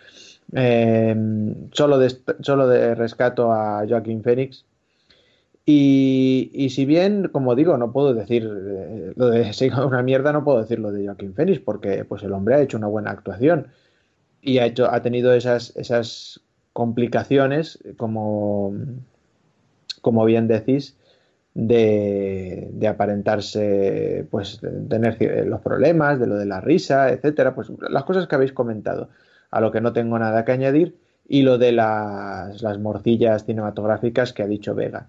Em, 0.52 1.70
solo, 1.72 1.98
de, 1.98 2.08
solo 2.40 2.66
de 2.66 2.94
rescato 2.94 3.52
a 3.52 3.84
Joaquín 3.86 4.22
Phoenix. 4.22 4.64
Y, 5.66 6.50
y, 6.54 6.70
si 6.70 6.86
bien, 6.86 7.28
como 7.28 7.54
digo, 7.54 7.76
no 7.76 7.92
puedo 7.92 8.14
decir 8.14 8.42
eh, 8.50 9.12
lo 9.16 9.28
de 9.28 9.52
una 9.86 10.02
mierda, 10.02 10.32
no 10.32 10.44
puedo 10.44 10.62
decir 10.62 10.78
lo 10.78 10.92
de 10.92 11.04
Joaquín 11.04 11.34
Phoenix, 11.34 11.60
porque 11.60 12.06
pues 12.06 12.22
el 12.22 12.32
hombre 12.32 12.54
ha 12.54 12.62
hecho 12.62 12.78
una 12.78 12.86
buena 12.86 13.10
actuación 13.10 13.66
y 14.48 14.58
ha, 14.58 14.66
hecho, 14.66 14.90
ha 14.90 15.02
tenido 15.02 15.34
esas, 15.34 15.76
esas 15.76 16.40
complicaciones, 16.72 17.78
como, 17.98 18.72
como 20.00 20.24
bien 20.24 20.48
decís, 20.48 20.96
de, 21.52 22.68
de, 22.72 22.88
aparentarse, 22.88 24.26
pues, 24.30 24.60
tener 24.88 25.46
los 25.46 25.60
problemas, 25.60 26.18
de 26.18 26.26
lo 26.26 26.36
de 26.36 26.46
la 26.46 26.60
risa, 26.62 27.10
etcétera, 27.10 27.54
pues 27.54 27.68
las 27.90 28.04
cosas 28.04 28.26
que 28.26 28.36
habéis 28.36 28.52
comentado, 28.52 29.10
a 29.50 29.60
lo 29.60 29.70
que 29.70 29.82
no 29.82 29.92
tengo 29.92 30.18
nada 30.18 30.44
que 30.46 30.52
añadir, 30.52 30.96
y 31.26 31.42
lo 31.42 31.58
de 31.58 31.72
las, 31.72 32.62
las 32.62 32.78
morcillas 32.78 33.44
cinematográficas 33.44 34.32
que 34.32 34.42
ha 34.42 34.46
dicho 34.46 34.74
Vega. 34.74 35.08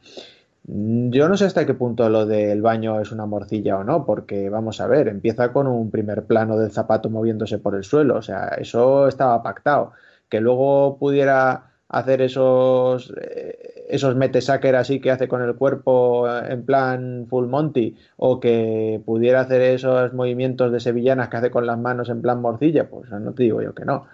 Yo 0.72 1.28
no 1.28 1.36
sé 1.36 1.46
hasta 1.46 1.66
qué 1.66 1.74
punto 1.74 2.10
lo 2.10 2.28
del 2.28 2.62
baño 2.62 3.00
es 3.02 3.12
una 3.12 3.26
morcilla 3.26 3.80
o 3.80 3.84
no, 3.84 4.06
porque 4.06 4.50
vamos 4.50 4.80
a 4.82 4.88
ver, 4.88 5.08
empieza 5.08 5.52
con 5.52 5.66
un 5.66 5.90
primer 5.90 6.26
plano 6.26 6.60
del 6.60 6.72
zapato 6.72 7.10
moviéndose 7.10 7.58
por 7.58 7.74
el 7.74 7.84
suelo, 7.84 8.18
o 8.18 8.22
sea, 8.22 8.50
eso 8.50 9.08
estaba 9.08 9.42
pactado. 9.42 9.94
Que 10.30 10.40
luego 10.40 10.98
pudiera 11.00 11.72
hacer 11.88 12.22
esos, 12.22 13.12
eh, 13.20 13.88
esos 13.90 14.16
metesacker 14.16 14.76
así 14.76 15.00
que 15.02 15.10
hace 15.10 15.28
con 15.28 15.42
el 15.42 15.56
cuerpo 15.56 16.28
en 16.30 16.64
plan 16.66 17.26
full 17.28 17.48
monty, 17.48 17.98
o 18.18 18.40
que 18.40 19.02
pudiera 19.06 19.42
hacer 19.42 19.62
esos 19.62 20.14
movimientos 20.14 20.72
de 20.72 20.80
sevillanas 20.80 21.30
que 21.30 21.38
hace 21.38 21.52
con 21.52 21.66
las 21.66 21.80
manos 21.80 22.10
en 22.10 22.22
plan 22.22 22.42
morcilla, 22.42 22.90
pues 22.90 23.10
no 23.10 23.34
te 23.34 23.44
digo 23.44 23.62
yo 23.64 23.74
que 23.74 23.86
no. 23.86 24.06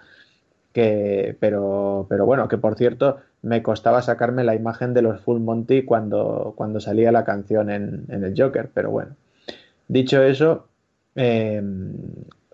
Que, 0.72 1.36
pero, 1.40 2.06
pero 2.08 2.26
bueno, 2.26 2.48
que 2.48 2.58
por 2.58 2.76
cierto, 2.76 3.18
me 3.42 3.62
costaba 3.62 4.02
sacarme 4.02 4.44
la 4.44 4.54
imagen 4.54 4.94
de 4.94 5.02
los 5.02 5.20
Full 5.20 5.40
Monty 5.40 5.84
cuando, 5.84 6.54
cuando 6.56 6.80
salía 6.80 7.12
la 7.12 7.24
canción 7.24 7.70
en, 7.70 8.06
el 8.08 8.34
Joker, 8.36 8.70
pero 8.72 8.90
bueno. 8.90 9.14
Dicho 9.88 10.22
eso, 10.22 10.66
em, 11.14 11.94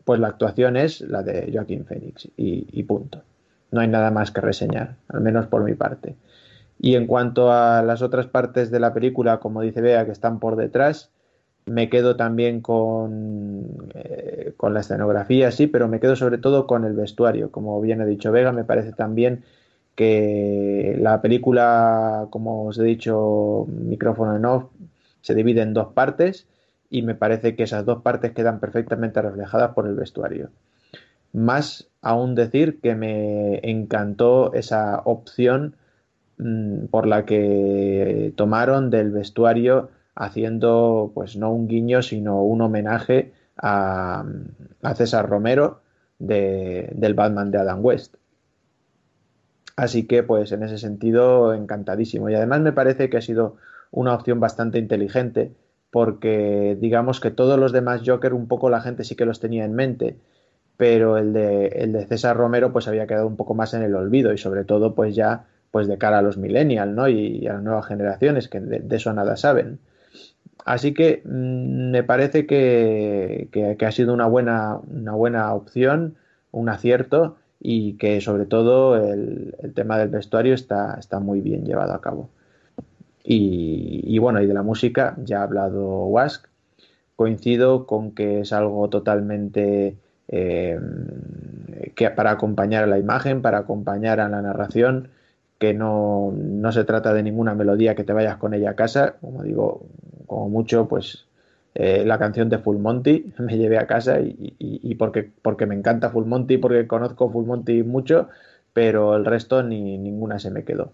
pues 0.04 0.20
la 0.20 0.28
actuación 0.28 0.76
es 0.76 1.00
la 1.00 1.22
de 1.22 1.50
Joaquín 1.52 1.84
Phoenix 1.86 2.28
y, 2.36 2.82
punto. 2.82 3.22
No 3.70 3.80
hay 3.80 3.88
nada 3.88 4.10
más 4.10 4.30
que 4.30 4.42
reseñar, 4.42 4.96
al 5.08 5.22
menos 5.22 5.46
por 5.46 5.64
mi 5.64 5.74
parte. 5.74 6.14
Y 6.78 6.96
en 6.96 7.06
cuanto 7.06 7.52
a 7.52 7.82
las 7.82 8.02
otras 8.02 8.26
partes 8.26 8.70
de 8.70 8.80
la 8.80 8.92
película, 8.92 9.38
como 9.38 9.62
dice 9.62 9.80
Bea, 9.80 10.04
que 10.04 10.12
están 10.12 10.40
por 10.40 10.56
detrás, 10.56 11.10
me 11.64 11.88
quedo 11.88 12.16
también 12.16 12.60
con, 12.60 13.88
eh, 13.94 14.52
con 14.56 14.74
la 14.74 14.80
escenografía, 14.80 15.50
sí, 15.52 15.68
pero 15.68 15.88
me 15.88 16.00
quedo 16.00 16.16
sobre 16.16 16.38
todo 16.38 16.66
con 16.66 16.84
el 16.84 16.94
vestuario. 16.94 17.50
Como 17.50 17.80
bien 17.80 18.00
ha 18.00 18.04
dicho 18.04 18.32
Vega, 18.32 18.52
me 18.52 18.64
parece 18.64 18.92
también 18.92 19.44
que 19.94 20.96
la 20.98 21.20
película, 21.20 22.26
como 22.30 22.66
os 22.66 22.78
he 22.78 22.84
dicho, 22.84 23.66
micrófono 23.68 24.36
en 24.36 24.44
off, 24.44 24.64
se 25.20 25.34
divide 25.34 25.62
en 25.62 25.74
dos 25.74 25.92
partes 25.92 26.46
y 26.90 27.02
me 27.02 27.14
parece 27.14 27.56
que 27.56 27.64
esas 27.64 27.84
dos 27.84 28.02
partes 28.02 28.32
quedan 28.32 28.60
perfectamente 28.60 29.22
reflejadas 29.22 29.72
por 29.74 29.86
el 29.86 29.94
vestuario. 29.94 30.50
Más 31.32 31.88
aún 32.02 32.34
decir 32.34 32.80
que 32.80 32.94
me 32.94 33.60
encantó 33.62 34.52
esa 34.54 35.00
opción 35.04 35.76
mm, 36.38 36.86
por 36.86 37.06
la 37.06 37.24
que 37.24 38.32
tomaron 38.36 38.90
del 38.90 39.10
vestuario 39.10 39.90
haciendo 40.14 41.12
pues 41.14 41.36
no 41.36 41.52
un 41.52 41.68
guiño 41.68 42.02
sino 42.02 42.42
un 42.42 42.60
homenaje 42.60 43.32
a, 43.56 44.24
César 44.94 45.28
Romero 45.28 45.80
del 46.18 47.14
Batman 47.14 47.50
de 47.50 47.58
Adam 47.58 47.84
West 47.84 48.16
Así 49.76 50.06
que, 50.06 50.22
pues 50.22 50.52
en 50.52 50.62
ese 50.62 50.78
sentido, 50.78 51.54
encantadísimo. 51.54 52.28
Y 52.28 52.34
además 52.34 52.60
me 52.60 52.72
parece 52.72 53.08
que 53.08 53.16
ha 53.16 53.22
sido 53.22 53.56
una 53.90 54.14
opción 54.14 54.40
bastante 54.40 54.78
inteligente, 54.78 55.52
porque 55.90 56.76
digamos 56.80 57.20
que 57.20 57.30
todos 57.30 57.58
los 57.58 57.72
demás 57.72 58.02
Joker 58.04 58.32
un 58.34 58.48
poco 58.48 58.70
la 58.70 58.80
gente 58.80 59.04
sí 59.04 59.14
que 59.14 59.26
los 59.26 59.40
tenía 59.40 59.64
en 59.64 59.74
mente, 59.74 60.16
pero 60.76 61.18
el 61.18 61.32
de, 61.32 61.66
el 61.68 61.92
de 61.92 62.06
César 62.06 62.36
Romero 62.36 62.72
pues 62.72 62.88
había 62.88 63.06
quedado 63.06 63.26
un 63.26 63.36
poco 63.36 63.54
más 63.54 63.74
en 63.74 63.82
el 63.82 63.94
olvido 63.94 64.32
y 64.32 64.38
sobre 64.38 64.64
todo 64.64 64.94
pues 64.94 65.14
ya 65.14 65.44
pues 65.70 65.86
de 65.88 65.98
cara 65.98 66.18
a 66.18 66.22
los 66.22 66.38
millennials 66.38 66.92
¿no? 66.94 67.08
y, 67.08 67.46
a 67.46 67.54
las 67.54 67.62
nuevas 67.62 67.86
generaciones 67.86 68.48
que 68.48 68.60
de, 68.60 68.96
eso 68.96 69.12
nada 69.12 69.36
saben. 69.36 69.78
Así 70.64 70.94
que 70.94 71.22
mm, 71.24 71.90
me 71.90 72.02
parece 72.02 72.46
que, 72.46 73.48
que, 73.52 73.84
ha 73.84 73.92
sido 73.92 74.14
una 74.14 74.26
buena, 74.26 74.78
una 74.88 75.12
buena 75.12 75.52
opción, 75.54 76.16
un 76.52 76.68
acierto 76.68 77.36
y 77.64 77.94
que 77.94 78.20
sobre 78.20 78.44
todo 78.46 78.96
el, 78.96 79.54
tema 79.74 79.96
del 79.96 80.08
vestuario 80.08 80.52
está, 80.52 80.96
está, 80.98 81.20
muy 81.20 81.40
bien 81.40 81.64
llevado 81.64 81.94
a 81.94 82.00
cabo. 82.00 82.28
Y, 83.24 84.18
bueno, 84.18 84.42
y 84.42 84.46
de 84.46 84.54
la 84.54 84.64
música 84.64 85.16
ya 85.22 85.40
ha 85.40 85.42
hablado 85.44 86.06
Wask. 86.06 86.46
Coincido 87.14 87.86
con 87.86 88.12
que 88.12 88.40
es 88.40 88.52
algo 88.52 88.88
totalmente 88.88 89.96
eh, 90.26 90.80
que 91.94 92.10
para 92.10 92.32
acompañar 92.32 92.82
a 92.82 92.88
la 92.88 92.98
imagen, 92.98 93.42
para 93.42 93.58
acompañar 93.58 94.18
a 94.18 94.28
la 94.28 94.42
narración, 94.42 95.10
que 95.60 95.72
no, 95.72 96.32
no 96.34 96.72
se 96.72 96.82
trata 96.82 97.14
de 97.14 97.22
ninguna 97.22 97.54
melodía 97.54 97.94
que 97.94 98.02
te 98.02 98.12
vayas 98.12 98.38
con 98.38 98.54
ella 98.54 98.70
a 98.70 98.76
casa, 98.76 99.14
como 99.20 99.44
digo, 99.44 99.82
como 100.26 100.48
mucho, 100.48 100.88
pues 100.88 101.26
eh, 101.74 102.04
la 102.04 102.18
canción 102.18 102.48
de 102.48 102.58
Full 102.58 102.78
Monty, 102.78 103.32
me 103.38 103.56
llevé 103.56 103.78
a 103.78 103.86
casa 103.86 104.18
y, 104.20 104.94
porque, 104.96 105.30
porque 105.42 105.66
me 105.66 105.74
encanta 105.74 106.10
Full 106.10 106.26
Monty, 106.26 106.58
porque 106.58 106.86
conozco 106.86 107.30
Full 107.30 107.46
Monty 107.46 107.82
mucho, 107.82 108.28
pero 108.72 109.16
el 109.16 109.24
resto 109.24 109.62
ni 109.62 109.98
ninguna 109.98 110.38
se 110.38 110.50
me 110.50 110.64
quedó. 110.64 110.92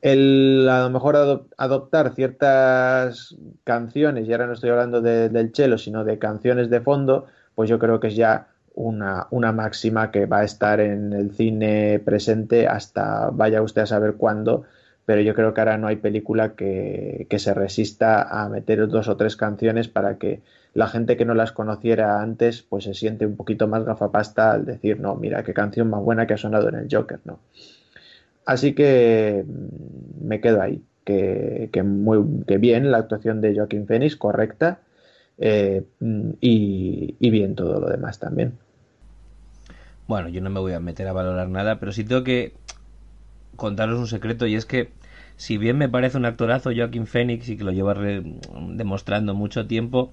El, 0.00 0.66
a 0.70 0.84
lo 0.84 0.90
mejor 0.90 1.44
adoptar 1.58 2.14
ciertas 2.14 3.36
canciones, 3.64 4.26
y 4.26 4.32
ahora 4.32 4.46
no 4.46 4.54
estoy 4.54 4.70
hablando 4.70 5.02
del 5.02 5.54
cello, 5.54 5.76
sino 5.76 6.04
de 6.04 6.18
canciones 6.18 6.70
de 6.70 6.80
fondo, 6.80 7.26
pues 7.54 7.68
yo 7.68 7.78
creo 7.78 8.00
que 8.00 8.08
es 8.08 8.16
ya 8.16 8.48
una, 8.74 9.26
una 9.30 9.52
máxima 9.52 10.10
que 10.10 10.24
va 10.24 10.38
a 10.38 10.44
estar 10.44 10.80
en 10.80 11.12
el 11.12 11.32
cine 11.32 12.00
presente 12.02 12.66
hasta 12.66 13.28
vaya 13.30 13.60
usted 13.60 13.82
a 13.82 13.86
saber 13.86 14.14
cuándo 14.14 14.64
pero 15.06 15.20
yo 15.22 15.34
creo 15.34 15.54
que 15.54 15.60
ahora 15.60 15.78
no 15.78 15.88
hay 15.88 15.96
película 15.96 16.54
que, 16.54 17.26
se 17.36 17.54
resista 17.54 18.22
a 18.22 18.48
meter 18.48 18.86
dos 18.88 19.08
o 19.08 19.16
tres 19.16 19.36
canciones 19.36 19.88
para 19.88 20.18
que 20.18 20.40
la 20.74 20.86
gente 20.86 21.16
que 21.16 21.24
no 21.24 21.34
las 21.34 21.52
conociera 21.52 22.20
antes 22.20 22.62
pues 22.62 22.84
se 22.84 22.94
siente 22.94 23.26
un 23.26 23.36
poquito 23.36 23.66
más 23.66 23.84
gafapasta 23.84 24.52
al 24.52 24.64
decir, 24.64 25.00
no, 25.00 25.16
mira 25.16 25.42
qué 25.42 25.52
canción 25.52 25.90
más 25.90 26.02
buena 26.02 26.26
que 26.26 26.34
ha 26.34 26.38
sonado 26.38 26.68
en 26.68 26.76
el 26.76 26.88
Joker, 26.90 27.20
¿no? 27.24 27.40
Así 28.46 28.74
que 28.74 29.44
mm, 29.46 30.26
me 30.26 30.40
quedo 30.40 30.62
ahí, 30.62 30.82
que, 31.04 31.82
muy 31.82 32.18
bien 32.58 32.90
la 32.90 32.98
actuación 32.98 33.40
de 33.40 33.54
Joaquín 33.54 33.86
Phoenix, 33.86 34.16
correcta, 34.16 34.80
eh, 35.38 35.82
mm, 35.98 36.30
y, 36.40 37.16
y 37.18 37.30
bien 37.30 37.54
todo 37.54 37.80
lo 37.80 37.88
demás 37.88 38.18
también. 38.18 38.52
Bueno, 40.06 40.28
yo 40.28 40.40
no 40.40 40.50
me 40.50 40.60
voy 40.60 40.72
a 40.72 40.80
meter 40.80 41.06
a 41.06 41.12
valorar 41.12 41.48
nada, 41.48 41.78
pero 41.78 41.92
sí 41.92 42.04
tengo 42.04 42.24
que 42.24 42.52
contaros 43.60 43.98
un 44.00 44.08
secreto 44.08 44.46
y 44.46 44.56
es 44.56 44.66
que 44.66 44.90
si 45.36 45.58
bien 45.58 45.78
me 45.78 45.88
parece 45.88 46.16
un 46.18 46.24
actorazo 46.24 46.70
Joaquín 46.74 47.06
Phoenix 47.06 47.48
y 47.48 47.56
que 47.56 47.64
lo 47.64 47.72
lleva 47.72 47.94
demostrando 47.94 49.34
mucho 49.34 49.66
tiempo, 49.66 50.12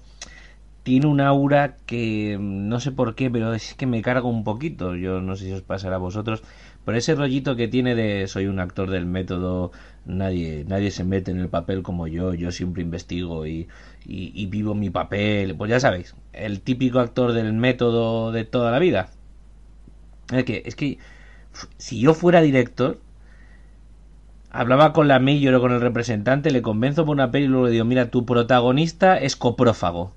tiene 0.82 1.06
un 1.06 1.20
aura 1.20 1.76
que 1.86 2.38
no 2.40 2.80
sé 2.80 2.92
por 2.92 3.14
qué, 3.14 3.30
pero 3.30 3.52
es 3.54 3.74
que 3.74 3.86
me 3.86 4.02
carga 4.02 4.26
un 4.26 4.44
poquito. 4.44 4.96
Yo 4.96 5.20
no 5.20 5.36
sé 5.36 5.46
si 5.46 5.52
os 5.52 5.62
pasará 5.62 5.96
a 5.96 5.98
vosotros, 5.98 6.42
pero 6.84 6.96
ese 6.96 7.14
rollito 7.14 7.56
que 7.56 7.68
tiene 7.68 7.94
de 7.94 8.26
soy 8.28 8.46
un 8.46 8.58
actor 8.60 8.90
del 8.90 9.06
método, 9.06 9.70
nadie, 10.06 10.64
nadie 10.66 10.90
se 10.90 11.04
mete 11.04 11.30
en 11.30 11.40
el 11.40 11.48
papel 11.48 11.82
como 11.82 12.06
yo, 12.06 12.32
yo 12.34 12.52
siempre 12.52 12.82
investigo 12.82 13.46
y, 13.46 13.68
y 14.06 14.46
vivo 14.46 14.74
mi 14.74 14.90
papel. 14.90 15.54
Pues 15.56 15.70
ya 15.70 15.80
sabéis, 15.80 16.14
el 16.32 16.60
típico 16.62 17.00
actor 17.00 17.32
del 17.32 17.52
método 17.52 18.32
de 18.32 18.44
toda 18.44 18.70
la 18.70 18.78
vida. 18.78 19.10
Es 20.32 20.44
que, 20.44 20.62
es 20.64 20.74
que 20.76 20.98
si 21.78 22.00
yo 22.00 22.14
fuera 22.14 22.40
director, 22.40 22.98
Hablaba 24.50 24.92
con 24.92 25.08
la 25.08 25.18
Mayor 25.18 25.54
o 25.54 25.60
con 25.60 25.72
el 25.72 25.80
representante, 25.80 26.50
le 26.50 26.62
convenzo 26.62 27.04
por 27.04 27.14
una 27.14 27.30
peli 27.30 27.44
y 27.44 27.48
luego 27.48 27.66
le 27.66 27.72
digo, 27.72 27.84
mira, 27.84 28.10
tu 28.10 28.24
protagonista 28.24 29.18
es 29.18 29.36
coprófago. 29.36 30.12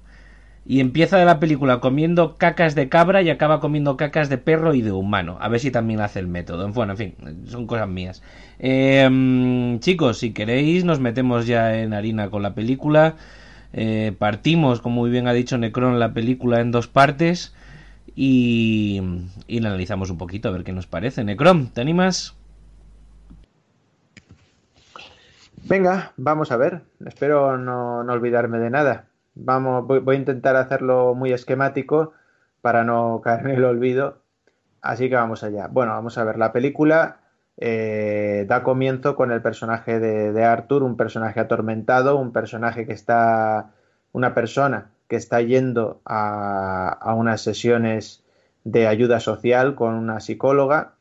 Y 0.65 0.79
empieza 0.79 1.23
la 1.25 1.39
película 1.39 1.79
comiendo 1.79 2.37
cacas 2.37 2.75
de 2.75 2.87
cabra 2.87 3.21
y 3.21 3.29
acaba 3.29 3.59
comiendo 3.59 3.97
cacas 3.97 4.29
de 4.29 4.37
perro 4.37 4.73
y 4.73 4.81
de 4.81 4.91
humano. 4.91 5.37
A 5.41 5.49
ver 5.49 5.59
si 5.59 5.71
también 5.71 6.01
hace 6.01 6.19
el 6.19 6.27
método. 6.27 6.69
Bueno, 6.69 6.93
en 6.93 6.97
fin, 6.97 7.15
son 7.47 7.65
cosas 7.65 7.89
mías. 7.89 8.21
Em, 8.59 9.79
chicos, 9.79 10.19
si 10.19 10.33
queréis, 10.33 10.85
nos 10.85 10.99
metemos 10.99 11.47
ya 11.47 11.79
en 11.79 11.93
harina 11.93 12.29
con 12.29 12.43
la 12.43 12.53
película. 12.53 13.15
Eh, 13.73 14.13
partimos, 14.17 14.81
como 14.81 15.01
muy 15.01 15.09
bien 15.09 15.27
ha 15.27 15.33
dicho 15.33 15.57
Necron, 15.57 15.99
la 15.99 16.13
película 16.13 16.61
en 16.61 16.71
dos 16.71 16.87
partes. 16.87 17.55
Y, 18.15 19.01
y 19.47 19.59
la 19.61 19.69
analizamos 19.69 20.11
un 20.11 20.17
poquito 20.17 20.49
a 20.49 20.51
ver 20.51 20.63
qué 20.63 20.73
nos 20.73 20.85
parece. 20.85 21.23
Necron, 21.23 21.67
¿te 21.67 21.81
animas? 21.81 22.35
Venga, 25.65 26.13
vamos 26.17 26.51
a 26.51 26.57
ver. 26.57 26.81
Espero 27.05 27.57
no, 27.57 27.99
olvidarme 27.99 28.59
de 28.59 28.69
nada. 28.69 29.05
Vamos, 29.35 29.85
voy, 29.87 30.15
a 30.15 30.19
intentar 30.19 30.55
hacerlo 30.55 31.13
muy 31.15 31.31
esquemático 31.31 32.13
para 32.61 32.83
no 32.83 33.21
caer 33.23 33.45
en 33.45 33.51
el 33.51 33.63
olvido. 33.63 34.17
Así 34.81 35.09
que 35.09 35.15
vamos 35.15 35.43
allá. 35.43 35.67
Bueno, 35.67 35.93
vamos 35.93 36.17
a 36.17 36.23
ver. 36.23 36.37
La 36.37 36.51
película 36.51 37.19
eh, 37.57 38.45
da 38.47 38.63
comienzo 38.63 39.15
con 39.15 39.31
el 39.31 39.41
personaje 39.41 39.99
de, 39.99 40.43
Arthur, 40.43 40.83
un 40.83 40.97
personaje 40.97 41.39
atormentado, 41.39 42.17
un 42.17 42.33
personaje 42.33 42.85
que 42.85 42.93
está, 42.93 43.71
una 44.11 44.33
persona 44.33 44.91
que 45.07 45.15
está 45.15 45.41
yendo 45.41 46.01
a, 46.05 46.89
a 46.89 47.13
unas 47.13 47.41
sesiones 47.41 48.23
de 48.63 48.87
ayuda 48.87 49.19
social 49.19 49.75
con 49.75 49.93
una 49.93 50.19
psicóloga 50.19 50.93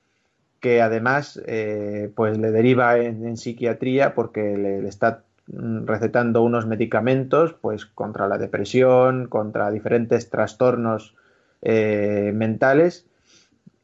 que 0.60 0.82
además 0.82 1.40
eh, 1.46 2.10
pues 2.14 2.38
le 2.38 2.50
deriva 2.50 2.98
en, 2.98 3.36
psiquiatría 3.36 4.14
porque 4.14 4.56
le, 4.56 4.86
está 4.86 5.24
recetando 5.48 6.42
unos 6.42 6.66
medicamentos 6.66 7.54
pues 7.54 7.86
contra 7.86 8.28
la 8.28 8.38
depresión, 8.38 9.26
contra 9.26 9.70
diferentes 9.70 10.30
trastornos 10.30 11.16
eh, 11.62 12.32
mentales 12.34 13.06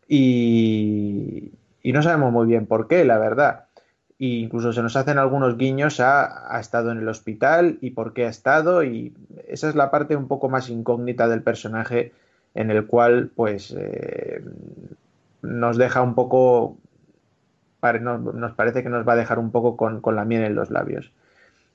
y, 0.06 1.52
no 1.84 2.02
sabemos 2.02 2.32
muy 2.32 2.46
bien 2.46 2.66
por 2.66 2.88
qué, 2.88 3.04
la 3.04 3.18
verdad. 3.18 3.64
e 4.18 4.26
incluso 4.26 4.72
se 4.72 4.82
nos 4.82 4.96
hacen 4.96 5.18
algunos 5.18 5.56
guiños 5.56 5.98
a 6.00 6.54
ha 6.54 6.60
estado 6.60 6.90
en 6.92 6.98
el 6.98 7.08
hospital 7.08 7.78
y 7.80 7.90
por 7.90 8.12
qué 8.12 8.26
ha 8.26 8.28
estado 8.28 8.84
y 8.84 9.14
esa 9.48 9.68
es 9.68 9.74
la 9.74 9.90
parte 9.90 10.14
un 10.16 10.28
poco 10.28 10.48
más 10.48 10.68
incógnita 10.68 11.26
del 11.28 11.42
personaje 11.42 12.12
en 12.54 12.70
el 12.70 12.86
cual 12.86 13.30
pues 13.34 13.74
eh, 13.76 14.42
nos 15.46 15.76
deja 15.76 16.02
un 16.02 16.14
poco 16.14 16.78
nos 17.82 18.52
parece 18.54 18.82
que 18.82 18.88
nos 18.88 19.06
va 19.06 19.12
a 19.12 19.16
dejar 19.16 19.38
un 19.38 19.52
poco 19.52 19.76
con, 19.76 20.02
la 20.16 20.24
miel 20.24 20.42
en 20.42 20.56
los 20.56 20.70
labios 20.70 21.12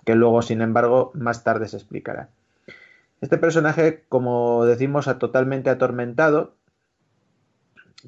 que 0.06 0.16
luego 0.16 0.42
sin 0.42 0.62
embargo 0.62 1.12
más 1.14 1.44
tarde 1.44 1.70
se 1.70 1.78
explicará. 1.78 2.28
Este 3.22 3.38
personaje 3.38 4.04
como 4.10 4.66
decimos 4.66 5.06
totalmente 5.20 5.70
atormentado 5.70 6.56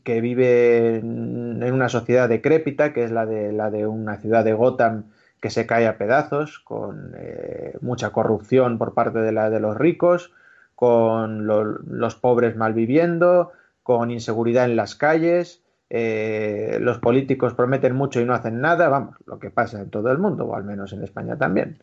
que 0.04 0.22
vive 0.22 0.98
en 0.98 1.72
una 1.72 1.88
sociedad 1.88 2.28
decrépita, 2.28 2.94
que 2.94 3.04
es 3.04 3.12
la 3.12 3.26
de, 3.26 3.52
la 3.54 3.70
de 3.70 3.86
una 3.86 4.18
ciudad 4.18 4.44
de 4.44 4.54
Gotham 4.54 5.06
que 5.40 5.50
se 5.50 5.68
cae 5.68 5.88
a 5.88 5.98
pedazos, 5.98 6.60
con 6.60 7.14
eh, 7.18 7.78
mucha 7.82 8.12
corrupción 8.12 8.78
por 8.78 8.94
parte 8.94 9.20
de, 9.20 9.32
la, 9.32 9.50
de 9.50 9.60
los 9.60 9.78
ricos, 9.78 10.32
con 10.76 11.46
los 11.46 12.16
pobres 12.16 12.56
malviviendo, 12.56 13.52
con 13.84 14.12
inseguridad 14.12 14.66
en 14.66 14.76
las 14.76 14.96
calles, 14.96 15.62
eh, 15.90 16.80
los 16.82 16.98
políticos 17.00 17.54
prometen 17.54 17.96
mucho 17.96 18.20
y 18.20 18.26
no 18.26 18.34
hacen 18.34 18.62
nada, 18.62 18.90
vamos, 18.90 19.16
lo 19.26 19.38
que 19.38 19.52
pasa 19.52 19.82
en 19.82 19.90
todo 19.90 20.12
el 20.12 20.18
mundo, 20.18 20.46
o 20.46 20.56
al 20.56 20.64
menos 20.64 20.94
en 20.94 21.04
España 21.04 21.38
también. 21.38 21.78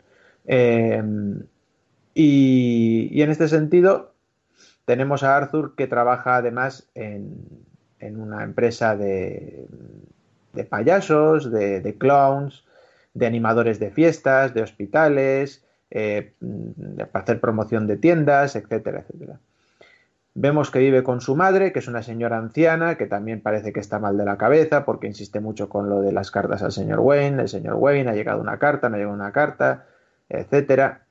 Eh, 0.45 1.01
y, 2.13 3.21
en 3.21 3.29
este 3.29 3.47
sentido, 3.47 4.13
tenemos 4.85 5.23
a 5.23 5.37
Arthur 5.37 5.75
que 5.75 5.87
trabaja 5.87 6.35
además 6.35 6.89
en, 6.93 7.45
en 7.99 8.19
una 8.19 8.43
empresa 8.43 8.97
de, 8.97 9.65
de 10.53 10.63
payasos, 10.65 11.51
de, 11.51 11.95
clowns, 11.97 12.65
de 13.13 13.25
animadores 13.25 13.79
de 13.79 13.91
fiestas, 13.91 14.53
de 14.53 14.61
hospitales, 14.61 15.63
eh, 15.89 16.33
para 17.11 17.23
hacer 17.23 17.39
promoción 17.39 17.87
de 17.87 17.97
tiendas, 17.97 18.55
etcétera, 18.55 19.01
etcétera. 19.01 19.39
Vemos 20.33 20.71
que 20.71 20.79
vive 20.79 21.03
con 21.03 21.19
su 21.19 21.35
madre, 21.35 21.73
que 21.73 21.79
es 21.79 21.87
una 21.87 22.03
señora 22.03 22.37
anciana, 22.37 22.95
que 22.95 23.05
también 23.05 23.41
parece 23.41 23.73
que 23.73 23.81
está 23.81 23.99
mal 23.99 24.17
de 24.17 24.25
la 24.25 24.37
cabeza, 24.37 24.85
porque 24.85 25.07
insiste 25.07 25.39
mucho 25.39 25.67
con 25.67 25.89
lo 25.89 26.01
de 26.01 26.13
las 26.13 26.31
cartas 26.31 26.63
al 26.63 26.71
señor 26.71 26.99
Wayne. 26.99 27.41
El 27.41 27.49
señor 27.49 27.75
Wayne 27.75 28.09
ha 28.09 28.15
llegado 28.15 28.41
una 28.41 28.57
carta, 28.57 28.89
no 28.89 28.95
ha 28.95 28.99
llegado 28.99 29.15
una 29.15 29.31
carta, 29.33 29.85
etcétera 30.29 31.01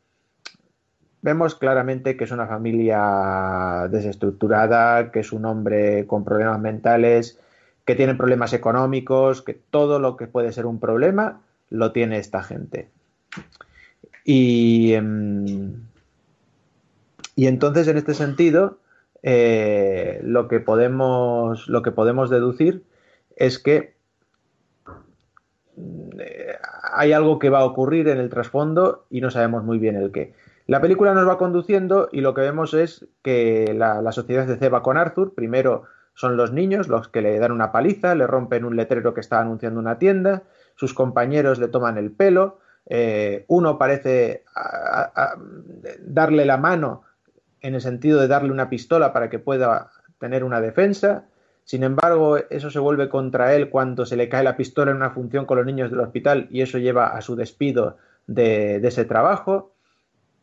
vemos 1.22 1.54
claramente 1.54 2.16
que 2.16 2.24
es 2.24 2.30
una 2.30 2.46
familia 2.46 3.88
desestructurada, 3.90 5.10
que 5.10 5.20
es 5.20 5.32
un 5.32 5.44
hombre 5.44 6.06
con 6.06 6.24
problemas 6.24 6.60
mentales, 6.60 7.38
que 7.84 7.94
tiene 7.94 8.14
problemas 8.14 8.52
económicos, 8.52 9.42
que 9.42 9.54
todo 9.54 9.98
lo 9.98 10.16
que 10.16 10.26
puede 10.26 10.52
ser 10.52 10.66
un 10.66 10.80
problema 10.80 11.40
lo 11.68 11.92
tiene 11.92 12.18
esta 12.18 12.42
gente. 12.42 12.88
Y, 14.24 14.92
em, 14.94 15.74
y 17.36 17.46
entonces, 17.46 17.88
en 17.88 17.96
este 17.96 18.14
sentido, 18.14 18.78
eh, 19.22 20.20
lo, 20.22 20.48
que 20.48 20.60
podemos, 20.60 21.68
lo 21.68 21.82
que 21.82 21.92
podemos 21.92 22.30
deducir 22.30 22.84
es 23.36 23.58
que 23.58 23.94
eh, 26.18 26.56
hay 26.92 27.12
algo 27.12 27.38
que 27.38 27.50
va 27.50 27.60
a 27.60 27.64
ocurrir 27.64 28.08
en 28.08 28.18
el 28.18 28.30
trasfondo 28.30 29.06
y 29.10 29.20
no 29.20 29.30
sabemos 29.30 29.64
muy 29.64 29.78
bien 29.78 29.96
el 29.96 30.12
qué. 30.12 30.34
La 30.66 30.80
película 30.80 31.14
nos 31.14 31.26
va 31.26 31.38
conduciendo 31.38 32.08
y 32.12 32.20
lo 32.20 32.32
que 32.32 32.42
vemos 32.42 32.74
es 32.74 33.06
que 33.22 33.74
la, 33.76 34.12
sociedad 34.12 34.46
se 34.46 34.56
ceba 34.56 34.82
con 34.82 34.96
Arthur. 34.96 35.34
Primero 35.34 35.84
son 36.14 36.36
los 36.36 36.52
niños 36.52 36.88
los 36.88 37.08
que 37.08 37.22
le 37.22 37.38
dan 37.38 37.52
una 37.52 37.72
paliza, 37.72 38.14
le 38.14 38.26
rompen 38.26 38.64
un 38.64 38.76
letrero 38.76 39.12
que 39.12 39.20
está 39.20 39.40
anunciando 39.40 39.80
una 39.80 39.98
tienda, 39.98 40.44
sus 40.76 40.94
compañeros 40.94 41.58
le 41.58 41.68
toman 41.68 41.98
el 41.98 42.12
pelo, 42.12 42.58
eh, 42.86 43.44
uno 43.48 43.78
parece 43.78 44.44
darle 46.00 46.44
la 46.44 46.56
mano 46.56 47.02
en 47.62 47.74
el 47.74 47.80
sentido 47.80 48.20
de 48.20 48.28
darle 48.28 48.52
una 48.52 48.70
pistola 48.70 49.12
para 49.12 49.30
que 49.30 49.38
pueda 49.38 49.90
tener 50.18 50.44
una 50.44 50.60
defensa. 50.60 51.24
Sin 51.64 51.82
embargo, 51.84 52.38
eso 52.50 52.70
se 52.70 52.78
vuelve 52.78 53.08
contra 53.08 53.54
él 53.54 53.70
cuando 53.70 54.06
se 54.06 54.16
le 54.16 54.28
cae 54.28 54.42
la 54.42 54.56
pistola 54.56 54.90
en 54.90 54.96
una 54.96 55.10
función 55.10 55.46
con 55.46 55.58
los 55.58 55.66
niños 55.66 55.90
del 55.90 56.00
hospital 56.00 56.48
y 56.50 56.62
eso 56.62 56.78
lleva 56.78 57.08
a 57.08 57.20
su 57.20 57.36
despido 57.36 57.96
de 58.26 58.76
ese 58.76 59.04
trabajo. 59.04 59.72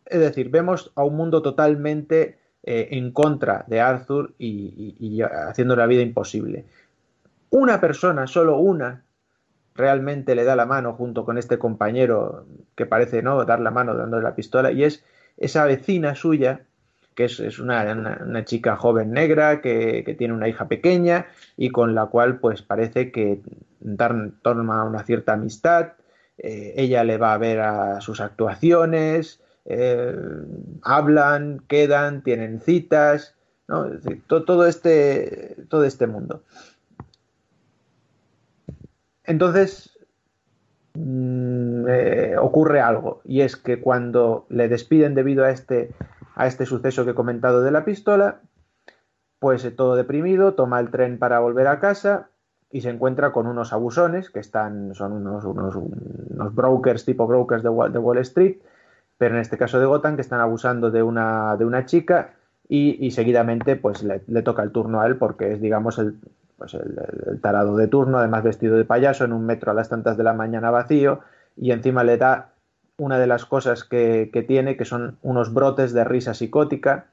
Es 0.05 0.19
decir, 0.19 0.49
vemos 0.49 0.91
a 0.95 1.03
un 1.03 1.15
mundo 1.15 1.41
totalmente 1.41 2.37
eh, 2.69 2.97
en 2.97 3.13
contra 3.13 3.63
de 3.67 3.79
Arthur 3.79 4.33
y, 4.37 5.21
haciendo 5.21 5.77
la 5.77 5.87
vida 5.87 6.01
imposible. 6.01 6.65
Una 7.49 7.79
persona, 7.79 8.27
solo 8.27 8.57
una, 8.57 9.05
realmente 9.73 10.35
le 10.35 10.43
da 10.43 10.57
la 10.57 10.65
mano 10.65 10.91
junto 10.91 11.23
con 11.23 11.37
este 11.37 11.57
compañero 11.57 12.45
que 12.75 12.85
parece 12.85 13.21
no 13.21 13.45
dar 13.45 13.61
la 13.61 13.71
mano 13.71 13.95
dándole 13.95 14.21
la 14.21 14.35
pistola 14.35 14.73
y 14.73 14.83
es 14.83 15.05
esa 15.37 15.63
vecina 15.63 16.13
suya 16.15 16.65
que 17.17 17.25
es, 17.25 17.59
una, 17.59 18.45
chica 18.45 18.77
joven 18.77 19.11
negra 19.11 19.59
que, 19.59 20.15
tiene 20.17 20.33
una 20.33 20.47
hija 20.47 20.69
pequeña 20.69 21.25
y 21.57 21.71
con 21.71 21.95
la 21.95 22.05
cual 22.05 22.39
pues 22.39 22.61
parece 22.61 23.11
que 23.11 23.41
dar, 23.81 24.29
toma 24.43 24.85
una 24.85 25.03
cierta 25.03 25.33
amistad 25.33 25.93
eh, 26.37 26.75
ella 26.77 27.03
le 27.03 27.17
va 27.17 27.33
a 27.33 27.37
ver 27.39 27.59
a 27.59 27.99
sus 27.99 28.21
actuaciones 28.21 29.41
eh, 29.69 30.15
hablan, 30.81 31.61
quedan, 31.67 32.23
tienen 32.23 32.61
citas, 32.61 33.35
todo, 34.27 34.65
este, 34.65 35.57
todo 35.67 35.83
este 35.83 36.07
mundo. 36.07 36.43
Entonces, 39.25 39.99
mm, 40.93 41.85
eh, 41.89 42.35
ocurre 42.39 42.79
algo, 42.79 43.19
y 43.25 43.41
es 43.41 43.57
que 43.57 43.81
cuando 43.81 44.45
le 44.47 44.69
despiden 44.69 45.15
debido 45.15 45.43
a 45.43 45.51
este, 45.51 45.89
a 46.37 46.45
este 46.45 46.67
suceso 46.67 47.03
que 47.03 47.11
he 47.11 47.15
comentado 47.15 47.61
de 47.61 47.71
la 47.71 47.83
pistola, 47.83 48.41
pues 49.39 49.65
eh, 49.65 49.71
todo 49.71 49.95
deprimido, 49.95 50.53
toma 50.53 50.79
el 50.79 50.91
tren 50.91 51.17
para 51.17 51.39
volver 51.39 51.67
a 51.67 51.79
casa 51.79 52.29
y 52.71 52.81
se 52.81 52.89
encuentra 52.89 53.31
con 53.31 53.47
unos 53.47 53.73
abusones 53.73 54.29
que 54.29 54.39
están, 54.39 54.93
son 54.93 55.13
unos, 55.13 55.43
unos, 55.45 56.53
brokers 56.53 57.05
tipo 57.05 57.25
brokers 57.25 57.63
de 57.63 57.69
Wall 57.69 58.17
Street, 58.19 58.57
pero 59.17 59.33
en 59.33 59.41
este 59.41 59.57
caso 59.57 59.79
de 59.79 59.87
Gotham, 59.87 60.15
que 60.15 60.21
están 60.21 60.39
abusando 60.39 60.91
de 60.91 61.01
una, 61.01 61.57
de 61.57 61.65
una 61.65 61.85
chica 61.85 62.35
y, 62.69 63.09
seguidamente 63.11 63.75
pues 63.75 64.03
le, 64.03 64.19
toca 64.43 64.61
el 64.61 64.71
turno 64.71 65.01
a 65.01 65.07
él 65.07 65.15
porque 65.15 65.53
es, 65.53 65.61
digamos, 65.61 65.97
el, 65.97 66.19
pues 66.57 66.75
el, 66.75 67.39
tarado 67.41 67.77
de 67.77 67.87
turno, 67.87 68.19
además 68.19 68.43
vestido 68.43 68.77
de 68.77 68.85
payaso, 68.85 69.25
en 69.25 69.33
un 69.33 69.45
metro 69.45 69.71
a 69.71 69.73
las 69.73 69.89
tantas 69.89 70.17
de 70.17 70.23
la 70.23 70.33
mañana 70.33 70.69
vacío 70.69 71.21
y 71.55 71.71
encima 71.71 72.03
le 72.03 72.17
da 72.17 72.49
una 72.97 73.19
de 73.19 73.27
las 73.27 73.45
cosas 73.45 73.83
que, 73.83 74.45
tiene, 74.47 74.77
que 74.77 74.85
son 74.85 75.17
unos 75.21 75.53
brotes 75.53 75.93
de 75.93 76.03
risa 76.03 76.33
psicótica. 76.33 77.07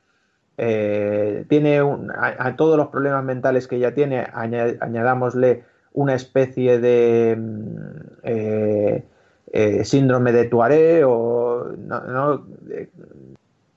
Eh, 0.56 1.44
tiene 1.48 1.81
a, 2.16 2.56
todos 2.56 2.77
los 2.77 2.89
problemas 2.89 3.24
mentales 3.24 3.69
que 3.69 3.77
ella 3.77 3.94
tiene, 3.94 4.27
añadámosle 4.32 5.65
una 5.93 6.15
especie 6.15 6.78
de... 6.78 7.36
Mm, 7.39 7.86
eh, 8.23 9.05
eh, 9.56 9.85
síndrome 9.85 10.32
de 10.32 10.47
Tuareg 10.47 11.05
o 11.06 11.77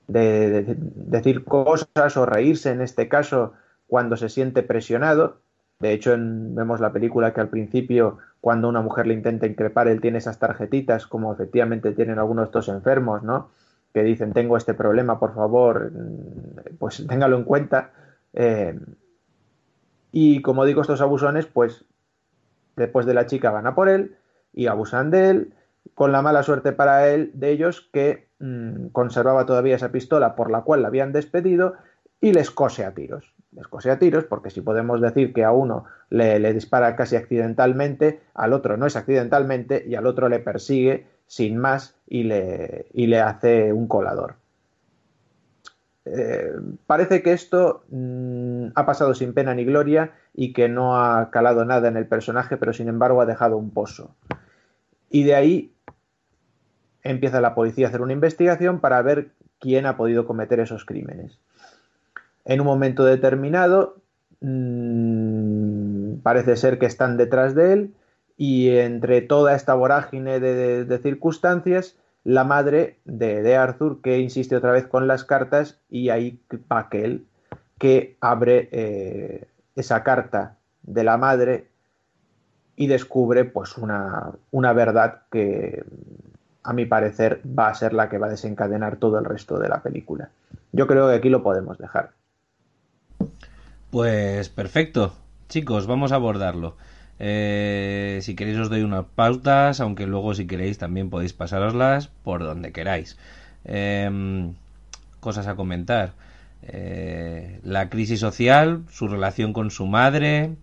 de, 0.08 0.76
decir 0.76 1.44
cosas 1.44 2.16
o 2.16 2.26
reírse 2.26 2.70
en 2.70 2.80
este 2.80 3.08
caso 3.08 3.52
cuando 3.86 4.16
se 4.16 4.28
siente 4.28 4.64
presionado. 4.64 5.36
De 5.80 5.92
hecho, 5.92 6.16
vemos 6.18 6.80
la 6.80 6.92
película 6.92 7.32
que 7.32 7.40
al 7.40 7.48
principio, 7.48 8.18
cuando 8.40 8.68
una 8.68 8.82
mujer 8.82 9.06
le 9.06 9.14
intenta 9.14 9.46
increpar, 9.46 9.86
él 9.86 10.00
tiene 10.00 10.18
esas 10.18 10.38
tarjetitas, 10.38 11.06
como 11.06 11.32
efectivamente 11.32 11.92
tienen 11.92 12.18
algunos 12.18 12.44
de 12.44 12.48
estos 12.48 12.68
enfermos, 12.68 13.22
¿no? 13.22 13.50
Que 13.94 14.02
dicen, 14.02 14.32
tengo 14.32 14.56
este 14.56 14.74
problema, 14.74 15.20
por 15.20 15.34
favor, 15.34 15.92
pues 16.78 17.06
téngalo 17.08 17.36
en 17.36 17.44
cuenta. 17.44 17.92
Eh, 18.32 18.78
y 20.10 20.42
como 20.42 20.64
digo, 20.64 20.80
estos 20.80 21.00
abusones, 21.00 21.46
pues 21.46 21.84
después 22.76 23.06
de 23.06 23.14
la 23.14 23.26
chica 23.26 23.50
van 23.50 23.66
a 23.66 23.74
por 23.74 23.88
él 23.88 24.16
y 24.52 24.66
abusan 24.66 25.10
de 25.10 25.30
él 25.30 25.54
con 25.94 26.12
la 26.12 26.22
mala 26.22 26.42
suerte 26.42 26.72
para 26.72 27.08
él 27.08 27.30
de 27.34 27.50
ellos 27.50 27.88
que 27.92 28.28
mm, 28.38 28.88
conservaba 28.88 29.46
todavía 29.46 29.76
esa 29.76 29.92
pistola 29.92 30.34
por 30.34 30.50
la 30.50 30.62
cual 30.62 30.82
la 30.82 30.88
habían 30.88 31.12
despedido 31.12 31.74
y 32.20 32.32
les 32.32 32.50
cose 32.50 32.84
a 32.84 32.94
tiros. 32.94 33.34
Les 33.52 33.66
cose 33.66 33.90
a 33.90 33.98
tiros 33.98 34.24
porque 34.24 34.50
si 34.50 34.60
podemos 34.60 35.00
decir 35.00 35.32
que 35.32 35.44
a 35.44 35.52
uno 35.52 35.84
le, 36.10 36.52
dispara 36.52 36.96
casi 36.96 37.16
accidentalmente, 37.16 38.20
al 38.34 38.52
otro 38.52 38.76
no 38.76 38.86
es 38.86 38.96
accidentalmente 38.96 39.84
y 39.86 39.94
al 39.94 40.06
otro 40.06 40.28
le 40.28 40.38
persigue 40.38 41.06
sin 41.26 41.56
más 41.56 41.94
y 42.06 42.24
le, 42.24 42.86
le 42.92 43.20
hace 43.20 43.72
un 43.72 43.88
colador. 43.88 44.36
Eh, 46.04 46.52
parece 46.86 47.22
que 47.22 47.32
esto 47.32 47.84
mm, 47.90 48.68
ha 48.74 48.86
pasado 48.86 49.14
sin 49.14 49.34
pena 49.34 49.54
ni 49.54 49.64
gloria 49.64 50.12
y 50.34 50.52
que 50.52 50.68
no 50.68 50.96
ha 50.96 51.30
calado 51.30 51.64
nada 51.64 51.88
en 51.88 51.96
el 51.96 52.06
personaje, 52.06 52.56
pero 52.56 52.72
sin 52.72 52.88
embargo 52.88 53.20
ha 53.20 53.26
dejado 53.26 53.56
un 53.56 53.70
pozo. 53.70 54.14
Y 55.10 55.24
de 55.24 55.34
ahí 55.34 55.74
empieza 57.02 57.40
la 57.40 57.54
policía 57.54 57.86
a 57.86 57.88
hacer 57.88 58.00
una 58.00 58.12
investigación 58.12 58.80
para 58.80 59.00
ver 59.02 59.30
quién 59.58 59.86
ha 59.86 59.96
podido 59.96 60.26
cometer 60.26 60.60
esos 60.60 60.84
crímenes. 60.84 61.38
En 62.48 62.62
un 62.62 62.66
momento 62.66 63.04
determinado, 63.04 64.00
mmm, 64.40 66.14
parece 66.22 66.56
ser 66.56 66.78
que 66.78 66.86
están 66.86 67.18
detrás 67.18 67.54
de 67.54 67.74
él 67.74 67.94
y 68.38 68.70
entre 68.70 69.20
toda 69.20 69.54
esta 69.54 69.74
vorágine 69.74 70.40
de, 70.40 70.98
circunstancias, 71.02 71.96
la 72.24 72.44
madre 72.44 73.00
de, 73.04 73.54
Arthur 73.54 74.00
que 74.00 74.18
insiste 74.18 74.56
otra 74.56 74.72
vez 74.72 74.86
con 74.86 75.06
las 75.06 75.24
cartas 75.24 75.78
y 75.90 76.08
ahí 76.08 76.40
Paquel 76.68 77.26
que 77.78 78.16
abre 78.22 78.70
eh, 78.72 79.46
esa 79.76 80.02
carta 80.02 80.56
de 80.82 81.04
la 81.04 81.18
madre 81.18 81.68
y 82.76 82.86
descubre 82.86 83.44
pues 83.44 83.76
una, 83.76 84.32
una 84.52 84.72
verdad 84.72 85.20
que 85.30 85.84
a 86.62 86.72
mi 86.72 86.86
parecer 86.86 87.42
va 87.46 87.68
a 87.68 87.74
ser 87.74 87.92
la 87.92 88.08
que 88.08 88.16
va 88.16 88.28
a 88.28 88.30
desencadenar 88.30 88.96
todo 88.96 89.18
el 89.18 89.26
resto 89.26 89.58
de 89.58 89.68
la 89.68 89.82
película. 89.82 90.30
Yo 90.72 90.86
creo 90.86 91.08
que 91.08 91.16
aquí 91.16 91.28
lo 91.28 91.42
podemos 91.42 91.76
dejar. 91.76 92.17
Pues 93.90 94.50
perfecto, 94.50 95.14
chicos, 95.48 95.86
vamos 95.86 96.12
a 96.12 96.16
abordarlo. 96.16 96.76
Eh, 97.18 98.18
si 98.22 98.34
queréis 98.34 98.58
os 98.58 98.68
doy 98.68 98.82
unas 98.82 99.06
pautas, 99.06 99.80
aunque 99.80 100.06
luego 100.06 100.34
si 100.34 100.46
queréis 100.46 100.76
también 100.76 101.08
podéis 101.08 101.32
pasároslas 101.32 102.08
por 102.08 102.42
donde 102.44 102.72
queráis. 102.72 103.16
Em, 103.64 104.54
cosas 105.20 105.46
a 105.46 105.56
comentar. 105.56 106.12
Eh, 106.62 107.60
la 107.64 107.88
crisis 107.88 108.20
social, 108.20 108.84
su 108.90 109.08
relación 109.08 109.52
con 109.54 109.70
su 109.70 109.86
madre, 109.86 110.56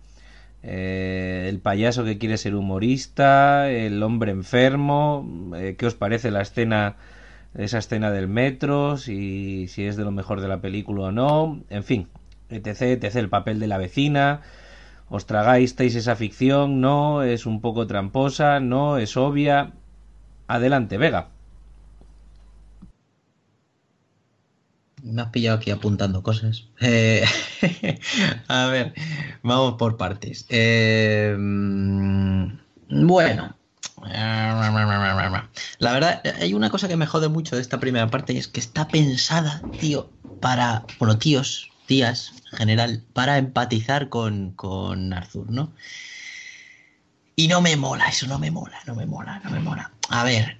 eh, 0.62 1.46
el 1.48 1.58
payaso 1.58 2.04
que 2.04 2.18
quiere 2.18 2.38
ser 2.38 2.54
humorista, 2.54 3.70
el 3.70 4.02
hombre 4.04 4.30
enfermo, 4.32 5.52
¿qué 5.78 5.86
os 5.86 5.94
parece 5.94 6.30
la 6.30 6.42
escena, 6.42 6.96
esa 7.54 7.78
escena 7.78 8.10
del 8.12 8.28
metro, 8.28 8.96
si 8.98 9.66
es 9.76 9.96
de 9.96 10.04
lo 10.04 10.12
mejor 10.12 10.40
de 10.40 10.48
la 10.48 10.60
película 10.60 11.06
o 11.06 11.12
no, 11.12 11.60
en 11.70 11.84
fin, 11.84 12.08
etc, 12.50 13.02
etc, 13.02 13.16
el 13.16 13.28
papel 13.28 13.60
de 13.60 13.66
la 13.66 13.78
vecina, 13.78 14.42
os 15.08 15.26
tragáis 15.26 15.78
esa 15.78 16.16
ficción, 16.16 16.80
no, 16.80 17.22
es 17.22 17.46
un 17.46 17.60
poco 17.60 17.86
tramposa, 17.86 18.60
no, 18.60 18.98
es 18.98 19.16
obvia. 19.16 19.72
Adelante, 20.48 20.98
Vega. 20.98 21.28
Me 25.02 25.22
has 25.22 25.28
pillado 25.30 25.58
aquí 25.58 25.70
apuntando 25.70 26.22
cosas. 26.22 26.68
Eh, 26.80 27.24
a 28.48 28.66
ver, 28.66 28.94
vamos 29.42 29.74
por 29.74 29.96
partes. 29.96 30.46
Eh, 30.48 31.36
bueno, 32.88 33.56
la 35.78 35.92
verdad, 35.92 36.22
hay 36.40 36.54
una 36.54 36.70
cosa 36.70 36.88
que 36.88 36.96
me 36.96 37.06
jode 37.06 37.28
mucho 37.28 37.56
de 37.56 37.62
esta 37.62 37.80
primera 37.80 38.08
parte 38.08 38.32
y 38.32 38.38
es 38.38 38.48
que 38.48 38.60
está 38.60 38.88
pensada, 38.88 39.62
tío, 39.80 40.10
para, 40.40 40.84
bueno, 40.98 41.18
tíos, 41.18 41.70
tías 41.86 42.32
en 42.52 42.58
general 42.58 43.02
para 43.12 43.38
empatizar 43.38 44.08
con, 44.08 44.52
con 44.52 45.12
Arthur, 45.12 45.50
¿no? 45.50 45.72
Y 47.36 47.48
no 47.48 47.60
me 47.60 47.76
mola, 47.76 48.06
eso 48.06 48.26
no 48.26 48.38
me 48.38 48.50
mola, 48.50 48.78
no 48.86 48.94
me 48.94 49.06
mola, 49.06 49.40
no 49.44 49.50
me 49.50 49.60
mola. 49.60 49.90
A 50.08 50.24
ver, 50.24 50.58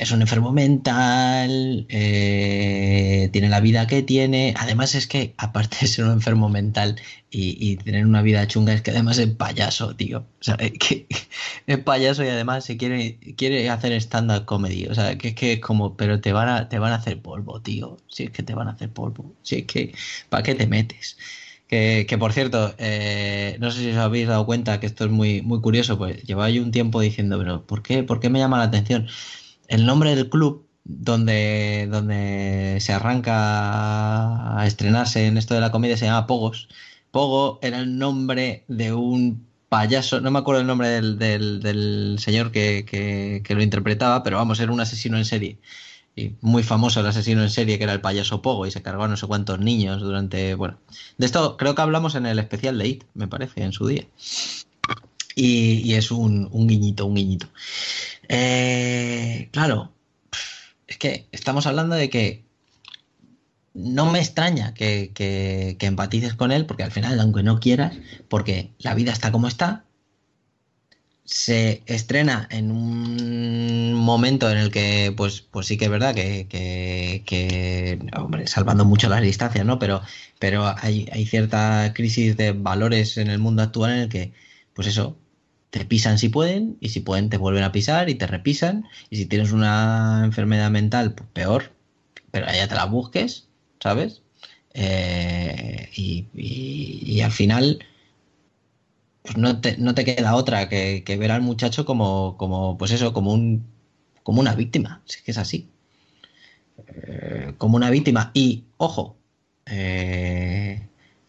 es 0.00 0.12
un 0.12 0.22
enfermo 0.22 0.50
mental, 0.50 1.84
eh, 1.90 3.28
tiene 3.32 3.50
la 3.50 3.60
vida 3.60 3.86
que 3.86 4.02
tiene. 4.02 4.54
Además 4.56 4.94
es 4.94 5.06
que, 5.06 5.34
aparte 5.36 5.76
de 5.82 5.88
ser 5.88 6.06
un 6.06 6.12
enfermo 6.12 6.48
mental 6.48 6.98
y, 7.30 7.76
tener 7.76 8.06
una 8.06 8.22
vida 8.22 8.46
chunga, 8.48 8.72
es 8.72 8.80
que 8.80 8.92
además 8.92 9.18
es 9.18 9.28
payaso, 9.28 9.94
tío. 9.94 10.20
O 10.20 10.42
sea, 10.42 10.56
es 11.66 11.78
payaso 11.84 12.24
y 12.24 12.28
además 12.28 12.64
se 12.64 12.78
quiere, 12.78 13.18
quiere 13.36 13.68
hacer 13.68 13.92
stand-up 13.92 14.46
comedy. 14.46 14.86
O 14.86 14.94
sea, 14.94 15.18
que 15.18 15.28
es 15.28 15.34
que 15.34 15.52
es 15.54 15.60
como, 15.60 15.98
pero 15.98 16.20
te 16.22 16.32
van, 16.32 16.48
a, 16.48 16.68
te 16.70 16.78
van 16.78 16.92
a 16.92 16.96
hacer 16.96 17.20
polvo, 17.20 17.60
tío. 17.60 17.98
Si 18.08 18.24
es 18.24 18.30
que 18.30 18.42
te 18.42 18.54
van 18.54 18.68
a 18.68 18.72
hacer 18.72 18.88
polvo. 18.90 19.34
Si 19.42 19.56
es 19.56 19.64
que, 19.66 19.94
¿para 20.30 20.42
qué 20.42 20.54
te 20.54 20.66
metes? 20.66 21.18
Que, 21.68 22.06
que, 22.08 22.16
por 22.16 22.32
cierto, 22.32 22.74
eh, 22.78 23.58
no 23.60 23.70
sé 23.70 23.80
si 23.80 23.90
os 23.90 23.98
habéis 23.98 24.28
dado 24.28 24.46
cuenta 24.46 24.80
que 24.80 24.86
esto 24.86 25.04
es 25.04 25.10
muy, 25.10 25.42
muy 25.42 25.60
curioso, 25.60 25.98
pues 25.98 26.22
llevaba 26.22 26.48
yo 26.50 26.62
un 26.62 26.72
tiempo 26.72 27.00
diciendo, 27.02 27.38
pero 27.38 27.66
¿por 27.66 27.82
qué, 27.82 28.02
¿por 28.02 28.18
qué 28.18 28.30
me 28.30 28.38
llama 28.38 28.58
la 28.58 28.64
atención? 28.64 29.06
El 29.70 29.86
nombre 29.86 30.14
del 30.14 30.28
club 30.28 30.66
donde, 30.84 31.88
donde 31.90 32.78
se 32.80 32.92
arranca 32.92 34.58
a 34.60 34.66
estrenarse 34.66 35.26
en 35.26 35.38
esto 35.38 35.54
de 35.54 35.60
la 35.60 35.70
comedia 35.70 35.96
se 35.96 36.06
llama 36.06 36.26
Pogos. 36.26 36.68
Pogo 37.12 37.58
era 37.62 37.78
el 37.78 37.96
nombre 37.96 38.64
de 38.68 38.92
un 38.92 39.46
payaso, 39.68 40.20
no 40.20 40.30
me 40.32 40.40
acuerdo 40.40 40.60
el 40.60 40.66
nombre 40.66 40.88
del, 40.88 41.18
del, 41.18 42.16
señor 42.18 42.50
que, 42.50 42.84
que, 42.84 43.54
lo 43.54 43.62
interpretaba, 43.62 44.22
pero 44.24 44.36
vamos, 44.36 44.58
era 44.58 44.72
un 44.72 44.80
asesino 44.80 45.16
en 45.16 45.24
serie. 45.24 45.58
Y 46.16 46.32
muy 46.40 46.64
famoso 46.64 47.00
el 47.00 47.06
asesino 47.06 47.42
en 47.42 47.50
serie 47.50 47.78
que 47.78 47.84
era 47.84 47.92
el 47.92 48.00
payaso 48.00 48.42
Pogo 48.42 48.66
y 48.66 48.72
se 48.72 48.82
cargó 48.82 49.04
a 49.04 49.08
no 49.08 49.16
sé 49.16 49.28
cuántos 49.28 49.60
niños 49.60 50.02
durante, 50.02 50.54
bueno, 50.54 50.78
de 51.16 51.26
esto 51.26 51.56
creo 51.56 51.76
que 51.76 51.82
hablamos 51.82 52.16
en 52.16 52.26
el 52.26 52.40
especial 52.40 52.76
de 52.78 52.88
It, 52.88 53.04
me 53.14 53.28
parece, 53.28 53.62
en 53.62 53.72
su 53.72 53.86
día. 53.86 54.06
Y, 55.36 55.94
es 55.94 56.10
un, 56.10 56.48
un 56.50 56.66
guiñito, 56.66 57.06
un 57.06 57.14
guiñito. 57.14 57.46
Eh, 58.32 59.48
claro, 59.50 59.92
es 60.86 60.98
que 60.98 61.26
estamos 61.32 61.66
hablando 61.66 61.96
de 61.96 62.08
que 62.08 62.44
no 63.74 64.12
me 64.12 64.20
extraña 64.20 64.72
que, 64.72 65.76
empatices 65.80 66.34
con 66.34 66.52
él, 66.52 66.64
porque 66.64 66.84
al 66.84 66.92
final, 66.92 67.18
aunque 67.18 67.42
no 67.42 67.58
quieras, 67.58 67.96
porque 68.28 68.70
la 68.78 68.94
vida 68.94 69.10
está 69.12 69.32
como 69.32 69.48
está, 69.48 69.84
se 71.24 71.82
estrena 71.86 72.46
en 72.52 72.70
un 72.70 73.94
momento 73.94 74.48
en 74.48 74.58
el 74.58 74.70
que, 74.70 75.12
pues, 75.16 75.40
pues 75.40 75.66
sí 75.66 75.76
que 75.76 75.86
es 75.86 75.90
verdad 75.90 76.14
que, 76.14 77.98
hombre, 78.16 78.46
salvando 78.46 78.84
mucho 78.84 79.08
las 79.08 79.22
distancias, 79.22 79.66
¿no? 79.66 79.80
Pero, 79.80 80.02
pero 80.38 80.72
hay, 80.78 81.08
hay 81.12 81.26
cierta 81.26 81.92
crisis 81.94 82.36
de 82.36 82.52
valores 82.52 83.16
en 83.16 83.28
el 83.28 83.40
mundo 83.40 83.62
actual 83.62 83.90
en 83.90 83.98
el 83.98 84.08
que, 84.08 84.32
pues 84.74 84.86
eso, 84.86 85.16
te 85.70 85.84
pisan 85.84 86.18
si 86.18 86.28
pueden 86.28 86.76
y 86.80 86.90
si 86.90 87.00
pueden 87.00 87.30
te 87.30 87.36
vuelven 87.38 87.64
a 87.64 87.72
pisar 87.72 88.10
y 88.10 88.14
te 88.14 88.26
repisan 88.26 88.86
y 89.08 89.16
si 89.16 89.26
tienes 89.26 89.52
una 89.52 90.22
enfermedad 90.24 90.70
mental 90.70 91.14
pues 91.14 91.28
peor 91.32 91.72
pero 92.30 92.46
allá 92.46 92.68
te 92.68 92.74
la 92.74 92.86
busques 92.86 93.48
sabes 93.80 94.22
eh, 94.74 95.88
y, 95.96 97.20
al 97.22 97.32
final 97.32 97.84
pues 99.22 99.36
no 99.36 99.60
te, 99.60 99.76
no 99.78 99.94
te 99.94 100.04
queda 100.04 100.34
otra 100.34 100.68
que, 100.68 101.04
ver 101.18 101.30
al 101.30 101.42
muchacho 101.42 101.84
como, 101.84 102.36
como 102.36 102.78
pues 102.78 102.92
eso 102.92 103.12
como 103.12 103.32
un 103.32 103.64
como 104.22 104.40
una 104.40 104.54
víctima 104.54 105.02
si 105.06 105.18
es 105.18 105.22
que 105.22 105.30
es 105.32 105.38
así. 105.38 105.68
Eh, 106.86 107.54
como 107.58 107.76
una 107.76 107.90
víctima. 107.90 108.30
Y 108.34 108.64
ojo 108.76 109.16
eh, 109.66 110.88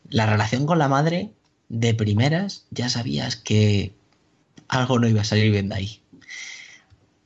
la 0.09 0.25
relación 0.25 0.65
con 0.65 0.79
la 0.79 0.87
madre 0.87 1.31
de 1.69 1.93
primeras 1.93 2.65
ya 2.71 2.89
sabías 2.89 3.35
que 3.35 3.93
algo 4.71 4.97
no 4.97 5.07
iba 5.07 5.21
a 5.21 5.25
salir 5.25 5.51
bien 5.51 5.69
de 5.69 5.75
ahí. 5.75 6.01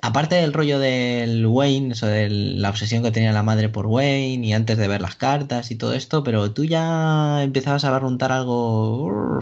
Aparte 0.02 0.36
del 0.36 0.54
rollo 0.54 0.80
del 0.80 1.46
Wayne, 1.48 1.94
eso 1.94 2.08
de 2.08 2.30
la 2.30 2.70
obsesión 2.70 3.02
que 3.02 3.12
tenía 3.12 3.32
la 3.32 3.44
madre 3.44 3.70
por 3.70 3.88
Wayne 3.88 4.46
y 4.46 4.54
antes 4.54 4.78
de 4.78 4.88
ver 4.88 5.02
las 5.02 5.16
cartas 5.16 5.72
y 5.72 5.76
todo 5.76 5.94
esto, 5.94 6.24
pero 6.24 6.52
tú 6.52 6.64
ya 6.66 7.42
empezabas 7.42 7.86
a 7.86 7.92
barruntar 7.92 8.32
algo 8.32 9.40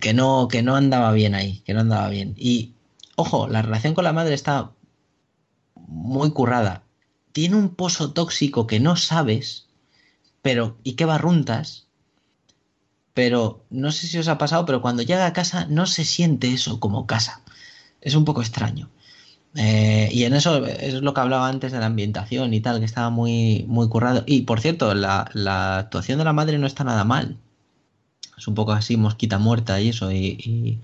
que 0.00 0.14
no, 0.14 0.48
que 0.48 0.62
no 0.62 0.76
andaba 0.76 1.12
bien 1.12 1.34
ahí, 1.34 1.60
que 1.64 1.74
no 1.74 1.80
andaba 1.80 2.08
bien. 2.08 2.34
Y 2.36 2.74
ojo, 3.16 3.48
la 3.48 3.62
relación 3.62 3.94
con 3.94 4.04
la 4.04 4.12
madre 4.12 4.34
está 4.34 4.70
muy 5.74 6.30
currada. 6.30 6.82
Tiene 7.32 7.56
un 7.56 7.74
pozo 7.74 8.12
tóxico 8.12 8.66
que 8.66 8.80
no 8.80 8.96
sabes, 8.96 9.66
pero 10.42 10.76
y 10.84 10.92
qué 10.92 11.04
barruntas, 11.04 11.87
pero 13.18 13.64
no 13.70 13.90
sé 13.90 14.06
si 14.06 14.16
os 14.16 14.28
ha 14.28 14.38
pasado, 14.38 14.64
pero 14.64 14.80
cuando 14.80 15.02
llega 15.02 15.26
a 15.26 15.32
casa 15.32 15.66
no 15.68 15.86
se 15.86 16.04
siente 16.04 16.52
eso 16.52 16.78
como 16.78 17.08
casa. 17.08 17.42
Es 18.00 18.14
un 18.14 18.24
poco 18.24 18.42
extraño. 18.42 18.90
Eh, 19.56 20.08
y 20.12 20.22
en 20.22 20.34
eso 20.34 20.64
es 20.64 20.94
lo 20.94 21.14
que 21.14 21.20
hablaba 21.20 21.48
antes 21.48 21.72
de 21.72 21.80
la 21.80 21.86
ambientación 21.86 22.54
y 22.54 22.60
tal, 22.60 22.78
que 22.78 22.84
estaba 22.84 23.10
muy, 23.10 23.64
muy 23.66 23.88
currado. 23.88 24.22
Y 24.24 24.42
por 24.42 24.60
cierto, 24.60 24.94
la, 24.94 25.22
actuación 25.78 26.18
de 26.18 26.24
la 26.26 26.32
madre 26.32 26.58
no 26.58 26.68
está 26.68 26.84
nada 26.84 27.02
mal. 27.02 27.36
Es 28.36 28.46
un 28.46 28.54
poco 28.54 28.70
así, 28.70 28.96
mosquita 28.96 29.40
muerta 29.40 29.80
y 29.80 29.88
eso. 29.88 30.12
Y, 30.12 30.80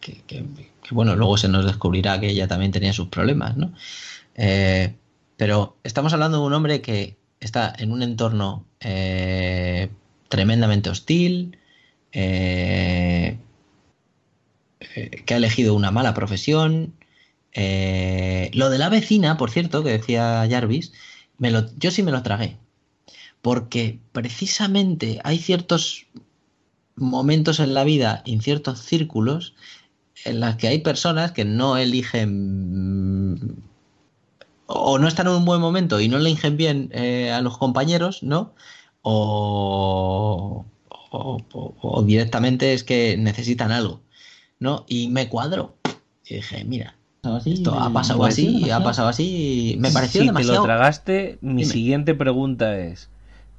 que, 0.00 0.46
bueno, 0.92 1.16
luego 1.16 1.38
se 1.38 1.48
nos 1.48 1.64
descubrirá 1.66 2.20
que 2.20 2.30
ella 2.30 2.46
también 2.46 2.70
tenía 2.70 2.92
sus 2.92 3.08
problemas, 3.08 3.56
¿no? 3.56 3.72
Eh, 4.36 4.94
pero 5.36 5.76
estamos 5.82 6.12
hablando 6.12 6.38
de 6.38 6.46
un 6.46 6.52
hombre 6.52 6.82
que 6.82 7.16
está 7.40 7.74
en 7.76 7.90
un 7.90 8.04
entorno 8.04 8.64
eh, 8.78 9.90
tremendamente 10.28 10.90
hostil, 10.90 11.58
eh, 12.12 13.38
eh, 14.80 15.10
que 15.24 15.34
ha 15.34 15.36
elegido 15.36 15.74
una 15.74 15.90
mala 15.90 16.14
profesión. 16.14 16.94
Eh, 17.52 18.50
lo 18.54 18.70
de 18.70 18.78
la 18.78 18.88
vecina, 18.88 19.36
por 19.36 19.50
cierto, 19.50 19.84
que 19.84 19.90
decía 19.90 20.46
Jarvis, 20.50 20.92
me 21.38 21.50
lo, 21.50 21.70
yo 21.76 21.90
sí 21.90 22.02
me 22.02 22.12
lo 22.12 22.22
tragué. 22.22 22.56
Porque 23.42 24.00
precisamente 24.12 25.20
hay 25.24 25.38
ciertos 25.38 26.06
momentos 26.96 27.60
en 27.60 27.74
la 27.74 27.84
vida, 27.84 28.22
en 28.24 28.40
ciertos 28.40 28.80
círculos, 28.80 29.54
en 30.24 30.40
los 30.40 30.56
que 30.56 30.68
hay 30.68 30.78
personas 30.78 31.32
que 31.32 31.44
no 31.44 31.76
eligen 31.76 33.62
o 34.66 34.98
no 34.98 35.06
están 35.06 35.26
en 35.26 35.34
un 35.34 35.44
buen 35.44 35.60
momento 35.60 36.00
y 36.00 36.08
no 36.08 36.16
eligen 36.16 36.56
bien 36.56 36.90
a 37.30 37.40
los 37.42 37.58
compañeros, 37.58 38.22
¿no? 38.22 38.54
O, 39.08 40.64
o, 41.12 42.02
directamente 42.02 42.72
es 42.72 42.82
que 42.82 43.16
necesitan 43.16 43.70
algo, 43.70 44.00
¿no? 44.58 44.84
Y 44.88 45.08
me 45.08 45.28
cuadro. 45.28 45.76
Y 46.24 46.34
dije, 46.34 46.64
mira, 46.64 46.96
esto 47.44 47.78
ha 47.78 47.92
pasado 47.92 48.24
así, 48.24 48.68
ha 48.68 48.82
pasado 48.82 49.06
así. 49.06 49.76
Me 49.78 49.92
pareció 49.92 50.22
si 50.22 50.26
demasiado. 50.26 50.54
te 50.54 50.58
lo 50.58 50.64
tragaste, 50.64 51.38
mi 51.40 51.64
siguiente 51.64 52.14
pregunta 52.14 52.76
es: 52.80 53.08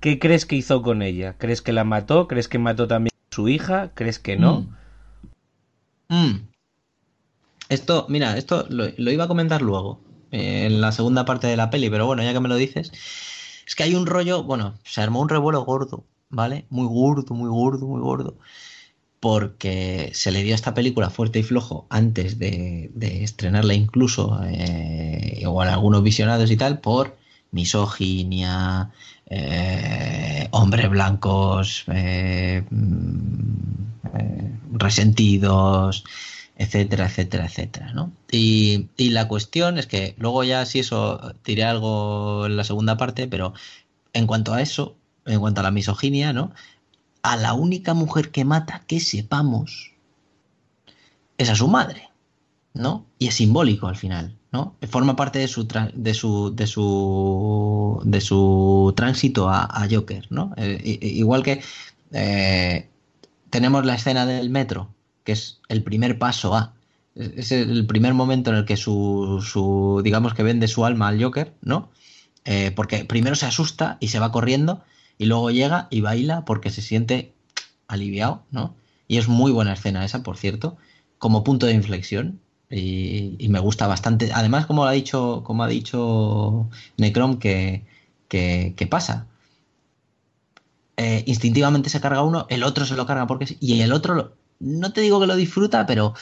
¿qué 0.02 0.19
crees 0.19 0.45
que 0.45 0.57
hizo 0.57 0.82
con 0.82 1.02
ella? 1.02 1.36
¿Crees 1.38 1.61
que 1.61 1.72
la 1.72 1.86
mató? 1.86 2.28
¿Crees 2.28 2.49
que 2.49 2.60
mató 2.60 2.90
también 2.90 3.14
a 3.32 3.36
su 3.36 3.48
hija? 3.48 3.91
¿Crees 3.94 4.19
que 4.19 4.36
no? 4.36 4.68
Mm. 6.10 6.15
Mm. 6.26 6.48
Esto, 7.69 8.06
mira, 8.10 8.38
esto 8.38 8.65
lo, 8.69 8.90
iba 8.98 9.24
a 9.24 9.30
comentar 9.30 9.61
luego, 9.61 10.02
eh, 10.32 10.65
en 10.65 10.82
la 10.82 10.91
segunda 10.91 11.24
parte 11.24 11.48
de 11.48 11.56
la 11.56 11.69
peli, 11.69 11.90
pero 11.90 12.06
bueno, 12.06 12.22
ya 12.22 12.34
que 12.34 12.40
me 12.41 12.49
lo 12.49 12.57
dices, 12.57 12.91
es 13.68 13.76
que 13.76 13.84
hay 13.84 13.94
un 13.94 14.07
rollo, 14.07 14.44
bueno, 14.44 14.73
se 14.84 15.02
armó 15.02 15.22
un 15.22 15.30
revuelo 15.30 15.64
gordo, 15.65 16.06
¿vale? 16.30 16.65
Muy 16.69 16.88
gordo, 16.88 17.35
muy 17.35 17.49
gordo, 17.49 17.85
muy 17.85 18.02
gordo 18.02 18.38
porque 19.19 20.11
se 20.14 20.31
le 20.31 20.44
dio 20.44 20.53
a 20.53 20.56
esta 20.56 20.73
película 20.73 21.10
fuerte 21.10 21.39
y 21.39 21.44
flojo 21.44 21.88
antes 21.89 22.38
de, 22.39 22.91
estrenarla 23.23 23.73
incluso, 23.73 24.39
eh, 24.45 25.44
a 25.45 25.73
algunos 25.73 26.03
visionados 26.03 26.52
y 26.52 26.57
tal, 26.57 26.80
por 26.80 27.18
misoginia, 27.52 28.91
eh, 29.26 30.48
hombres 30.52 30.89
blancos 30.89 31.84
eh, 31.88 32.64
mm, 32.69 34.73
resentidos, 34.73 36.03
etcétera, 36.58 37.06
etcétera, 37.06 37.46
etcétera, 37.46 37.94
¿no? 37.94 38.12
Y, 38.32 38.90
y, 38.98 39.10
la 39.12 39.28
cuestión 39.28 39.78
es 39.78 39.88
que 39.88 40.16
luego 40.18 40.44
ya 40.44 40.66
si 40.66 40.80
eso 40.80 41.34
tiré 41.44 41.64
algo 41.64 42.46
en 42.48 42.58
la 42.58 42.64
segunda 42.64 42.98
parte, 42.98 43.28
pero 43.28 43.54
en 44.14 44.28
cuanto 44.28 44.54
a 44.54 44.62
eso, 44.62 44.96
en 45.26 45.40
cuanto 45.40 45.62
a 45.62 45.64
la 45.64 45.72
misoginia, 45.72 46.34
¿no? 46.34 46.52
a 47.28 47.36
la 47.36 47.54
única 47.54 47.94
mujer 47.94 48.32
que 48.32 48.46
mata 48.46 48.84
que 48.88 49.00
sepamos 49.00 49.92
es 51.38 51.50
a 51.50 51.56
su 51.56 51.68
madre, 51.68 52.10
¿no? 52.74 53.06
Y 53.20 53.28
es 53.28 53.36
simbólico 53.36 53.88
al 53.88 53.98
final, 53.98 54.38
¿no? 54.52 54.76
Forma 54.90 55.16
parte 55.16 55.40
de 55.40 55.48
su, 55.48 55.68
de 55.68 56.14
su, 56.14 56.56
de 56.56 56.68
su, 56.68 58.02
de 58.06 58.22
su 58.22 58.94
tránsito 58.96 59.50
a, 59.50 59.88
Joker, 59.92 60.26
¿no? 60.30 60.54
Eh, 60.58 61.00
igual 61.02 61.44
que 61.44 61.62
eh, 62.14 62.90
tenemos 63.50 63.86
la 63.86 63.96
escena 63.96 64.26
del 64.26 64.50
metro, 64.50 64.94
que 65.28 65.34
es 65.34 65.60
el 65.68 65.84
primer 65.84 66.18
paso 66.18 66.56
a, 66.56 66.74
es 67.14 67.52
el 67.52 67.86
primer 67.86 68.14
momento 68.14 68.49
en 68.49 68.56
el 68.56 68.66
que 68.66 68.78
su, 68.78 69.45
su 69.45 69.99
digamos 70.02 70.34
que 70.34 70.41
vende 70.41 70.70
su 70.70 70.86
alma 70.86 71.10
al 71.10 71.22
Joker, 71.22 71.54
¿no? 71.62 71.90
Eh, 72.45 72.72
porque 72.74 73.04
primero 73.04 73.36
se 73.36 73.45
asusta 73.45 73.98
y 73.99 74.08
se 74.08 74.20
va 74.20 74.32
corriendo 74.32 74.86
y 75.18 75.26
luego 75.26 75.52
llega 75.52 75.90
y 75.90 75.99
baila 75.99 76.45
porque 76.45 76.70
se 76.70 76.82
siente 76.82 77.34
aliviado, 77.90 78.45
¿no? 78.52 78.74
Y 79.10 79.18
es 79.18 79.28
muy 79.28 79.52
buena 79.52 79.74
escena 79.74 80.06
esa, 80.06 80.24
por 80.24 80.38
cierto, 80.38 80.78
como 81.18 81.44
punto 81.44 81.66
de 81.66 81.74
inflexión. 81.74 82.40
Y, 82.70 83.48
me 83.49 83.60
gusta 83.60 83.86
bastante. 83.86 84.32
Además, 84.34 84.66
como 84.66 84.86
ha 84.86 84.91
dicho, 84.94 85.44
como 85.44 85.64
ha 85.64 85.68
dicho 85.68 86.70
Necrom, 86.95 87.38
que, 87.40 87.84
que, 88.30 88.88
pasa. 88.90 89.28
Eh, 90.95 91.24
instintivamente 91.26 91.90
se 91.90 91.99
carga 91.99 92.24
uno, 92.24 92.48
el 92.49 92.64
otro 92.64 92.86
se 92.86 92.95
lo 92.95 93.06
carga 93.06 93.28
porque 93.28 93.48
sí, 93.48 93.58
y 93.60 93.82
el 93.82 93.91
otro 93.91 94.34
no 94.60 94.94
te 94.94 95.02
digo 95.02 95.20
que 95.20 95.28
lo 95.28 95.36
disfruta, 95.36 95.86
pero 95.86 96.14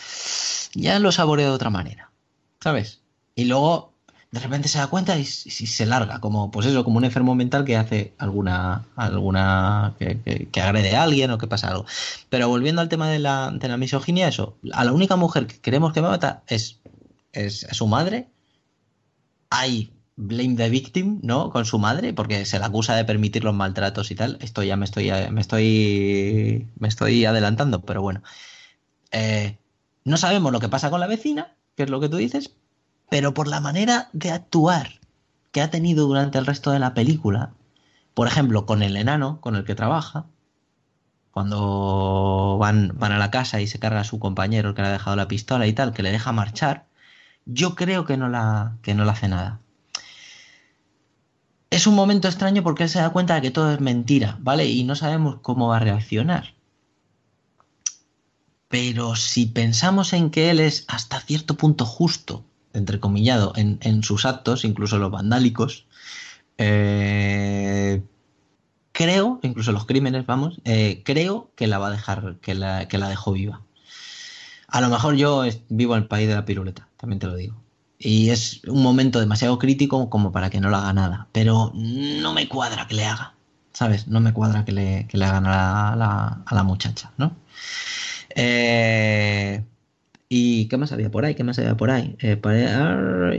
ya 0.74 1.00
lo 1.00 1.12
saborea 1.12 1.48
de 1.48 1.54
otra 1.54 1.70
manera. 1.70 2.12
¿Sabes? 2.62 3.00
Y 3.36 3.46
luego 3.46 3.96
de 4.36 4.42
repente 4.42 4.68
se 4.68 4.80
da 4.80 4.88
cuenta 4.88 5.18
y, 5.18 5.24
se 5.24 5.86
larga, 5.86 6.20
como 6.20 6.52
pues 6.52 6.66
eso, 6.66 6.84
como 6.84 6.98
un 6.98 7.06
enfermo 7.06 7.36
mental 7.36 7.64
que 7.64 7.78
hace 7.78 8.14
alguna, 8.18 8.84
alguna, 8.98 9.94
que, 9.98 10.62
agrede 10.62 10.94
a 10.94 11.04
alguien 11.04 11.32
o 11.32 11.38
que 11.38 11.48
pasa 11.48 11.70
algo. 11.70 11.86
Pero 12.30 12.50
volviendo 12.50 12.82
al 12.82 12.90
tema 12.90 13.10
de 13.10 13.20
la, 13.20 13.52
de 13.52 13.68
la 13.70 13.78
misoginia, 13.78 14.28
eso, 14.28 14.58
a 14.74 14.84
la 14.84 14.92
única 14.92 15.16
mujer 15.16 15.48
que 15.48 15.60
queremos 15.60 15.94
que 15.94 16.02
mata 16.02 16.44
es, 16.48 16.80
es, 17.32 17.66
su 17.72 17.88
madre. 17.88 18.28
Hay 19.50 19.94
blame 20.16 20.56
the 20.56 20.70
victim, 20.70 21.20
¿no? 21.24 21.50
Con 21.50 21.66
su 21.66 21.80
madre, 21.80 22.14
porque 22.14 22.46
se 22.46 22.60
la 22.60 22.68
acusa 22.68 22.96
de 22.96 23.06
permitir 23.06 23.44
los 23.44 23.54
maltratos 23.54 24.12
y 24.12 24.16
tal. 24.16 24.38
Esto 24.42 24.64
ya 24.64 24.78
me 24.78 24.86
estoy, 24.86 25.12
me 25.32 25.42
estoy, 25.42 26.68
me 26.80 26.88
estoy 26.88 27.26
adelantando, 27.26 27.82
pero 27.82 28.02
bueno. 28.02 28.22
Eh, 29.12 29.58
no 30.04 30.18
sabemos 30.18 30.52
lo 30.52 30.60
que 30.60 30.70
pasa 30.70 30.90
con 30.90 31.00
la 31.00 31.08
vecina, 31.08 31.56
que 31.76 31.84
es 31.84 31.90
lo 31.90 32.00
que 32.00 32.10
tú 32.10 32.18
dices, 32.18 32.56
pero 33.10 33.34
por 33.34 33.48
la 33.48 33.60
manera 33.60 34.10
de 34.14 34.32
actuar 34.32 35.00
que 35.52 35.62
ha 35.62 35.70
tenido 35.70 36.08
durante 36.08 36.38
el 36.38 36.46
resto 36.46 36.72
de 36.72 36.80
la 36.80 36.94
película, 36.94 37.54
por 38.14 38.28
ejemplo, 38.28 38.66
con 38.66 38.84
el 38.84 38.98
enano 38.98 39.42
con 39.42 39.56
el 39.56 39.66
que 39.66 39.76
trabaja, 39.76 40.26
cuando 41.32 42.58
van, 42.60 42.94
van 42.96 43.12
a 43.12 43.18
la 43.18 43.32
casa 43.32 43.60
y 43.62 43.68
se 43.68 43.80
carga 43.80 44.02
a 44.02 44.04
su 44.06 44.20
compañero 44.20 44.74
que 44.74 44.82
le 44.82 44.88
ha 44.88 44.92
dejado 44.92 45.16
la 45.18 45.28
pistola 45.28 45.68
y 45.68 45.74
tal, 45.74 45.94
que 45.94 46.04
le 46.04 46.12
deja 46.12 46.32
marchar, 46.32 46.88
yo 47.46 47.76
creo 47.76 48.06
que 48.06 48.18
no 48.18 48.30
la, 48.30 48.78
que 48.82 48.94
no 48.94 49.06
la 49.06 49.14
hace 49.14 49.28
nada. 49.28 49.60
Es 51.76 51.88
un 51.88 51.96
momento 51.96 52.30
extraño 52.30 52.64
porque 52.64 52.84
él 52.84 52.90
se 52.90 53.00
da 53.00 53.10
cuenta 53.10 53.36
de 53.36 53.42
que 53.42 53.52
todo 53.52 53.74
es 53.74 53.82
mentira, 53.82 54.38
¿vale? 54.40 54.66
Y 54.66 54.86
no 54.86 54.96
sabemos 54.96 55.40
cómo 55.42 55.68
va 55.68 55.76
a 55.76 55.82
reaccionar. 55.82 56.54
Pero 58.70 59.18
si 59.18 59.46
pensamos 59.48 60.14
en 60.14 60.30
que 60.30 60.50
él 60.52 60.62
es 60.62 60.86
hasta 60.88 61.20
cierto 61.20 61.58
punto 61.58 61.86
justo 61.86 62.46
entrecomillado, 62.72 63.52
en, 63.58 63.80
en 63.82 64.04
sus 64.04 64.24
actos, 64.24 64.64
incluso 64.64 65.00
los 65.00 65.12
vandálicos, 65.12 65.86
eh, 66.58 68.02
creo, 68.94 69.42
incluso 69.44 69.74
los 69.74 69.86
crímenes, 69.86 70.26
vamos, 70.26 70.62
eh, 70.64 71.02
creo 71.04 71.52
que 71.58 71.68
la 71.68 71.78
va 71.78 71.88
a 71.88 71.92
dejar, 71.92 72.38
que 72.40 72.56
la, 72.56 72.88
que 72.88 72.98
la 72.98 73.10
dejó 73.10 73.34
viva. 73.34 73.64
A 74.70 74.80
lo 74.80 74.88
mejor 74.88 75.16
yo 75.16 75.44
vivo 75.68 75.98
en 75.98 76.04
el 76.04 76.08
país 76.08 76.30
de 76.30 76.36
la 76.36 76.46
piruleta, 76.46 76.88
también 76.96 77.20
te 77.20 77.28
lo 77.28 77.36
digo. 77.36 77.65
Y 77.98 78.30
es 78.30 78.62
un 78.68 78.84
momento 78.84 79.20
demasiado 79.20 79.58
crítico 79.58 80.10
como 80.10 80.32
para 80.32 80.50
que 80.50 80.60
no 80.60 80.70
le 80.70 80.76
haga 80.76 80.94
nada. 80.94 81.28
Pero 81.32 81.72
no 81.74 82.34
me 82.34 82.48
cuadra 82.48 82.88
que 82.88 82.96
le 82.96 83.06
haga. 83.06 83.34
¿Sabes? 83.74 84.08
No 84.08 84.22
me 84.22 84.34
cuadra 84.34 84.64
que 84.64 84.72
le, 84.72 85.08
que 85.08 85.18
le 85.18 85.26
hagan 85.26 85.46
a 85.46 85.96
la, 85.96 86.42
a 86.46 86.56
la 86.56 86.64
muchacha, 86.64 87.12
¿no? 87.18 87.36
Eh, 88.36 89.64
¿Y 90.28 90.66
qué 90.66 90.78
más 90.78 90.92
había 90.92 91.12
por 91.12 91.24
ahí? 91.24 91.36
¿Qué 91.36 91.44
más 91.44 91.60
había 91.60 91.78
por 91.78 91.92
ahí? 91.92 92.16
Eh, 92.20 92.40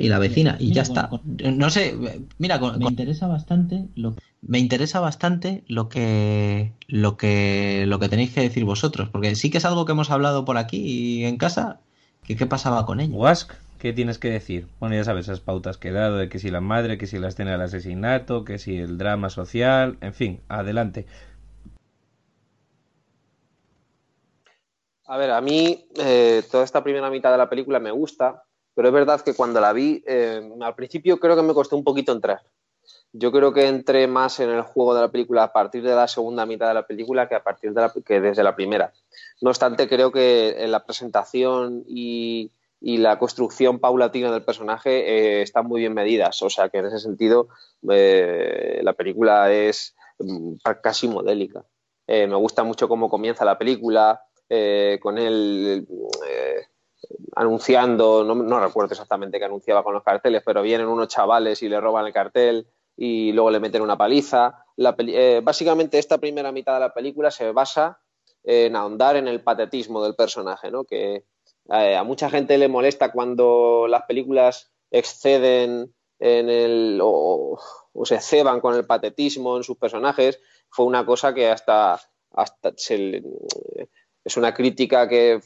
y 0.00 0.08
la 0.08 0.18
vecina, 0.18 0.56
y 0.58 0.72
ya 0.72 0.82
está. 0.82 1.10
no 1.54 1.70
sé, 1.70 1.94
mira, 2.38 2.58
me 2.58 2.86
interesa 2.86 3.26
bastante 3.26 3.88
lo 3.96 4.14
me 4.42 4.58
interesa 4.60 5.00
bastante 5.00 5.64
lo 5.66 5.88
que 5.88 6.72
lo 6.86 7.16
que 7.16 7.84
lo 7.86 7.98
que 7.98 8.08
tenéis 8.08 8.30
que 8.32 8.42
decir 8.42 8.64
vosotros, 8.64 9.08
porque 9.10 9.34
sí 9.34 9.50
que 9.50 9.58
es 9.58 9.64
algo 9.64 9.84
que 9.84 9.92
hemos 9.92 10.10
hablado 10.10 10.44
por 10.44 10.56
aquí 10.56 11.24
en 11.24 11.36
casa, 11.36 11.80
que 12.22 12.36
qué 12.36 12.46
pasaba 12.46 12.86
con 12.86 13.00
ella. 13.00 13.14
Wask, 13.16 13.52
¿qué 13.86 13.92
tienes 13.92 14.18
que 14.18 14.30
decir? 14.30 14.66
Bueno, 14.80 14.96
ya 14.96 15.04
sabes, 15.04 15.26
esas 15.26 15.38
pautas 15.38 15.78
que 15.78 15.90
he 15.90 15.92
dado 15.92 16.16
de 16.16 16.28
que 16.28 16.40
si 16.40 16.50
la 16.50 16.60
madre, 16.60 16.98
que 16.98 17.06
si 17.06 17.20
la 17.20 17.28
escena 17.28 17.52
del 17.52 17.60
asesinato, 17.60 18.44
que 18.44 18.58
si 18.58 18.78
el 18.78 18.98
drama 18.98 19.30
social, 19.30 19.96
en 20.00 20.12
fin, 20.12 20.40
adelante. 20.48 21.06
A 25.04 25.16
ver, 25.16 25.30
a 25.30 25.40
mí 25.40 25.86
eh, 25.98 26.42
toda 26.50 26.64
esta 26.64 26.82
primera 26.82 27.10
mitad 27.10 27.30
de 27.30 27.38
la 27.38 27.48
película 27.48 27.78
me 27.78 27.92
gusta, 27.92 28.42
pero 28.74 28.88
es 28.88 28.94
verdad 28.94 29.20
que 29.20 29.34
cuando 29.34 29.60
la 29.60 29.72
vi, 29.72 30.02
eh, 30.04 30.42
al 30.60 30.74
principio 30.74 31.20
creo 31.20 31.36
que 31.36 31.42
me 31.42 31.54
costó 31.54 31.76
un 31.76 31.84
poquito 31.84 32.10
entrar. 32.10 32.42
Yo 33.12 33.30
creo 33.30 33.52
que 33.52 33.68
entré 33.68 34.08
más 34.08 34.40
en 34.40 34.50
el 34.50 34.62
juego 34.62 34.96
de 34.96 35.02
la 35.02 35.12
película 35.12 35.44
a 35.44 35.52
partir 35.52 35.84
de 35.84 35.94
la 35.94 36.08
segunda 36.08 36.44
mitad 36.44 36.66
de 36.66 36.74
la 36.74 36.88
película 36.88 37.28
que 37.28 37.36
a 37.36 37.44
partir 37.44 37.72
de 37.72 37.88
que 38.04 38.20
desde 38.20 38.42
la 38.42 38.56
primera. 38.56 38.92
No 39.40 39.50
obstante, 39.50 39.88
creo 39.88 40.10
que 40.10 40.56
en 40.58 40.72
la 40.72 40.84
presentación 40.84 41.84
y, 41.86 42.50
la 42.80 43.18
construcción 43.18 43.78
paulatina 43.78 44.30
del 44.30 44.44
personaje 44.44 45.38
eh, 45.38 45.42
están 45.42 45.66
muy 45.66 45.80
bien 45.80 45.94
medidas. 45.94 46.42
O 46.42 46.50
sea 46.50 46.68
que 46.68 46.78
en 46.78 46.86
ese 46.86 46.98
sentido 46.98 47.48
la 47.82 48.92
película 48.92 49.52
es 49.52 49.94
mm, 50.18 50.54
casi 50.82 51.08
modélica. 51.08 51.64
me 52.06 52.36
gusta 52.36 52.64
mucho 52.64 52.88
cómo 52.88 53.08
comienza 53.08 53.44
la 53.44 53.58
película, 53.58 54.22
eh, 54.48 55.00
con 55.02 55.18
él 55.18 55.88
eh, 56.28 56.66
anunciando, 57.34 58.22
no, 58.22 58.60
recuerdo 58.60 58.92
exactamente 58.92 59.38
qué 59.38 59.44
anunciaba 59.44 59.82
con 59.82 59.94
los 59.94 60.04
carteles, 60.04 60.42
pero 60.44 60.62
vienen 60.62 60.86
unos 60.86 61.08
chavales 61.08 61.62
y 61.62 61.68
le 61.68 61.80
roban 61.80 62.06
el 62.06 62.12
cartel 62.12 62.68
y 62.96 63.32
luego 63.32 63.50
le 63.50 63.60
meten 63.60 63.82
una 63.82 63.98
paliza. 63.98 64.64
Eh, 64.76 65.40
básicamente 65.42 65.98
esta 65.98 66.18
primera 66.18 66.52
mitad 66.52 66.74
de 66.74 66.80
la 66.80 66.94
película 66.94 67.30
se 67.30 67.50
basa 67.50 67.98
en 68.44 68.76
ahondar 68.76 69.16
en 69.16 69.26
el 69.26 69.42
patetismo 69.42 70.02
del 70.02 70.14
personaje, 70.14 70.70
¿no? 70.70 70.84
que 70.84 71.24
a 71.68 72.02
mucha 72.04 72.30
gente 72.30 72.58
le 72.58 72.68
molesta 72.68 73.12
cuando 73.12 73.86
las 73.88 74.02
películas 74.04 74.70
exceden 74.90 75.94
en 76.18 76.48
el 76.48 76.98
o, 77.02 77.58
se 78.04 78.20
ceban 78.20 78.60
con 78.60 78.74
el 78.74 78.86
patetismo 78.86 79.56
en 79.56 79.64
sus 79.64 79.76
personajes. 79.76 80.40
Fue 80.68 80.86
una 80.86 81.04
cosa 81.04 81.34
que 81.34 81.48
hasta, 81.48 82.00
hasta 82.32 82.72
es 84.24 84.36
una 84.36 84.52
crítica 84.54 85.08
que 85.08 85.40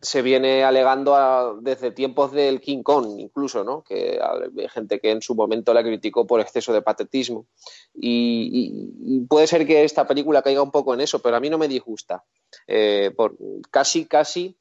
se 0.00 0.20
viene 0.20 0.64
alegando 0.64 1.58
desde 1.62 1.90
tiempos 1.90 2.32
del 2.32 2.60
King 2.60 2.82
Kong, 2.82 3.18
incluso, 3.18 3.64
¿no? 3.64 3.82
Que 3.82 4.20
hay 4.20 4.68
gente 4.68 5.00
que 5.00 5.10
en 5.10 5.22
su 5.22 5.34
momento 5.34 5.72
la 5.72 5.82
criticó 5.82 6.26
por 6.26 6.40
exceso 6.40 6.72
de 6.72 6.82
patetismo. 6.82 7.46
Y, 7.94 9.24
puede 9.28 9.46
ser 9.46 9.66
que 9.66 9.84
esta 9.84 10.06
película 10.06 10.42
caiga 10.42 10.62
un 10.62 10.70
poco 10.70 10.92
en 10.92 11.00
eso, 11.00 11.20
pero 11.20 11.36
a 11.36 11.40
mí 11.40 11.48
no 11.48 11.58
me 11.58 11.68
disgusta. 11.68 12.22
Eh, 12.66 13.12
por, 13.16 13.36
casi, 13.70 14.04
casi 14.04 14.56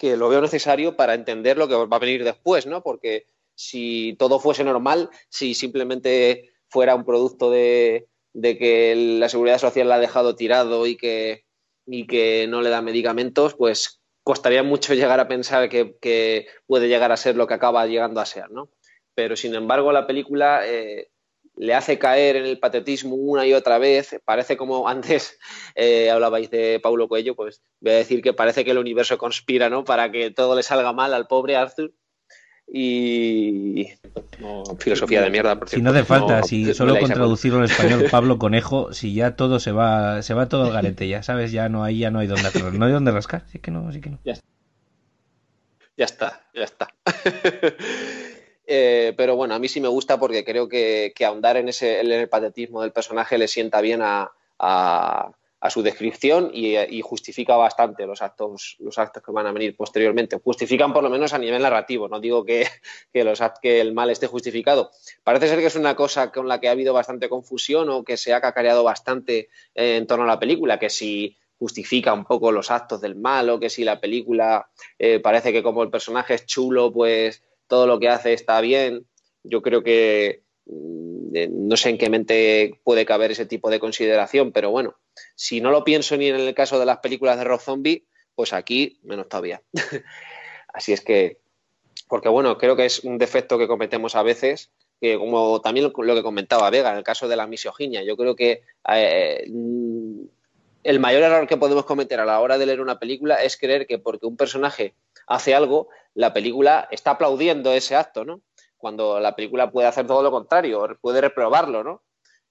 que 0.00 0.16
lo 0.16 0.30
veo 0.30 0.40
necesario 0.40 0.96
para 0.96 1.12
entender 1.12 1.58
lo 1.58 1.68
que 1.68 1.74
va 1.74 1.96
a 1.96 2.00
venir 2.00 2.24
después, 2.24 2.66
¿no? 2.66 2.82
Porque 2.82 3.26
si 3.54 4.16
todo 4.18 4.40
fuese 4.40 4.64
normal, 4.64 5.10
si 5.28 5.52
simplemente 5.52 6.54
fuera 6.68 6.94
un 6.94 7.04
producto 7.04 7.50
de, 7.50 8.08
que 8.32 8.94
la 9.20 9.28
seguridad 9.28 9.58
social 9.58 9.90
la 9.90 9.96
ha 9.96 10.00
dejado 10.00 10.36
tirado 10.36 10.86
y 10.86 10.96
que, 10.96 11.44
y 11.84 12.06
que 12.06 12.46
no 12.48 12.62
le 12.62 12.70
da 12.70 12.80
medicamentos, 12.80 13.54
pues 13.54 14.00
costaría 14.22 14.62
mucho 14.62 14.94
llegar 14.94 15.20
a 15.20 15.28
pensar 15.28 15.68
que, 15.68 16.46
puede 16.66 16.88
llegar 16.88 17.12
a 17.12 17.18
ser 17.18 17.36
lo 17.36 17.46
que 17.46 17.54
acaba 17.54 17.86
llegando 17.86 18.22
a 18.22 18.26
ser, 18.26 18.50
¿no? 18.50 18.70
Pero 19.14 19.36
sin 19.36 19.54
embargo, 19.54 19.92
la 19.92 20.06
película 20.06 20.62
eh, 20.66 21.10
le 21.60 21.74
hace 21.74 21.98
caer 21.98 22.36
en 22.36 22.46
el 22.46 22.58
patetismo 22.58 23.14
una 23.16 23.46
y 23.46 23.52
otra 23.52 23.78
vez. 23.78 24.18
Parece 24.24 24.56
como 24.56 24.88
antes 24.88 25.38
eh, 25.74 26.10
hablabais 26.10 26.50
de 26.50 26.80
Paulo 26.82 27.06
Coelho, 27.06 27.36
pues 27.36 27.62
voy 27.80 27.92
a 27.92 27.96
decir 27.96 28.22
que 28.22 28.32
parece 28.32 28.64
que 28.64 28.70
el 28.70 28.78
universo 28.78 29.18
conspira, 29.18 29.68
¿no? 29.68 29.84
Para 29.84 30.10
que 30.10 30.30
todo 30.30 30.56
le 30.56 30.62
salga 30.62 30.92
mal 30.92 31.12
al 31.12 31.26
pobre 31.26 31.56
Arthur 31.56 31.92
y 32.72 33.88
filosofía 34.78 35.20
de 35.22 35.30
mierda. 35.30 35.58
si 35.66 35.82
no 35.82 35.90
hace 35.90 36.04
falta, 36.04 36.42
si 36.44 36.72
solo 36.72 36.98
con 36.98 37.10
traducirlo 37.10 37.58
en 37.58 37.64
español, 37.64 38.04
Pablo 38.10 38.38
Conejo, 38.38 38.92
si 38.92 39.12
ya 39.12 39.34
todo 39.34 39.58
se 39.58 39.72
va, 39.72 40.22
se 40.22 40.34
va 40.34 40.48
todo 40.48 40.64
al 40.64 40.72
garete, 40.72 41.08
ya 41.08 41.22
sabes, 41.22 41.52
ya 41.52 41.68
no 41.68 41.82
hay, 41.82 41.98
ya 41.98 42.10
no 42.10 42.20
hay 42.20 42.28
donde 42.28 42.48
no 42.72 42.86
hay 42.86 42.92
donde 42.92 43.10
rascar, 43.10 43.44
sí 43.48 43.58
que 43.58 43.72
no, 43.72 43.92
sí 43.92 44.00
que 44.00 44.10
no. 44.10 44.18
Ya 44.24 46.04
está, 46.04 46.48
ya 46.54 46.62
está, 46.62 46.88
eh, 48.70 49.14
pero 49.16 49.36
bueno, 49.36 49.54
a 49.54 49.58
mí 49.58 49.68
sí 49.68 49.80
me 49.80 49.88
gusta 49.88 50.18
porque 50.18 50.44
creo 50.44 50.68
que, 50.68 51.12
ahondar 51.26 51.56
en 51.56 51.68
ese 51.68 52.00
en 52.00 52.12
el 52.12 52.28
patetismo 52.28 52.82
del 52.82 52.92
personaje 52.92 53.36
le 53.36 53.48
sienta 53.48 53.80
bien 53.80 54.00
a, 54.02 54.32
a 55.60 55.68
su 55.68 55.82
descripción 55.82 56.50
y, 56.52 57.02
justifica 57.02 57.56
bastante 57.56 58.06
los 58.06 58.22
actos, 58.22 58.76
los 58.78 58.98
actos 58.98 59.22
que 59.22 59.30
van 59.30 59.46
a 59.46 59.52
venir 59.52 59.76
posteriormente. 59.76 60.40
Justifican 60.42 60.92
por 60.92 61.02
lo 61.02 61.10
menos 61.10 61.34
a 61.34 61.38
nivel 61.38 61.62
narrativo, 61.62 62.08
no 62.08 62.18
digo 62.18 62.44
que, 62.44 62.66
los, 63.12 63.40
que 63.60 63.80
el 63.80 63.92
mal 63.92 64.10
esté 64.10 64.26
justificado. 64.26 64.90
Parece 65.22 65.48
ser 65.48 65.60
que 65.60 65.66
es 65.66 65.76
una 65.76 65.94
cosa 65.94 66.32
con 66.32 66.48
la 66.48 66.60
que 66.60 66.68
ha 66.68 66.72
habido 66.72 66.94
bastante 66.94 67.28
confusión 67.28 67.90
o 67.90 68.04
que 68.04 68.16
se 68.16 68.32
ha 68.32 68.40
cacareado 68.40 68.82
bastante 68.82 69.48
eh, 69.74 69.96
en 69.96 70.06
torno 70.06 70.24
a 70.24 70.28
la 70.28 70.40
película, 70.40 70.78
que 70.78 70.88
si 70.88 71.36
justifica 71.58 72.14
un 72.14 72.24
poco 72.24 72.52
los 72.52 72.70
actos 72.70 73.02
del 73.02 73.16
mal 73.16 73.50
o 73.50 73.60
que 73.60 73.68
si 73.68 73.84
la 73.84 74.00
película 74.00 74.70
eh, 74.98 75.20
parece 75.20 75.52
que 75.52 75.62
como 75.62 75.82
el 75.82 75.90
personaje 75.90 76.34
es 76.34 76.46
chulo, 76.46 76.90
pues 76.90 77.42
todo 77.70 77.86
lo 77.86 77.98
que 77.98 78.10
hace 78.10 78.34
está 78.34 78.60
bien. 78.60 79.06
Yo 79.42 79.62
creo 79.62 79.82
que 79.82 80.42
mm, 80.66 81.68
no 81.68 81.76
sé 81.78 81.88
en 81.88 81.96
qué 81.96 82.10
mente 82.10 82.78
puede 82.84 83.06
caber 83.06 83.30
ese 83.30 83.46
tipo 83.46 83.70
de 83.70 83.80
consideración, 83.80 84.52
pero 84.52 84.70
bueno, 84.70 84.96
si 85.34 85.62
no 85.62 85.70
lo 85.70 85.84
pienso 85.84 86.18
ni 86.18 86.26
en 86.26 86.36
el 86.36 86.54
caso 86.54 86.78
de 86.78 86.84
las 86.84 86.98
películas 86.98 87.38
de 87.38 87.44
Rob 87.44 87.60
Zombie, 87.60 88.04
pues 88.34 88.52
aquí 88.52 88.98
menos 89.04 89.28
todavía. 89.30 89.62
Así 90.68 90.92
es 90.92 91.00
que, 91.00 91.38
porque 92.08 92.28
bueno, 92.28 92.58
creo 92.58 92.76
que 92.76 92.84
es 92.84 93.04
un 93.04 93.16
defecto 93.16 93.56
que 93.56 93.68
cometemos 93.68 94.14
a 94.14 94.22
veces, 94.22 94.70
que 95.00 95.16
como 95.16 95.62
también 95.62 95.90
lo 95.96 96.14
que 96.14 96.22
comentaba 96.22 96.68
Vega, 96.68 96.90
en 96.90 96.98
el 96.98 97.04
caso 97.04 97.28
de 97.28 97.36
la 97.36 97.46
misoginia, 97.46 98.02
yo 98.02 98.16
creo 98.16 98.36
que 98.36 98.62
eh, 98.92 99.44
el 100.82 101.00
mayor 101.00 101.22
error 101.22 101.46
que 101.46 101.56
podemos 101.56 101.84
cometer 101.84 102.20
a 102.20 102.24
la 102.24 102.40
hora 102.40 102.58
de 102.58 102.66
leer 102.66 102.80
una 102.80 102.98
película 102.98 103.36
es 103.36 103.56
creer 103.56 103.86
que 103.86 103.98
porque 103.98 104.26
un 104.26 104.36
personaje 104.36 104.94
hace 105.26 105.54
algo, 105.54 105.88
la 106.14 106.32
película 106.32 106.88
está 106.90 107.12
aplaudiendo 107.12 107.72
ese 107.72 107.96
acto, 107.96 108.24
¿no? 108.24 108.42
Cuando 108.76 109.20
la 109.20 109.36
película 109.36 109.70
puede 109.70 109.88
hacer 109.88 110.06
todo 110.06 110.22
lo 110.22 110.30
contrario, 110.30 110.98
puede 111.00 111.20
reprobarlo, 111.20 111.84
¿no? 111.84 112.02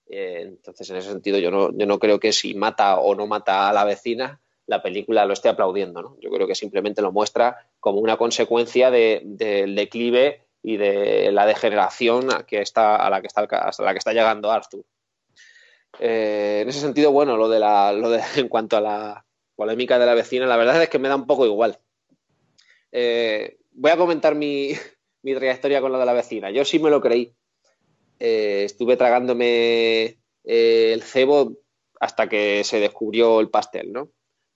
Eh, 0.10 0.41
entonces, 0.43 0.89
en 0.89 0.97
ese 0.97 1.10
sentido, 1.10 1.38
yo 1.38 1.51
no, 1.51 1.72
yo 1.72 1.85
no 1.85 1.99
creo 1.99 2.19
que 2.19 2.31
si 2.31 2.53
mata 2.53 2.99
o 2.99 3.15
no 3.15 3.27
mata 3.27 3.69
a 3.69 3.73
la 3.73 3.84
vecina, 3.84 4.41
la 4.69 4.84
película 4.84 5.26
lo 5.26 5.34
esté 5.34 5.49
aplaudiendo. 5.49 6.01
¿no? 6.01 6.18
Yo 6.22 6.30
creo 6.30 6.47
que 6.47 6.56
simplemente 6.56 7.01
lo 7.01 7.11
muestra 7.11 7.57
como 7.80 7.99
una 7.99 8.18
consecuencia 8.18 8.91
del 8.91 9.76
declive 9.76 10.45
y 10.61 10.77
de 10.77 11.31
la 11.31 11.45
degeneración 11.45 12.31
a, 12.31 12.43
que 12.43 12.61
está, 12.61 12.95
a, 12.95 13.10
la, 13.10 13.22
que 13.22 13.27
está, 13.27 13.47
la 13.80 13.91
que 13.91 13.97
está 13.97 14.14
llegando 14.14 14.51
Arthur. 14.51 14.85
Eh, 15.99 16.59
en 16.61 16.69
ese 16.69 16.80
sentido, 16.80 17.11
bueno, 17.11 17.38
lo 17.38 17.49
de 17.49 17.59
la, 17.59 17.91
lo 17.91 18.09
de, 18.09 18.21
en 18.38 18.47
cuanto 18.47 18.77
a 18.77 18.81
la 18.81 19.26
polémica 19.55 19.99
de 19.99 20.05
la 20.05 20.13
vecina, 20.13 20.45
la 20.45 20.57
verdad 20.57 20.81
es 20.81 20.89
que 20.89 20.99
me 20.99 21.09
da 21.09 21.15
un 21.15 21.27
poco 21.27 21.45
igual. 21.45 21.80
Eh, 22.91 23.57
voy 23.71 23.91
a 23.91 23.97
comentar 23.97 24.35
mi, 24.35 24.71
mi 25.23 25.35
trayectoria 25.35 25.81
con 25.81 25.91
lo 25.91 25.99
de 25.99 26.05
la 26.05 26.13
vecina. 26.13 26.49
Yo 26.51 26.65
sí 26.65 26.80
me 26.80 26.89
lo 26.89 27.01
creí. 27.01 27.34
Eh, 28.19 28.63
estuve 28.65 28.97
tragándome 28.97 30.17
el 30.43 31.03
cebo 31.03 31.57
hasta 31.99 32.27
que 32.27 32.63
se 32.63 32.80
descubrió 32.80 33.39
el 33.39 33.49
pastel, 33.49 33.91
¿no? 33.91 34.09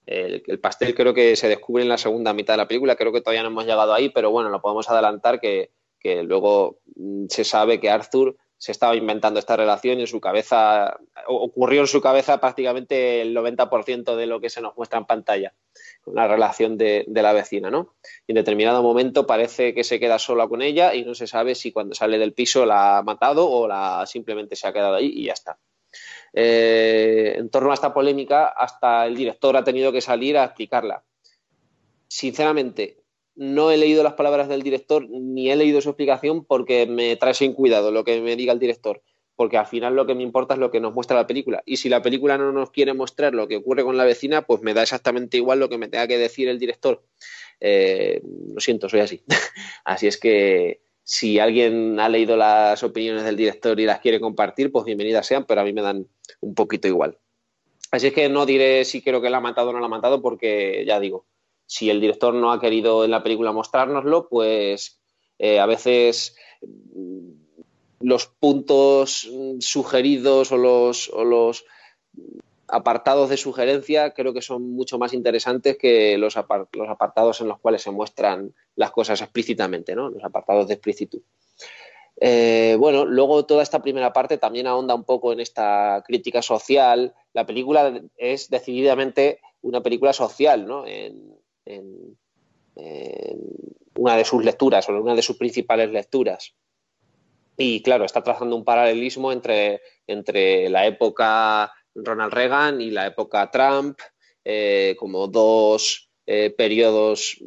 El, 0.06 0.42
pastel 0.60 0.94
creo 0.94 1.14
que 1.14 1.34
se 1.36 1.48
descubre 1.48 1.82
en 1.82 1.88
la 1.88 1.98
segunda 1.98 2.34
mitad 2.34 2.54
de 2.54 2.58
la 2.58 2.68
película, 2.68 2.96
creo 2.96 3.12
que 3.12 3.20
todavía 3.20 3.42
no 3.42 3.48
hemos 3.48 3.64
llegado 3.64 3.94
ahí, 3.94 4.10
pero 4.10 4.30
bueno, 4.30 4.50
lo 4.50 4.60
podemos 4.60 4.88
adelantar 4.90 5.40
que, 5.40 5.70
luego 6.24 6.80
mm, 6.96 7.26
se 7.28 7.44
sabe 7.44 7.80
que 7.80 7.88
Arthur 7.88 8.36
se 8.58 8.72
estaba 8.72 8.96
inventando 8.96 9.38
esta 9.38 9.56
relación 9.56 9.98
y 9.98 10.02
en 10.02 10.06
su 10.06 10.20
cabeza, 10.20 10.98
ocurrió 11.26 11.82
en 11.82 11.86
su 11.86 12.00
cabeza 12.00 12.40
prácticamente 12.40 13.20
el 13.20 13.36
90% 13.36 14.16
de 14.16 14.26
lo 14.26 14.40
que 14.40 14.50
se 14.50 14.60
nos 14.60 14.76
muestra 14.76 14.98
en 14.98 15.06
pantalla 15.06 15.54
la 16.06 16.28
relación 16.28 16.76
de, 16.76 17.04
la 17.08 17.32
vecina, 17.32 17.70
¿no? 17.70 17.94
Y 18.26 18.32
en 18.32 18.36
determinado 18.36 18.82
momento 18.82 19.26
parece 19.26 19.74
que 19.74 19.84
se 19.84 19.98
queda 19.98 20.18
sola 20.18 20.48
con 20.48 20.62
ella 20.62 20.94
y 20.94 21.04
no 21.04 21.14
se 21.14 21.26
sabe 21.26 21.54
si 21.54 21.72
cuando 21.72 21.94
sale 21.94 22.18
del 22.18 22.34
piso 22.34 22.66
la 22.66 22.98
ha 22.98 23.02
matado 23.02 23.48
o 23.50 23.66
la 23.66 24.04
simplemente 24.06 24.56
se 24.56 24.66
ha 24.66 24.72
quedado 24.72 24.96
ahí 24.96 25.12
y 25.14 25.24
ya 25.26 25.32
está. 25.32 25.58
Eh, 26.32 27.34
en 27.36 27.48
torno 27.48 27.70
a 27.70 27.74
esta 27.74 27.94
polémica, 27.94 28.48
hasta 28.48 29.06
el 29.06 29.16
director 29.16 29.56
ha 29.56 29.64
tenido 29.64 29.92
que 29.92 30.00
salir 30.00 30.36
a 30.36 30.44
explicarla. 30.44 31.02
Sinceramente, 32.08 33.03
no 33.36 33.70
he 33.70 33.76
leído 33.76 34.02
las 34.02 34.14
palabras 34.14 34.48
del 34.48 34.62
director 34.62 35.08
ni 35.08 35.50
he 35.50 35.56
leído 35.56 35.80
su 35.80 35.90
explicación 35.90 36.44
porque 36.44 36.86
me 36.86 37.16
trae 37.16 37.34
sin 37.34 37.52
cuidado 37.52 37.90
lo 37.90 38.04
que 38.04 38.20
me 38.20 38.36
diga 38.36 38.52
el 38.52 38.58
director 38.58 39.02
porque 39.36 39.56
al 39.56 39.66
final 39.66 39.96
lo 39.96 40.06
que 40.06 40.14
me 40.14 40.22
importa 40.22 40.54
es 40.54 40.60
lo 40.60 40.70
que 40.70 40.80
nos 40.80 40.94
muestra 40.94 41.16
la 41.16 41.26
película. 41.26 41.62
Y 41.66 41.76
si 41.78 41.88
la 41.88 42.02
película 42.02 42.38
no 42.38 42.52
nos 42.52 42.70
quiere 42.70 42.94
mostrar 42.94 43.34
lo 43.34 43.48
que 43.48 43.56
ocurre 43.56 43.82
con 43.82 43.96
la 43.96 44.04
vecina, 44.04 44.42
pues 44.42 44.62
me 44.62 44.74
da 44.74 44.82
exactamente 44.82 45.36
igual 45.36 45.58
lo 45.58 45.68
que 45.68 45.78
me 45.78 45.88
tenga 45.88 46.06
que 46.06 46.18
decir 46.18 46.48
el 46.48 46.58
director. 46.58 47.02
Eh, 47.60 48.22
lo 48.22 48.60
siento, 48.60 48.88
soy 48.88 49.00
así. 49.00 49.22
así 49.84 50.06
es 50.06 50.18
que 50.18 50.82
si 51.02 51.38
alguien 51.38 51.98
ha 52.00 52.08
leído 52.08 52.36
las 52.36 52.82
opiniones 52.82 53.24
del 53.24 53.36
director 53.36 53.78
y 53.78 53.86
las 53.86 54.00
quiere 54.00 54.20
compartir, 54.20 54.70
pues 54.70 54.84
bienvenidas 54.84 55.26
sean, 55.26 55.44
pero 55.44 55.60
a 55.60 55.64
mí 55.64 55.72
me 55.72 55.82
dan 55.82 56.06
un 56.40 56.54
poquito 56.54 56.88
igual. 56.88 57.18
Así 57.90 58.08
es 58.08 58.12
que 58.12 58.28
no 58.28 58.46
diré 58.46 58.84
si 58.84 59.02
creo 59.02 59.20
que 59.20 59.30
la 59.30 59.38
ha 59.38 59.40
matado 59.40 59.70
o 59.70 59.72
no 59.72 59.80
la 59.80 59.86
ha 59.86 59.90
matado, 59.90 60.22
porque 60.22 60.84
ya 60.86 60.98
digo, 61.00 61.26
si 61.66 61.90
el 61.90 62.00
director 62.00 62.34
no 62.34 62.52
ha 62.52 62.60
querido 62.60 63.04
en 63.04 63.10
la 63.10 63.22
película 63.22 63.52
mostrárnoslo, 63.52 64.28
pues 64.28 65.00
eh, 65.38 65.58
a 65.58 65.66
veces 65.66 66.36
los 68.00 68.26
puntos 68.26 69.30
sugeridos 69.60 70.52
o 70.52 70.56
los, 70.56 71.10
los 71.10 71.64
apartados 72.68 73.30
de 73.30 73.36
sugerencia 73.36 74.12
creo 74.12 74.32
que 74.34 74.42
son 74.42 74.70
mucho 74.70 74.98
más 74.98 75.12
interesantes 75.12 75.76
que 75.78 76.18
los, 76.18 76.36
los, 76.72 76.88
apartados 76.88 77.40
en 77.40 77.48
los 77.48 77.58
cuales 77.58 77.82
se 77.82 77.90
muestran 77.90 78.54
las 78.76 78.90
cosas 78.90 79.20
explícitamente, 79.20 79.94
¿no? 79.94 80.10
los 80.10 80.24
apartados 80.24 80.68
de 80.68 80.74
explicitud. 80.74 81.20
Eh, 82.20 82.76
bueno, 82.78 83.04
luego 83.04 83.44
toda 83.44 83.62
esta 83.62 83.82
primera 83.82 84.12
parte 84.12 84.38
también 84.38 84.66
ahonda 84.66 84.94
un 84.94 85.04
poco 85.04 85.32
en 85.32 85.40
esta 85.40 86.02
crítica 86.06 86.42
social. 86.42 87.12
La 87.32 87.44
película 87.44 88.00
es 88.16 88.50
decididamente 88.50 89.40
una 89.62 89.82
película 89.82 90.12
social, 90.12 90.66
¿no? 90.66 90.86
en, 90.86 91.34
en 91.66 92.16
una 93.96 94.16
de 94.16 94.24
sus 94.24 94.44
lecturas 94.44 94.88
o 94.88 94.92
en 94.92 94.98
una 94.98 95.14
de 95.14 95.22
sus 95.22 95.36
principales 95.36 95.90
lecturas. 95.90 96.54
Y 97.56 97.82
claro, 97.82 98.04
está 98.04 98.22
trazando 98.22 98.56
un 98.56 98.64
paralelismo 98.64 99.30
entre, 99.32 99.80
entre 100.06 100.68
la 100.68 100.86
época 100.86 101.72
Ronald 101.94 102.32
Reagan 102.32 102.80
y 102.80 102.90
la 102.90 103.06
época 103.06 103.50
Trump, 103.50 103.98
eh, 104.44 104.96
como 104.98 105.28
dos 105.28 106.10
eh, 106.26 106.50
periodos, 106.50 107.38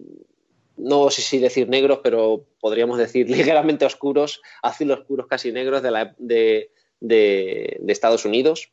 no 0.77 1.09
sé 1.09 1.21
si 1.21 1.39
decir 1.39 1.67
negros, 1.67 1.99
pero 2.01 2.45
podríamos 2.59 2.97
decir 2.97 3.29
ligeramente 3.29 3.85
oscuros, 3.85 4.41
azul 4.61 4.91
oscuros, 4.91 5.27
casi 5.27 5.51
negros 5.51 5.83
de, 5.83 6.11
de, 6.17 6.71
de, 6.99 7.91
Estados 7.91 8.23
Unidos. 8.25 8.71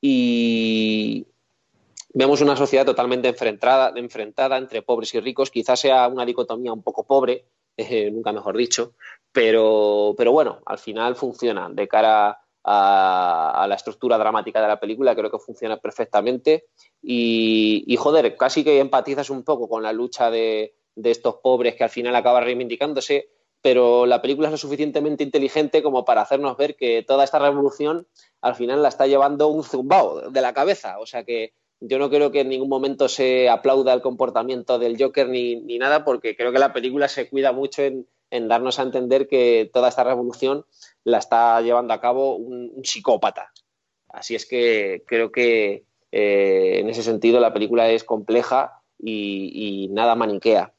Y 0.00 1.26
vemos 2.14 2.40
una 2.40 2.56
sociedad 2.56 2.86
totalmente 2.86 3.28
enfrentada, 3.28 3.92
enfrentada 3.96 4.56
entre 4.56 4.82
pobres 4.82 5.12
y 5.14 5.20
ricos. 5.20 5.50
Quizás 5.50 5.80
sea 5.80 6.08
una 6.08 6.24
dicotomía 6.24 6.72
un 6.72 6.82
poco 6.82 7.04
pobre, 7.04 7.44
eh, 7.76 8.10
nunca 8.10 8.32
mejor 8.32 8.56
dicho, 8.56 8.94
pero, 9.32 10.14
pero 10.16 10.32
bueno, 10.32 10.60
al 10.64 10.78
final 10.78 11.16
funciona 11.16 11.68
de 11.68 11.88
cara 11.88 12.40
a, 12.62 13.66
la 13.68 13.74
estructura 13.74 14.16
dramática 14.16 14.62
de 14.62 14.68
la 14.68 14.80
película, 14.80 15.14
creo 15.14 15.30
que 15.30 15.38
funciona 15.38 15.76
perfectamente 15.76 16.66
y, 17.02 17.96
joder, 17.98 18.36
casi 18.36 18.64
que 18.64 18.78
empatizas 18.78 19.28
un 19.28 19.42
poco 19.42 19.68
con 19.68 19.82
la 19.82 19.92
lucha 19.92 20.30
de, 20.30 20.74
estos 20.96 21.36
pobres 21.42 21.74
que 21.74 21.84
al 21.84 21.90
final 21.90 22.14
acaban 22.14 22.44
reivindicándose, 22.44 23.28
pero 23.60 24.06
la 24.06 24.22
película 24.22 24.48
es 24.48 24.52
lo 24.52 24.58
suficientemente 24.58 25.24
inteligente 25.24 25.82
como 25.82 26.04
para 26.04 26.22
hacernos 26.22 26.56
ver 26.56 26.76
que 26.76 27.02
toda 27.02 27.24
esta 27.24 27.40
revolución 27.40 28.06
al 28.40 28.54
final 28.54 28.82
la 28.82 28.88
está 28.88 29.06
llevando 29.06 29.48
un 29.48 29.64
zumbao 29.64 30.30
de 30.30 30.40
la 30.40 30.54
cabeza, 30.54 31.00
o 31.00 31.06
sea 31.06 31.24
que 31.24 31.54
yo 31.80 31.98
no 31.98 32.10
creo 32.10 32.30
que 32.30 32.40
en 32.40 32.48
ningún 32.48 32.68
momento 32.68 33.08
se 33.08 33.48
aplauda 33.48 33.92
el 33.92 34.00
comportamiento 34.00 34.78
del 34.78 34.96
Joker 35.00 35.28
ni, 35.28 35.56
nada, 35.78 36.04
porque 36.04 36.36
creo 36.36 36.52
que 36.52 36.58
la 36.58 36.72
película 36.72 37.08
se 37.08 37.28
cuida 37.28 37.52
mucho 37.52 37.82
en, 37.82 38.06
darnos 38.48 38.78
a 38.78 38.82
entender 38.82 39.28
que 39.28 39.70
toda 39.72 39.88
esta 39.88 40.02
revolución 40.02 40.64
la 41.04 41.18
está 41.18 41.60
llevando 41.60 41.94
a 41.94 42.00
cabo 42.00 42.36
un, 42.36 42.84
psicópata. 42.84 43.52
Así 44.08 44.34
es 44.34 44.46
que 44.46 45.04
creo 45.06 45.30
que 45.30 45.84
eh, 46.10 46.78
en 46.78 46.88
ese 46.88 47.02
sentido 47.02 47.40
la 47.40 47.52
película 47.52 47.90
es 47.90 48.02
compleja 48.02 48.80
y, 48.98 49.88
nada 49.92 50.14
maniquea. 50.14 50.72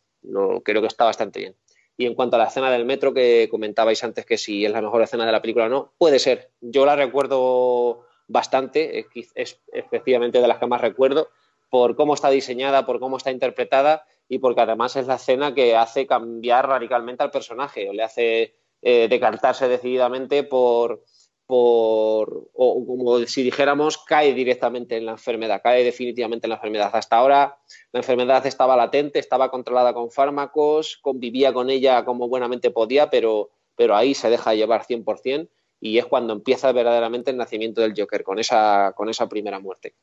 creo 0.64 0.82
que 0.82 0.88
está 0.88 1.06
bastante 1.06 1.40
bien. 1.40 1.56
Y 1.98 2.06
en 2.06 2.16
cuanto 2.16 2.36
a 2.36 2.40
la 2.40 2.48
escena 2.48 2.72
del 2.72 2.86
metro 2.86 3.14
que 3.14 3.48
comentabais 3.50 4.04
antes 4.04 4.26
que 4.26 4.38
si 4.38 4.66
es 4.66 4.72
la 4.72 4.82
mejor 4.82 5.02
escena 5.02 5.26
de 5.26 5.32
la 5.32 5.42
película 5.42 5.66
o 5.66 5.70
no, 5.70 5.94
puede 5.98 6.20
ser. 6.20 6.52
Yo 6.60 6.86
la 6.86 6.96
recuerdo 6.96 8.05
bastante, 8.28 9.08
es, 9.36 9.60
efectivamente 9.72 10.42
de 10.42 10.48
las 10.48 10.60
que 10.60 10.68
más 10.68 10.82
recuerdo, 10.82 11.30
por 11.70 11.96
cómo 11.96 12.14
está 12.14 12.30
diseñada, 12.30 12.86
por 12.86 13.00
cómo 13.00 13.18
está 13.18 13.32
interpretada 13.32 14.06
y 14.28 14.40
porque 14.40 14.62
además 14.62 14.96
es 14.96 15.08
la 15.08 15.16
escena 15.16 15.54
que 15.54 15.76
hace 15.76 16.08
cambiar 16.08 16.68
radicalmente 16.68 17.24
al 17.24 17.32
personaje 17.32 17.90
o 17.90 17.94
le 17.94 18.04
hace 18.04 18.56
eh, 18.82 19.08
decantarse 19.10 19.68
decididamente 19.68 20.44
por, 20.44 21.04
por, 21.46 22.50
o 22.54 22.86
como 22.86 23.20
si 23.26 23.44
dijéramos, 23.44 23.98
cae 24.00 24.34
directamente 24.34 24.98
en 24.98 25.06
la 25.06 25.14
enfermedad, 25.14 25.62
cae 25.64 25.84
definitivamente 25.84 26.48
en 26.48 26.50
la 26.50 26.56
enfermedad. 26.56 26.92
Hasta 26.94 27.18
ahora 27.18 27.58
la 27.92 28.00
enfermedad 28.00 28.46
estaba 28.46 28.76
latente, 28.76 29.20
estaba 29.20 29.52
controlada 29.52 29.94
con 29.94 30.12
fármacos, 30.12 30.98
convivía 30.98 31.54
con 31.54 31.70
ella 31.70 32.04
como 32.06 32.28
buenamente 32.28 32.72
podía, 32.72 33.10
pero, 33.10 33.52
pero 33.76 33.96
ahí 33.96 34.16
se 34.16 34.30
deja 34.30 34.56
llevar 34.56 34.86
100% 34.86 35.50
y 35.86 36.00
es 36.00 36.06
cuando 36.08 36.34
empieza 36.34 36.72
verdaderamente 36.72 37.30
el 37.30 37.38
nacimiento 37.38 37.82
del 37.82 37.94
Joker, 37.96 38.24
con 38.24 38.40
esa, 38.40 38.94
con 38.96 39.08
esa 39.08 39.30
primera 39.30 39.60
muerte. 39.60 39.94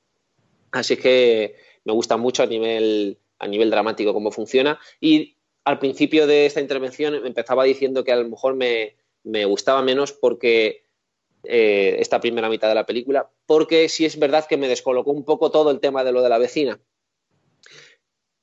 Así 0.71 0.97
que 0.97 1.57
me 1.85 1.93
gusta 1.93 2.17
mucho 2.17 2.45
a 2.45 2.47
nivel, 2.47 3.19
a 3.41 3.49
nivel 3.49 3.69
dramático 3.69 4.15
cómo 4.15 4.31
funciona 4.31 4.79
y 5.01 5.37
al 5.65 5.81
principio 5.81 6.29
de 6.29 6.47
esta 6.47 6.61
intervención 6.61 7.15
empezaba 7.27 7.65
diciendo 7.65 8.05
que 8.05 8.13
a 8.13 8.17
lo 8.17 8.29
mejor 8.29 8.55
me, 8.55 8.95
gustaba 9.45 9.83
menos 9.83 10.13
porque 10.13 10.85
eh, 11.43 11.97
esta 11.99 12.21
primera 12.21 12.49
mitad 12.49 12.69
de 12.69 12.77
la 12.77 12.87
película, 12.87 13.31
porque 13.45 13.89
sí 13.89 14.05
es 14.05 14.17
verdad 14.17 14.47
que 14.49 14.57
me 14.57 14.69
descolocó 14.69 15.11
un 15.11 15.25
poco 15.25 15.51
todo 15.51 15.73
el 15.73 15.81
tema 15.81 16.05
de 16.05 16.13
lo 16.13 16.23
de 16.23 16.29
la 16.29 16.39
vecina. 16.39 16.81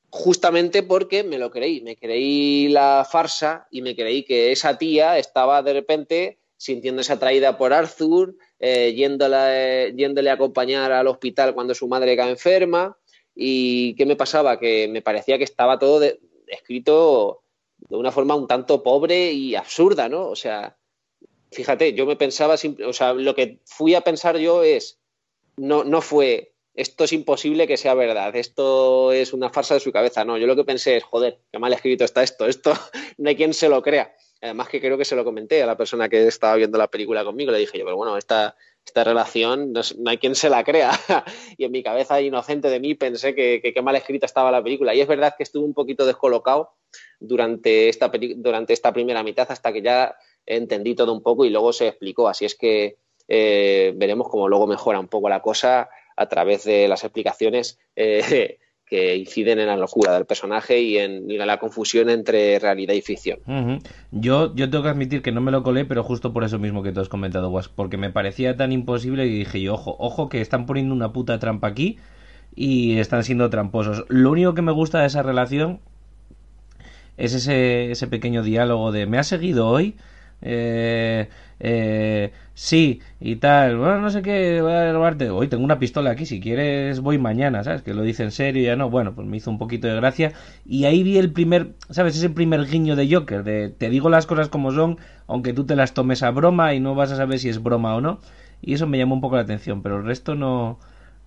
Justamente 0.10 0.84
porque 0.84 1.24
me 1.24 1.38
lo 1.38 1.52
creí, 1.52 1.80
me 1.82 1.96
creí 1.96 2.68
la 2.68 3.08
farsa 3.10 3.68
y 3.72 3.82
me 3.82 3.96
creí 3.96 4.24
que 4.24 4.52
esa 4.52 4.78
tía 4.78 5.18
estaba 5.18 5.64
de 5.64 5.74
repente 5.74 6.39
sintiéndose 6.60 7.14
atraída 7.14 7.58
por 7.58 7.72
Arthur, 7.72 8.36
eh, 8.60 8.94
yéndole, 8.94 10.30
a 10.30 10.34
acompañar 10.34 10.92
al 10.92 11.08
hospital 11.08 11.54
cuando 11.54 11.74
su 11.74 11.88
madre 11.88 12.18
cae 12.18 12.32
enferma. 12.32 12.98
¿Y 13.34 13.96
qué 13.96 14.06
me 14.06 14.18
pasaba? 14.18 14.60
Que 14.60 14.90
me 14.90 15.02
parecía 15.02 15.38
que 15.38 15.46
estaba 15.46 15.80
todo 15.80 16.06
escrito 16.48 17.44
de 17.78 17.96
una 17.96 18.12
forma 18.12 18.36
un 18.36 18.46
tanto 18.46 18.84
pobre 18.84 19.32
y 19.32 19.56
absurda, 19.56 20.10
¿no? 20.10 20.28
O 20.28 20.36
sea, 20.36 20.76
fíjate, 21.50 21.94
yo 21.94 22.06
me 22.06 22.18
pensaba, 22.18 22.56
o 22.56 22.94
sea, 22.94 23.14
lo 23.14 23.34
que 23.34 23.60
fui 23.64 23.96
a 23.96 24.02
pensar 24.02 24.38
yo 24.38 24.62
es, 24.62 25.00
no, 25.56 25.86
no 25.86 26.02
fue, 26.02 26.56
esto 26.74 27.06
es 27.06 27.14
imposible 27.14 27.68
que 27.68 27.78
sea 27.78 27.94
verdad, 27.94 28.36
esto 28.36 29.14
es 29.14 29.32
una 29.32 29.50
farsa 29.50 29.76
de 29.76 29.80
su 29.80 29.94
cabeza, 29.94 30.26
no, 30.26 30.38
yo 30.38 30.46
lo 30.46 30.58
que 30.58 30.66
pensé 30.66 30.98
es, 30.98 31.06
joder, 31.06 31.40
qué 31.54 31.58
mal 31.58 31.72
escrito 31.72 32.04
está 32.04 32.22
esto, 32.22 32.48
esto 32.48 32.74
no 33.18 33.30
hay 33.30 33.38
quien 33.38 33.54
se 33.54 33.70
lo 33.70 33.82
crea. 33.82 34.14
Además 34.42 34.70
que 34.70 34.80
creo 34.80 34.98
que 34.98 35.06
se 35.06 35.16
lo 35.16 35.26
comenté 35.26 35.62
a 35.62 35.66
la 35.66 35.76
persona 35.76 36.08
que 36.08 36.26
estaba 36.26 36.56
viendo 36.56 36.78
la 36.78 36.88
película 36.88 37.26
conmigo. 37.26 37.52
Le 37.52 37.60
dije 37.60 37.78
yo, 37.78 37.86
pero 37.86 37.98
bueno, 37.98 38.18
esta, 38.18 38.56
esta 38.86 39.04
relación 39.04 39.74
no, 39.74 39.82
hay 40.06 40.18
quien 40.18 40.36
se 40.36 40.50
la 40.50 40.64
crea. 40.64 40.92
y 41.58 41.66
en 41.66 41.72
mi 41.72 41.84
cabeza 41.84 42.22
inocente 42.22 42.70
de 42.70 42.80
mí 42.80 42.96
pensé 42.96 43.36
que, 43.36 43.62
qué 43.62 43.82
mal 43.82 43.96
escrita 43.96 44.26
estaba 44.26 44.52
la 44.52 44.64
película. 44.64 44.96
Y 44.96 45.02
es 45.02 45.08
verdad 45.08 45.36
que 45.38 45.44
estuve 45.44 45.66
un 45.66 45.74
poquito 45.74 46.06
descolocado 46.06 46.72
durante 47.20 47.90
esta, 47.90 48.10
durante 48.38 48.74
esta 48.74 48.94
primera 48.94 49.24
mitad 49.24 49.52
hasta 49.52 49.74
que 49.74 49.82
ya 49.82 50.16
entendí 50.46 50.96
todo 50.96 51.14
un 51.14 51.22
poco 51.22 51.44
y 51.46 51.50
luego 51.50 51.74
se 51.74 51.88
explicó. 51.88 52.30
Así 52.30 52.46
es 52.46 52.56
que 52.56 52.98
eh, 53.28 53.94
veremos 53.96 54.30
cómo 54.30 54.48
luego 54.48 54.68
mejora 54.68 55.00
un 55.00 55.10
poco 55.10 55.28
la 55.28 55.42
cosa 55.42 55.90
a 56.16 56.30
través 56.30 56.64
de 56.64 56.88
las 56.88 57.04
explicaciones. 57.04 57.78
Eh, 57.96 58.60
que 58.90 59.16
inciden 59.16 59.60
en 59.60 59.68
la 59.68 59.78
locura 59.78 60.14
del 60.14 60.26
personaje 60.26 60.82
y 60.82 60.98
en, 60.98 61.28
la 61.28 61.58
confusión 61.58 62.10
entre 62.10 62.58
realidad 62.58 62.96
y 62.96 63.02
ficción. 63.02 63.40
yo, 64.12 64.56
yo 64.56 64.70
tengo 64.70 64.84
que 64.84 64.90
admitir 64.90 65.22
que 65.22 65.32
no 65.32 65.42
me 65.42 65.52
lo 65.52 65.62
colé, 65.62 65.86
pero 65.86 66.04
justo 66.04 66.34
por 66.34 66.44
eso 66.44 66.58
mismo 66.58 66.82
que 66.82 66.92
tú 66.92 67.00
has 67.00 67.10
comentado, 67.10 67.50
Was, 67.50 67.70
porque 67.70 67.98
me 67.98 68.10
parecía 68.10 68.58
tan 68.58 68.72
imposible 68.72 69.28
y 69.28 69.30
dije 69.30 69.62
yo, 69.62 69.76
ojo, 69.76 69.96
ojo, 70.00 70.28
que 70.28 70.42
están 70.42 70.66
poniendo 70.66 70.96
una 70.96 71.14
puta 71.14 71.38
trampa 71.38 71.68
aquí 71.68 71.98
y 72.56 72.98
están 72.98 73.24
siendo 73.24 73.50
tramposos. 73.52 74.06
Lo 74.10 74.32
único 74.32 74.56
que 74.56 74.64
me 74.64 74.72
gusta 74.72 75.02
de 75.02 75.08
esa 75.08 75.22
relación 75.22 75.80
es 77.18 77.34
ese, 77.34 77.92
ese 77.92 78.08
pequeño 78.08 78.42
diálogo 78.42 78.92
de 78.92 79.06
¿me 79.06 79.20
has 79.20 79.28
seguido 79.28 79.68
hoy? 79.68 79.96
Eh, 80.42 81.30
eh, 81.60 82.32
sí, 82.62 83.00
y 83.22 83.38
tal, 83.38 83.78
bueno, 83.78 84.02
no 84.02 84.10
sé 84.10 84.22
qué, 84.22 84.62
voy 84.62 84.74
a 84.74 84.92
robarte, 84.92 85.30
hoy 85.30 85.48
tengo 85.48 85.64
una 85.64 85.80
pistola 85.80 86.10
aquí, 86.12 86.26
si 86.26 86.42
quieres 86.42 87.00
voy 87.00 87.18
mañana, 87.18 87.64
¿sabes? 87.64 87.84
Que 87.84 87.94
lo 87.94 88.04
dice 88.04 88.24
en 88.24 88.32
serio, 88.32 88.62
ya 88.62 88.76
no, 88.76 88.90
bueno, 88.90 89.16
pues 89.16 89.26
me 89.26 89.38
hizo 89.38 89.50
un 89.50 89.58
poquito 89.58 89.88
de 89.88 89.96
gracia, 89.96 90.34
y 90.66 90.84
ahí 90.84 91.02
vi 91.02 91.18
el 91.18 91.32
primer, 91.32 91.70
¿sabes? 91.90 92.18
Ese 92.18 92.30
primer 92.30 92.66
guiño 92.66 92.98
de 92.98 93.10
Joker, 93.10 93.44
de 93.46 93.70
te 93.70 93.90
digo 93.90 94.10
las 94.10 94.26
cosas 94.26 94.50
como 94.50 94.74
son, 94.74 94.98
aunque 95.26 95.54
tú 95.54 95.66
te 95.66 95.78
las 95.78 95.94
tomes 95.94 96.22
a 96.22 96.32
broma 96.32 96.74
y 96.74 96.82
no 96.82 96.96
vas 96.96 97.14
a 97.14 97.16
saber 97.16 97.40
si 97.40 97.48
es 97.48 97.64
broma 97.64 97.96
o 97.96 98.02
no, 98.02 98.20
y 98.62 98.74
eso 98.74 98.88
me 98.88 98.98
llamó 98.98 99.16
un 99.16 99.22
poco 99.22 99.38
la 99.38 99.44
atención, 99.44 99.82
pero 99.82 99.98
el 99.98 100.04
resto 100.04 100.36
no, 100.36 100.80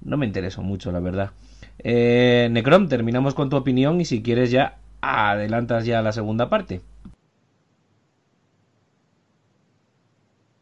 no 0.02 0.18
me 0.18 0.26
interesó 0.26 0.60
mucho, 0.60 0.92
la 0.92 1.00
verdad. 1.00 1.30
Eh, 1.78 2.48
Necrom, 2.50 2.88
terminamos 2.88 3.32
con 3.32 3.48
tu 3.48 3.56
opinión 3.56 4.02
y 4.02 4.04
si 4.04 4.22
quieres 4.22 4.50
ya 4.50 4.76
adelantas 5.00 5.86
ya 5.86 6.02
la 6.02 6.12
segunda 6.12 6.50
parte. 6.50 6.82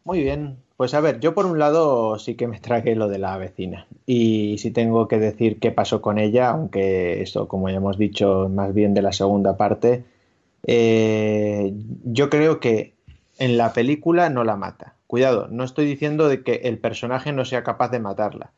Muy 0.03 0.23
bien, 0.23 0.57
pues 0.77 0.95
a 0.95 0.99
ver, 0.99 1.19
yo 1.19 1.35
por 1.35 1.45
un 1.45 1.59
lado 1.59 2.17
sí 2.17 2.35
que 2.35 2.47
me 2.47 2.59
tragué 2.59 2.95
lo 2.95 3.07
de 3.07 3.19
la 3.19 3.37
vecina 3.37 3.85
y 4.07 4.57
sí 4.57 4.71
tengo 4.71 5.07
que 5.07 5.19
decir 5.19 5.59
qué 5.59 5.71
pasó 5.71 6.01
con 6.01 6.17
ella, 6.17 6.49
aunque 6.49 7.21
esto, 7.21 7.47
como 7.47 7.69
ya 7.69 7.75
hemos 7.77 7.99
dicho, 7.99 8.49
más 8.49 8.73
bien 8.73 8.95
de 8.95 9.03
la 9.03 9.11
segunda 9.11 9.57
parte, 9.57 10.03
eh, 10.65 11.73
yo 12.03 12.29
creo 12.29 12.59
que 12.59 12.95
en 13.37 13.57
la 13.57 13.73
película 13.73 14.29
no 14.29 14.43
la 14.43 14.55
mata. 14.55 14.95
Cuidado, 15.05 15.47
no 15.49 15.63
estoy 15.63 15.85
diciendo 15.85 16.27
de 16.29 16.41
que 16.41 16.61
el 16.63 16.79
personaje 16.79 17.31
no 17.31 17.45
sea 17.45 17.63
capaz 17.63 17.89
de 17.89 17.99
matarla. 17.99 18.51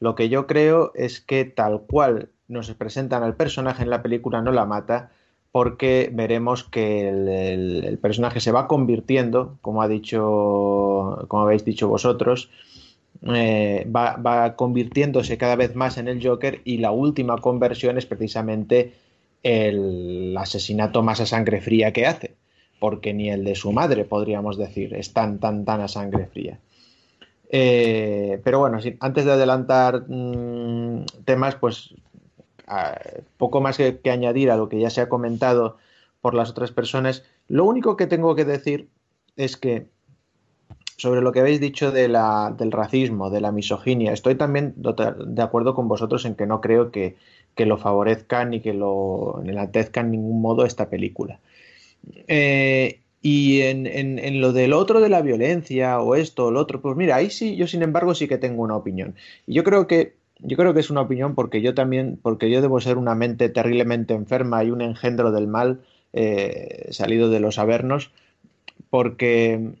Lo 0.00 0.14
que 0.14 0.28
yo 0.28 0.46
creo 0.46 0.92
es 0.94 1.20
que 1.20 1.44
tal 1.44 1.82
cual 1.82 2.30
nos 2.48 2.72
presentan 2.74 3.22
al 3.22 3.36
personaje 3.36 3.82
en 3.82 3.90
la 3.90 4.02
película 4.02 4.42
no 4.42 4.50
la 4.50 4.64
mata, 4.64 5.10
porque 5.52 6.10
veremos 6.12 6.64
que 6.64 7.08
el, 7.08 7.98
personaje 7.98 8.40
se 8.40 8.52
va 8.52 8.68
convirtiendo, 8.68 9.58
como 9.62 9.82
ha 9.82 9.88
dicho, 9.88 11.24
como 11.28 11.42
habéis 11.42 11.64
dicho 11.64 11.88
vosotros, 11.88 12.50
eh, 13.22 13.86
va, 13.94 14.54
convirtiéndose 14.56 15.38
cada 15.38 15.56
vez 15.56 15.74
más 15.74 15.98
en 15.98 16.08
el 16.08 16.24
Joker 16.24 16.60
y 16.64 16.78
la 16.78 16.90
última 16.90 17.38
conversión 17.38 17.98
es 17.98 18.06
precisamente 18.06 18.94
el 19.42 20.36
asesinato 20.36 21.02
más 21.02 21.20
a 21.20 21.26
sangre 21.26 21.60
fría 21.60 21.92
que 21.92 22.06
hace, 22.06 22.36
porque 22.78 23.14
ni 23.14 23.30
el 23.30 23.44
de 23.44 23.54
su 23.54 23.72
madre, 23.72 24.04
podríamos 24.04 24.58
decir, 24.58 24.94
es 24.94 25.12
tan, 25.12 25.40
tan, 25.40 25.64
tan 25.64 25.80
a 25.80 25.88
sangre 25.88 26.26
fría. 26.26 26.58
Eh, 27.50 28.40
pero 28.44 28.58
bueno, 28.58 28.78
antes 29.00 29.24
de 29.24 29.32
adelantar 29.32 30.04
mm, 30.06 31.06
temas, 31.24 31.54
pues 31.54 31.94
poco 33.36 33.60
más 33.60 33.76
que, 33.76 34.00
añadir 34.10 34.50
a 34.50 34.56
lo 34.56 34.68
que 34.68 34.80
ya 34.80 34.90
se 34.90 35.00
ha 35.00 35.08
comentado 35.08 35.76
por 36.20 36.34
las 36.34 36.50
otras 36.50 36.72
personas. 36.72 37.24
Lo 37.48 37.64
único 37.64 37.96
que 37.96 38.06
tengo 38.06 38.34
que 38.34 38.44
decir 38.44 38.88
es 39.36 39.56
que 39.56 39.86
sobre 40.96 41.20
lo 41.20 41.30
que 41.32 41.40
habéis 41.40 41.60
dicho 41.60 41.92
del 41.92 42.12
racismo, 42.72 43.30
de 43.30 43.40
la 43.40 43.52
misoginia, 43.52 44.12
estoy 44.12 44.34
también 44.34 44.74
de 44.76 45.42
acuerdo 45.42 45.74
con 45.74 45.86
vosotros 45.86 46.24
en 46.24 46.34
que 46.34 46.46
no 46.46 46.60
creo 46.60 46.90
que, 46.90 47.16
lo 47.56 47.76
favorezcan 47.76 48.50
ni 48.50 48.60
que 48.60 48.72
lo 48.72 49.42
enaltezcan 49.44 50.06
en 50.06 50.12
ningún 50.12 50.40
modo 50.40 50.64
esta 50.64 50.88
película. 50.88 51.40
Eh, 52.28 53.00
y 53.20 53.62
en, 53.62 53.86
en, 53.86 54.40
lo 54.40 54.52
del 54.52 54.72
otro 54.72 55.00
de 55.00 55.08
la 55.08 55.22
violencia 55.22 56.00
o 56.00 56.14
esto 56.14 56.46
o 56.46 56.50
lo 56.52 56.60
otro, 56.60 56.80
pues 56.80 56.96
mira, 56.96 57.16
ahí 57.16 57.30
sí, 57.30 57.56
yo 57.56 57.66
sin 57.66 57.82
embargo 57.82 58.14
sí 58.14 58.28
que 58.28 58.38
tengo 58.38 58.62
una 58.62 58.76
opinión. 58.76 59.16
Y 59.46 59.54
yo 59.54 59.64
creo 59.64 59.88
que 59.88 60.17
yo 60.40 60.56
creo 60.56 60.74
que 60.74 60.80
es 60.80 60.90
una 60.90 61.02
opinión 61.02 61.34
porque 61.34 61.62
yo 61.62 61.74
también, 61.74 62.18
porque 62.22 62.50
yo 62.50 62.60
debo 62.60 62.80
ser 62.80 62.98
una 62.98 63.14
mente 63.14 63.48
terriblemente 63.48 64.14
enferma 64.14 64.62
y 64.64 64.70
un 64.70 64.80
engendro 64.80 65.32
del 65.32 65.46
mal 65.46 65.80
eh, 66.12 66.88
salido 66.90 67.28
de 67.28 67.40
los 67.40 67.58
avernos, 67.58 68.12
porque 68.90 69.74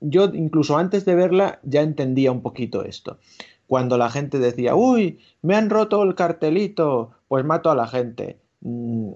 yo 0.00 0.30
incluso 0.34 0.76
antes 0.76 1.04
de 1.04 1.14
verla 1.14 1.58
ya 1.62 1.82
entendía 1.82 2.32
un 2.32 2.42
poquito 2.42 2.84
esto. 2.84 3.18
Cuando 3.66 3.96
la 3.96 4.10
gente 4.10 4.38
decía, 4.38 4.74
uy, 4.74 5.18
me 5.40 5.56
han 5.56 5.70
roto 5.70 6.02
el 6.02 6.14
cartelito, 6.14 7.12
pues 7.28 7.44
mato 7.44 7.70
a 7.70 7.74
la 7.74 7.86
gente. 7.86 8.36
Mm, 8.60 9.12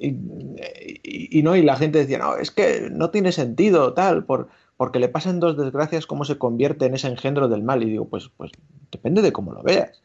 y, 0.00 1.42
no, 1.42 1.56
y 1.56 1.62
la 1.62 1.76
gente 1.76 1.98
decía, 1.98 2.18
no, 2.18 2.36
es 2.36 2.52
que 2.52 2.88
no 2.92 3.10
tiene 3.10 3.32
sentido, 3.32 3.94
tal, 3.94 4.24
por, 4.24 4.48
porque 4.78 5.00
le 5.00 5.08
pasan 5.08 5.40
dos 5.40 5.56
desgracias, 5.56 6.06
cómo 6.06 6.24
se 6.24 6.38
convierte 6.38 6.86
en 6.86 6.94
ese 6.94 7.08
engendro 7.08 7.48
del 7.48 7.64
mal. 7.64 7.82
Y 7.82 7.90
digo, 7.90 8.06
pues, 8.06 8.30
pues 8.36 8.52
depende 8.92 9.22
de 9.22 9.32
cómo 9.32 9.52
lo 9.52 9.62
veas. 9.64 10.00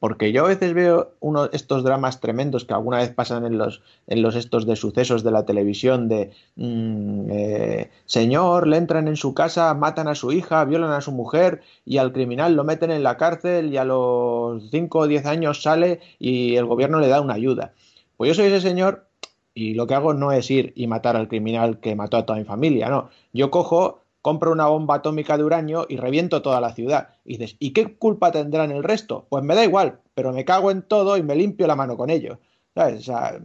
Porque 0.00 0.32
yo 0.32 0.44
a 0.44 0.48
veces 0.48 0.74
veo 0.74 1.14
uno 1.18 1.46
estos 1.50 1.82
dramas 1.82 2.20
tremendos 2.20 2.66
que 2.66 2.74
alguna 2.74 2.98
vez 2.98 3.08
pasan 3.08 3.46
en 3.46 3.56
los, 3.56 3.82
en 4.06 4.20
los 4.20 4.36
estos 4.36 4.66
de 4.66 4.76
sucesos 4.76 5.24
de 5.24 5.30
la 5.30 5.46
televisión 5.46 6.08
de 6.08 6.32
mm, 6.56 7.30
eh, 7.30 7.90
señor, 8.04 8.68
le 8.68 8.76
entran 8.76 9.08
en 9.08 9.16
su 9.16 9.32
casa, 9.32 9.72
matan 9.72 10.08
a 10.08 10.14
su 10.14 10.30
hija, 10.30 10.62
violan 10.66 10.92
a 10.92 11.00
su 11.00 11.10
mujer 11.10 11.62
y 11.86 11.96
al 11.96 12.12
criminal 12.12 12.54
lo 12.54 12.64
meten 12.64 12.90
en 12.90 13.02
la 13.02 13.16
cárcel 13.16 13.72
y 13.72 13.78
a 13.78 13.84
los 13.84 14.70
5 14.70 14.98
o 14.98 15.06
10 15.06 15.24
años 15.24 15.62
sale 15.62 16.00
y 16.18 16.56
el 16.56 16.66
gobierno 16.66 17.00
le 17.00 17.08
da 17.08 17.22
una 17.22 17.34
ayuda. 17.34 17.72
Pues 18.18 18.28
yo 18.28 18.34
soy 18.34 18.52
ese 18.52 18.60
señor 18.60 19.06
y 19.54 19.74
lo 19.74 19.86
que 19.86 19.94
hago 19.94 20.12
no 20.14 20.32
es 20.32 20.50
ir 20.50 20.72
y 20.76 20.86
matar 20.86 21.16
al 21.16 21.28
criminal 21.28 21.80
que 21.80 21.96
mató 21.96 22.18
a 22.18 22.26
toda 22.26 22.38
mi 22.38 22.44
familia, 22.44 22.90
no. 22.90 23.08
Yo 23.32 23.50
cojo, 23.50 24.04
compro 24.22 24.52
una 24.52 24.66
bomba 24.66 24.96
atómica 24.96 25.36
de 25.36 25.44
uranio 25.44 25.86
y 25.88 25.96
reviento 25.96 26.42
toda 26.42 26.60
la 26.60 26.74
ciudad. 26.74 27.10
Y 27.24 27.38
dices, 27.38 27.56
¿y 27.58 27.72
qué 27.72 27.96
culpa 27.96 28.32
tendrán 28.32 28.70
el 28.70 28.82
resto? 28.82 29.26
Pues 29.28 29.44
me 29.44 29.54
da 29.54 29.64
igual, 29.64 30.00
pero 30.14 30.32
me 30.32 30.44
cago 30.44 30.70
en 30.70 30.82
todo 30.82 31.16
y 31.16 31.22
me 31.22 31.36
limpio 31.36 31.66
la 31.66 31.76
mano 31.76 31.96
con 31.96 32.10
ello. 32.10 32.38
¿Sabes? 32.74 33.04
Sea, 33.04 33.40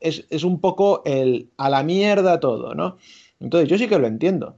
es, 0.00 0.24
es 0.30 0.44
un 0.44 0.60
poco 0.60 1.02
el 1.04 1.50
a 1.56 1.70
la 1.70 1.82
mierda 1.82 2.40
todo, 2.40 2.74
¿no? 2.74 2.98
Entonces 3.40 3.68
yo 3.68 3.78
sí 3.78 3.88
que 3.88 3.98
lo 3.98 4.06
entiendo. 4.06 4.56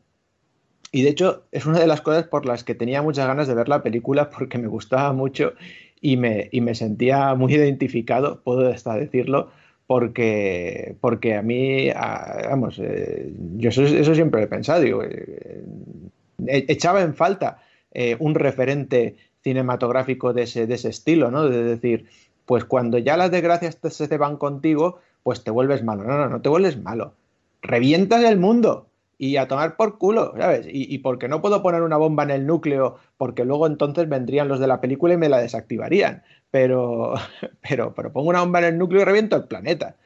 Y 0.90 1.02
de 1.02 1.10
hecho 1.10 1.44
es 1.52 1.66
una 1.66 1.80
de 1.80 1.86
las 1.86 2.00
cosas 2.00 2.24
por 2.24 2.46
las 2.46 2.64
que 2.64 2.74
tenía 2.74 3.02
muchas 3.02 3.26
ganas 3.26 3.46
de 3.46 3.54
ver 3.54 3.68
la 3.68 3.82
película 3.82 4.30
porque 4.30 4.58
me 4.58 4.68
gustaba 4.68 5.12
mucho 5.12 5.52
y 6.00 6.16
me, 6.16 6.48
y 6.52 6.60
me 6.60 6.74
sentía 6.74 7.34
muy 7.34 7.54
identificado, 7.54 8.40
puedo 8.42 8.68
hasta 8.68 8.94
decirlo, 8.94 9.50
porque, 9.88 10.96
porque 11.00 11.34
a 11.34 11.40
mí, 11.40 11.90
vamos, 12.50 12.78
eh, 12.78 13.32
yo 13.56 13.70
eso, 13.70 14.14
siempre 14.14 14.42
he 14.42 14.46
pensado, 14.46 14.82
digo, 14.82 15.02
eh, 15.02 15.64
eh, 16.46 16.64
echaba 16.68 17.00
en 17.00 17.14
falta 17.14 17.62
un 18.18 18.34
referente 18.34 19.16
cinematográfico 19.42 20.34
de 20.34 20.42
ese, 20.42 20.66
de 20.66 20.74
ese 20.74 20.90
estilo, 20.90 21.30
¿no? 21.30 21.48
De 21.48 21.64
decir, 21.64 22.06
pues 22.44 22.66
cuando 22.66 22.98
ya 22.98 23.16
las 23.16 23.30
desgracias 23.30 23.78
se 23.82 24.08
te 24.08 24.18
van 24.18 24.36
contigo, 24.36 25.00
pues 25.22 25.42
te 25.42 25.50
vuelves 25.50 25.82
malo. 25.82 26.04
No, 26.04 26.18
no, 26.18 26.28
no 26.28 26.42
te 26.42 26.50
vuelves 26.50 26.80
malo. 26.80 27.14
Revientas 27.62 28.22
el 28.24 28.38
mundo 28.38 28.88
y 29.16 29.36
a 29.38 29.48
tomar 29.48 29.76
por 29.76 29.96
culo, 29.96 30.34
¿sabes? 30.36 30.66
Y, 30.66 30.94
y, 30.94 30.98
porque 30.98 31.28
no 31.28 31.40
puedo 31.40 31.62
poner 31.62 31.80
una 31.80 31.96
bomba 31.96 32.22
en 32.24 32.30
el 32.30 32.46
núcleo, 32.46 32.98
porque 33.16 33.46
luego 33.46 33.66
entonces 33.66 34.06
vendrían 34.08 34.48
los 34.48 34.60
de 34.60 34.66
la 34.66 34.82
película 34.82 35.14
y 35.14 35.16
me 35.16 35.30
la 35.30 35.38
desactivarían. 35.38 36.22
Pero, 36.50 37.14
pero, 37.68 37.94
pero 37.94 38.12
pongo 38.12 38.30
una 38.30 38.40
bomba 38.40 38.60
en 38.60 38.66
el 38.66 38.78
núcleo 38.78 39.02
y 39.02 39.04
reviento 39.04 39.36
el 39.36 39.44
planeta. 39.44 39.96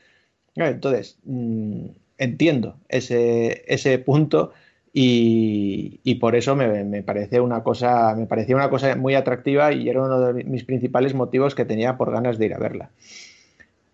Entonces, 0.54 1.18
mm, 1.24 1.86
entiendo 2.18 2.76
ese, 2.88 3.64
ese 3.66 3.98
punto 3.98 4.52
y, 4.92 6.00
y, 6.04 6.16
por 6.16 6.36
eso 6.36 6.54
me, 6.54 6.84
me, 6.84 7.02
parece 7.02 7.40
una 7.40 7.62
cosa, 7.62 8.14
me 8.14 8.26
parecía 8.26 8.54
una 8.56 8.68
cosa 8.68 8.94
muy 8.96 9.14
atractiva 9.14 9.72
y 9.72 9.88
era 9.88 10.02
uno 10.02 10.20
de 10.20 10.44
mis 10.44 10.64
principales 10.64 11.14
motivos 11.14 11.54
que 11.54 11.64
tenía 11.64 11.96
por 11.96 12.12
ganas 12.12 12.36
de 12.36 12.46
ir 12.46 12.54
a 12.54 12.58
verla. 12.58 12.90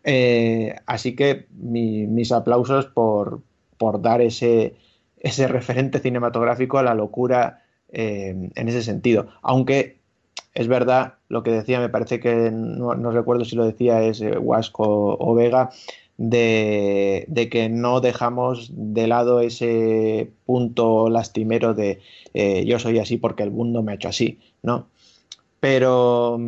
Eh, 0.02 0.74
así 0.86 1.14
que 1.14 1.46
mi, 1.50 2.06
mis 2.06 2.32
aplausos 2.32 2.86
por, 2.86 3.42
por 3.76 4.02
dar 4.02 4.22
ese, 4.22 4.74
ese 5.20 5.46
referente 5.48 6.00
cinematográfico 6.00 6.78
a 6.78 6.82
la 6.82 6.94
locura 6.94 7.62
eh, 7.90 8.50
en 8.54 8.68
ese 8.68 8.82
sentido. 8.82 9.28
Aunque 9.42 9.97
es 10.58 10.66
verdad 10.66 11.14
lo 11.28 11.44
que 11.44 11.52
decía, 11.52 11.78
me 11.78 11.88
parece 11.88 12.18
que 12.18 12.50
no, 12.50 12.92
recuerdo 13.12 13.44
si 13.44 13.54
lo 13.54 13.64
decía 13.64 14.02
es 14.02 14.20
eh, 14.20 14.36
Wasco 14.36 15.16
o 15.16 15.34
Vega, 15.36 15.70
de, 16.16 17.48
que 17.48 17.68
no 17.68 18.00
dejamos 18.00 18.72
de 18.72 19.06
lado 19.06 19.38
ese 19.40 20.32
punto 20.46 21.10
lastimero 21.10 21.74
de 21.74 22.00
eh, 22.34 22.64
yo 22.66 22.80
soy 22.80 22.98
así 22.98 23.18
porque 23.18 23.44
el 23.44 23.52
mundo 23.52 23.84
me 23.84 23.92
ha 23.92 23.94
hecho 23.94 24.08
así, 24.08 24.40
¿no? 24.64 24.88
Pero, 25.60 26.40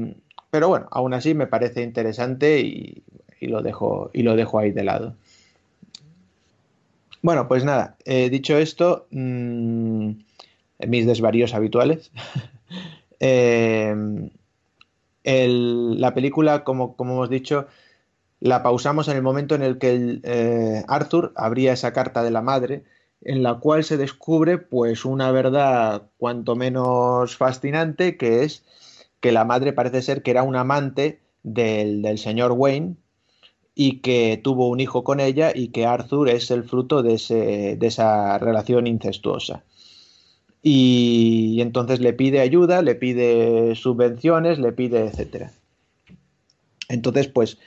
pero 0.51 0.67
bueno, 0.67 0.89
aún 0.91 1.15
así 1.15 1.35
me 1.35 1.47
parece 1.47 1.85
interesante 1.85 2.59
y, 2.59 3.05
lo, 3.43 3.63
dejo, 3.63 4.11
y 4.13 4.25
lo 4.25 4.35
dejo 4.35 4.59
ahí 4.59 4.73
de 4.73 4.83
lado. 4.83 5.15
Bueno, 7.23 7.47
pues 7.47 7.65
nada, 7.65 7.95
eh, 8.05 8.29
dicho 8.29 8.59
esto, 8.59 9.07
mmm, 9.13 10.11
mis 10.89 11.07
desvaríos 11.07 11.55
habituales. 11.55 12.11
el, 13.21 14.31
la 16.01 16.15
película, 16.15 16.65
como, 16.65 16.97
hemos 16.99 17.31
dicho, 17.31 17.67
la 18.41 18.63
pausamos 18.63 19.09
en 19.09 19.17
el 19.17 19.23
momento 19.23 19.55
en 19.55 19.63
el 19.63 19.79
que 19.79 20.21
eh, 20.23 20.85
Arthur 20.89 21.33
abría 21.37 21.73
esa 21.73 21.93
carta 21.93 22.23
de 22.23 22.31
la 22.31 22.43
madre, 22.43 22.85
en 23.23 23.43
la 23.43 23.59
cual 23.59 23.85
se 23.85 23.99
descubre 23.99 24.59
pues 24.59 25.05
una 25.05 25.31
verdad 25.31 26.11
cuanto 26.19 26.57
menos 26.57 27.37
fascinante, 27.37 28.17
que 28.17 28.45
es 28.45 28.65
que 29.21 29.33
la 29.33 29.45
madre 29.45 29.73
parece 29.73 30.03
ser 30.03 30.23
que 30.23 30.31
era 30.31 30.43
un 30.43 30.57
amante 30.57 31.21
del, 31.43 32.03
del 32.03 32.19
señor 32.19 32.53
Wayne, 32.53 32.97
y 33.75 34.01
que 34.01 34.41
tuvo 34.43 34.69
un 34.69 34.81
hijo 34.81 35.05
con 35.05 35.21
ella 35.21 35.53
y 35.55 35.69
que 35.69 35.87
Arthur 35.87 36.29
es 36.29 36.51
el 36.51 36.65
fruto 36.65 37.03
de, 37.03 37.15
ese, 37.15 37.77
de 37.79 37.87
esa 37.87 38.39
relación 38.39 38.87
incestuosa. 38.87 39.65
Y, 40.63 41.59
entonces 41.61 42.01
le 42.01 42.13
pide 42.13 42.41
ayuda, 42.41 42.83
le 42.83 42.95
pide 42.95 43.75
subvenciones, 43.75 44.59
le 44.59 44.73
pide 44.73 45.07
etcétera. 45.07 45.53
Entonces, 46.89 47.29
pues 47.29 47.59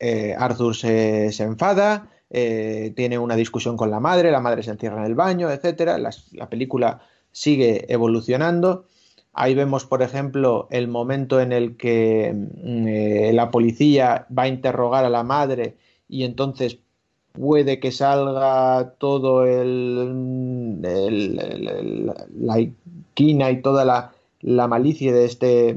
eh, 0.00 0.34
Arthur 0.38 0.74
se, 0.74 1.28
enfada, 1.42 2.10
eh, 2.30 2.92
tiene 2.96 3.18
una 3.18 3.36
discusión 3.36 3.76
con 3.76 3.90
la 3.90 4.00
madre, 4.00 4.30
la 4.30 4.40
madre 4.40 4.62
se 4.62 4.70
encierra 4.70 4.98
en 4.98 5.06
el 5.06 5.14
baño, 5.14 5.50
etcétera. 5.50 5.98
La, 5.98 6.10
la 6.32 6.48
película 6.48 7.02
sigue 7.30 7.92
evolucionando 7.92 8.86
Ahí 9.34 9.54
vemos, 9.56 9.84
por 9.84 10.00
ejemplo, 10.02 10.68
el 10.70 10.86
momento 10.86 11.40
en 11.40 11.52
el 11.52 11.76
que 11.76 12.32
mm, 12.32 12.86
eh, 12.86 13.32
la 13.34 13.50
policía 13.50 14.26
va 14.36 14.44
a 14.44 14.48
interrogar 14.48 15.04
a 15.04 15.10
la 15.10 15.24
madre 15.24 15.76
y 16.08 16.22
entonces 16.22 16.78
puede 17.34 17.80
que 17.80 17.90
salga 17.90 18.94
todo 18.98 19.44
el, 19.44 20.80
la 20.80 22.60
inquina 22.60 23.50
y 23.50 23.60
toda 23.60 23.84
la, 23.84 24.12
la, 24.40 24.68
malicia 24.68 25.12
de 25.12 25.24
este, 25.24 25.76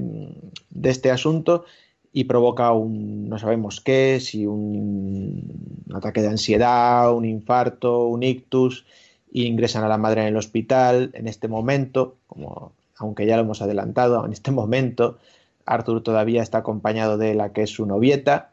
de 0.69 0.89
este 0.89 1.09
asunto 1.09 1.65
y 2.13 2.25
provoca 2.25 2.71
un, 2.71 3.27
no 3.27 3.39
sabemos 3.39 3.81
qué, 3.81 4.19
si 4.21 4.45
un, 4.45 5.81
un 5.87 5.95
ataque 5.95 6.21
de 6.21 6.29
ansiedad, 6.29 7.11
un 7.13 7.25
infarto, 7.25 8.05
un 8.05 8.21
ictus, 8.21 8.85
y 9.31 9.47
ingresan 9.47 9.83
a 9.83 9.87
la 9.87 9.97
madre 9.97 10.21
en 10.21 10.27
el 10.27 10.37
hospital 10.37 11.09
en 11.13 11.27
este 11.27 11.47
momento, 11.47 12.17
como 12.27 12.71
aunque 12.97 13.25
ya 13.25 13.35
lo 13.35 13.43
hemos 13.43 13.61
adelantado 13.61 14.23
en 14.25 14.31
este 14.31 14.51
momento, 14.51 15.17
Arthur 15.65 16.01
todavía 16.01 16.43
está 16.43 16.59
acompañado 16.59 17.17
de 17.17 17.33
la 17.33 17.51
que 17.51 17.63
es 17.63 17.71
su 17.71 17.85
novieta. 17.85 18.51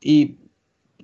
Y, 0.00 0.36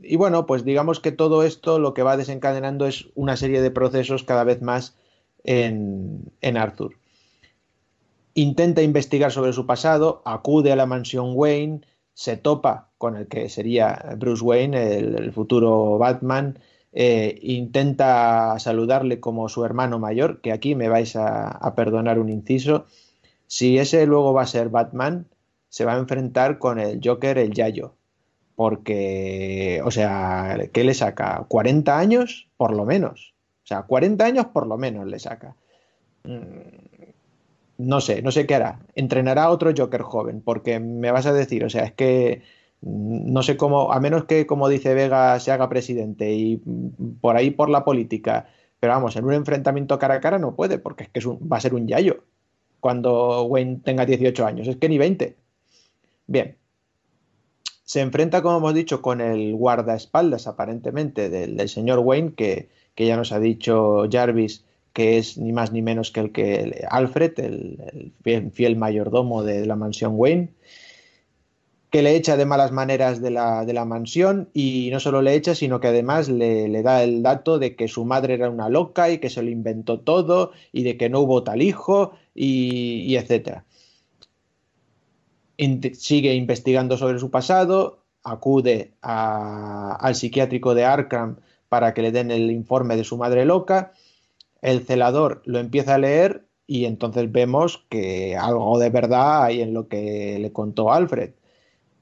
y, 0.08 0.16
bueno, 0.16 0.46
pues 0.46 0.64
digamos 0.64 1.00
que 1.00 1.12
todo 1.12 1.42
esto 1.42 1.78
lo 1.78 1.94
que 1.94 2.02
va 2.02 2.16
desencadenando 2.16 2.86
es 2.86 3.08
una 3.14 3.36
serie 3.36 3.60
de 3.60 3.70
procesos 3.70 4.24
cada 4.24 4.44
vez 4.44 4.62
más 4.62 4.96
en, 5.44 6.32
en 6.40 6.56
Arthur. 6.56 6.96
Intenta 8.34 8.82
investigar 8.82 9.32
sobre 9.32 9.52
su 9.52 9.64
pasado, 9.64 10.22
acude 10.24 10.70
a 10.70 10.76
la 10.76 10.86
mansión 10.86 11.32
Wayne, 11.34 11.80
se 12.16 12.38
topa 12.38 12.88
con 12.96 13.14
el 13.16 13.28
que 13.28 13.50
sería 13.50 14.14
Bruce 14.16 14.42
Wayne, 14.42 14.96
el, 14.96 15.32
futuro 15.32 15.98
Batman, 15.98 16.58
eh, 16.92 17.38
intenta 17.42 18.58
saludarle 18.58 19.20
como 19.20 19.50
su 19.50 19.66
hermano 19.66 19.98
mayor, 19.98 20.40
que 20.40 20.52
aquí 20.52 20.74
me 20.74 20.88
vais 20.88 21.14
a, 21.14 21.74
perdonar 21.76 22.18
un 22.18 22.30
inciso. 22.30 22.86
Si 23.46 23.78
ese 23.78 24.06
luego 24.06 24.32
va 24.32 24.42
a 24.42 24.46
ser 24.46 24.70
Batman, 24.70 25.26
se 25.68 25.84
va 25.84 25.94
a 25.94 25.98
enfrentar 25.98 26.58
con 26.58 26.78
el 26.78 27.00
Joker, 27.04 27.36
el 27.36 27.52
Yayo. 27.52 27.94
Porque, 28.56 29.80
o 29.84 29.90
sea, 29.90 30.58
¿qué 30.72 30.82
le 30.82 30.94
saca? 30.94 31.46
¿40 31.48 31.96
años? 31.96 32.48
Por 32.56 32.74
lo 32.74 32.84
menos. 32.84 33.34
O 33.64 33.66
sea, 33.66 33.82
40 33.82 34.24
años 34.24 34.46
por 34.46 34.66
lo 34.66 34.78
menos 34.78 35.06
le 35.06 35.18
saca. 35.18 35.54
Mm, 36.24 36.96
no 37.78 38.00
sé, 38.00 38.22
no 38.22 38.32
sé 38.32 38.46
qué 38.46 38.54
hará. 38.54 38.80
Entrenará 38.94 39.50
otro 39.50 39.72
Joker 39.76 40.02
joven, 40.02 40.40
porque 40.40 40.80
me 40.80 41.10
vas 41.10 41.26
a 41.26 41.32
decir, 41.32 41.64
o 41.64 41.70
sea, 41.70 41.84
es 41.84 41.92
que 41.92 42.42
no 42.80 43.42
sé 43.42 43.56
cómo, 43.56 43.92
a 43.92 44.00
menos 44.00 44.24
que, 44.24 44.46
como 44.46 44.68
dice 44.68 44.94
Vega, 44.94 45.38
se 45.40 45.52
haga 45.52 45.68
presidente 45.68 46.32
y 46.32 46.62
por 47.20 47.36
ahí 47.36 47.50
por 47.50 47.68
la 47.70 47.84
política, 47.84 48.48
pero 48.80 48.92
vamos, 48.94 49.16
en 49.16 49.24
un 49.24 49.34
enfrentamiento 49.34 49.98
cara 49.98 50.14
a 50.16 50.20
cara 50.20 50.38
no 50.38 50.54
puede, 50.56 50.78
porque 50.78 51.04
es 51.04 51.10
que 51.10 51.18
es 51.20 51.26
un, 51.26 51.38
va 51.50 51.58
a 51.58 51.60
ser 51.60 51.74
un 51.74 51.86
yayo 51.88 52.24
cuando 52.80 53.42
Wayne 53.44 53.80
tenga 53.82 54.06
18 54.06 54.46
años, 54.46 54.68
es 54.68 54.76
que 54.76 54.88
ni 54.88 54.98
20. 54.98 55.36
Bien. 56.28 56.56
Se 57.86 58.00
enfrenta, 58.02 58.42
como 58.42 58.58
hemos 58.58 58.74
dicho, 58.74 59.00
con 59.00 59.22
el 59.22 59.54
guardaespaldas, 59.54 60.46
aparentemente, 60.46 61.30
del, 61.30 61.68
señor 61.68 62.00
Wayne, 62.00 62.34
que, 62.34 62.68
que, 62.94 63.06
ya 63.06 63.16
nos 63.16 63.32
ha 63.32 63.40
dicho 63.40 64.06
Jarvis 64.10 64.66
que 64.96 65.18
es 65.18 65.36
ni 65.36 65.52
más 65.52 65.72
ni 65.72 65.82
menos 65.82 66.10
que 66.10 66.20
el 66.20 66.32
que 66.32 66.86
Alfred, 66.88 67.38
el, 67.38 68.12
fiel, 68.50 68.76
mayordomo 68.76 69.42
de 69.42 69.66
la 69.66 69.76
mansión 69.76 70.14
Wayne, 70.16 70.48
que 71.90 72.00
le 72.00 72.16
echa 72.16 72.38
de 72.38 72.46
malas 72.46 72.72
maneras 72.72 73.20
de 73.20 73.30
la, 73.30 73.84
mansión 73.84 74.48
y 74.54 74.88
no 74.90 74.98
solo 74.98 75.20
le 75.20 75.34
echa, 75.34 75.54
sino 75.54 75.80
que 75.80 75.88
además 75.88 76.30
le, 76.30 76.82
da 76.82 77.02
el 77.02 77.22
dato 77.22 77.58
de 77.58 77.76
que 77.76 77.88
su 77.88 78.06
madre 78.06 78.32
era 78.32 78.48
una 78.48 78.70
loca 78.70 79.10
y 79.10 79.18
que 79.18 79.28
se 79.28 79.42
lo 79.42 79.50
inventó 79.50 80.00
todo 80.00 80.52
y 80.72 80.82
de 80.82 80.96
que 80.96 81.10
no 81.10 81.20
hubo 81.20 81.42
tal 81.42 81.60
hijo 81.60 82.12
y, 82.34 83.02
y 83.02 83.16
etcétera. 83.16 83.66
Sigue 85.94 86.34
investigando 86.34 86.96
sobre 86.96 87.18
su 87.18 87.30
pasado, 87.30 88.04
acude 88.24 88.92
al 89.02 90.14
psiquiátrico 90.14 90.74
de 90.74 90.84
Arkham 90.84 91.36
para 91.68 91.94
que 91.94 92.02
le 92.02 92.12
den 92.12 92.30
el 92.30 92.50
informe 92.50 92.96
de 92.96 93.04
su 93.04 93.16
madre 93.16 93.44
loca 93.44 93.92
el 94.66 94.84
celador 94.84 95.42
lo 95.44 95.60
empieza 95.60 95.94
a 95.94 95.98
leer 95.98 96.46
y 96.66 96.86
entonces 96.86 97.30
vemos 97.30 97.86
que 97.88 98.36
algo 98.36 98.78
de 98.80 98.90
verdad 98.90 99.44
hay 99.44 99.60
en 99.60 99.74
lo 99.74 99.86
que 99.86 100.38
le 100.40 100.52
contó 100.52 100.92
Alfred. 100.92 101.34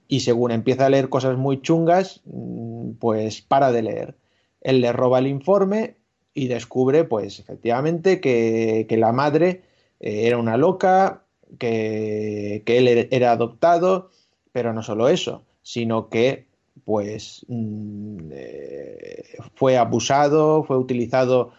Y 0.08 0.20
según 0.20 0.50
empieza 0.50 0.86
a 0.86 0.88
leer 0.88 1.10
cosas 1.10 1.36
muy 1.36 1.60
chungas, 1.60 2.22
mm, 2.24 2.92
pues 2.92 3.42
para 3.42 3.70
de 3.70 3.82
leer. 3.82 4.16
Él 4.62 4.80
le 4.80 4.92
roba 4.92 5.18
el 5.18 5.26
informe 5.26 5.96
y 6.32 6.48
descubre, 6.48 7.04
pues 7.04 7.38
efectivamente, 7.38 8.20
que, 8.20 8.86
la 8.90 9.12
madre 9.12 9.62
eh, 10.00 10.26
era 10.26 10.38
una 10.38 10.56
loca, 10.56 11.23
que, 11.58 12.62
él 12.66 12.88
er, 12.88 13.08
era 13.10 13.32
adoptado, 13.32 14.10
pero 14.52 14.72
no 14.72 14.82
solo 14.82 15.08
eso, 15.08 15.42
sino 15.62 16.08
que 16.08 16.46
pues 16.84 17.44
mm, 17.48 18.30
eh, 18.32 19.24
fue 19.54 19.76
abusado, 19.76 20.64
fue 20.64 20.76
utilizado 20.78 21.52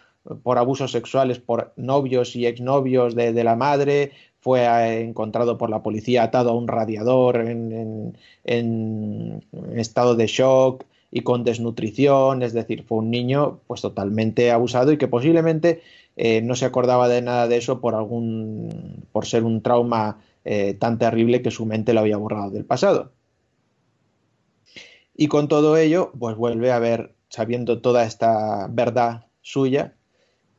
por 0.43 0.57
abusos 0.57 0.91
sexuales 0.91 1.39
por 1.39 1.73
novios 1.75 2.35
y 2.35 2.45
exnovios 2.45 3.15
de, 3.15 3.43
la 3.43 3.55
madre, 3.55 4.11
fue 4.39 4.61
eh, 4.61 5.01
encontrado 5.01 5.57
por 5.57 5.69
la 5.69 5.83
policía 5.83 6.23
atado 6.23 6.49
a 6.49 6.55
un 6.55 6.67
radiador 6.67 7.37
en, 7.37 8.17
estado 9.75 10.15
de 10.15 10.27
shock 10.27 10.83
y 11.11 11.21
con 11.21 11.43
desnutrición, 11.43 12.43
es 12.43 12.53
decir, 12.53 12.83
fue 12.83 12.97
un 12.99 13.11
niño 13.11 13.59
pues 13.67 13.81
totalmente 13.81 14.51
abusado 14.51 14.91
y 14.91 14.97
que 14.97 15.07
posiblemente 15.07 15.81
eh, 16.15 16.41
no 16.41 16.55
se 16.55 16.65
acordaba 16.65 17.09
de 17.09 17.21
nada 17.21 17.47
de 17.47 17.57
eso 17.57 17.81
por 17.81 17.95
algún 17.95 19.05
por 19.11 19.25
ser 19.25 19.43
un 19.43 19.61
trauma 19.61 20.19
eh, 20.45 20.73
tan 20.75 20.97
terrible 20.97 21.41
que 21.41 21.51
su 21.51 21.65
mente 21.65 21.93
lo 21.93 21.99
había 21.99 22.17
borrado 22.17 22.51
del 22.51 22.65
pasado. 22.65 23.11
Y 25.15 25.27
con 25.27 25.47
todo 25.47 25.77
ello, 25.77 26.11
pues 26.17 26.35
vuelve 26.35 26.71
a 26.71 26.79
ver, 26.79 27.15
sabiendo 27.29 27.81
toda 27.81 28.05
esta 28.05 28.67
verdad 28.69 29.27
suya, 29.41 29.95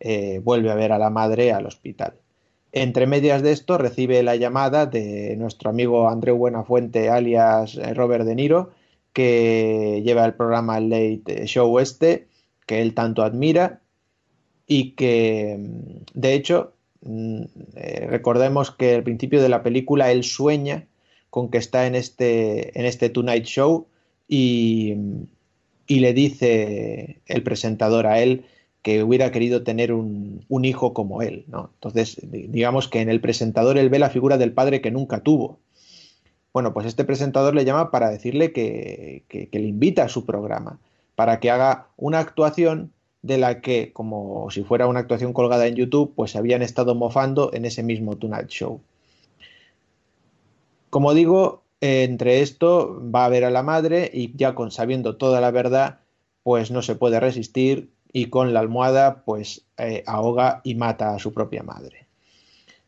eh, 0.00 0.40
vuelve 0.42 0.70
a 0.70 0.74
ver 0.74 0.92
a 0.92 0.98
la 0.98 1.10
madre 1.10 1.52
al 1.52 1.66
hospital. 1.66 2.14
Entre 2.72 3.06
medias 3.06 3.42
de 3.42 3.52
esto 3.52 3.78
recibe 3.78 4.22
la 4.22 4.36
llamada 4.36 4.86
de 4.86 5.36
nuestro 5.36 5.70
amigo 5.70 6.08
Andreu 6.08 6.36
Buenafuente, 6.36 7.08
alias 7.08 7.78
Robert 7.94 8.24
De 8.24 8.34
Niro, 8.34 8.72
que 9.12 10.02
lleva 10.04 10.26
el 10.26 10.34
programa 10.34 10.80
Late 10.80 11.46
Show 11.46 11.78
este, 11.78 12.28
que 12.66 12.82
él 12.82 12.92
tanto 12.92 13.22
admira 13.22 13.80
y 14.66 14.92
que, 14.92 15.56
mm, 15.58 16.20
de 16.20 16.34
hecho, 16.34 16.72
mm, 17.02 17.42
eh, 17.76 18.06
recordemos 18.08 18.70
que 18.70 18.94
al 18.94 19.02
principio 19.02 19.42
de 19.42 19.48
la 19.48 19.62
película 19.62 20.10
él 20.10 20.24
sueña 20.24 20.86
con 21.30 21.50
que 21.50 21.58
está 21.58 21.86
en 21.86 21.94
este, 21.94 22.78
en 22.78 22.86
este 22.86 23.10
Tonight 23.10 23.44
Show 23.44 23.86
y, 24.28 24.94
y 25.86 26.00
le 26.00 26.12
dice 26.12 27.20
el 27.26 27.42
presentador 27.42 28.06
a 28.06 28.20
él 28.20 28.44
que 28.86 29.02
hubiera 29.02 29.32
querido 29.32 29.64
tener 29.64 29.92
un, 29.92 30.44
hijo 30.64 30.94
como 30.94 31.20
él, 31.20 31.44
¿no? 31.48 31.70
Entonces, 31.74 32.20
digamos 32.22 32.86
que 32.86 33.00
en 33.00 33.08
el 33.08 33.20
presentador 33.20 33.78
él 33.78 33.88
ve 33.88 33.98
la 33.98 34.10
figura 34.10 34.38
del 34.38 34.52
padre 34.52 34.80
que 34.80 34.92
nunca 34.92 35.24
tuvo. 35.24 35.58
Bueno, 36.52 36.72
pues 36.72 36.86
este 36.86 37.04
presentador 37.04 37.52
le 37.52 37.64
llama 37.64 37.90
para 37.90 38.10
decirle 38.10 38.52
que, 38.52 39.24
le 39.50 39.60
invita 39.60 40.04
a 40.04 40.08
su 40.08 40.24
programa, 40.24 40.78
para 41.16 41.40
que 41.40 41.50
haga 41.50 41.88
una 41.96 42.20
actuación 42.20 42.92
de 43.26 43.38
la 43.38 43.60
que, 43.60 43.92
como 43.92 44.50
si 44.50 44.62
fuera 44.62 44.86
una 44.86 45.00
actuación 45.00 45.32
colgada 45.32 45.66
en 45.66 45.74
YouTube, 45.74 46.12
pues 46.14 46.36
habían 46.36 46.62
estado 46.62 46.94
mofando 46.94 47.50
en 47.52 47.64
ese 47.64 47.82
mismo 47.82 48.16
Tonight 48.16 48.48
Show. 48.48 48.80
Como 50.90 51.12
digo, 51.12 51.62
entre 51.80 52.40
esto 52.40 53.02
va 53.14 53.24
a 53.24 53.28
ver 53.28 53.44
a 53.44 53.50
la 53.50 53.62
madre 53.62 54.10
y 54.12 54.34
ya 54.36 54.54
con 54.54 54.70
sabiendo 54.70 55.16
toda 55.16 55.40
la 55.40 55.50
verdad, 55.50 55.98
pues 56.42 56.70
no 56.70 56.82
se 56.82 56.94
puede 56.94 57.18
resistir 57.18 57.90
y 58.12 58.26
con 58.26 58.54
la 58.54 58.60
almohada 58.60 59.24
pues 59.24 59.66
eh, 59.76 60.04
ahoga 60.06 60.60
y 60.64 60.76
mata 60.76 61.14
a 61.14 61.18
su 61.18 61.32
propia 61.32 61.62
madre. 61.62 62.06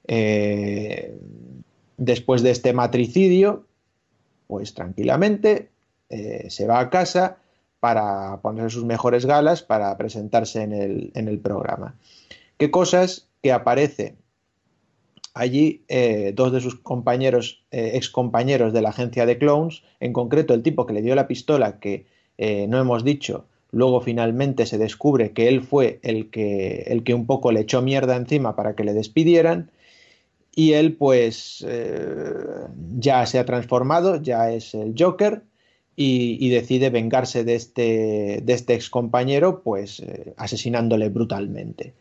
Eh, 0.07 1.19
después 1.97 2.43
de 2.43 2.53
este 2.53 2.73
matricidio, 2.73 3.67
pues 4.47 4.73
tranquilamente 4.73 5.69
eh, 6.09 6.47
se 6.49 6.67
va 6.67 6.79
a 6.79 6.89
casa 6.91 7.39
para 7.81 8.41
poner 8.43 8.71
sus 8.71 8.85
mejores 8.85 9.27
galas 9.27 9.63
para 9.63 9.97
presentarse 9.97 10.63
en 10.63 10.73
el, 10.73 11.39
programa. 11.39 11.95
¿Qué 12.57 12.71
cosas 12.71 13.29
que 13.43 13.53
aparece 13.53 14.17
allí 15.35 15.85
dos 16.35 16.53
de 16.53 16.61
sus 16.61 16.75
compañeros, 16.75 17.65
ex 17.71 18.09
compañeros 18.11 18.73
de 18.73 18.83
la 18.83 18.89
agencia 18.89 19.27
de 19.27 19.39
clones, 19.39 19.83
en 20.01 20.13
concreto 20.13 20.55
el 20.55 20.63
tipo 20.63 20.87
que 20.87 20.95
le 20.95 21.03
dio 21.03 21.15
la 21.15 21.29
pistola 21.29 21.79
que 21.79 22.07
no 22.37 22.81
hemos 22.81 23.05
dicho, 23.05 23.47
Luego 23.71 24.01
finalmente 24.01 24.65
se 24.67 24.79
descubre 24.79 25.33
que 25.33 25.49
él 25.49 25.63
fue 25.63 26.01
el 26.03 26.31
que, 26.31 26.85
el 26.87 27.05
que 27.05 27.15
un 27.15 27.27
poco 27.27 27.53
le 27.53 27.61
echó 27.61 27.83
mierda 27.83 28.17
encima 28.17 28.57
para 28.57 28.75
que 28.75 28.85
le 28.85 28.95
despidieran. 28.95 29.71
Y 30.55 30.73
él 30.73 30.97
pues 30.97 31.65
eh, 31.69 32.67
ya 32.97 33.27
se 33.27 33.39
ha 33.39 33.45
transformado, 33.45 34.21
ya 34.21 34.51
es 34.51 34.75
el 34.75 34.95
Joker 34.99 35.43
y, 36.01 36.49
decide 36.51 36.91
vengarse 36.91 37.43
de 37.43 37.55
este, 37.57 38.41
de 38.43 38.53
este 38.53 38.75
ex 38.75 38.89
compañero 38.89 39.63
pues 39.63 40.01
eh, 40.01 40.35
asesinándole 40.37 41.09
brutalmente. 41.09 41.95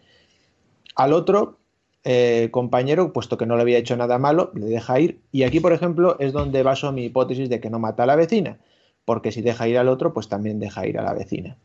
Al 0.95 1.14
otro 1.14 1.57
eh, 2.03 2.49
compañero, 2.52 3.11
puesto 3.11 3.38
que 3.38 3.45
no 3.45 3.56
le 3.56 3.64
había 3.64 3.80
hecho 3.80 3.98
nada 3.98 4.18
malo, 4.19 4.52
le 4.53 4.68
deja 4.68 4.99
ir. 4.99 5.19
Y 5.32 5.44
aquí, 5.44 5.60
por 5.60 5.74
ejemplo, 5.74 6.18
es 6.19 6.32
donde 6.32 6.64
baso 6.64 6.91
mi 6.91 7.06
hipótesis 7.06 7.49
de 7.49 7.60
que 7.60 7.69
no 7.69 7.80
mata 7.80 8.03
a 8.03 8.06
la 8.06 8.15
vecina 8.15 8.60
porque 9.07 9.32
si 9.32 9.41
deja 9.41 9.69
ir 9.69 9.78
al 9.78 9.88
otro, 9.88 10.14
pues 10.14 10.28
también 10.28 10.60
deja 10.60 10.86
ir 10.86 10.99
a 10.99 11.02
la 11.02 11.14
vecina. 11.14 11.56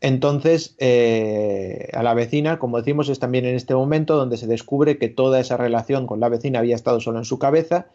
Entonces, 0.00 0.76
eh, 0.78 1.88
a 1.92 2.04
la 2.04 2.14
vecina, 2.14 2.60
como 2.60 2.78
decimos, 2.78 3.08
es 3.08 3.18
también 3.18 3.46
en 3.46 3.56
este 3.56 3.74
momento 3.74 4.14
donde 4.14 4.36
se 4.36 4.46
descubre 4.46 4.96
que 4.96 5.08
toda 5.08 5.40
esa 5.40 5.56
relación 5.56 6.06
con 6.06 6.20
la 6.20 6.28
vecina 6.28 6.60
había 6.60 6.76
estado 6.76 7.00
solo 7.00 7.18
en 7.18 7.24
su 7.24 7.40
cabeza. 7.40 7.88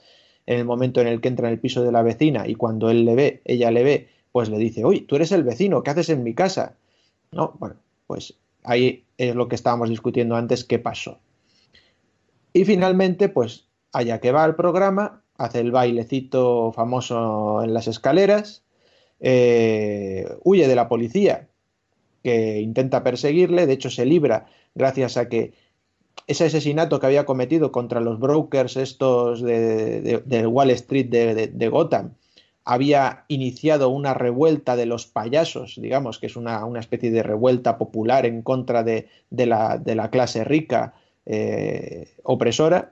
En 0.48 0.58
el 0.60 0.66
momento 0.66 1.02
en 1.02 1.08
el 1.08 1.22
que 1.22 1.28
entra 1.28 1.48
en 1.48 1.54
el 1.54 1.60
piso 1.60 1.84
de 1.84 1.92
la 1.92 2.02
vecina 2.02 2.48
y 2.48 2.56
cuando 2.56 2.90
él 2.90 3.06
le 3.06 3.16
ve, 3.16 3.42
ella 3.46 3.70
le 3.70 3.84
ve, 3.84 4.08
pues 4.32 4.50
le 4.50 4.58
dice, 4.58 4.84
uy, 4.84 5.02
tú 5.02 5.16
eres 5.16 5.32
el 5.32 5.44
vecino, 5.44 5.84
¿qué 5.84 5.92
haces 5.92 6.10
en 6.10 6.24
mi 6.24 6.34
casa? 6.34 6.78
No, 7.32 7.54
bueno, 7.60 7.76
pues 8.08 8.34
ahí 8.64 9.04
es 9.18 9.36
lo 9.36 9.48
que 9.48 9.56
estábamos 9.56 9.90
discutiendo 9.90 10.36
antes, 10.36 10.64
qué 10.64 10.80
pasó. 10.80 11.20
Y 12.54 12.66
finalmente, 12.66 13.30
pues 13.30 13.68
allá 13.92 14.20
que 14.20 14.32
va 14.32 14.44
al 14.44 14.56
programa, 14.56 15.22
hace 15.38 15.60
el 15.60 15.72
bailecito 15.72 16.72
famoso 16.72 17.64
en 17.64 17.74
las 17.74 17.88
escaleras, 17.88 18.64
eh, 19.20 20.28
huye 20.44 20.68
de 20.68 20.76
la 20.76 20.88
policía 20.90 21.50
que 22.24 22.60
intenta 22.60 23.04
perseguirle, 23.04 23.68
de 23.68 23.74
hecho 23.74 23.90
se 23.90 24.06
libra 24.06 24.48
gracias 24.76 25.18
a 25.18 25.30
que 25.30 25.54
ese 26.26 26.46
asesinato 26.46 27.00
que 27.00 27.06
había 27.06 27.26
cometido 27.26 27.72
contra 27.72 28.02
los 28.02 28.20
brokers 28.20 28.78
estos 28.78 29.42
de, 29.42 30.48
Wall 30.48 30.72
Street 30.72 31.08
de, 31.10 31.70
Gotham 31.70 32.14
había 32.66 33.24
iniciado 33.30 33.88
una 33.88 34.14
revuelta 34.14 34.76
de 34.76 34.86
los 34.86 35.06
payasos, 35.06 35.76
digamos, 35.82 36.20
que 36.20 36.26
es 36.26 36.36
una, 36.36 36.68
especie 36.78 37.12
de 37.12 37.24
revuelta 37.24 37.78
popular 37.78 38.26
en 38.26 38.42
contra 38.42 38.84
de, 38.84 39.08
la, 39.30 40.10
clase 40.12 40.44
rica 40.44 40.94
eh, 41.26 42.14
opresora, 42.24 42.92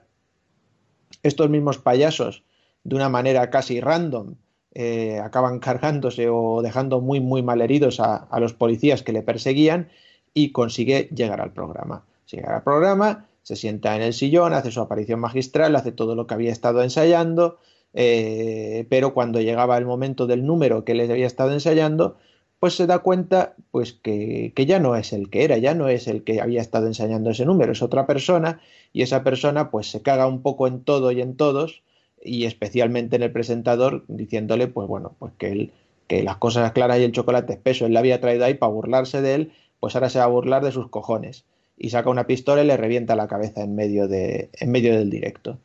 estos 1.22 1.50
mismos 1.50 1.76
payasos, 1.76 2.42
de 2.84 2.96
una 2.96 3.10
manera 3.10 3.50
casi 3.50 3.80
random, 3.80 4.36
eh, 4.78 5.20
acaban 5.20 5.58
cargándose 5.58 6.28
o 6.28 6.60
dejando 6.62 7.00
muy, 7.00 7.18
muy 7.18 7.42
mal 7.42 7.62
heridos 7.62 7.98
a, 7.98 8.28
los 8.38 8.52
policías 8.52 9.02
que 9.02 9.12
le 9.12 9.22
perseguían 9.22 9.88
y 10.34 10.52
consigue 10.52 11.08
llegar 11.14 11.40
al 11.40 11.52
programa. 11.52 12.04
Llega 12.30 12.56
al 12.56 12.62
programa, 12.62 13.26
se 13.42 13.56
sienta 13.56 13.94
en 13.96 14.02
el 14.02 14.12
sillón, 14.12 14.52
hace 14.52 14.70
su 14.70 14.80
aparición 14.80 15.20
magistral, 15.20 15.76
hace 15.76 15.92
todo 15.92 16.14
lo 16.14 16.26
que 16.26 16.34
había 16.34 16.52
estado 16.52 16.82
ensayando, 16.82 17.58
eh, 17.94 18.86
pero 18.90 19.14
cuando 19.14 19.40
llegaba 19.40 19.78
el 19.78 19.86
momento 19.86 20.26
del 20.26 20.44
número 20.44 20.84
que 20.84 20.94
les 20.94 21.08
había 21.10 21.26
estado 21.26 21.52
ensayando, 21.52 22.16
pues 22.58 22.74
se 22.74 22.86
da 22.86 23.00
cuenta 23.00 23.54
pues 23.70 23.92
que, 23.92 24.52
que, 24.56 24.66
ya 24.66 24.80
no 24.80 24.96
es 24.96 25.12
el 25.12 25.30
que 25.30 25.44
era, 25.44 25.58
ya 25.58 25.74
no 25.74 25.88
es 25.88 26.08
el 26.08 26.24
que 26.24 26.40
había 26.40 26.60
estado 26.60 26.86
ensayando 26.86 27.30
ese 27.30 27.44
número, 27.44 27.72
es 27.72 27.82
otra 27.82 28.06
persona 28.06 28.60
y 28.92 29.02
esa 29.02 29.22
persona 29.22 29.70
pues 29.70 29.90
se 29.90 30.02
caga 30.02 30.26
un 30.26 30.42
poco 30.42 30.66
en 30.66 30.82
todo 30.82 31.12
y 31.12 31.20
en 31.20 31.36
todos 31.36 31.82
y 32.22 32.44
especialmente 32.44 33.16
en 33.16 33.22
el 33.22 33.32
presentador 33.32 34.04
diciéndole 34.08 34.68
pues 34.68 34.88
bueno 34.88 35.14
pues 35.18 35.32
que 35.38 35.52
él 35.52 35.72
que 36.08 36.22
las 36.22 36.36
cosas 36.38 36.72
claras 36.72 36.98
y 36.98 37.04
el 37.04 37.12
chocolate 37.12 37.52
espeso 37.52 37.86
él 37.86 37.92
le 37.92 37.98
había 37.98 38.20
traído 38.20 38.44
ahí 38.44 38.54
para 38.54 38.72
burlarse 38.72 39.20
de 39.22 39.34
él 39.34 39.52
pues 39.80 39.94
ahora 39.94 40.08
se 40.08 40.18
va 40.18 40.24
a 40.24 40.28
burlar 40.28 40.64
de 40.64 40.72
sus 40.72 40.88
cojones 40.88 41.44
y 41.76 41.90
saca 41.90 42.10
una 42.10 42.26
pistola 42.26 42.62
y 42.62 42.66
le 42.66 42.76
revienta 42.76 43.16
la 43.16 43.28
cabeza 43.28 43.62
en 43.62 43.74
medio, 43.74 44.08
de, 44.08 44.50
en 44.54 44.70
medio 44.70 44.96
del 44.96 45.10
directo. 45.10 45.58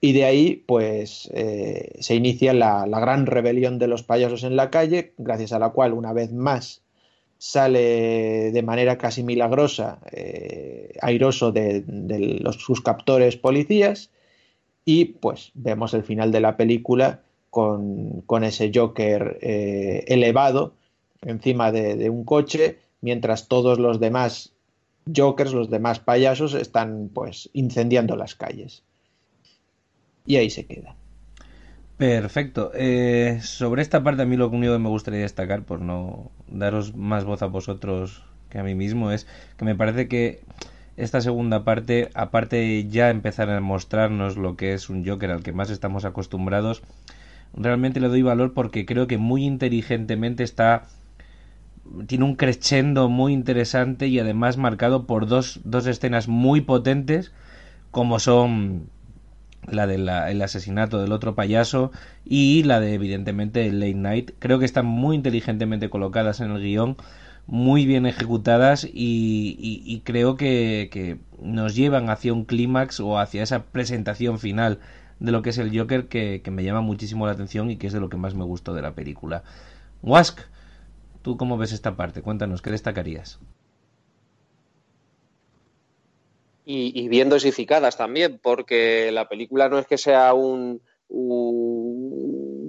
Y 0.00 0.12
de 0.12 0.24
ahí, 0.24 0.64
pues, 0.66 1.30
eh, 1.32 1.96
se 2.00 2.16
inicia 2.16 2.52
la, 2.52 2.84
gran 2.86 3.26
rebelión 3.26 3.78
de 3.78 3.86
los 3.86 4.02
payasos 4.02 4.42
en 4.42 4.56
la 4.56 4.68
calle, 4.68 5.12
gracias 5.16 5.52
a 5.52 5.60
la 5.60 5.70
cual, 5.70 5.92
una 5.92 6.12
vez 6.12 6.32
más, 6.32 6.82
sale 7.38 8.50
de 8.50 8.62
manera 8.62 8.98
casi 8.98 9.22
milagrosa, 9.22 10.00
eh, 10.10 10.92
airoso 11.00 11.52
de, 11.52 11.84
los, 11.86 12.56
sus 12.56 12.80
captores 12.80 13.36
policías, 13.36 14.10
y 14.84 15.04
pues 15.04 15.52
vemos 15.54 15.94
el 15.94 16.02
final 16.02 16.32
de 16.32 16.40
la 16.40 16.56
película 16.56 17.22
con, 17.50 18.24
ese 18.42 18.72
Joker 18.74 19.38
eh, 19.40 20.04
elevado 20.08 20.74
encima 21.20 21.70
de, 21.70 22.10
un 22.10 22.24
coche, 22.24 22.78
mientras 23.00 23.46
todos 23.46 23.78
los 23.78 24.00
demás 24.00 24.51
Jokers, 25.06 25.52
los 25.52 25.70
demás 25.70 26.00
payasos, 26.00 26.54
están 26.54 27.10
pues 27.12 27.50
incendiando 27.52 28.16
las 28.16 28.34
calles. 28.34 28.84
Y 30.26 30.36
ahí 30.36 30.50
se 30.50 30.66
queda. 30.66 30.96
Perfecto. 31.96 32.72
Eh, 32.74 33.38
sobre 33.42 33.82
esta 33.82 34.02
parte 34.02 34.22
a 34.22 34.26
mí 34.26 34.36
lo 34.36 34.48
único 34.48 34.72
que 34.72 34.78
me 34.78 34.88
gustaría 34.88 35.20
destacar, 35.20 35.64
por 35.64 35.80
no 35.80 36.30
daros 36.48 36.96
más 36.96 37.24
voz 37.24 37.42
a 37.42 37.46
vosotros 37.46 38.24
que 38.48 38.58
a 38.58 38.64
mí 38.64 38.74
mismo, 38.74 39.10
es 39.10 39.26
que 39.56 39.64
me 39.64 39.74
parece 39.74 40.08
que 40.08 40.40
esta 40.96 41.20
segunda 41.20 41.64
parte, 41.64 42.10
aparte 42.14 42.56
de 42.56 42.88
ya 42.88 43.10
empezar 43.10 43.48
a 43.50 43.60
mostrarnos 43.60 44.36
lo 44.36 44.56
que 44.56 44.74
es 44.74 44.90
un 44.90 45.06
Joker 45.06 45.30
al 45.30 45.42
que 45.42 45.52
más 45.52 45.70
estamos 45.70 46.04
acostumbrados, 46.04 46.82
realmente 47.54 48.00
le 48.00 48.08
doy 48.08 48.22
valor 48.22 48.52
porque 48.52 48.84
creo 48.84 49.06
que 49.06 49.18
muy 49.18 49.44
inteligentemente 49.44 50.42
está 50.42 50.84
tiene 52.06 52.24
un 52.24 52.36
crescendo 52.36 53.08
muy 53.08 53.32
interesante 53.32 54.06
y 54.08 54.18
además 54.18 54.56
marcado 54.56 55.06
por 55.06 55.26
dos, 55.26 55.60
dos 55.64 55.86
escenas 55.86 56.28
muy 56.28 56.60
potentes 56.60 57.32
como 57.90 58.18
son 58.18 58.88
la 59.66 59.86
del 59.86 60.08
asesinato 60.08 61.00
del 61.00 61.12
otro 61.12 61.34
payaso 61.34 61.92
y 62.24 62.64
la 62.64 62.80
de 62.80 62.94
evidentemente 62.94 63.70
late 63.70 63.94
night 63.94 64.30
creo 64.38 64.58
que 64.58 64.64
están 64.64 64.86
muy 64.86 65.14
inteligentemente 65.14 65.88
colocadas 65.88 66.40
en 66.40 66.50
el 66.50 66.62
guion 66.62 66.96
muy 67.46 67.86
bien 67.86 68.06
ejecutadas 68.06 68.88
y, 68.90 70.02
creo 70.04 70.36
que, 70.36 70.88
que, 70.92 71.18
nos 71.42 71.74
llevan 71.74 72.08
hacia 72.08 72.32
un 72.32 72.44
clímax 72.44 73.00
o 73.00 73.18
hacia 73.18 73.42
esa 73.42 73.64
presentación 73.64 74.38
final 74.38 74.78
de 75.18 75.32
lo 75.32 75.42
que 75.42 75.50
es 75.50 75.58
el 75.58 75.76
Joker 75.76 76.06
que, 76.06 76.40
que, 76.42 76.50
me 76.52 76.62
llama 76.62 76.82
muchísimo 76.82 77.26
la 77.26 77.32
atención 77.32 77.70
y 77.70 77.76
que 77.76 77.88
es 77.88 77.92
de 77.92 78.00
lo 78.00 78.08
que 78.08 78.16
más 78.16 78.34
me 78.34 78.44
gustó 78.44 78.74
de 78.74 78.82
la 78.82 78.94
película. 78.94 79.42
Wask, 80.02 80.40
¿tú 81.22 81.36
cómo 81.36 81.56
ves 81.56 81.72
esta 81.72 81.96
parte? 81.96 82.22
Cuéntanos, 82.22 82.62
¿qué 82.62 82.70
destacarías? 82.70 83.40
y, 86.64 87.08
bien 87.08 87.28
dosificadas 87.28 87.96
también, 87.96 88.38
porque 88.42 89.10
la 89.12 89.28
película 89.28 89.68
no 89.68 89.78
es 89.78 89.86
que 89.86 89.98
sea 89.98 90.34
un, 90.34 90.80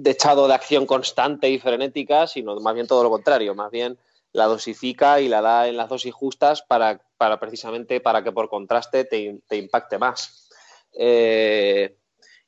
dechado 0.02 0.46
de 0.48 0.54
acción 0.54 0.84
constante 0.84 1.48
y 1.48 1.58
frenética, 1.58 2.26
sino 2.26 2.56
más 2.56 2.74
bien 2.74 2.86
todo 2.86 3.02
lo 3.02 3.10
contrario, 3.10 3.54
más 3.54 3.70
bien 3.70 3.96
la 4.32 4.44
dosifica 4.44 5.20
y 5.20 5.28
la 5.28 5.40
da 5.40 5.68
en 5.68 5.76
las 5.76 5.88
dosis 5.88 6.12
justas 6.12 6.60
para, 6.60 7.00
para 7.16 7.38
precisamente 7.38 8.00
para 8.00 8.22
que 8.22 8.32
por 8.32 8.50
contraste 8.50 9.04
te, 9.04 9.56
impacte 9.56 9.96
más. 9.96 10.50
Eh, 10.92 11.96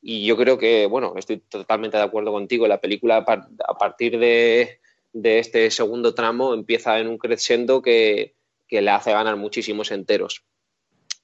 y 0.02 0.26
yo 0.26 0.36
creo 0.36 0.58
que, 0.58 0.86
bueno, 0.86 1.14
estoy 1.16 1.38
totalmente 1.38 1.96
de 1.96 2.02
acuerdo 2.02 2.32
contigo, 2.32 2.66
la 2.66 2.80
película 2.80 3.18
a 3.18 3.78
partir 3.78 4.18
de, 4.18 4.80
este 5.22 5.70
segundo 5.70 6.14
tramo 6.14 6.54
empieza 6.54 6.98
en 6.98 7.08
un 7.08 7.18
crescendo 7.18 7.82
que, 7.82 8.34
que 8.68 8.82
le 8.82 8.90
hace 8.90 9.12
ganar 9.12 9.36
muchísimos 9.36 9.90
enteros. 9.90 10.44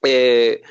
Eh, 0.03 0.63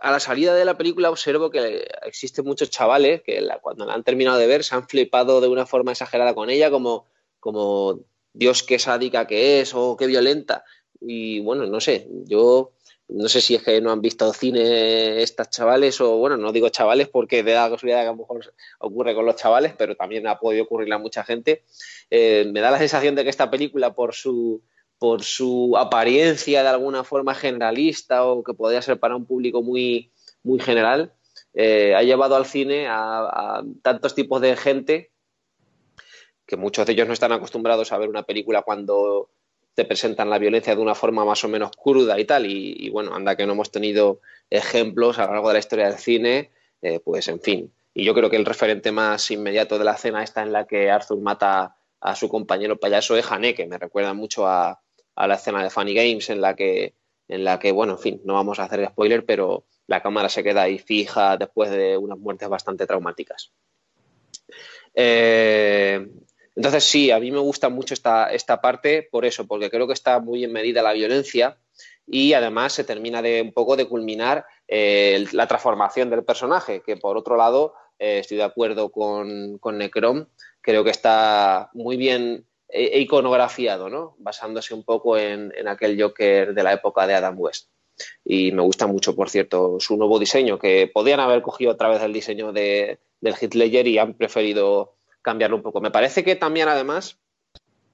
a 0.00 0.12
la 0.12 0.20
salida 0.20 0.54
de 0.54 0.64
la 0.64 0.78
película 0.78 1.10
observo 1.10 1.50
que 1.50 1.86
existen 2.04 2.44
muchos 2.44 2.70
chavales 2.70 3.22
que 3.22 3.46
cuando 3.60 3.84
la 3.84 3.94
han 3.94 4.04
terminado 4.04 4.38
de 4.38 4.46
ver 4.46 4.62
se 4.64 4.74
han 4.74 4.88
flipado 4.88 5.40
de 5.40 5.48
una 5.48 5.66
forma 5.66 5.92
exagerada 5.92 6.34
con 6.34 6.50
ella, 6.50 6.70
como, 6.70 7.06
como 7.40 8.00
Dios 8.32 8.62
qué 8.62 8.78
sádica 8.78 9.26
que 9.26 9.60
es 9.60 9.74
o 9.74 9.96
qué 9.96 10.06
violenta. 10.06 10.64
Y 11.00 11.40
bueno, 11.40 11.66
no 11.66 11.80
sé, 11.80 12.08
yo 12.24 12.72
no 13.08 13.28
sé 13.28 13.40
si 13.40 13.54
es 13.54 13.62
que 13.62 13.80
no 13.80 13.90
han 13.90 14.02
visto 14.02 14.32
cine 14.32 15.22
estas 15.22 15.50
chavales 15.50 16.00
o 16.00 16.18
bueno, 16.18 16.36
no 16.36 16.52
digo 16.52 16.68
chavales 16.68 17.08
porque 17.08 17.42
de 17.42 17.54
la 17.54 17.70
casualidad 17.70 18.02
que 18.02 18.08
a 18.08 18.12
lo 18.12 18.18
mejor 18.18 18.54
ocurre 18.80 19.14
con 19.14 19.24
los 19.24 19.36
chavales, 19.36 19.74
pero 19.76 19.96
también 19.96 20.26
ha 20.26 20.38
podido 20.38 20.64
ocurrirle 20.64 20.94
a 20.94 20.98
mucha 20.98 21.24
gente. 21.24 21.64
Eh, 22.10 22.46
me 22.52 22.60
da 22.60 22.70
la 22.70 22.78
sensación 22.78 23.14
de 23.14 23.24
que 23.24 23.30
esta 23.30 23.50
película 23.50 23.94
por 23.94 24.14
su 24.14 24.62
por 24.98 25.22
su 25.22 25.76
apariencia 25.78 26.62
de 26.62 26.68
alguna 26.68 27.04
forma 27.04 27.34
generalista 27.34 28.24
o 28.24 28.42
que 28.42 28.54
podría 28.54 28.82
ser 28.82 28.98
para 28.98 29.16
un 29.16 29.26
público 29.26 29.62
muy, 29.62 30.10
muy 30.42 30.58
general, 30.58 31.12
eh, 31.54 31.94
ha 31.94 32.02
llevado 32.02 32.36
al 32.36 32.46
cine 32.46 32.86
a, 32.88 33.62
tantos 33.82 34.14
tipos 34.14 34.40
de 34.40 34.56
gente 34.56 35.12
que 36.46 36.56
muchos 36.56 36.86
de 36.86 36.94
ellos 36.94 37.06
no 37.06 37.12
están 37.12 37.32
acostumbrados 37.32 37.92
a 37.92 37.98
ver 37.98 38.08
una 38.08 38.24
película 38.24 38.62
cuando 38.62 39.30
te 39.78 39.84
presentan 39.84 40.28
la 40.28 40.40
violencia 40.40 40.74
de 40.74 40.82
una 40.82 40.96
forma 40.96 41.24
más 41.24 41.44
o 41.44 41.48
menos 41.48 41.70
cruda 41.70 42.18
y 42.18 42.24
tal. 42.24 42.46
Y, 42.46 42.90
bueno, 42.90 43.14
anda 43.14 43.36
que 43.36 43.46
no 43.46 43.52
hemos 43.52 43.70
tenido 43.70 44.20
ejemplos 44.50 45.20
a 45.20 45.26
lo 45.26 45.34
largo 45.34 45.46
de 45.46 45.52
la 45.52 45.60
historia 45.60 45.88
del 45.88 45.98
cine, 45.98 46.50
eh, 46.82 46.98
pues 46.98 47.28
en 47.28 47.40
fin. 47.40 47.72
Y 47.94 48.02
yo 48.02 48.12
creo 48.12 48.28
que 48.28 48.34
el 48.34 48.44
referente 48.44 48.90
más 48.90 49.30
inmediato 49.30 49.78
de 49.78 49.84
la 49.84 49.92
escena 49.92 50.24
está 50.24 50.42
en 50.42 50.50
la 50.50 50.66
que 50.66 50.90
Arthur 50.90 51.20
mata 51.20 51.76
a 52.00 52.16
su 52.16 52.28
compañero 52.28 52.80
payaso 52.80 53.14
de 53.14 53.22
Hané, 53.30 53.54
que 53.54 53.68
me 53.68 53.78
recuerda 53.78 54.14
mucho 54.14 54.48
a, 54.48 54.80
a 55.14 55.26
la 55.28 55.36
escena 55.36 55.62
de 55.62 55.70
Funny 55.70 55.94
Games 55.94 56.28
en 56.28 56.40
la 56.40 56.56
que, 56.56 56.94
en 57.28 57.44
la 57.44 57.60
que, 57.60 57.70
bueno, 57.70 57.92
en 57.92 57.98
fin, 58.00 58.20
no 58.24 58.34
vamos 58.34 58.58
a 58.58 58.64
hacer 58.64 58.84
spoiler, 58.84 59.24
pero 59.24 59.62
la 59.86 60.02
cámara 60.02 60.28
se 60.28 60.42
queda 60.42 60.62
ahí 60.62 60.80
fija 60.80 61.36
después 61.36 61.70
de 61.70 61.96
unas 61.96 62.18
muertes 62.18 62.48
bastante 62.48 62.84
traumáticas. 62.84 63.52
Eh, 64.92 66.04
entonces 66.58 66.82
sí, 66.82 67.12
a 67.12 67.20
mí 67.20 67.30
me 67.30 67.38
gusta 67.38 67.68
mucho 67.68 67.94
esta, 67.94 68.32
esta 68.32 68.60
parte 68.60 69.08
por 69.12 69.24
eso, 69.24 69.46
porque 69.46 69.70
creo 69.70 69.86
que 69.86 69.92
está 69.92 70.18
muy 70.18 70.42
en 70.42 70.52
medida 70.52 70.82
la 70.82 70.92
violencia 70.92 71.56
y 72.04 72.32
además 72.32 72.72
se 72.72 72.82
termina 72.82 73.22
de 73.22 73.42
un 73.42 73.52
poco 73.52 73.76
de 73.76 73.86
culminar 73.86 74.44
eh, 74.66 75.24
la 75.30 75.46
transformación 75.46 76.10
del 76.10 76.24
personaje, 76.24 76.82
que 76.84 76.96
por 76.96 77.16
otro 77.16 77.36
lado 77.36 77.74
eh, 78.00 78.18
estoy 78.18 78.38
de 78.38 78.42
acuerdo 78.42 78.90
con, 78.90 79.58
con 79.58 79.78
Necrom, 79.78 80.26
creo 80.60 80.82
que 80.82 80.90
está 80.90 81.70
muy 81.74 81.96
bien 81.96 82.44
e 82.68 82.98
iconografiado, 83.02 83.88
¿no? 83.88 84.16
Basándose 84.18 84.74
un 84.74 84.82
poco 84.82 85.16
en, 85.16 85.52
aquel 85.68 85.96
Joker 86.00 86.54
de 86.54 86.62
la 86.64 86.72
época 86.72 87.06
de 87.06 87.14
Adam 87.14 87.38
West. 87.38 87.68
Y 88.24 88.50
me 88.50 88.62
gusta 88.62 88.88
mucho, 88.88 89.14
por 89.14 89.30
cierto, 89.30 89.78
su 89.78 89.96
nuevo 89.96 90.18
diseño, 90.18 90.58
que 90.58 90.90
podían 90.92 91.20
haber 91.20 91.40
cogido 91.40 91.70
otra 91.70 91.88
vez 91.88 92.02
el 92.02 92.12
diseño 92.12 92.52
de, 92.52 92.98
del 93.20 93.36
Hitler 93.40 93.86
y 93.86 93.98
han 93.98 94.14
preferido 94.14 94.97
cambiarlo 95.28 95.56
un 95.56 95.62
poco. 95.62 95.80
Me 95.80 95.90
parece 95.90 96.24
que 96.24 96.36
también, 96.36 96.68
además, 96.68 97.18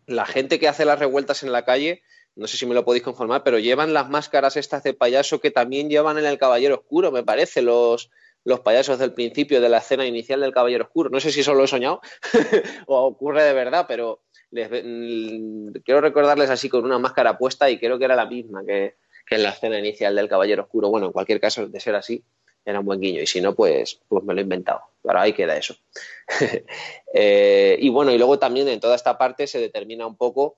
la 0.06 0.26
gente 0.26 0.58
que 0.58 0.68
hace 0.68 0.84
las 0.84 0.98
revueltas 0.98 1.42
en 1.42 1.52
la 1.52 1.64
calle, 1.64 2.02
no 2.36 2.46
sé 2.46 2.56
si 2.56 2.66
me 2.66 2.74
lo 2.74 2.84
podéis 2.84 3.04
conformar, 3.04 3.42
pero 3.42 3.58
llevan 3.58 3.92
las 3.92 4.08
máscaras 4.08 4.56
estas 4.56 4.82
de 4.82 4.94
payaso 4.94 5.40
que 5.40 5.50
también 5.50 5.88
llevan 5.88 6.18
en 6.18 6.26
el 6.26 6.38
Caballero 6.38 6.76
Oscuro, 6.76 7.12
me 7.12 7.22
parece, 7.22 7.62
los, 7.62 8.10
los 8.44 8.60
payasos 8.60 8.98
del 8.98 9.12
principio 9.12 9.60
de 9.60 9.68
la 9.68 9.78
escena 9.78 10.06
inicial 10.06 10.40
del 10.40 10.52
Caballero 10.52 10.84
Oscuro. 10.84 11.10
No 11.10 11.20
sé 11.20 11.30
si 11.30 11.40
eso 11.40 11.54
lo 11.54 11.64
he 11.64 11.68
soñado 11.68 12.00
o 12.86 13.04
ocurre 13.04 13.44
de 13.44 13.52
verdad, 13.52 13.86
pero 13.86 14.22
Mm, 14.54 15.72
quiero 15.84 16.00
recordarles 16.00 16.50
así 16.50 16.68
con 16.68 16.84
una 16.84 16.98
máscara 16.98 17.36
puesta 17.36 17.68
y 17.70 17.78
creo 17.78 17.98
que 17.98 18.04
era 18.04 18.14
la 18.14 18.26
misma 18.26 18.64
que, 18.64 18.96
en 19.30 19.42
la 19.42 19.50
escena 19.50 19.78
inicial 19.78 20.14
del 20.14 20.28
Caballero 20.28 20.62
Oscuro. 20.62 20.90
Bueno, 20.90 21.06
en 21.06 21.12
cualquier 21.12 21.40
caso, 21.40 21.66
de 21.66 21.80
ser 21.80 21.94
así, 21.96 22.24
era 22.64 22.80
un 22.80 22.86
buen 22.86 23.00
guiño. 23.00 23.22
Y 23.22 23.26
si 23.26 23.40
no, 23.40 23.54
pues, 23.54 24.00
pues 24.08 24.24
me 24.24 24.34
lo 24.34 24.40
he 24.40 24.42
inventado. 24.42 24.82
Ahora 25.04 25.22
ahí 25.22 25.32
queda 25.32 25.56
eso. 25.56 25.76
Eh, 27.16 27.76
y 27.78 27.90
bueno, 27.90 28.10
y 28.10 28.18
luego 28.18 28.40
también 28.40 28.66
en 28.66 28.80
toda 28.80 28.96
esta 28.96 29.16
parte 29.16 29.46
se 29.46 29.60
determina 29.60 30.04
un 30.04 30.16
poco 30.16 30.56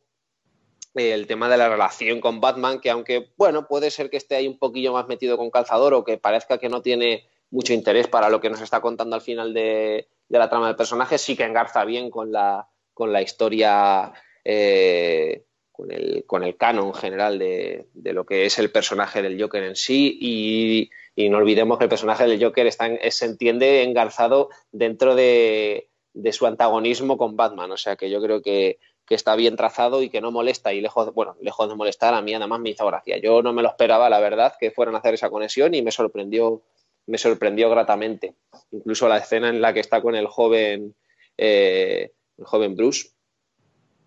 el 0.94 1.26
tema 1.26 1.50
de 1.50 1.58
la 1.58 1.68
relación 1.68 2.18
con 2.18 2.40
Batman, 2.40 2.80
que 2.80 2.88
aunque, 2.88 3.28
bueno, 3.36 3.68
puede 3.68 3.90
ser 3.90 4.08
que 4.08 4.16
esté 4.16 4.36
ahí 4.36 4.48
un 4.48 4.58
poquillo 4.58 4.94
más 4.94 5.06
metido 5.06 5.36
con 5.36 5.50
calzador 5.50 5.92
o 5.92 6.02
que 6.02 6.16
parezca 6.16 6.56
que 6.56 6.70
no 6.70 6.80
tiene 6.80 7.28
mucho 7.50 7.74
interés 7.74 8.08
para 8.08 8.30
lo 8.30 8.40
que 8.40 8.48
nos 8.48 8.62
está 8.62 8.80
contando 8.80 9.16
al 9.16 9.20
final 9.20 9.52
de 9.52 10.08
la 10.28 10.48
trama 10.48 10.68
del 10.68 10.76
personaje, 10.76 11.18
sí 11.18 11.36
que 11.36 11.44
engarza 11.44 11.84
bien 11.84 12.08
con 12.08 12.32
la, 12.32 12.66
con 12.96 13.12
la 13.12 13.20
historia, 13.20 14.10
eh, 14.42 15.44
con, 15.70 15.92
el, 15.92 16.24
con, 16.26 16.42
el, 16.42 16.56
canon 16.56 16.94
general 16.94 17.38
de, 17.38 17.88
lo 17.92 18.24
que 18.24 18.46
es 18.46 18.58
el 18.58 18.70
personaje 18.70 19.20
del 19.20 19.38
Joker 19.38 19.62
en 19.64 19.76
sí 19.76 20.16
y, 20.18 20.90
no 21.16 21.38
olvidemos 21.38 21.78
que 21.78 21.84
el 21.84 21.90
personaje 21.90 22.26
del 22.26 22.42
Joker 22.42 22.66
está 22.66 22.88
se 23.10 23.24
entiende 23.24 23.82
engarzado 23.82 24.50
dentro 24.70 25.14
de, 25.14 25.88
su 26.32 26.46
antagonismo 26.46 27.16
con 27.16 27.36
Batman, 27.36 27.72
o 27.72 27.76
sea 27.76 27.96
que 27.96 28.10
yo 28.10 28.20
creo 28.22 28.42
que, 28.42 28.78
está 29.08 29.36
bien 29.36 29.54
trazado 29.54 30.02
y 30.02 30.10
que 30.10 30.20
no 30.20 30.32
molesta 30.32 30.72
y 30.72 30.80
lejos, 30.80 31.14
bueno, 31.14 31.36
lejos 31.40 31.68
de 31.68 31.76
molestar 31.76 32.12
a 32.12 32.22
mí 32.22 32.34
además 32.34 32.58
me 32.58 32.70
hizo 32.70 32.84
gracia. 32.86 33.18
Yo 33.18 33.40
no 33.40 33.52
me 33.52 33.62
lo 33.62 33.68
esperaba, 33.68 34.10
la 34.10 34.18
verdad, 34.18 34.54
que 34.58 34.72
fueran 34.72 34.96
a 34.96 34.98
hacer 34.98 35.14
esa 35.14 35.30
conexión 35.30 35.74
y 35.74 35.82
me 35.82 35.92
sorprendió, 35.92 36.62
me 37.06 37.16
sorprendió 37.16 37.70
gratamente. 37.70 38.34
Incluso 38.72 39.08
la 39.08 39.18
escena 39.18 39.48
en 39.48 39.60
la 39.60 39.72
que 39.72 39.78
está 39.78 40.02
con 40.02 40.16
el 40.16 40.26
joven 40.26 40.96
eh, 41.38 42.12
el 42.38 42.44
joven 42.44 42.76
Bruce. 42.76 43.10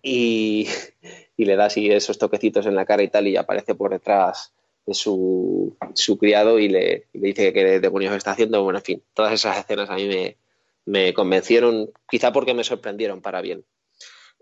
Y, 0.02 0.68
y 1.36 1.44
le 1.44 1.56
da 1.56 1.66
así 1.66 1.90
esos 1.90 2.18
toquecitos 2.18 2.66
en 2.66 2.74
la 2.74 2.86
cara 2.86 3.02
y 3.02 3.08
tal 3.08 3.26
y 3.28 3.36
aparece 3.36 3.74
por 3.74 3.90
detrás 3.90 4.52
de 4.86 4.94
su, 4.94 5.76
criado 6.18 6.58
y 6.58 6.68
le, 6.68 7.06
dice 7.12 7.52
que 7.52 7.80
demonios 7.80 8.14
está 8.14 8.32
haciendo. 8.32 8.62
Bueno, 8.62 8.78
en 8.78 8.84
fin, 8.84 9.02
todas 9.14 9.32
esas 9.32 9.58
escenas 9.58 9.90
a 9.90 9.96
mí 9.96 10.36
me, 10.86 11.14
convencieron, 11.14 11.90
quizá 12.08 12.32
porque 12.32 12.54
me 12.54 12.64
sorprendieron 12.64 13.20
para 13.20 13.40
bien. 13.40 13.64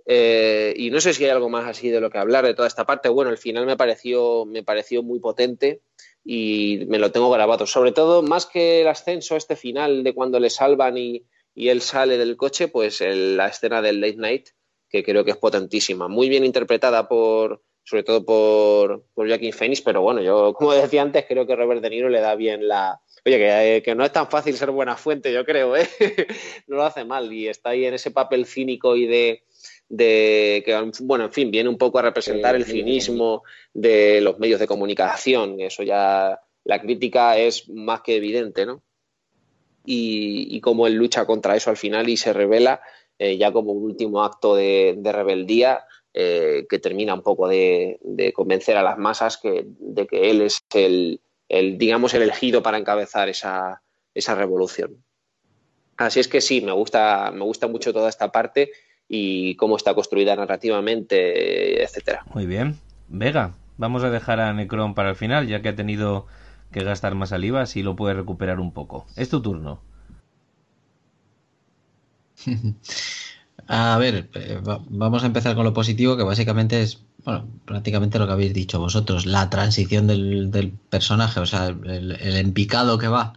Eh, 0.06 0.72
y 0.76 0.90
no 0.90 1.00
sé 1.00 1.12
si 1.12 1.24
hay 1.24 1.30
algo 1.30 1.50
más 1.50 1.66
así 1.66 1.90
de 1.90 2.00
lo 2.00 2.10
que 2.10 2.16
hablar 2.16 2.46
de 2.46 2.54
toda 2.54 2.68
esta 2.68 2.86
parte. 2.86 3.10
Bueno, 3.10 3.30
el 3.30 3.36
final 3.36 3.66
me 3.66 3.76
pareció, 3.76 4.46
me 4.46 4.62
pareció 4.62 5.02
muy 5.02 5.20
potente 5.20 5.82
y 6.24 6.84
me 6.88 6.98
lo 6.98 7.12
tengo 7.12 7.30
grabado. 7.30 7.66
Sobre 7.66 7.92
todo, 7.92 8.22
más 8.22 8.46
que 8.46 8.80
el 8.80 8.88
ascenso, 8.88 9.36
este 9.36 9.56
final 9.56 10.02
de 10.02 10.14
cuando 10.14 10.40
le 10.40 10.50
salvan 10.50 10.96
y, 10.96 11.24
él 11.54 11.80
sale 11.82 12.18
del 12.18 12.36
coche, 12.36 12.68
pues 12.68 13.00
la 13.00 13.48
escena 13.48 13.82
del 13.82 14.00
late 14.00 14.16
night, 14.16 14.48
que 14.88 15.02
creo 15.02 15.24
que 15.24 15.32
es 15.32 15.36
potentísima. 15.36 16.06
Muy 16.06 16.28
bien 16.28 16.44
interpretada 16.44 17.08
por, 17.08 17.62
sobre 17.88 18.02
todo 18.02 18.22
por, 18.24 19.04
por 19.14 19.26
Joaquin 19.26 19.52
Phoenix, 19.52 19.80
pero 19.80 20.02
bueno, 20.02 20.20
yo, 20.20 20.52
como 20.58 20.72
decía 20.72 21.02
antes, 21.02 21.24
creo 21.26 21.46
que 21.46 21.56
Robert 21.56 21.80
De 21.80 21.90
Niro 21.90 22.08
le 22.10 22.20
da 22.20 22.34
bien 22.34 22.68
la, 22.68 23.00
Oye, 23.24 23.38
que, 23.38 23.76
eh, 23.76 23.82
que, 23.82 23.94
no 23.94 24.04
es 24.04 24.12
tan 24.12 24.28
fácil 24.28 24.56
ser 24.56 24.70
buena 24.70 24.96
fuente, 24.96 25.32
yo 25.32 25.44
creo, 25.44 25.76
¿eh? 25.76 25.88
no 26.66 26.76
lo 26.76 26.84
hace 26.84 27.04
mal 27.04 27.32
y 27.32 27.48
está 27.48 27.70
ahí 27.70 27.84
en 27.84 27.94
ese 27.94 28.10
papel 28.10 28.46
cínico 28.46 28.94
y 28.94 29.06
de, 29.06 29.42
de 29.88 30.62
que, 30.64 30.90
bueno, 31.00 31.24
en 31.24 31.32
fin, 31.32 31.50
viene 31.50 31.68
un 31.68 31.78
poco 31.78 31.98
a 31.98 32.02
representar 32.02 32.54
el 32.54 32.64
cinismo 32.64 33.42
de 33.72 34.20
los 34.20 34.38
medios 34.38 34.60
de 34.60 34.66
comunicación. 34.66 35.60
Eso 35.60 35.82
ya, 35.82 36.38
la 36.64 36.80
crítica 36.80 37.38
es 37.38 37.68
más 37.68 38.02
que 38.02 38.16
evidente, 38.16 38.66
¿no? 38.66 38.82
Y, 39.84 40.54
y 40.54 40.60
cómo 40.60 40.86
él 40.86 40.94
lucha 40.94 41.24
contra 41.24 41.56
eso 41.56 41.70
al 41.70 41.78
final 41.78 42.08
y 42.10 42.18
se 42.18 42.34
revela 42.34 42.82
eh, 43.18 43.36
ya 43.36 43.50
como 43.52 43.72
un 43.72 43.82
último 43.82 44.22
acto 44.22 44.54
de, 44.54 44.94
de 44.96 45.12
rebeldía 45.12 45.84
eh, 46.20 46.66
que 46.68 46.80
termina 46.80 47.14
un 47.14 47.22
poco 47.22 47.46
de, 47.46 48.00
de, 48.02 48.32
convencer 48.32 48.76
a 48.76 48.82
las 48.82 48.98
masas 48.98 49.36
que, 49.36 49.66
de 49.78 50.04
que 50.08 50.30
él 50.30 50.40
es 50.40 50.64
el, 50.74 51.20
el, 51.48 51.78
digamos, 51.78 52.12
el 52.12 52.22
elegido 52.22 52.60
para 52.60 52.76
encabezar 52.76 53.28
esa, 53.28 53.82
esa 54.14 54.34
revolución. 54.34 54.96
Así 55.96 56.18
es 56.18 56.26
que 56.26 56.40
sí, 56.40 56.60
me 56.60 56.72
gusta, 56.72 57.30
me 57.32 57.44
gusta 57.44 57.68
mucho 57.68 57.92
toda 57.92 58.08
esta 58.08 58.32
parte 58.32 58.72
y 59.06 59.54
cómo 59.54 59.76
está 59.76 59.94
construida 59.94 60.34
narrativamente, 60.34 61.84
etcétera. 61.84 62.24
Muy 62.34 62.46
bien. 62.46 62.80
Vega, 63.06 63.54
vamos 63.76 64.02
a 64.02 64.10
dejar 64.10 64.40
a 64.40 64.52
Necron 64.52 64.96
para 64.96 65.10
el 65.10 65.16
final, 65.16 65.46
ya 65.46 65.62
que 65.62 65.68
ha 65.68 65.76
tenido 65.76 66.26
que 66.72 66.82
gastar 66.82 67.14
más 67.14 67.28
saliva, 67.28 67.64
si 67.66 67.84
lo 67.84 67.94
puede 67.94 68.14
recuperar 68.14 68.58
un 68.58 68.72
poco. 68.72 69.06
Es 69.14 69.28
tu 69.28 69.40
turno. 69.40 69.80
a 73.68 73.98
ver, 73.98 74.30
eh, 74.34 74.60
vamos 74.88 75.22
a 75.22 75.26
empezar 75.26 75.54
con 75.54 75.64
lo 75.64 75.74
positivo, 75.74 76.16
que 76.16 76.22
básicamente 76.22 76.82
es, 76.82 77.00
bueno, 77.24 77.46
prácticamente 77.66 78.18
lo 78.18 78.26
que 78.26 78.32
habéis 78.32 78.54
dicho 78.54 78.80
vosotros, 78.80 79.26
la 79.26 79.50
transición 79.50 80.06
del, 80.06 80.50
del 80.50 80.70
personaje, 80.72 81.40
o 81.40 81.46
sea, 81.46 81.66
el, 81.66 82.16
empicado 82.36 82.98
que 82.98 83.08
va. 83.08 83.34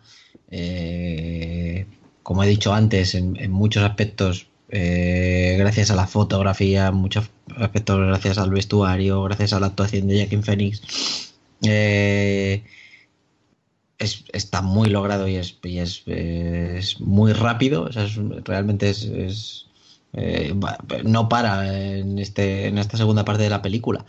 Eh, 0.49 1.85
como 2.23 2.43
he 2.43 2.47
dicho 2.47 2.73
antes, 2.73 3.13
en, 3.13 3.51
muchos 3.51 3.83
aspectos 3.83 4.47
eh, 4.69 5.55
gracias 5.59 5.91
a 5.91 5.95
la 5.95 6.07
fotografía, 6.07 6.87
en 6.87 6.95
muchos 6.95 7.29
aspectos 7.57 7.99
gracias 7.99 8.37
al 8.37 8.51
vestuario, 8.51 9.23
gracias 9.23 9.51
a 9.51 9.59
la 9.59 9.67
actuación 9.67 10.07
de 10.07 10.19
Jackie 10.19 10.37
Phoenix. 10.37 11.33
Eh, 11.63 12.63
es, 13.97 14.23
está 14.31 14.61
muy 14.61 14.89
logrado 14.89 15.27
y 15.27 15.35
es, 15.35 15.57
y 15.63 15.79
es, 15.79 16.05
muy 17.01 17.33
rápido. 17.33 17.83
O 17.83 17.91
sea, 17.91 18.07
realmente 18.45 18.89
es, 18.89 19.65
eh, 20.13 20.53
no 21.03 21.29
para 21.29 21.97
en, 21.97 22.19
este, 22.19 22.67
en 22.67 22.77
esta 22.77 22.97
segunda 22.97 23.25
parte 23.25 23.43
de 23.43 23.49
la 23.49 23.61
película. 23.61 24.05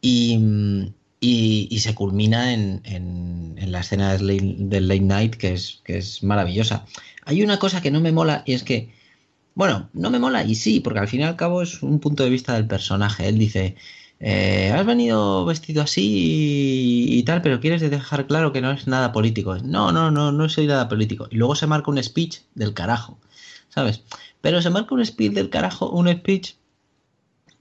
Y, 0.00 0.92
y, 1.20 1.78
se 1.80 1.94
culmina 1.94 2.52
en, 2.52 2.80
en, 2.84 3.72
la 3.72 3.80
escena 3.80 4.12
del 4.12 4.26
late, 4.26 4.54
del 4.58 4.88
late 4.88 5.00
night, 5.00 5.34
que 5.36 5.52
es, 5.54 5.80
que 5.84 5.98
es 5.98 6.22
maravillosa. 6.22 6.84
Hay 7.24 7.42
una 7.42 7.58
cosa 7.58 7.80
que 7.80 7.90
no 7.90 8.00
me 8.00 8.12
mola 8.12 8.42
y 8.44 8.54
es 8.54 8.64
que 8.64 8.90
bueno, 9.54 9.90
no 9.92 10.10
me 10.10 10.18
mola 10.18 10.44
y 10.44 10.54
sí, 10.54 10.80
porque 10.80 11.00
al 11.00 11.08
fin 11.08 11.20
y 11.20 11.24
al 11.24 11.36
cabo 11.36 11.62
es 11.62 11.82
un 11.82 12.00
punto 12.00 12.24
de 12.24 12.30
vista 12.30 12.54
del 12.54 12.66
personaje. 12.66 13.28
Él 13.28 13.38
dice, 13.38 13.76
eh, 14.20 14.72
has 14.74 14.86
venido 14.86 15.44
vestido 15.44 15.82
así 15.82 16.02
y, 16.02 17.18
y, 17.18 17.22
tal, 17.24 17.42
pero 17.42 17.60
quieres 17.60 17.82
dejar 17.82 18.26
claro 18.26 18.52
que 18.52 18.60
no 18.62 18.70
es 18.70 18.86
nada 18.86 19.12
político. 19.12 19.56
No, 19.58 19.92
no, 19.92 20.10
no, 20.10 20.32
no 20.32 20.48
soy 20.48 20.66
nada 20.66 20.88
político. 20.88 21.28
Y 21.30 21.36
luego 21.36 21.54
se 21.54 21.66
marca 21.66 21.90
un 21.90 22.02
speech 22.02 22.40
del 22.54 22.72
carajo, 22.74 23.18
¿sabes? 23.68 24.02
Pero 24.42 24.60
se 24.60 24.68
marca 24.68 24.94
un 24.94 25.04
speech 25.04 25.32
del 25.32 25.48
carajo, 25.48 25.88
un 25.88 26.12
speech 26.12 26.56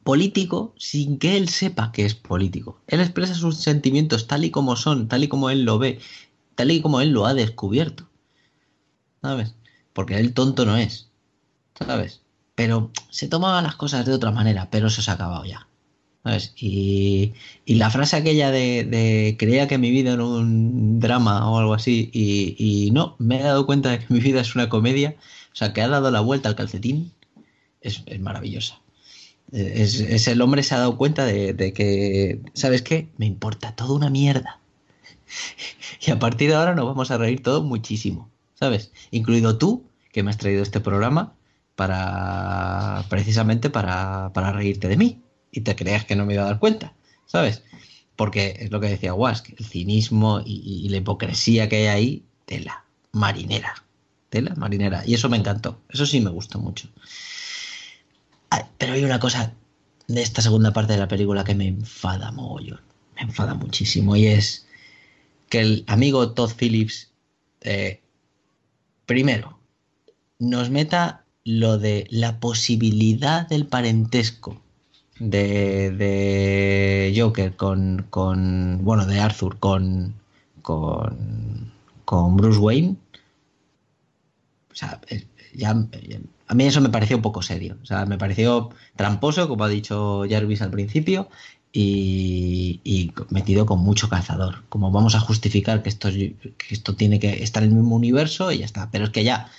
político 0.03 0.73
sin 0.77 1.17
que 1.17 1.37
él 1.37 1.47
sepa 1.47 1.93
que 1.93 2.05
es 2.05 2.15
político. 2.15 2.81
Él 2.87 2.99
expresa 2.99 3.35
sus 3.35 3.57
sentimientos 3.57 4.27
tal 4.27 4.43
y 4.43 4.51
como 4.51 4.75
son, 4.75 5.07
tal 5.07 5.23
y 5.23 5.29
como 5.29 5.49
él 5.49 5.63
lo 5.63 5.79
ve, 5.79 5.99
tal 6.55 6.71
y 6.71 6.81
como 6.81 6.99
él 6.99 7.11
lo 7.11 7.25
ha 7.25 7.33
descubierto. 7.33 8.09
¿Sabes? 9.21 9.55
Porque 9.93 10.17
él 10.17 10.33
tonto 10.33 10.65
no 10.65 10.75
es. 10.75 11.11
¿sabes? 11.85 12.21
Pero 12.55 12.91
se 13.09 13.27
tomaban 13.27 13.63
las 13.63 13.75
cosas 13.75 14.05
de 14.05 14.13
otra 14.13 14.31
manera, 14.31 14.69
pero 14.71 14.87
eso 14.87 15.01
se 15.01 15.11
ha 15.11 15.15
acabado 15.15 15.45
ya. 15.45 15.67
¿sabes? 16.23 16.53
Y, 16.57 17.33
y 17.65 17.75
la 17.75 17.89
frase 17.89 18.15
aquella 18.15 18.51
de, 18.51 19.35
creía 19.39 19.67
que 19.67 19.77
mi 19.77 19.89
vida 19.89 20.13
era 20.13 20.23
un 20.23 20.99
drama 20.99 21.49
o 21.49 21.57
algo 21.57 21.73
así, 21.73 22.09
y, 22.13 22.55
y, 22.57 22.91
no, 22.91 23.15
me 23.19 23.39
he 23.39 23.43
dado 23.43 23.65
cuenta 23.65 23.89
de 23.91 23.99
que 23.99 24.13
mi 24.13 24.19
vida 24.19 24.41
es 24.41 24.55
una 24.55 24.69
comedia, 24.69 25.15
o 25.51 25.55
sea, 25.55 25.73
que 25.73 25.81
ha 25.81 25.87
dado 25.87 26.11
la 26.11 26.21
vuelta 26.21 26.49
al 26.49 26.55
calcetín, 26.55 27.11
es, 27.81 28.03
maravillosa. 28.19 28.79
Es, 29.51 29.99
es, 29.99 30.27
el 30.27 30.41
hombre 30.41 30.63
se 30.63 30.75
ha 30.75 30.79
dado 30.79 30.97
cuenta 30.97 31.25
de, 31.25 31.53
de, 31.53 31.73
que, 31.73 32.39
¿sabes 32.53 32.81
qué? 32.81 33.09
Me 33.17 33.25
importa 33.25 33.75
toda 33.75 33.93
una 33.93 34.09
mierda. 34.09 34.59
Y 36.03 36.09
a 36.09 36.17
partir 36.17 36.49
de 36.49 36.55
ahora 36.55 36.73
nos 36.73 36.85
vamos 36.85 37.11
a 37.11 37.17
reír 37.17 37.43
todos 37.43 37.63
muchísimo, 37.63 38.31
¿sabes? 38.55 38.91
Incluido 39.11 39.59
tú, 39.59 39.83
que 40.11 40.23
me 40.23 40.31
has 40.31 40.37
traído 40.37 40.63
este 40.63 40.79
programa, 40.79 41.35
para 41.75 43.05
precisamente 43.09 43.69
para, 43.69 44.31
para, 44.33 44.51
reírte 44.51 44.87
de 44.87 44.97
mí 44.97 45.21
y 45.51 45.61
te 45.61 45.75
creas 45.75 46.05
que 46.05 46.15
no 46.15 46.25
me 46.25 46.33
iba 46.33 46.43
a 46.43 46.47
dar 46.47 46.59
cuenta, 46.59 46.93
¿sabes? 47.25 47.63
Porque 48.15 48.55
es 48.59 48.71
lo 48.71 48.79
que 48.79 48.89
decía 48.89 49.13
Wask, 49.13 49.49
el 49.57 49.65
cinismo 49.65 50.41
y, 50.45 50.61
y, 50.85 50.89
la 50.89 50.97
hipocresía 50.97 51.69
que 51.69 51.77
hay 51.77 51.87
ahí, 51.87 52.25
tela, 52.45 52.85
marinera, 53.11 53.73
tela, 54.31 54.55
marinera. 54.55 55.03
Y 55.05 55.13
eso 55.13 55.29
me 55.29 55.37
encantó, 55.37 55.79
eso 55.89 56.07
sí 56.07 56.21
me 56.21 56.31
gustó 56.31 56.57
mucho. 56.57 56.87
Ay, 58.49 58.63
pero 58.79 58.93
hay 58.93 59.03
una 59.03 59.19
cosa 59.19 59.53
de 60.07 60.21
esta 60.21 60.41
segunda 60.41 60.73
parte 60.73 60.93
de 60.93 60.99
la 60.99 61.07
película 61.07 61.43
que 61.43 61.53
me 61.53 61.67
enfada 61.67 62.31
mogollón, 62.31 62.81
me 63.15 63.21
enfada 63.21 63.53
muchísimo 63.53 64.15
y 64.15 64.25
es 64.27 64.65
que 65.49 65.59
el 65.59 65.83
amigo 65.87 66.31
Todd 66.31 66.51
Phillips, 66.57 67.11
eh, 67.61 68.01
primero, 69.05 69.59
nos 70.39 70.69
meta 70.69 71.23
lo 71.43 71.77
de 71.77 72.07
la 72.09 72.39
posibilidad 72.39 73.47
del 73.47 73.67
parentesco 73.67 74.61
de, 75.19 75.91
de 75.91 77.13
Joker 77.15 77.55
con, 77.55 78.05
con, 78.09 78.79
bueno, 78.83 79.05
de 79.05 79.19
Arthur 79.19 79.59
con, 79.59 80.15
con, 80.61 81.71
con 82.05 82.37
Bruce 82.37 82.59
Wayne. 82.59 82.95
O 84.71 84.75
sea, 84.75 84.99
ya, 85.53 85.71
a 86.47 86.53
mí 86.55 86.65
eso 86.65 86.81
me 86.81 86.89
pareció 86.89 87.17
un 87.17 87.21
poco 87.21 87.41
serio. 87.41 87.77
O 87.81 87.85
sea, 87.85 88.05
me 88.05 88.17
pareció 88.17 88.69
tramposo, 88.95 89.47
como 89.47 89.63
ha 89.63 89.69
dicho 89.69 90.23
Jarvis 90.29 90.61
al 90.61 90.71
principio, 90.71 91.29
y, 91.73 92.81
y, 92.83 93.13
metido 93.29 93.65
con 93.65 93.79
mucho 93.79 94.09
calzador. 94.09 94.63
Como 94.69 94.91
vamos 94.91 95.15
a 95.15 95.19
justificar 95.19 95.83
que 95.83 95.89
esto, 95.89 96.09
que 96.09 96.55
esto 96.69 96.95
tiene 96.95 97.19
que 97.19 97.43
estar 97.43 97.63
en 97.63 97.69
el 97.69 97.75
mismo 97.75 97.95
universo 97.95 98.51
y 98.51 98.59
ya 98.59 98.65
está. 98.65 98.89
Pero 98.91 99.05
es 99.05 99.09
que 99.11 99.23
ya 99.23 99.49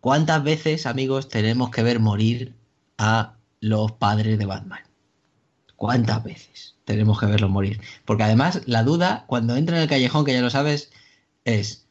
¿Cuántas 0.00 0.42
veces, 0.44 0.86
amigos, 0.86 1.28
tenemos 1.28 1.70
que 1.70 1.82
ver 1.82 1.98
morir 1.98 2.54
a 2.98 3.34
los 3.60 3.92
padres 3.92 4.38
de 4.38 4.46
Batman? 4.46 4.80
¿Cuántas 5.74 6.22
veces 6.22 6.76
tenemos 6.84 7.18
que 7.18 7.26
verlos 7.26 7.50
morir? 7.50 7.80
Porque 8.04 8.22
además 8.22 8.62
la 8.66 8.84
duda, 8.84 9.24
cuando 9.26 9.56
entra 9.56 9.76
en 9.76 9.82
el 9.82 9.88
callejón, 9.88 10.24
que 10.24 10.32
ya 10.32 10.40
lo 10.40 10.50
sabes, 10.50 10.90
es, 11.44 11.87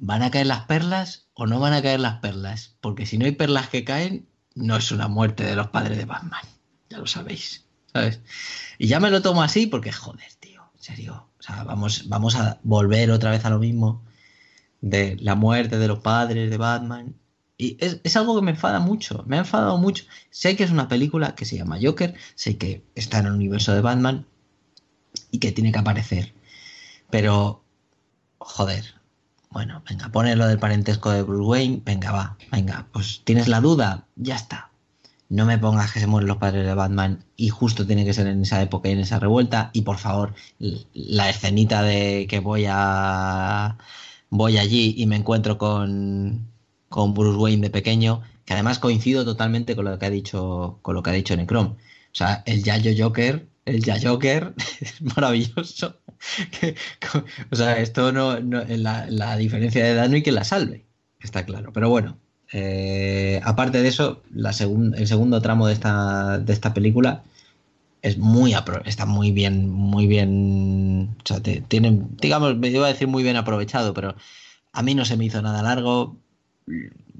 ¿van 0.00 0.22
a 0.22 0.30
caer 0.30 0.46
las 0.46 0.64
perlas 0.64 1.28
o 1.34 1.46
no 1.46 1.60
van 1.60 1.74
a 1.74 1.82
caer 1.82 2.00
las 2.00 2.16
perlas? 2.16 2.76
Porque 2.80 3.06
si 3.06 3.18
no 3.18 3.26
hay 3.26 3.32
perlas 3.32 3.68
que 3.68 3.84
caen, 3.84 4.26
no 4.54 4.76
es 4.76 4.90
una 4.90 5.06
muerte 5.06 5.44
de 5.44 5.54
los 5.54 5.68
padres 5.68 5.98
de 5.98 6.06
Batman. 6.06 6.42
Ya 6.88 6.98
lo 6.98 7.06
sabéis, 7.06 7.64
¿sabes? 7.92 8.20
Y 8.78 8.88
ya 8.88 8.98
me 8.98 9.10
lo 9.10 9.22
tomo 9.22 9.42
así 9.42 9.66
porque, 9.66 9.92
joder, 9.92 10.32
tío, 10.40 10.62
en 10.74 10.82
serio. 10.82 11.28
O 11.38 11.42
sea, 11.42 11.62
vamos, 11.64 12.08
vamos 12.08 12.34
a 12.34 12.58
volver 12.62 13.10
otra 13.10 13.30
vez 13.30 13.44
a 13.44 13.50
lo 13.50 13.58
mismo 13.58 14.02
de 14.80 15.16
la 15.20 15.34
muerte 15.34 15.78
de 15.78 15.88
los 15.88 16.00
padres 16.00 16.50
de 16.50 16.56
Batman 16.56 17.14
y 17.58 17.76
es, 17.78 18.00
es, 18.04 18.16
algo 18.16 18.36
que 18.36 18.42
me 18.42 18.52
enfada 18.52 18.80
mucho, 18.80 19.22
me 19.26 19.36
ha 19.36 19.40
enfadado 19.40 19.76
mucho. 19.76 20.04
Sé 20.30 20.56
que 20.56 20.64
es 20.64 20.70
una 20.70 20.88
película 20.88 21.34
que 21.34 21.44
se 21.44 21.58
llama 21.58 21.78
Joker, 21.80 22.14
sé 22.34 22.56
que 22.56 22.82
está 22.94 23.18
en 23.18 23.26
el 23.26 23.32
universo 23.32 23.74
de 23.74 23.82
Batman 23.82 24.26
y 25.30 25.40
que 25.40 25.52
tiene 25.52 25.70
que 25.70 25.78
aparecer. 25.78 26.32
Pero, 27.10 27.62
joder, 28.38 28.99
bueno, 29.50 29.82
venga, 29.88 30.10
poner 30.10 30.38
lo 30.38 30.46
del 30.46 30.58
parentesco 30.58 31.10
de 31.10 31.22
Bruce 31.22 31.42
Wayne, 31.48 31.82
venga, 31.84 32.12
va, 32.12 32.38
venga, 32.52 32.88
pues 32.92 33.22
tienes 33.24 33.48
la 33.48 33.60
duda, 33.60 34.06
ya 34.16 34.36
está. 34.36 34.70
no 35.30 35.46
me 35.46 35.58
pongas 35.58 35.92
que 35.92 36.00
se 36.00 36.08
mueren 36.08 36.28
los 36.28 36.38
padres 36.38 36.66
de 36.66 36.74
Batman 36.74 37.24
y 37.36 37.50
justo 37.50 37.86
tiene 37.86 38.04
que 38.06 38.14
ser 38.14 38.28
en 38.28 38.42
esa 38.42 38.62
época 38.62 38.88
y 38.90 38.92
en 38.94 39.00
esa 39.00 39.20
revuelta. 39.20 39.70
Y 39.74 39.82
por 39.82 39.98
favor, 39.98 40.34
la 40.94 41.30
escenita 41.30 41.82
de 41.82 42.26
que 42.28 42.40
voy 42.40 42.66
a 42.68 43.78
voy 44.30 44.58
allí 44.58 44.94
y 44.98 45.06
me 45.06 45.16
encuentro 45.16 45.58
con, 45.58 46.52
con 46.88 47.14
Bruce 47.14 47.38
Wayne 47.38 47.62
de 47.62 47.70
pequeño, 47.70 48.22
que 48.44 48.54
además 48.54 48.78
coincido 48.80 49.24
totalmente 49.24 49.76
con 49.76 49.84
lo 49.86 49.98
que 49.98 50.06
ha 50.06 50.10
dicho, 50.10 50.80
con 50.82 50.94
lo 50.96 51.02
que 51.02 51.10
ha 51.10 51.14
dicho 51.14 51.36
Necrom. 51.36 51.76
O 52.12 52.14
sea, 52.14 52.42
el 52.46 52.64
Yayo 52.64 52.92
Joker, 52.98 53.49
el 53.70 53.82
Yayo 53.82 54.12
Joker 54.12 54.54
es 54.80 55.00
maravilloso. 55.02 55.96
o 57.50 57.56
sea, 57.56 57.78
esto 57.78 58.12
no, 58.12 58.40
no 58.40 58.62
la, 58.68 59.36
diferencia 59.36 59.84
de 59.84 59.90
edad 59.90 60.08
no 60.08 60.16
hay 60.16 60.22
que 60.22 60.32
la 60.32 60.44
salve, 60.44 60.84
está 61.20 61.44
claro. 61.44 61.72
Pero 61.72 61.88
bueno, 61.88 62.18
eh, 62.52 63.40
aparte 63.44 63.82
de 63.82 63.88
eso, 63.88 64.22
la 64.30 64.50
el 64.50 65.06
segundo 65.06 65.40
tramo 65.40 65.66
de 65.66 65.74
esta, 65.74 66.38
de 66.38 66.52
esta 66.52 66.74
película 66.74 67.22
es 68.02 68.18
muy 68.18 68.54
está 68.84 69.06
muy 69.06 69.30
bien, 69.30 69.68
muy 69.68 70.06
bien, 70.06 71.16
o 71.22 71.26
sea, 71.26 71.40
tienen, 71.40 72.16
digamos, 72.20 72.56
me 72.56 72.68
iba 72.68 72.86
a 72.86 72.92
decir 72.92 73.08
muy 73.08 73.22
bien 73.22 73.36
aprovechado, 73.36 73.92
pero 73.94 74.14
a 74.72 74.82
mí 74.82 74.94
no 74.94 75.04
se 75.04 75.16
me 75.16 75.26
hizo 75.26 75.42
nada 75.42 75.62
largo, 75.62 76.16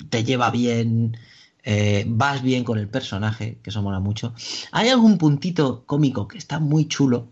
te 0.09 0.24
lleva 0.24 0.51
bien, 0.51 1.16
eh, 1.65 2.05
vas 2.09 2.43
bien 2.43 2.65
con 2.65 2.78
el 2.78 2.89
personaje, 2.89 3.59
que 3.62 3.70
eso 3.70 3.82
mola 3.82 4.01
mucho. 4.01 4.35
Hay 4.73 4.89
algún 4.89 5.19
puntito 5.19 5.85
cómico 5.87 6.28
que 6.28 6.39
está 6.39 6.59
muy 6.59 6.87
chulo. 6.89 7.28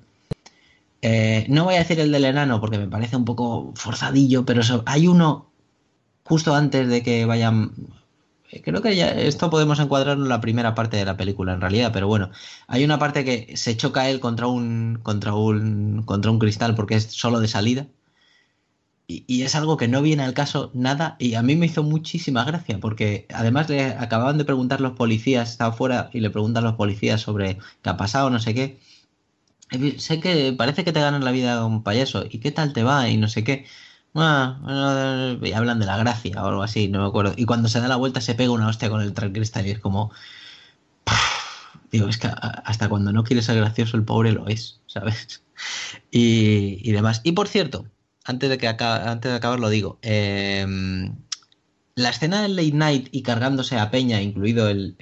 Eh, 1.01 1.47
no 1.49 1.65
voy 1.65 1.77
a 1.77 1.79
decir 1.79 2.01
el 2.01 2.13
del 2.13 2.25
enano 2.25 2.61
porque 2.61 2.79
me 2.79 2.89
parece 2.89 3.17
un 3.17 3.25
poco 3.25 3.73
forzadillo, 3.77 4.45
pero 4.45 4.63
hay 4.87 5.07
uno 5.07 5.51
justo 6.25 6.55
antes 6.55 6.89
de 6.89 7.03
que 7.03 7.25
vayan. 7.25 7.73
Eh, 8.51 8.63
creo 8.63 8.83
que 8.83 8.97
ya 8.97 9.11
esto 9.11 9.51
podemos 9.51 9.79
encuadrarlo 9.79 10.25
en 10.25 10.29
la 10.29 10.41
primera 10.41 10.75
parte 10.75 10.97
de 10.97 11.05
la 11.05 11.17
película, 11.17 11.55
en 11.55 11.61
realidad, 11.61 11.91
pero 11.93 12.09
bueno, 12.09 12.31
hay 12.67 12.85
una 12.85 12.99
parte 12.99 13.25
que 13.25 13.57
se 13.57 13.77
choca 13.77 14.09
él 14.11 14.21
contra 14.21 14.47
un 14.49 15.01
contra 15.03 15.35
un 15.35 16.03
contra 16.05 16.31
un 16.31 16.39
cristal 16.39 16.75
porque 16.75 16.97
es 16.97 17.05
solo 17.05 17.41
de 17.41 17.49
salida 17.49 17.87
y, 19.09 19.43
es 19.43 19.55
algo 19.55 19.79
que 19.79 19.89
no 19.89 20.03
viene 20.03 20.23
al 20.23 20.35
caso 20.35 20.71
nada 20.75 21.17
y 21.19 21.35
a 21.35 21.43
mí 21.43 21.57
me 21.57 21.67
hizo 21.67 21.83
muchísima 21.83 22.45
gracia 22.45 22.79
porque 22.79 23.27
además 23.33 23.69
le 23.71 23.87
acababan 23.87 24.37
de 24.39 24.45
preguntar 24.45 24.83
los 24.83 24.93
policías, 24.93 25.51
estaba 25.51 25.73
fuera 25.73 26.11
y 26.13 26.21
le 26.21 26.31
preguntan 26.31 26.65
los 26.65 26.75
policías 26.75 27.23
sobre 27.23 27.59
qué 27.83 27.91
ha 27.91 27.97
pasado, 27.97 28.29
no 28.31 28.39
sé 28.39 28.55
qué. 28.55 28.79
sé 29.99 30.21
que 30.21 30.53
parece 30.57 30.85
que 30.85 30.93
te 30.93 31.01
ganan 31.01 31.25
la 31.25 31.31
vida 31.33 31.65
un 31.65 31.83
payaso 31.83 32.25
y 32.31 32.39
qué 32.39 32.53
tal 32.53 32.73
te 32.75 32.83
va 32.83 33.09
y 33.09 33.17
no 33.17 33.29
sé 33.29 33.45
qué. 33.45 33.67
Y 34.15 35.53
hablan 35.53 35.79
de 35.81 35.87
la 35.87 35.97
gracia 35.97 36.43
o 36.45 36.49
algo 36.49 36.63
así, 36.63 36.89
no 36.89 37.01
me 37.03 37.09
acuerdo. 37.09 37.35
Y 37.37 37.45
cuando 37.47 37.69
se 37.69 37.81
da 37.81 37.89
la 37.89 37.97
vuelta 37.97 38.21
se 38.21 38.35
pega 38.35 38.51
una 38.53 38.69
hostia 38.69 38.91
con 38.91 39.01
el 39.03 39.15
cristal 39.15 39.67
y 39.67 39.71
es 39.71 39.79
como... 39.81 40.13
Digo, 41.91 42.09
es 42.09 42.19
que 42.19 42.29
hasta 42.29 42.89
cuando 42.91 43.13
no 43.13 43.25
quiere 43.25 43.43
ser 43.43 43.57
gracioso 43.57 43.97
el 43.97 44.05
pobre 44.05 44.33
lo 44.33 44.49
es, 44.49 44.81
¿sabes? 44.87 45.43
Y, 46.11 46.79
y 46.89 46.93
demás. 46.93 47.21
Y 47.25 47.33
por 47.33 47.49
cierto, 47.49 47.87
antes 48.29 48.51
de, 48.51 48.59
que 48.59 48.69
antes 48.69 49.31
de 49.31 49.37
acabar 49.37 49.59
lo 49.59 49.71
digo. 49.71 49.99
Em, 50.03 51.15
la 51.95 52.11
escena 52.11 52.43
del 52.43 52.57
late 52.57 52.73
night 52.73 53.09
y 53.11 53.23
cargándose 53.23 53.79
a 53.79 53.91
Peña, 53.91 54.21
incluido 54.21 54.69
el, 54.69 54.95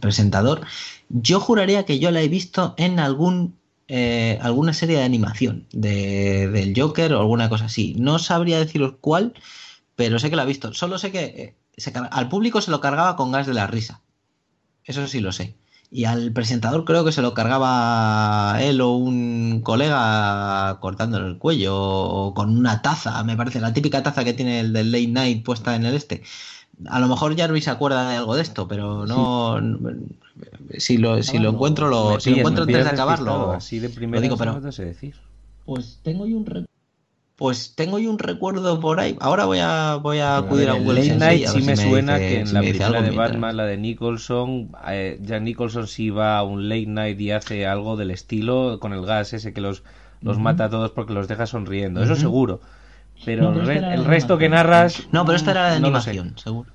presentador, 0.00 0.66
yo 1.08 1.40
juraría 1.40 1.86
que 1.86 1.98
yo 1.98 2.10
la 2.10 2.20
he 2.20 2.28
visto 2.28 2.74
en 2.76 3.00
algún 3.00 3.56
eh, 3.88 4.38
alguna 4.42 4.72
serie 4.74 4.98
de 4.98 5.04
animación 5.04 5.66
de, 5.72 6.48
del 6.48 6.78
Joker 6.78 7.14
o 7.14 7.20
alguna 7.20 7.48
cosa 7.48 7.64
así. 7.64 7.94
No 7.98 8.18
sabría 8.18 8.58
deciros 8.58 8.96
cuál, 9.00 9.32
pero 9.96 10.18
sé 10.18 10.28
que 10.28 10.36
la 10.36 10.42
he 10.42 10.46
visto. 10.46 10.74
Solo 10.74 10.98
sé 10.98 11.10
que 11.10 11.24
eh, 11.24 11.92
al 12.10 12.28
público 12.28 12.60
se 12.60 12.70
lo 12.70 12.80
cargaba 12.80 13.16
con 13.16 13.32
gas 13.32 13.46
de 13.46 13.54
la 13.54 13.66
risa. 13.66 14.02
Eso 14.84 15.06
sí 15.06 15.20
lo 15.20 15.32
sé 15.32 15.54
y 15.90 16.06
al 16.06 16.32
presentador 16.32 16.84
creo 16.84 17.04
que 17.04 17.12
se 17.12 17.22
lo 17.22 17.34
cargaba 17.34 18.58
él 18.60 18.80
o 18.80 18.92
un 18.92 19.60
colega 19.62 20.78
cortándole 20.80 21.28
el 21.28 21.38
cuello 21.38 21.76
o 21.76 22.34
con 22.34 22.56
una 22.56 22.82
taza, 22.82 23.22
me 23.24 23.36
parece, 23.36 23.60
la 23.60 23.72
típica 23.72 24.02
taza 24.02 24.24
que 24.24 24.32
tiene 24.32 24.60
el 24.60 24.72
del 24.72 24.90
late 24.90 25.08
night 25.08 25.44
puesta 25.44 25.76
en 25.76 25.86
el 25.86 25.94
este. 25.94 26.22
A 26.88 26.98
lo 26.98 27.06
mejor 27.06 27.36
Jarvis 27.36 27.64
se 27.64 27.70
acuerda 27.70 28.10
de 28.10 28.16
algo 28.16 28.34
de 28.34 28.42
esto, 28.42 28.66
pero 28.66 29.06
no. 29.06 29.60
Si 30.78 30.98
lo, 30.98 31.22
si 31.22 31.38
lo 31.38 31.50
encuentro, 31.50 31.88
lo, 31.88 32.18
si 32.18 32.30
lo 32.30 32.38
encuentro 32.38 32.64
antes 32.64 32.84
de 32.84 32.90
acabarlo. 32.90 33.52
Así 33.52 33.78
de 33.78 33.88
primero, 33.88 34.20
digo, 34.20 34.36
pero. 34.36 34.60
decir. 34.60 35.14
Pues 35.64 36.00
tengo 36.02 36.26
yo 36.26 36.36
un 36.36 36.44
pues 37.36 37.74
tengo 37.74 37.98
yo 37.98 38.10
un 38.10 38.18
recuerdo 38.18 38.78
por 38.78 39.00
ahí. 39.00 39.16
Ahora 39.20 39.44
voy 39.46 39.58
a 39.60 39.96
voy 39.96 40.18
a 40.18 40.36
acudir 40.36 40.68
a 40.68 40.74
Google 40.74 41.02
Late 41.04 41.18
Night 41.18 41.46
sí 41.48 41.62
me 41.62 41.76
suena 41.76 42.18
que 42.18 42.40
en 42.40 42.54
la 42.54 42.60
película 42.60 43.02
de 43.02 43.10
Batman, 43.10 43.56
la 43.56 43.64
de 43.64 43.76
Nicholson, 43.76 44.70
eh, 44.88 45.18
Jack 45.20 45.42
Nicholson 45.42 45.88
sí 45.88 46.10
va 46.10 46.38
a 46.38 46.44
un 46.44 46.68
Late 46.68 46.86
Night 46.86 47.20
y 47.20 47.32
hace 47.32 47.66
algo 47.66 47.96
del 47.96 48.10
estilo 48.10 48.78
con 48.80 48.92
el 48.92 49.04
gas 49.04 49.32
ese 49.32 49.52
que 49.52 49.60
los, 49.60 49.82
los 50.20 50.38
mata 50.38 50.66
a 50.66 50.70
todos 50.70 50.92
porque 50.92 51.12
los 51.12 51.26
deja 51.26 51.46
sonriendo. 51.46 52.02
Eso 52.02 52.14
seguro. 52.14 52.60
Pero, 53.24 53.52
el, 53.70 54.04
resto 54.04 54.38
que 54.38 54.48
narras... 54.48 55.06
No, 55.12 55.24
pero 55.24 55.36
esta 55.36 55.52
era 55.52 55.62
la 55.62 55.70
de 55.70 55.76
animación, 55.76 56.36
seguro. 56.36 56.73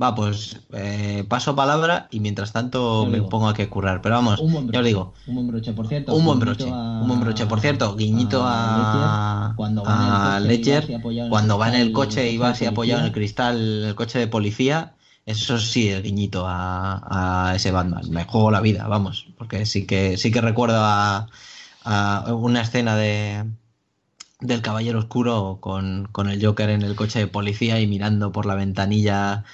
Va, 0.00 0.14
pues 0.14 0.60
eh, 0.74 1.24
paso 1.28 1.56
palabra 1.56 2.06
y 2.12 2.20
mientras 2.20 2.52
tanto 2.52 3.04
me 3.06 3.20
pongo 3.22 3.48
a 3.48 3.54
que 3.54 3.68
currar. 3.68 4.00
Pero 4.00 4.14
vamos, 4.14 4.40
ya 4.70 4.78
os 4.78 4.84
digo. 4.84 5.14
Un 5.26 5.34
buen 5.34 5.48
broche, 5.48 5.72
por 5.72 5.88
cierto. 5.88 6.14
Un 6.14 6.24
buen 6.24 6.38
broche. 6.38 6.66
un 6.66 7.08
buen 7.08 7.20
broche, 7.20 7.46
por 7.46 7.60
cierto. 7.60 7.96
Guiñito 7.96 8.44
a, 8.46 9.54
cuando 9.56 9.82
va 9.82 10.38
Ledger, 10.38 11.00
cuando 11.28 11.58
va 11.58 11.68
en 11.68 11.74
el 11.74 11.92
coche 11.92 12.30
y 12.30 12.38
va 12.38 12.50
así 12.50 12.64
apoyado 12.64 13.00
en 13.00 13.06
el 13.06 13.12
cristal, 13.12 13.84
el 13.86 13.94
coche 13.96 14.20
de 14.20 14.28
policía. 14.28 14.94
Eso 15.26 15.58
sí, 15.58 15.88
el 15.88 16.02
guiñito 16.04 16.44
a, 16.46 17.52
ese 17.56 17.72
Batman. 17.72 18.08
Me 18.08 18.24
juego 18.24 18.52
la 18.52 18.60
vida, 18.60 18.86
vamos. 18.86 19.26
Porque 19.36 19.66
sí 19.66 19.84
que, 19.84 20.16
sí 20.16 20.30
que 20.30 20.40
recuerdo 20.40 20.78
a, 20.80 21.26
una 22.28 22.60
escena 22.60 22.94
de, 22.94 23.44
del 24.40 24.62
Caballero 24.62 25.00
Oscuro 25.00 25.58
con, 25.60 26.08
con 26.12 26.30
el 26.30 26.44
Joker 26.44 26.70
en 26.70 26.82
el 26.82 26.94
coche 26.94 27.18
de 27.18 27.26
policía 27.26 27.80
y 27.80 27.88
mirando 27.88 28.30
por 28.30 28.46
la 28.46 28.54
ventanilla 28.54 29.44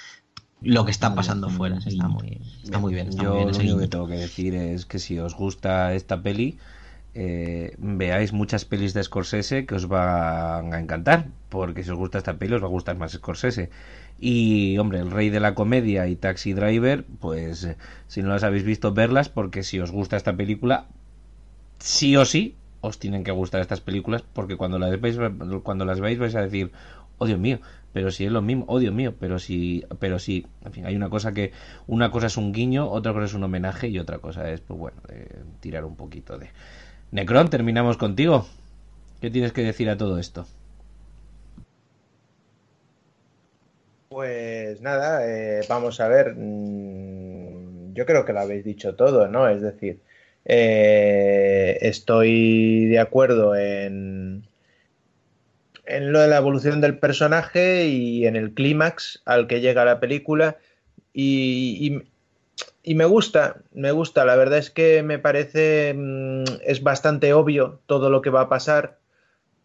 lo 0.64 0.84
que 0.84 0.90
está 0.90 1.14
pasando 1.14 1.48
fuera. 1.50 1.78
Está 1.84 2.08
muy, 2.08 2.40
está 2.62 2.78
muy 2.78 2.94
bien. 2.94 3.10
Yo 3.12 3.48
lo 3.50 3.56
único 3.56 3.78
que 3.78 3.88
tengo 3.88 4.06
que 4.06 4.16
decir 4.16 4.54
es 4.54 4.86
que 4.86 4.98
si 4.98 5.18
os 5.18 5.34
gusta 5.34 5.94
esta 5.94 6.22
peli, 6.22 6.58
eh, 7.14 7.76
veáis 7.78 8.32
muchas 8.32 8.64
pelis 8.64 8.94
de 8.94 9.04
Scorsese 9.04 9.66
que 9.66 9.74
os 9.76 9.86
van 9.86 10.74
a 10.74 10.80
encantar, 10.80 11.28
porque 11.48 11.84
si 11.84 11.90
os 11.90 11.98
gusta 11.98 12.18
esta 12.18 12.38
peli 12.38 12.54
os 12.54 12.62
va 12.62 12.66
a 12.66 12.70
gustar 12.70 12.96
más 12.96 13.12
Scorsese. 13.12 13.70
Y 14.18 14.78
hombre, 14.78 15.00
El 15.00 15.10
Rey 15.10 15.30
de 15.30 15.40
la 15.40 15.54
Comedia 15.54 16.08
y 16.08 16.16
Taxi 16.16 16.52
Driver, 16.52 17.04
pues 17.20 17.68
si 18.08 18.22
no 18.22 18.30
las 18.30 18.42
habéis 18.42 18.64
visto, 18.64 18.92
verlas, 18.94 19.28
porque 19.28 19.62
si 19.62 19.80
os 19.80 19.90
gusta 19.90 20.16
esta 20.16 20.36
película, 20.36 20.86
sí 21.78 22.16
o 22.16 22.24
sí 22.24 22.56
os 22.80 22.98
tienen 22.98 23.24
que 23.24 23.32
gustar 23.32 23.60
estas 23.60 23.80
películas, 23.80 24.22
porque 24.32 24.56
cuando 24.56 24.78
las 24.78 25.00
veis, 25.00 25.18
cuando 25.62 25.84
las 25.84 26.00
veis 26.00 26.18
vais 26.18 26.34
a 26.34 26.42
decir, 26.42 26.70
oh 27.18 27.26
Dios 27.26 27.38
mío, 27.38 27.60
pero 27.94 28.10
si 28.10 28.26
es 28.26 28.32
lo 28.32 28.42
mismo, 28.42 28.64
oh 28.66 28.80
Dios 28.80 28.92
mío, 28.92 29.14
pero 29.18 29.38
si, 29.38 29.86
pero 30.00 30.18
si, 30.18 30.46
en 30.64 30.72
fin, 30.72 30.84
hay 30.84 30.96
una 30.96 31.08
cosa 31.08 31.32
que, 31.32 31.52
una 31.86 32.10
cosa 32.10 32.26
es 32.26 32.36
un 32.36 32.52
guiño, 32.52 32.90
otra 32.90 33.12
cosa 33.12 33.26
es 33.26 33.34
un 33.34 33.44
homenaje 33.44 33.86
y 33.86 34.00
otra 34.00 34.18
cosa 34.18 34.50
es, 34.50 34.60
pues 34.60 34.78
bueno, 34.78 35.00
tirar 35.60 35.84
un 35.84 35.94
poquito 35.94 36.36
de... 36.36 36.48
Necron, 37.12 37.48
terminamos 37.48 37.96
contigo. 37.96 38.46
¿Qué 39.20 39.30
tienes 39.30 39.52
que 39.52 39.62
decir 39.62 39.88
a 39.88 39.96
todo 39.96 40.18
esto? 40.18 40.44
Pues 44.08 44.80
nada, 44.80 45.24
eh, 45.28 45.60
vamos 45.68 46.00
a 46.00 46.08
ver. 46.08 46.34
Mm, 46.36 47.94
yo 47.94 48.06
creo 48.06 48.24
que 48.24 48.32
lo 48.32 48.40
habéis 48.40 48.64
dicho 48.64 48.96
todo, 48.96 49.28
¿no? 49.28 49.48
Es 49.48 49.62
decir, 49.62 50.00
eh, 50.44 51.78
estoy 51.80 52.86
de 52.86 52.98
acuerdo 52.98 53.54
en, 53.54 54.48
en 55.86 56.12
lo 56.12 56.20
de 56.20 56.28
la 56.28 56.38
evolución 56.38 56.80
del 56.80 56.98
personaje 56.98 57.86
y 57.86 58.26
en 58.26 58.36
el 58.36 58.54
clímax 58.54 59.22
al 59.24 59.46
que 59.46 59.60
llega 59.60 59.84
la 59.84 60.00
película. 60.00 60.56
Y, 61.12 62.02
me 62.86 63.04
gusta, 63.04 63.62
me 63.72 63.92
gusta. 63.92 64.24
La 64.24 64.36
verdad 64.36 64.58
es 64.58 64.70
que 64.70 65.02
me 65.02 65.18
parece, 65.18 65.94
mm, 65.96 66.44
es 66.64 66.82
bastante 66.82 67.32
obvio 67.34 67.80
todo 67.86 68.10
lo 68.10 68.22
que 68.22 68.30
va 68.30 68.42
a 68.42 68.48
pasar. 68.48 68.98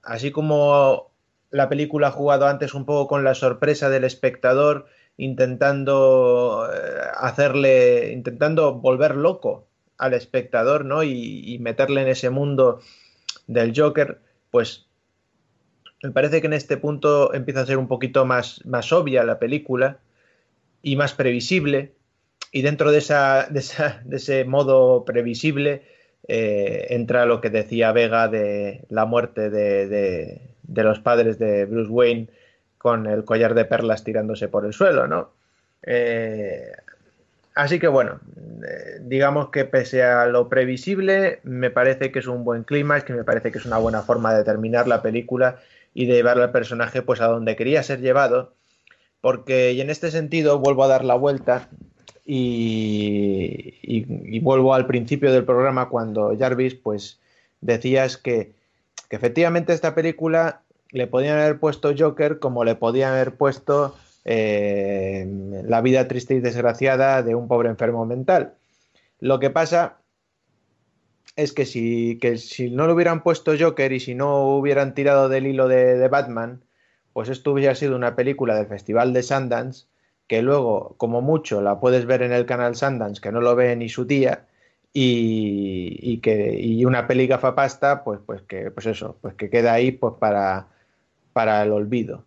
Así 0.03 0.31
como 0.31 1.11
la 1.51 1.69
película 1.69 2.07
ha 2.07 2.11
jugado 2.11 2.47
antes 2.47 2.73
un 2.73 2.85
poco 2.85 3.07
con 3.07 3.23
la 3.23 3.35
sorpresa 3.35 3.89
del 3.89 4.03
espectador, 4.03 4.87
intentando 5.17 6.69
eh, 6.71 6.77
hacerle, 7.17 8.11
intentando 8.13 8.75
volver 8.75 9.15
loco 9.15 9.67
al 9.97 10.13
espectador, 10.13 10.85
¿no? 10.85 11.03
Y, 11.03 11.53
y 11.53 11.59
meterle 11.59 12.01
en 12.01 12.07
ese 12.09 12.29
mundo 12.29 12.79
del 13.47 13.73
Joker, 13.75 14.21
pues 14.51 14.88
me 16.03 16.11
parece 16.11 16.41
que 16.41 16.47
en 16.47 16.53
este 16.53 16.77
punto 16.77 17.33
empieza 17.33 17.61
a 17.61 17.65
ser 17.65 17.77
un 17.77 17.87
poquito 17.87 18.25
más, 18.25 18.65
más 18.65 18.91
obvia 18.93 19.23
la 19.23 19.39
película 19.39 19.97
y 20.81 20.95
más 20.95 21.13
previsible. 21.13 21.91
Y 22.51 22.61
dentro 22.61 22.91
de, 22.91 22.99
esa, 22.99 23.47
de, 23.49 23.59
ese 24.15 24.45
modo 24.45 25.03
previsible 25.05 25.83
eh, 26.27 26.87
entra 26.89 27.25
lo 27.25 27.41
que 27.41 27.49
decía 27.49 27.91
Vega 27.91 28.27
de 28.27 28.85
la 28.89 29.05
muerte 29.05 29.49
de, 29.49 30.41
los 30.67 30.99
padres 30.99 31.37
de 31.37 31.65
Bruce 31.65 31.91
Wayne, 31.91 32.27
con 32.77 33.05
el 33.07 33.25
collar 33.25 33.53
de 33.53 33.65
perlas 33.65 34.03
tirándose 34.03 34.47
por 34.47 34.65
el 34.65 34.73
suelo, 34.73 35.05
¿no? 35.05 35.31
Eh, 35.83 36.71
así 37.55 37.77
que 37.77 37.87
bueno, 37.87 38.21
eh, 38.65 38.99
digamos 39.01 39.49
que 39.49 39.65
pese 39.65 40.03
a 40.03 40.27
lo 40.27 40.47
previsible, 40.47 41.39
me 41.43 41.69
parece 41.69 42.11
que 42.11 42.19
es 42.19 42.27
un 42.27 42.45
buen 42.45 42.63
clima, 42.63 43.01
que 43.01 43.13
me 43.13 43.25
parece 43.25 43.51
que 43.51 43.57
es 43.57 43.65
una 43.65 43.77
buena 43.77 44.01
forma 44.01 44.33
de 44.33 44.45
terminar 44.45 44.87
la 44.87 45.01
película 45.01 45.59
y 45.93 46.05
de 46.05 46.13
llevar 46.13 46.39
al 46.39 46.51
personaje 46.51 47.01
pues 47.01 47.21
a 47.21 47.27
donde 47.27 47.55
quería 47.55 47.83
ser 47.83 47.99
llevado, 48.01 48.53
porque 49.21 49.73
y 49.73 49.81
en 49.81 49.89
este 49.89 50.11
sentido 50.11 50.59
vuelvo 50.59 50.83
a 50.83 50.87
dar 50.87 51.03
la 51.03 51.15
vuelta 51.15 51.69
y, 52.25 53.75
y, 53.81 54.39
vuelvo 54.39 54.73
al 54.73 54.85
principio 54.85 55.31
del 55.31 55.45
programa 55.45 55.89
cuando 55.89 56.35
Jarvis 56.37 56.75
pues 56.75 57.19
decías 57.61 58.17
que, 58.17 58.53
que 59.09 59.15
efectivamente 59.15 59.73
esta 59.73 59.95
película 59.95 60.61
le 60.91 61.07
podían 61.07 61.37
haber 61.37 61.59
puesto 61.59 61.93
Joker 61.97 62.39
como 62.39 62.63
le 62.63 62.75
podían 62.75 63.13
haber 63.13 63.35
puesto 63.35 63.95
eh, 64.25 65.25
la 65.65 65.81
vida 65.81 66.07
triste 66.07 66.35
y 66.35 66.39
desgraciada 66.39 67.23
de 67.23 67.35
un 67.35 67.47
pobre 67.47 67.69
enfermo 67.69 68.05
mental. 68.05 68.53
Lo 69.19 69.39
que 69.39 69.49
pasa 69.49 69.98
es 71.43 71.53
que 71.53 71.65
si, 71.65 72.17
que 72.19 72.37
si 72.37 72.69
no 72.69 72.87
lo 72.87 72.93
hubieran 72.93 73.23
puesto 73.23 73.53
Joker 73.59 73.91
y 73.91 73.99
si 73.99 74.15
no 74.15 74.57
hubieran 74.57 74.93
tirado 74.93 75.29
del 75.29 75.47
hilo 75.47 75.67
de, 75.67 75.97
de 75.97 76.07
Batman, 76.07 76.63
pues 77.13 77.29
esto 77.29 77.51
hubiera 77.53 77.75
sido 77.75 77.95
una 77.95 78.15
película 78.15 78.55
del 78.55 78.67
Festival 78.67 79.13
de 79.13 79.23
Sundance 79.23 79.85
que 80.29 80.43
luego, 80.43 80.93
como 80.97 81.21
mucho, 81.21 81.59
la 81.59 81.79
puedes 81.79 82.05
ver 82.05 82.21
en 82.21 82.31
el 82.31 82.45
canal 82.45 82.75
Sundance, 82.75 83.19
que 83.19 83.31
no 83.31 83.41
lo 83.41 83.55
ve 83.55 83.75
ni 83.75 83.89
su 83.89 84.05
tía, 84.05 84.45
y, 84.93 86.19
que 86.21 86.53
y 86.59 86.85
una 86.85 87.07
peli 87.07 87.25
gafapasta, 87.25 88.03
pues, 88.03 88.19
pues 88.25 88.43
que, 88.43 88.69
pues 88.69 88.85
eso, 88.85 89.17
pues 89.21 89.33
que 89.33 89.49
queda 89.49 89.73
ahí 89.73 89.91
pues 89.91 90.13
para, 90.19 90.67
para 91.33 91.63
el 91.63 91.71
olvido. 91.71 92.25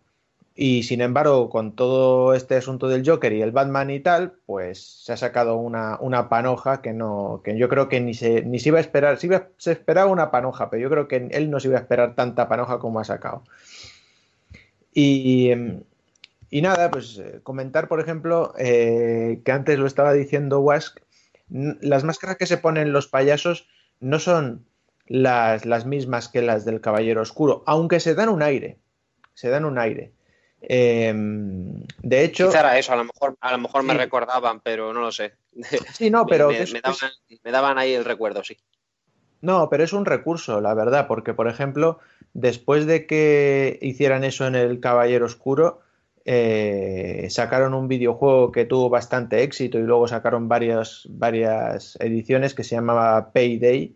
Y 0.55 0.83
sin 0.83 1.01
embargo, 1.01 1.49
con 1.49 1.75
todo 1.75 2.35
este 2.35 2.55
asunto 2.55 2.87
del 2.87 3.07
Joker 3.07 3.33
y 3.33 3.41
el 3.41 3.51
Batman 3.51 3.89
y 3.89 3.99
tal, 3.99 4.33
pues 4.45 5.03
se 5.03 5.13
ha 5.13 5.17
sacado 5.17 5.57
una, 5.57 5.97
una 5.99 6.29
panoja 6.29 6.81
que 6.81 6.93
no, 6.93 7.41
que 7.43 7.57
yo 7.57 7.69
creo 7.69 7.89
que 7.89 7.99
ni 8.01 8.13
se, 8.13 8.43
ni 8.43 8.59
se 8.59 8.69
iba 8.69 8.77
a 8.77 8.81
esperar, 8.81 9.17
se, 9.17 9.71
esperaba 9.71 10.11
una 10.11 10.29
panoja, 10.29 10.69
pero 10.69 10.83
yo 10.83 10.89
creo 10.91 11.07
que 11.07 11.27
él 11.31 11.49
no 11.49 11.59
se 11.59 11.69
iba 11.69 11.77
a 11.77 11.81
esperar 11.81 12.13
tanta 12.13 12.47
panoja 12.47 12.77
como 12.77 12.99
ha 12.99 13.03
sacado. 13.03 13.43
Y, 14.93 15.51
y 16.51 16.61
nada, 16.61 16.91
pues 16.91 17.17
eh, 17.17 17.39
comentar, 17.41 17.87
por 17.87 17.99
ejemplo, 17.99 18.53
eh, 18.59 19.41
que 19.43 19.51
antes 19.51 19.79
lo 19.79 19.87
estaba 19.87 20.13
diciendo 20.13 20.59
Wask, 20.59 20.99
las 21.49 22.03
máscaras 22.03 22.37
que 22.37 22.45
se 22.45 22.59
ponen 22.59 22.93
los 22.93 23.07
payasos 23.07 23.67
no 23.99 24.19
son 24.19 24.65
las, 25.07 25.65
las, 25.65 25.87
mismas 25.87 26.29
que 26.29 26.43
las 26.43 26.63
del 26.63 26.79
Caballero 26.79 27.21
Oscuro, 27.23 27.63
aunque 27.65 27.99
se 27.99 28.13
dan 28.13 28.29
un 28.29 28.43
aire, 28.43 28.77
se 29.33 29.49
dan 29.49 29.65
un 29.65 29.79
aire. 29.79 30.11
Em, 30.65 31.83
de 32.01 32.23
hecho... 32.23 32.47
Quizá 32.47 32.61
era 32.61 32.77
eso, 32.77 32.93
a 32.93 32.95
lo 32.95 33.03
mejor, 33.03 33.35
a 33.41 33.51
lo 33.51 33.57
mejor 33.57 33.83
me 33.83 33.93
recordaban, 33.93 34.61
pero 34.61 34.93
no 34.93 35.01
lo 35.01 35.11
sé. 35.11 35.33
Sí, 35.93 36.09
no, 36.09 36.25
pero... 36.25 36.49
me, 36.49 36.81
daban, 36.81 37.11
me 37.43 37.51
daban 37.51 37.77
ahí 37.77 37.93
el 37.93 38.05
recuerdo, 38.05 38.43
sí. 38.43 38.57
No, 39.41 39.69
pero 39.69 39.83
es 39.83 39.91
un 39.91 40.05
recurso, 40.05 40.61
la 40.61 40.73
verdad, 40.73 41.05
porque, 41.07 41.33
por 41.33 41.49
ejemplo, 41.49 41.99
después 42.33 42.85
de 42.85 43.05
que 43.05 43.77
hicieran 43.81 44.23
eso 44.23 44.47
en 44.47 44.55
el 44.55 44.79
Caballero 44.79 45.25
Oscuro, 45.25 45.81
eh, 46.25 47.27
sacaron 47.29 47.73
un 47.73 47.89
videojuego 47.89 48.53
que 48.53 48.63
tuvo 48.63 48.89
bastante 48.89 49.43
éxito 49.43 49.77
y 49.77 49.83
luego 49.83 50.07
sacaron 50.07 50.47
varias, 50.47 51.05
varias 51.09 51.97
ediciones 51.99 52.53
que 52.53 52.63
se 52.63 52.75
llamaba 52.75 53.33
Payday, 53.33 53.93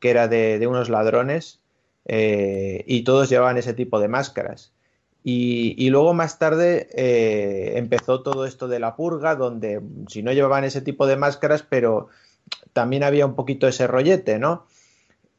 que 0.00 0.10
era 0.10 0.26
de, 0.26 0.66
unos 0.66 0.88
ladrones 0.90 1.60
eh, 2.06 2.82
y 2.88 3.04
todos 3.04 3.28
llevaban 3.28 3.56
ese 3.56 3.74
tipo 3.74 4.00
de 4.00 4.08
máscaras. 4.08 4.72
Y, 5.24 5.90
luego 5.90 6.14
más 6.14 6.38
tarde 6.38 6.88
eh, 6.94 7.74
empezó 7.76 8.22
todo 8.22 8.46
esto 8.46 8.66
de 8.66 8.78
la 8.78 8.96
purga, 8.96 9.34
donde 9.34 9.82
si 10.08 10.22
no 10.22 10.32
llevaban 10.32 10.64
ese 10.64 10.80
tipo 10.80 11.06
de 11.06 11.16
máscaras, 11.16 11.62
pero 11.62 12.08
también 12.72 13.02
había 13.02 13.26
un 13.26 13.34
poquito 13.34 13.68
ese 13.68 13.86
rollete, 13.86 14.38
¿no? 14.38 14.66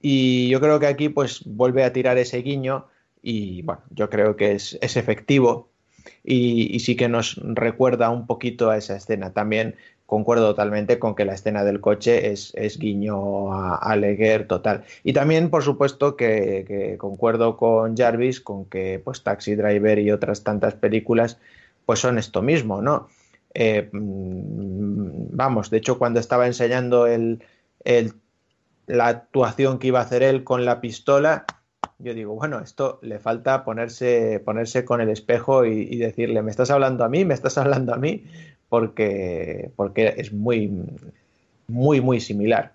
Y 0.01 0.47
yo 0.49 0.59
creo 0.61 0.79
que 0.79 0.87
aquí 0.87 1.09
pues 1.09 1.43
vuelve 1.45 1.83
a 1.83 1.93
tirar 1.93 2.17
ese 2.17 2.37
guiño 2.41 2.87
y 3.21 3.63
bueno, 3.63 3.81
yo 3.89 4.09
creo 4.09 4.35
que 4.35 4.53
es, 4.53 4.77
es 4.81 4.95
efectivo 4.95 5.69
y, 6.23 6.79
sí 6.79 6.95
que 6.95 7.09
nos 7.09 7.35
recuerda 7.41 8.09
un 8.09 8.25
poquito 8.27 8.69
a 8.69 8.77
esa 8.77 8.95
escena. 8.95 9.33
También 9.33 9.75
concuerdo 10.09 10.47
totalmente 10.47 10.97
con 10.97 11.13
que 11.13 11.23
la 11.23 11.35
escena 11.35 11.63
del 11.63 11.81
coche 11.81 12.31
es, 12.31 12.79
guiño 12.79 13.53
a, 13.53 13.95
Leguer 13.95 14.47
total. 14.47 14.83
Y 15.03 15.13
también, 15.13 15.51
por 15.51 15.61
supuesto, 15.61 16.15
que, 16.15 16.95
concuerdo 16.99 17.57
con 17.57 17.95
Jarvis 17.95 18.41
con 18.41 18.65
que 18.65 18.99
pues 19.03 19.23
Taxi 19.23 19.53
Driver 19.53 19.99
y 19.99 20.11
otras 20.11 20.43
tantas 20.43 20.73
películas 20.73 21.37
pues 21.85 21.99
son 21.99 22.17
esto 22.17 22.41
mismo, 22.41 22.81
¿no? 22.81 23.07
Eh, 23.53 23.89
mm, 23.91 25.29
vamos, 25.31 25.69
de 25.69 25.77
hecho, 25.77 25.99
cuando 25.99 26.19
estaba 26.19 26.47
enseñando 26.47 27.05
el, 27.05 27.43
la 28.87 29.07
actuación 29.07 29.77
que 29.77 29.87
iba 29.87 29.99
a 29.99 30.03
hacer 30.03 30.23
él 30.23 30.43
con 30.43 30.65
la 30.65 30.81
pistola, 30.81 31.45
yo 31.99 32.15
digo, 32.15 32.33
bueno, 32.33 32.59
esto 32.61 32.97
le 33.03 33.19
falta 33.19 33.63
ponerse, 33.63 34.39
ponerse 34.39 34.85
con 34.85 35.01
el 35.01 35.09
espejo 35.09 35.65
y, 35.65 35.97
decirle, 35.97 36.41
¿me 36.41 36.49
estás 36.49 36.71
hablando 36.71 37.03
a 37.03 37.09
mí? 37.09 37.25
¿Me 37.25 37.35
estás 37.35 37.59
hablando 37.59 37.93
a 37.93 37.97
mí? 37.97 38.23
Porque, 38.69 39.71
porque 39.75 40.13
es 40.17 40.31
muy, 40.31 40.71
muy, 41.67 42.01
muy 42.01 42.19
similar. 42.19 42.73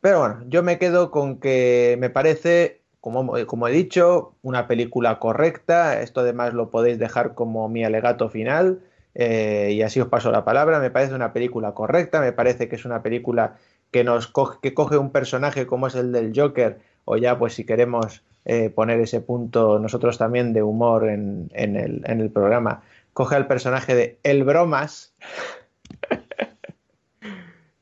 Pero 0.00 0.20
bueno, 0.20 0.44
yo 0.48 0.62
me 0.62 0.78
quedo 0.78 1.10
con 1.10 1.40
que 1.40 1.96
me 1.98 2.10
parece, 2.10 2.80
como, 3.00 3.34
como 3.46 3.68
he 3.68 3.72
dicho, 3.72 4.34
una 4.42 4.68
película 4.68 5.18
correcta. 5.18 6.00
Esto 6.00 6.20
además 6.20 6.54
lo 6.54 6.70
podéis 6.70 6.98
dejar 6.98 7.34
como 7.34 7.68
mi 7.68 7.84
alegato 7.84 8.28
final. 8.28 8.80
Eh, 9.14 9.72
y 9.72 9.82
así 9.82 10.00
os 10.00 10.08
paso 10.08 10.30
la 10.30 10.44
palabra. 10.44 10.78
Me 10.78 10.90
parece 10.90 11.14
una 11.14 11.32
película 11.32 11.72
correcta. 11.72 12.20
Me 12.20 12.32
parece 12.32 12.68
que 12.68 12.76
es 12.76 12.84
una 12.84 13.02
película 13.02 13.56
que 13.90 14.04
nos 14.04 14.28
coge, 14.28 14.58
que 14.62 14.74
coge 14.74 14.98
un 14.98 15.10
personaje 15.10 15.66
como 15.66 15.86
es 15.86 15.94
el 15.94 16.12
del 16.12 16.32
Joker 16.38 16.78
o 17.04 17.16
ya 17.16 17.38
pues 17.38 17.54
si 17.54 17.64
queremos 17.64 18.22
eh, 18.44 18.70
poner 18.70 19.00
ese 19.00 19.20
punto 19.20 19.78
nosotros 19.78 20.18
también 20.18 20.52
de 20.52 20.62
humor 20.62 21.08
en, 21.08 21.50
el, 21.54 22.30
programa, 22.30 22.82
coge 23.18 23.34
al 23.34 23.48
personaje 23.48 23.96
de 23.96 24.20
El 24.22 24.44
Bromas 24.44 25.12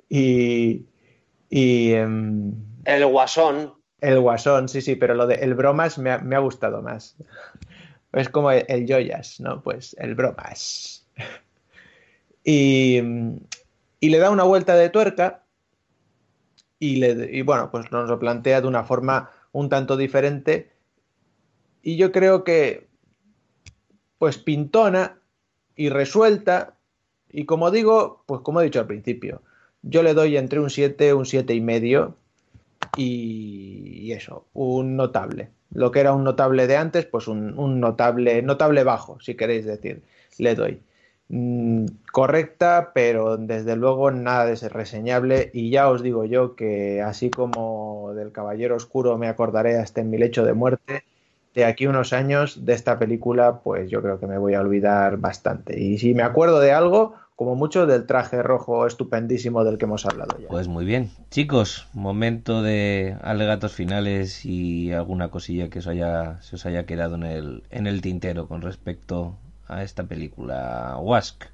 y... 0.08 0.86
Em, 1.50 2.54
el 2.86 3.04
Guasón. 3.04 3.74
El 4.00 4.18
Guasón, 4.20 4.70
sí, 4.70 4.80
sí, 4.80 4.96
pero 4.96 5.12
lo 5.12 5.26
de 5.26 5.34
El 5.34 5.54
Bromas 5.54 5.98
me 5.98 6.10
ha, 6.10 6.38
gustado 6.38 6.80
más. 6.80 7.18
Es 8.14 8.30
como 8.30 8.50
el, 8.50 8.86
Joyas, 8.88 9.38
¿no? 9.40 9.60
Pues 9.62 9.94
el 9.98 10.14
Bromas. 10.14 11.06
Y, 12.42 13.02
y 14.00 14.08
le 14.08 14.18
da 14.18 14.30
una 14.30 14.44
vuelta 14.44 14.74
de 14.74 14.88
tuerca 14.88 15.44
y, 16.78 16.96
le, 16.96 17.28
y 17.30 17.42
bueno, 17.42 17.70
pues 17.70 17.92
nos 17.92 18.08
lo 18.08 18.18
plantea 18.18 18.62
de 18.62 18.68
una 18.68 18.84
forma 18.84 19.30
un 19.52 19.68
tanto 19.68 19.98
diferente 19.98 20.72
y 21.82 21.98
yo 21.98 22.10
creo 22.10 22.42
que 22.42 22.88
pues 24.16 24.38
pintona 24.38 25.20
y 25.76 25.88
resuelta 25.90 26.76
y 27.30 27.44
como 27.44 27.70
digo, 27.70 28.22
pues 28.26 28.40
como 28.40 28.60
he 28.60 28.64
dicho 28.64 28.80
al 28.80 28.86
principio, 28.86 29.42
yo 29.82 30.02
le 30.02 30.14
doy 30.14 30.36
entre 30.36 30.60
un 30.60 30.70
7, 30.70 31.14
un 31.14 31.26
7 31.26 31.54
y 31.54 31.60
medio 31.60 32.16
y, 32.96 34.12
eso, 34.12 34.46
un 34.54 34.96
notable. 34.96 35.50
Lo 35.72 35.90
que 35.90 36.00
era 36.00 36.12
un 36.14 36.24
notable 36.24 36.66
de 36.66 36.76
antes, 36.76 37.04
pues 37.06 37.28
un, 37.28 37.58
un 37.58 37.80
notable, 37.80 38.40
notable 38.42 38.84
bajo, 38.84 39.20
si 39.20 39.34
queréis 39.34 39.66
decir, 39.66 40.02
le 40.38 40.54
doy. 40.54 40.80
Mm, 41.28 41.86
correcta, 42.12 42.92
pero 42.94 43.36
desde 43.36 43.76
luego 43.76 44.10
nada 44.12 44.46
de 44.46 44.56
ser 44.56 44.72
reseñable. 44.72 45.50
Y 45.52 45.70
ya 45.70 45.90
os 45.90 46.02
digo 46.02 46.24
yo 46.24 46.56
que 46.56 47.02
así 47.02 47.30
como 47.30 48.12
del 48.14 48.32
Caballero 48.32 48.76
Oscuro 48.76 49.18
me 49.18 49.28
acordaré 49.28 49.76
hasta 49.76 50.00
en 50.00 50.10
mi 50.10 50.18
lecho 50.18 50.44
de 50.44 50.54
muerte, 50.54 51.04
de 51.56 51.64
aquí 51.64 51.86
unos 51.86 52.12
años 52.12 52.66
de 52.66 52.74
esta 52.74 52.98
película, 52.98 53.60
pues 53.64 53.90
yo 53.90 54.02
creo 54.02 54.20
que 54.20 54.26
me 54.26 54.36
voy 54.36 54.52
a 54.52 54.60
olvidar 54.60 55.16
bastante. 55.16 55.80
Y 55.80 55.96
si 55.96 56.12
me 56.12 56.22
acuerdo 56.22 56.60
de 56.60 56.72
algo, 56.72 57.14
como 57.34 57.56
mucho 57.56 57.86
del 57.86 58.04
traje 58.04 58.42
rojo 58.42 58.86
estupendísimo 58.86 59.64
del 59.64 59.78
que 59.78 59.86
hemos 59.86 60.04
hablado 60.04 60.38
ya. 60.38 60.48
Pues 60.48 60.68
muy 60.68 60.84
bien. 60.84 61.10
Chicos, 61.30 61.88
momento 61.94 62.62
de 62.62 63.16
alegatos 63.22 63.72
finales 63.72 64.44
y 64.44 64.92
alguna 64.92 65.30
cosilla 65.30 65.70
que 65.70 65.78
os 65.78 65.86
haya, 65.86 66.42
se 66.42 66.56
os 66.56 66.66
haya 66.66 66.84
quedado 66.84 67.14
en 67.14 67.22
el, 67.22 67.62
en 67.70 67.86
el 67.86 68.02
tintero 68.02 68.48
con 68.48 68.60
respecto 68.60 69.38
a 69.66 69.82
esta 69.82 70.04
película, 70.04 70.98
Wask. 71.00 71.44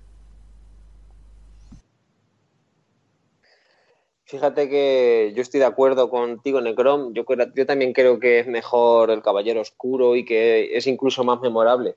Fíjate 4.32 4.70
que 4.70 5.34
yo 5.36 5.42
estoy 5.42 5.60
de 5.60 5.66
acuerdo 5.66 6.08
contigo, 6.08 6.58
Necrom. 6.62 7.12
Yo, 7.12 7.26
yo 7.54 7.66
también 7.66 7.92
creo 7.92 8.18
que 8.18 8.38
es 8.38 8.46
mejor 8.46 9.10
El 9.10 9.20
Caballero 9.20 9.60
Oscuro 9.60 10.16
y 10.16 10.24
que 10.24 10.74
es 10.74 10.86
incluso 10.86 11.22
más 11.22 11.42
memorable. 11.42 11.96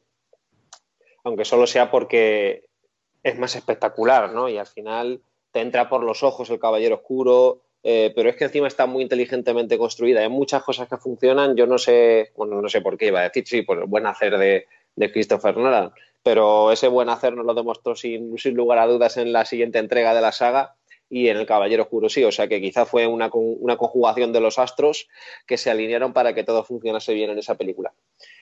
Aunque 1.23 1.45
solo 1.45 1.65
sea 1.65 1.89
porque 1.89 2.65
es 3.23 3.39
más 3.39 3.55
espectacular, 3.55 4.33
¿no? 4.33 4.49
Y 4.49 4.57
al 4.57 4.67
final 4.67 5.21
te 5.53 5.61
entra 5.61 5.87
por 5.87 6.03
los 6.03 6.23
ojos 6.23 6.49
El 6.49 6.59
Caballero 6.59 6.95
Oscuro, 6.95 7.61
eh, 7.83 8.11
pero 8.13 8.29
es 8.29 8.35
que 8.35 8.43
encima 8.43 8.67
está 8.67 8.85
muy 8.85 9.03
inteligentemente 9.03 9.77
construida. 9.77 10.19
Hay 10.19 10.27
muchas 10.27 10.61
cosas 10.61 10.89
que 10.89 10.97
funcionan. 10.97 11.55
Yo 11.55 11.67
no 11.67 11.77
sé, 11.77 12.33
bueno, 12.35 12.61
no 12.61 12.67
sé 12.67 12.81
por 12.81 12.97
qué 12.97 13.07
iba 13.07 13.21
a 13.21 13.29
decir, 13.29 13.47
sí, 13.47 13.61
por 13.61 13.77
el 13.77 13.85
buen 13.85 14.07
hacer 14.07 14.37
de, 14.37 14.67
Christopher 15.13 15.55
Nolan. 15.55 15.93
Pero 16.21 16.73
ese 16.73 16.89
buen 16.89 17.07
hacer 17.07 17.33
nos 17.33 17.45
lo 17.45 17.53
demostró 17.53 17.95
sin 17.95 18.35
lugar 18.55 18.79
a 18.79 18.87
dudas 18.87 19.15
en 19.15 19.31
la 19.31 19.45
siguiente 19.45 19.79
entrega 19.79 20.13
de 20.13 20.19
la 20.19 20.33
saga 20.33 20.75
y 21.09 21.29
en 21.29 21.37
El 21.37 21.45
Caballero 21.45 21.83
Oscuro 21.83 22.09
sí, 22.09 22.23
o 22.23 22.31
sea 22.31 22.47
que 22.47 22.61
quizá 22.61 22.85
fue 22.85 23.07
una, 23.07 23.29
una, 23.33 23.77
conjugación 23.77 24.33
de 24.33 24.41
los 24.41 24.57
astros 24.57 25.07
que 25.45 25.57
se 25.57 25.69
alinearon 25.69 26.13
para 26.13 26.33
que 26.33 26.43
todo 26.43 26.63
funcionase 26.63 27.13
bien 27.13 27.29
en 27.29 27.37
esa 27.37 27.55
película. 27.55 27.93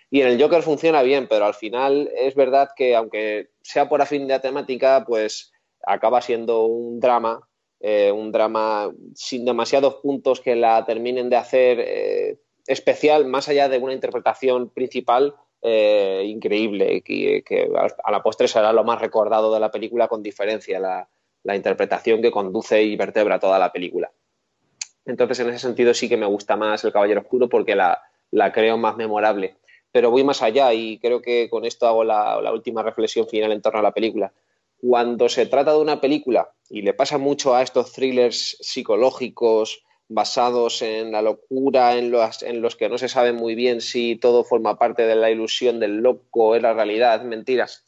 Y 0.09 0.21
en 0.21 0.27
el 0.27 0.41
Joker 0.41 0.61
funciona 0.61 1.01
bien, 1.01 1.27
pero 1.27 1.45
al 1.45 1.53
final 1.53 2.09
es 2.15 2.35
verdad 2.35 2.69
que 2.75 2.95
aunque 2.95 3.49
sea 3.61 3.89
por 3.89 4.01
afinidad 4.01 4.41
temática, 4.41 5.03
pues 5.05 5.51
acaba 5.85 6.21
siendo 6.21 6.65
un 6.65 6.99
drama, 6.99 7.47
eh, 7.79 8.11
un 8.11 8.31
drama 8.31 8.91
sin 9.13 9.43
demasiados 9.43 9.95
puntos 9.95 10.39
que 10.39 10.55
la 10.55 10.85
terminen 10.85 11.29
de 11.29 11.35
hacer 11.35 11.79
eh, 11.81 12.39
especial, 12.65 13.25
más 13.25 13.49
allá 13.49 13.67
de 13.67 13.79
una 13.79 13.93
interpretación 13.93 14.69
principal 14.69 15.35
eh, 15.61 16.23
increíble, 16.25 17.01
que, 17.01 17.43
que, 17.45 17.69
a 18.03 18.11
la 18.11 18.23
postre 18.23 18.47
será 18.47 18.71
lo 18.71 18.83
más 18.83 19.01
recordado 19.01 19.53
de 19.53 19.59
la 19.59 19.71
película 19.71 20.07
con 20.07 20.23
diferencia, 20.23 20.79
la, 20.79 21.09
la 21.43 21.55
interpretación 21.55 22.21
que 22.21 22.31
conduce 22.31 22.81
y 22.83 22.95
vertebra 22.95 23.39
toda 23.39 23.59
la 23.59 23.71
película. 23.71 24.11
Entonces, 25.05 25.39
en 25.39 25.49
ese 25.49 25.59
sentido 25.59 25.93
sí 25.93 26.07
que 26.07 26.17
me 26.17 26.25
gusta 26.25 26.55
más 26.55 26.83
El 26.83 26.93
Caballero 26.93 27.21
Oscuro 27.21 27.49
porque 27.49 27.75
la, 27.75 28.01
creo 28.53 28.77
más 28.77 28.95
memorable. 28.95 29.57
Pero 29.91 30.09
voy 30.09 30.23
más 30.23 30.41
allá 30.41 30.73
y 30.73 30.97
creo 30.97 31.21
que 31.21 31.49
con 31.49 31.65
esto 31.65 31.85
hago 31.85 32.03
la, 32.03 32.51
última 32.51 32.81
reflexión 32.81 33.27
final 33.27 33.51
en 33.51 33.61
torno 33.61 33.79
a 33.79 33.83
la 33.83 33.91
película. 33.91 34.31
Cuando 34.77 35.29
se 35.29 35.45
trata 35.45 35.71
de 35.71 35.79
una 35.79 36.01
película, 36.01 36.49
y 36.69 36.81
le 36.81 36.93
pasa 36.93 37.17
mucho 37.17 37.55
a 37.55 37.61
estos 37.61 37.93
thrillers 37.93 38.57
psicológicos 38.59 39.83
basados 40.09 40.81
en 40.81 41.11
la 41.11 41.21
locura, 41.21 41.95
en 41.95 42.11
los, 42.11 42.75
que 42.75 42.89
no 42.89 42.97
se 42.97 43.07
sabe 43.07 43.33
muy 43.33 43.55
bien 43.55 43.81
si 43.81 44.15
todo 44.15 44.43
forma 44.43 44.77
parte 44.77 45.03
de 45.03 45.15
la 45.15 45.29
ilusión 45.29 45.79
del 45.79 45.97
loco, 45.97 46.55
es 46.55 46.61
la 46.61 46.73
realidad, 46.73 47.21
mentiras 47.23 47.85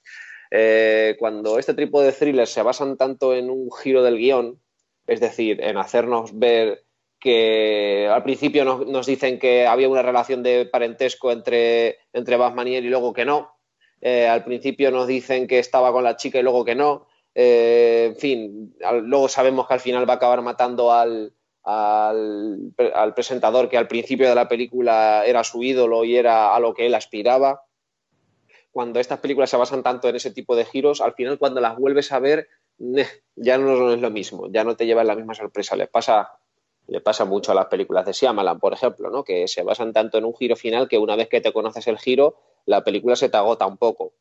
eh, 0.51 1.15
cuando 1.19 1.59
este 1.59 1.73
tipo 1.73 2.01
de 2.01 2.11
thrillers 2.11 2.49
se 2.49 2.61
basan 2.61 2.97
tanto 2.97 3.35
en 3.35 3.49
un 3.49 3.71
giro 3.71 4.03
del 4.03 4.17
guion, 4.17 4.59
es 5.07 5.19
decir, 5.19 5.61
en 5.61 5.77
hacernos 5.77 6.37
ver 6.37 6.85
que 7.19 8.07
al 8.11 8.23
principio 8.23 8.65
nos, 8.65 9.05
dicen 9.05 9.39
que 9.39 9.65
había 9.65 9.89
una 9.89 10.01
relación 10.01 10.43
de 10.43 10.65
parentesco 10.65 11.31
entre, 11.31 11.97
entre 12.13 12.37
Batman 12.37 12.67
y 12.67 12.75
él 12.75 12.85
y 12.85 12.89
luego 12.89 13.13
que 13.13 13.25
no, 13.25 13.55
eh, 14.01 14.27
al 14.27 14.43
principio 14.43 14.91
nos 14.91 15.07
dicen 15.07 15.47
que 15.47 15.59
estaba 15.59 15.91
con 15.91 16.03
la 16.03 16.17
chica 16.17 16.39
y 16.39 16.43
luego 16.43 16.63
que 16.65 16.75
no, 16.75 17.07
eh, 17.33 18.09
en 18.11 18.15
fin, 18.15 18.75
luego 19.03 19.27
sabemos 19.27 19.67
que 19.67 19.73
al 19.73 19.79
final 19.79 20.07
va 20.07 20.13
a 20.13 20.17
acabar 20.17 20.41
matando 20.41 20.91
al, 20.91 21.33
al, 21.65 23.13
presentador 23.15 23.69
que 23.69 23.77
al 23.77 23.87
principio 23.87 24.29
de 24.29 24.35
la 24.35 24.47
película 24.47 25.23
era 25.25 25.43
su 25.43 25.63
ídolo 25.63 26.03
y 26.03 26.15
era 26.15 26.55
a 26.55 26.59
lo 26.59 26.73
que 26.73 26.85
él 26.85 26.93
aspiraba 26.93 27.64
cuando 28.75 28.99
estas 28.99 29.19
películas 29.19 29.49
se 29.49 29.55
basan 29.55 29.83
tanto 29.83 30.09
en 30.09 30.17
ese 30.17 30.31
tipo 30.31 30.53
de 30.53 30.65
giros, 30.65 30.99
al 30.99 31.13
final 31.13 31.39
cuando 31.39 31.61
las 31.61 31.77
vuelves 31.77 32.11
a 32.11 32.19
ver 32.19 32.49
ya 32.77 33.57
no 33.57 33.93
es 33.93 34.01
lo 34.01 34.11
mismo, 34.11 34.51
ya 34.51 34.65
no 34.65 34.75
te 34.75 34.85
llevan 34.85 35.07
la 35.07 35.15
misma 35.15 35.33
sorpresa. 35.33 35.77
Le 35.77 35.87
pasa, 35.87 36.37
le 36.87 36.99
pasa 36.99 37.23
mucho 37.23 37.53
a 37.53 37.55
las 37.55 37.67
películas 37.67 38.05
de 38.05 38.11
Shyamalan, 38.11 38.59
por 38.59 38.73
ejemplo, 38.73 39.09
¿no? 39.09 39.23
que 39.23 39.47
se 39.47 39.63
basan 39.63 39.93
tanto 39.93 40.17
en 40.17 40.25
un 40.25 40.35
giro 40.35 40.57
final 40.57 40.89
que 40.89 40.97
una 40.97 41.15
vez 41.15 41.29
que 41.29 41.39
te 41.39 41.53
conoces 41.53 41.87
el 41.87 41.97
giro, 41.97 42.35
la 42.65 42.83
película 42.83 43.15
se 43.15 43.29
te 43.29 43.37
agota 43.37 43.65
un 43.65 43.77
poco. 43.77 44.11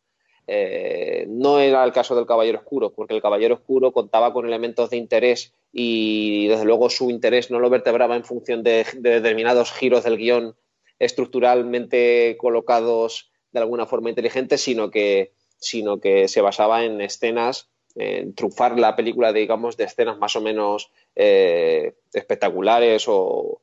Eh, 0.47 1.27
no 1.29 1.59
era 1.59 1.83
el 1.83 1.91
caso 1.91 2.15
del 2.15 2.25
Caballero 2.25 2.59
Oscuro, 2.59 2.93
porque 2.93 3.15
el 3.15 3.23
Caballero 3.23 3.57
Oscuro 3.57 3.91
contaba 3.91 4.33
con 4.33 4.47
elementos 4.47 4.89
de 4.89 4.99
interés 4.99 5.53
y 5.73 6.47
desde 6.47 6.65
luego 6.65 6.91
su 6.91 7.11
interés 7.11 7.51
no 7.51 7.59
lo 7.59 7.71
vertebraba 7.71 8.15
en 8.15 8.23
función 8.23 8.63
de, 8.63 8.87
de 8.99 9.11
determinados 9.11 9.73
giros 9.73 10.05
del 10.05 10.17
guion 10.17 10.55
estructuralmente 11.01 12.37
colocados 12.39 13.34
de 13.55 13.61
alguna 13.61 13.87
forma 13.87 14.11
inteligente, 14.11 14.59
sino 14.59 14.91
que, 14.91 15.33
sino 15.59 16.01
que 16.01 16.27
se 16.27 16.41
basaba 16.41 16.85
en 16.85 17.01
escenas, 17.01 17.71
en 17.95 18.35
trufar 18.35 18.79
la 18.79 18.97
película, 18.97 19.33
digamos, 19.33 19.77
de 19.77 19.85
escenas 19.85 20.19
más 20.19 20.35
o 20.35 20.41
menos 20.41 20.91
eh, 21.15 21.95
espectaculares 22.13 23.05
o, 23.07 23.61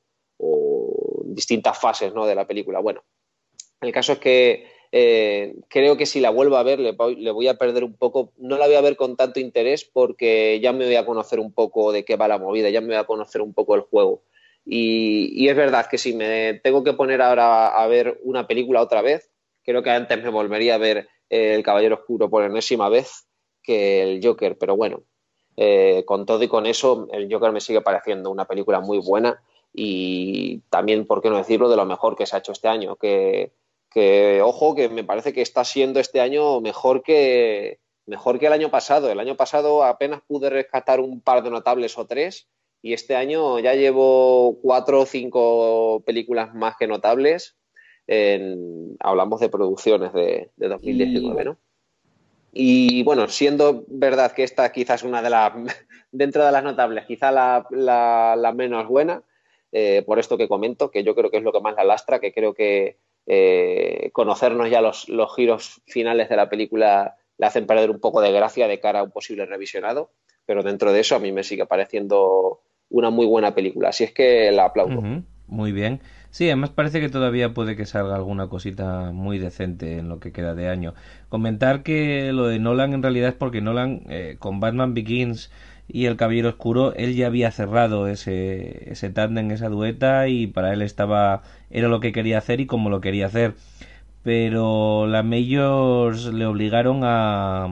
distintas 1.26 1.80
fases 1.80 2.14
¿no? 2.14 2.26
de 2.26 2.36
la 2.36 2.48
película. 2.48 2.80
Bueno, 2.80 3.04
el 3.80 3.92
caso 3.92 4.14
es 4.14 4.20
que 4.20 4.68
eh, 4.92 5.56
creo 5.70 5.96
que 5.96 6.06
si 6.06 6.20
la 6.20 6.30
vuelvo 6.30 6.58
a 6.58 6.64
ver 6.64 6.80
le 6.80 6.92
voy, 6.92 7.16
le 7.16 7.32
voy, 7.32 7.48
a 7.48 7.54
perder 7.54 7.86
un 7.86 7.96
poco, 7.96 8.34
no 8.38 8.58
la 8.58 8.68
voy 8.68 8.76
a 8.76 8.82
ver 8.82 8.98
con 8.98 9.16
tanto 9.16 9.40
interés 9.40 9.86
porque 9.86 10.60
ya 10.62 10.74
me 10.74 10.86
voy 10.86 10.96
a 10.96 11.06
conocer 11.06 11.40
un 11.40 11.54
poco 11.54 11.94
de 11.94 12.04
qué 12.04 12.18
va 12.18 12.28
la 12.28 12.38
movida, 12.38 12.70
ya 12.70 12.82
me 12.82 12.88
voy 12.88 12.98
a 12.98 13.06
conocer 13.06 13.42
un 13.42 13.54
poco 13.54 13.76
el 13.76 13.82
juego. 13.82 14.24
Y 14.66 15.48
es 15.48 15.56
verdad 15.56 15.88
que 15.90 15.98
si 15.98 16.14
me 16.14 16.56
tengo 16.56 16.84
que 16.84 16.94
poner 16.94 17.22
ahora 17.22 17.68
a 17.68 17.88
ver 17.88 18.20
una 18.24 18.48
película 18.48 18.82
otra 18.82 19.02
vez, 19.02 19.32
creo 19.64 19.84
que 19.84 19.92
antes 19.92 20.22
me 20.22 20.30
volvería 20.30 20.76
a 20.76 20.80
ver 20.80 21.10
eh, 21.30 21.56
El 21.56 21.64
Caballero 21.64 21.96
Oscuro 21.96 22.30
por 22.30 22.44
enésima 22.44 22.90
vez 22.90 23.28
que 23.64 24.04
el 24.04 24.26
Joker, 24.26 24.58
pero 24.58 24.76
bueno, 24.76 25.04
eh, 25.58 26.04
con 26.06 26.26
todo 26.26 26.44
y 26.44 26.48
con 26.48 26.66
eso, 26.66 27.08
el 27.12 27.32
Joker 27.32 27.52
me 27.52 27.62
sigue 27.62 27.82
pareciendo 27.82 28.32
una 28.32 28.46
película 28.46 28.80
muy 28.80 29.00
buena 29.00 29.42
y 29.74 30.60
también, 30.70 31.06
por 31.06 31.22
qué 31.22 31.30
no 31.30 31.38
decirlo, 31.38 31.70
de 31.70 31.78
lo 31.78 31.86
mejor 31.86 32.16
que 32.16 32.26
se 32.26 32.36
ha 32.36 32.40
hecho 32.40 32.52
este 32.52 32.68
año. 32.68 32.96
Que, 32.96 33.54
que 33.90 34.42
ojo, 34.42 34.76
que 34.76 34.90
me 34.90 35.04
parece 35.04 35.34
que 35.34 35.42
está 35.42 35.64
siendo 35.64 36.00
este 36.00 36.20
año 36.20 36.62
mejor 36.62 37.04
que, 37.04 37.80
mejor 38.06 38.40
que 38.40 38.48
el 38.48 38.54
año 38.54 38.70
pasado. 38.70 39.10
El 39.10 39.20
año 39.20 39.36
pasado 39.36 39.84
apenas 39.84 40.22
pude 40.28 40.50
rescatar 40.50 41.00
un 41.00 41.22
par 41.22 41.44
de 41.44 41.52
notables 41.52 41.98
o 41.98 42.06
tres 42.06 42.48
y 42.82 42.94
este 42.94 43.16
año 43.16 43.60
ya 43.60 43.76
llevo 43.76 44.60
cuatro 44.62 45.02
o 45.02 45.06
cinco 45.06 46.04
películas 46.06 46.54
más 46.54 46.76
que 46.78 46.88
notables 46.88 47.56
en, 48.14 48.98
hablamos 49.00 49.40
de 49.40 49.48
producciones 49.48 50.12
de, 50.12 50.50
de 50.58 50.68
2019, 50.68 51.42
y... 51.42 51.46
¿no? 51.46 51.58
Y 52.54 53.04
bueno, 53.04 53.30
siendo 53.30 53.86
verdad 53.88 54.34
que 54.34 54.44
esta 54.44 54.70
quizás 54.74 55.04
una 55.04 55.22
de 55.22 55.30
las, 55.30 55.54
dentro 56.12 56.46
de 56.46 56.52
las 56.52 56.62
notables, 56.62 57.06
quizá 57.06 57.32
la, 57.32 57.66
la, 57.72 58.36
la 58.38 58.52
menos 58.52 58.86
buena, 58.90 59.24
eh, 59.72 60.04
por 60.06 60.20
esto 60.20 60.38
que 60.38 60.50
comento, 60.50 60.92
que 60.92 61.06
yo 61.06 61.16
creo 61.16 61.32
que 61.32 61.38
es 61.38 61.44
lo 61.44 61.54
que 61.54 61.62
más 61.62 61.78
la 61.78 61.86
lastra, 61.86 62.20
que 62.20 62.34
creo 62.34 62.54
que 62.54 62.98
eh, 63.28 64.10
conocernos 64.12 64.70
ya 64.70 64.82
los, 64.82 65.08
los, 65.08 65.34
giros 65.34 65.82
finales 65.86 66.28
de 66.28 66.36
la 66.36 66.50
película 66.50 67.16
le 67.38 67.46
hacen 67.46 67.66
perder 67.66 67.92
un 67.92 68.02
poco 68.02 68.20
de 68.20 68.34
gracia 68.34 68.68
de 68.68 68.82
cara 68.82 69.00
a 69.00 69.04
un 69.04 69.12
posible 69.12 69.46
revisionado, 69.46 70.12
pero 70.46 70.64
dentro 70.64 70.92
de 70.92 71.00
eso 71.00 71.16
a 71.16 71.20
mí 71.20 71.32
me 71.32 71.44
sigue 71.44 71.66
pareciendo 71.66 72.60
una 72.90 73.10
muy 73.10 73.26
buena 73.26 73.56
película, 73.56 73.90
así 73.90 74.04
es 74.04 74.12
que 74.12 74.52
la 74.52 74.66
aplaudo. 74.66 75.00
Uh 75.00 75.02
-huh. 75.02 75.24
Muy 75.48 75.72
bien. 75.72 76.02
Sí, 76.32 76.46
además 76.46 76.70
parece 76.70 77.02
que 77.02 77.10
todavía 77.10 77.54
puede 77.54 77.76
que 77.76 77.86
salga 77.86 78.16
alguna 78.16 78.48
cosita 78.48 79.12
muy 79.12 79.38
decente 79.38 79.98
en 79.98 80.08
lo 80.08 80.20
que 80.20 80.32
queda 80.32 80.56
de 80.56 80.70
año. 80.70 80.94
Comentar 81.30 81.84
que 81.84 82.32
lo 82.32 82.48
de 82.48 82.58
Nolan 82.60 82.94
en 82.94 83.04
realidad 83.04 83.30
es 83.30 83.36
porque 83.36 83.62
Nolan 83.62 84.04
eh, 84.10 84.38
con 84.40 84.60
Batman 84.62 84.94
Begins 84.94 85.52
y 85.90 86.06
El 86.06 86.16
Caballero 86.16 86.50
Oscuro, 86.50 86.94
él 86.96 87.16
ya 87.16 87.28
había 87.28 87.52
cerrado 87.52 88.08
ese, 88.08 88.92
ese 88.92 89.10
tándem, 89.10 89.52
esa 89.52 89.68
dueta 89.68 90.30
y 90.30 90.48
para 90.48 90.72
él 90.74 90.82
estaba, 90.82 91.42
era 91.70 91.90
lo 91.90 92.00
que 92.00 92.14
quería 92.14 92.38
hacer 92.38 92.62
y 92.62 92.66
como 92.66 92.90
lo 92.90 93.02
quería 93.02 93.26
hacer. 93.26 93.56
Pero 94.24 95.08
la 95.08 95.24
Majors 95.24 96.26
le 96.34 96.46
obligaron 96.46 97.02
a, 97.04 97.66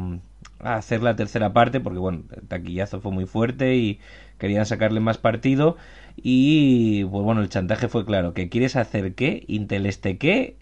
a 0.59 0.75
hacer 0.75 1.01
la 1.03 1.15
tercera 1.15 1.53
parte 1.53 1.79
porque 1.79 1.99
bueno, 1.99 2.23
el 2.35 2.47
taquillazo 2.47 3.01
fue 3.01 3.11
muy 3.11 3.25
fuerte 3.25 3.75
y 3.75 3.99
querían 4.37 4.65
sacarle 4.65 4.99
más 4.99 5.17
partido 5.17 5.77
y 6.23 7.03
pues 7.05 7.23
bueno, 7.23 7.41
el 7.41 7.49
chantaje 7.49 7.87
fue 7.87 8.05
claro, 8.05 8.33
que 8.33 8.49
quieres 8.49 8.75
hacer 8.75 9.13
qué, 9.15 9.43
Intel 9.47 9.85
este 9.85 10.17
qué, 10.17 10.55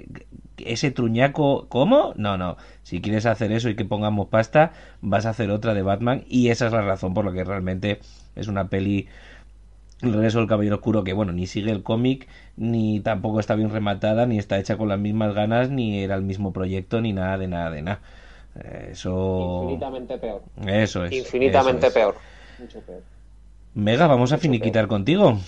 ese 0.57 0.91
truñaco, 0.91 1.67
¿cómo? 1.69 2.13
No, 2.15 2.38
no, 2.38 2.57
si 2.84 3.01
quieres 3.01 3.25
hacer 3.25 3.51
eso 3.51 3.69
y 3.69 3.75
que 3.75 3.85
pongamos 3.85 4.27
pasta, 4.27 4.73
vas 5.01 5.25
a 5.25 5.31
hacer 5.31 5.51
otra 5.51 5.73
de 5.73 5.81
Batman 5.81 6.23
y 6.27 6.49
esa 6.49 6.67
es 6.67 6.73
la 6.73 6.81
razón 6.81 7.13
por 7.13 7.25
la 7.25 7.34
que 7.34 7.43
realmente 7.43 7.99
es 8.35 8.47
una 8.47 8.69
peli 8.69 9.07
el 10.01 10.13
regreso 10.13 10.39
del 10.39 10.47
Caballero 10.47 10.75
Oscuro 10.75 11.03
que 11.03 11.13
bueno, 11.13 11.31
ni 11.31 11.47
sigue 11.47 11.71
el 11.71 11.81
cómic, 11.81 12.27
ni 12.55 12.99
tampoco 12.99 13.39
está 13.39 13.55
bien 13.55 13.71
rematada, 13.71 14.25
ni 14.27 14.38
está 14.38 14.59
hecha 14.59 14.77
con 14.77 14.89
las 14.89 14.99
mismas 14.99 15.34
ganas, 15.34 15.71
ni 15.71 16.03
era 16.03 16.15
el 16.15 16.21
mismo 16.21 16.53
proyecto, 16.53 17.01
ni 17.01 17.13
nada 17.13 17.38
de 17.38 17.47
nada 17.47 17.71
de 17.71 17.81
nada. 17.81 17.99
Eso... 18.91 19.61
Infinitamente 19.63 20.17
peor. 20.17 20.43
Eso 20.65 21.05
es. 21.05 21.11
Infinitamente 21.11 21.88
eso 21.88 21.88
es. 21.88 21.93
peor. 21.93 22.15
Mucho 22.59 22.79
peor. 22.81 23.16
Mega, 23.77 24.07
vamos 24.07 24.31
a 24.31 24.39
finiquitar 24.39 24.87
contigo. 24.87 25.39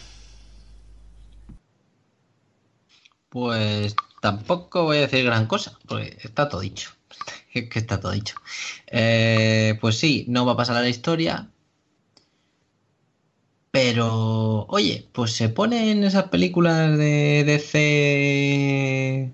Pues 3.30 3.95
tampoco 4.22 4.84
voy 4.84 4.97
a 4.97 5.01
decir 5.01 5.26
gran 5.26 5.47
cosa, 5.47 5.80
porque 5.88 6.15
está 6.22 6.47
todo 6.47 6.61
dicho. 6.61 6.91
Es 7.53 7.68
que 7.69 7.80
está 7.80 7.99
todo 7.99 8.11
dicho. 8.11 8.35
Eh, 8.85 9.80
pues 9.81 9.97
sí, 9.97 10.26
no 10.27 10.45
va 10.45 10.51
a 10.53 10.57
pasar 10.57 10.77
a 10.77 10.81
la 10.81 10.89
historia. 10.89 11.49
Pero, 13.72 14.65
oye, 14.68 15.07
pues 15.11 15.31
se 15.34 15.49
ponen 15.49 16.03
esas 16.03 16.26
películas 16.26 16.97
de 16.97 17.43
DC. 17.45 19.31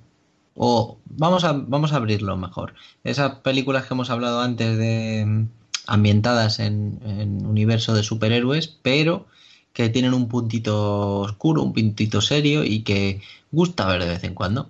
O 0.55 0.97
vamos 1.05 1.43
a, 1.43 1.51
vamos 1.51 1.91
a 1.91 1.97
abrirlo 1.97 2.37
mejor. 2.37 2.75
Esas 3.03 3.39
películas 3.39 3.85
que 3.85 3.93
hemos 3.93 4.09
hablado 4.09 4.41
antes 4.41 4.77
de 4.77 5.47
ambientadas 5.87 6.59
en, 6.59 6.99
universo 7.45 7.93
de 7.93 8.03
superhéroes, 8.03 8.67
pero 8.67 9.27
que 9.73 9.89
tienen 9.89 10.13
un 10.13 10.27
puntito 10.27 11.19
oscuro, 11.19 11.61
un 11.61 11.73
puntito 11.73 12.21
serio 12.21 12.63
y 12.63 12.83
que 12.83 13.21
gusta 13.51 13.87
ver 13.87 14.03
de 14.03 14.09
vez 14.09 14.23
en 14.23 14.33
cuando. 14.33 14.69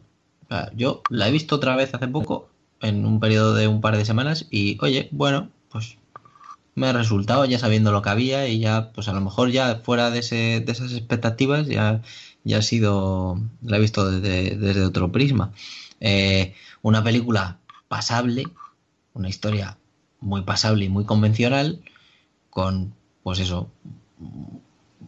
Yo 0.75 1.01
la 1.09 1.27
he 1.27 1.31
visto 1.31 1.55
otra 1.55 1.75
vez 1.75 1.93
hace 1.93 2.07
poco, 2.07 2.49
en 2.81 3.05
un 3.05 3.19
periodo 3.19 3.53
de 3.53 3.67
un 3.67 3.81
par 3.81 3.97
de 3.97 4.05
semanas 4.05 4.47
y, 4.51 4.77
oye, 4.81 5.09
bueno, 5.11 5.49
pues 5.69 5.97
me 6.75 6.87
ha 6.87 6.93
resultado 6.93 7.45
ya 7.45 7.57
sabiendo 7.57 7.91
lo 7.91 8.01
que 8.01 8.09
había 8.09 8.47
y 8.47 8.59
ya, 8.59 8.91
pues 8.93 9.07
a 9.07 9.13
lo 9.13 9.21
mejor 9.21 9.49
ya 9.49 9.81
fuera 9.83 10.11
de, 10.11 10.19
ese, 10.19 10.61
de 10.65 10.71
esas 10.71 10.91
expectativas 10.91 11.67
ya, 11.67 12.01
ya 12.43 12.57
ha 12.59 12.61
sido, 12.61 13.39
la 13.63 13.77
he 13.77 13.79
visto 13.79 14.09
desde, 14.09 14.55
desde 14.57 14.85
otro 14.85 15.11
prisma. 15.11 15.53
Eh, 15.99 16.53
una 16.81 17.03
película 17.03 17.57
pasable, 17.87 18.47
una 19.13 19.29
historia 19.29 19.77
muy 20.25 20.41
pasable 20.41 20.85
y 20.85 20.89
muy 20.89 21.05
convencional, 21.05 21.81
con, 22.49 22.93
pues 23.23 23.39
eso, 23.39 23.69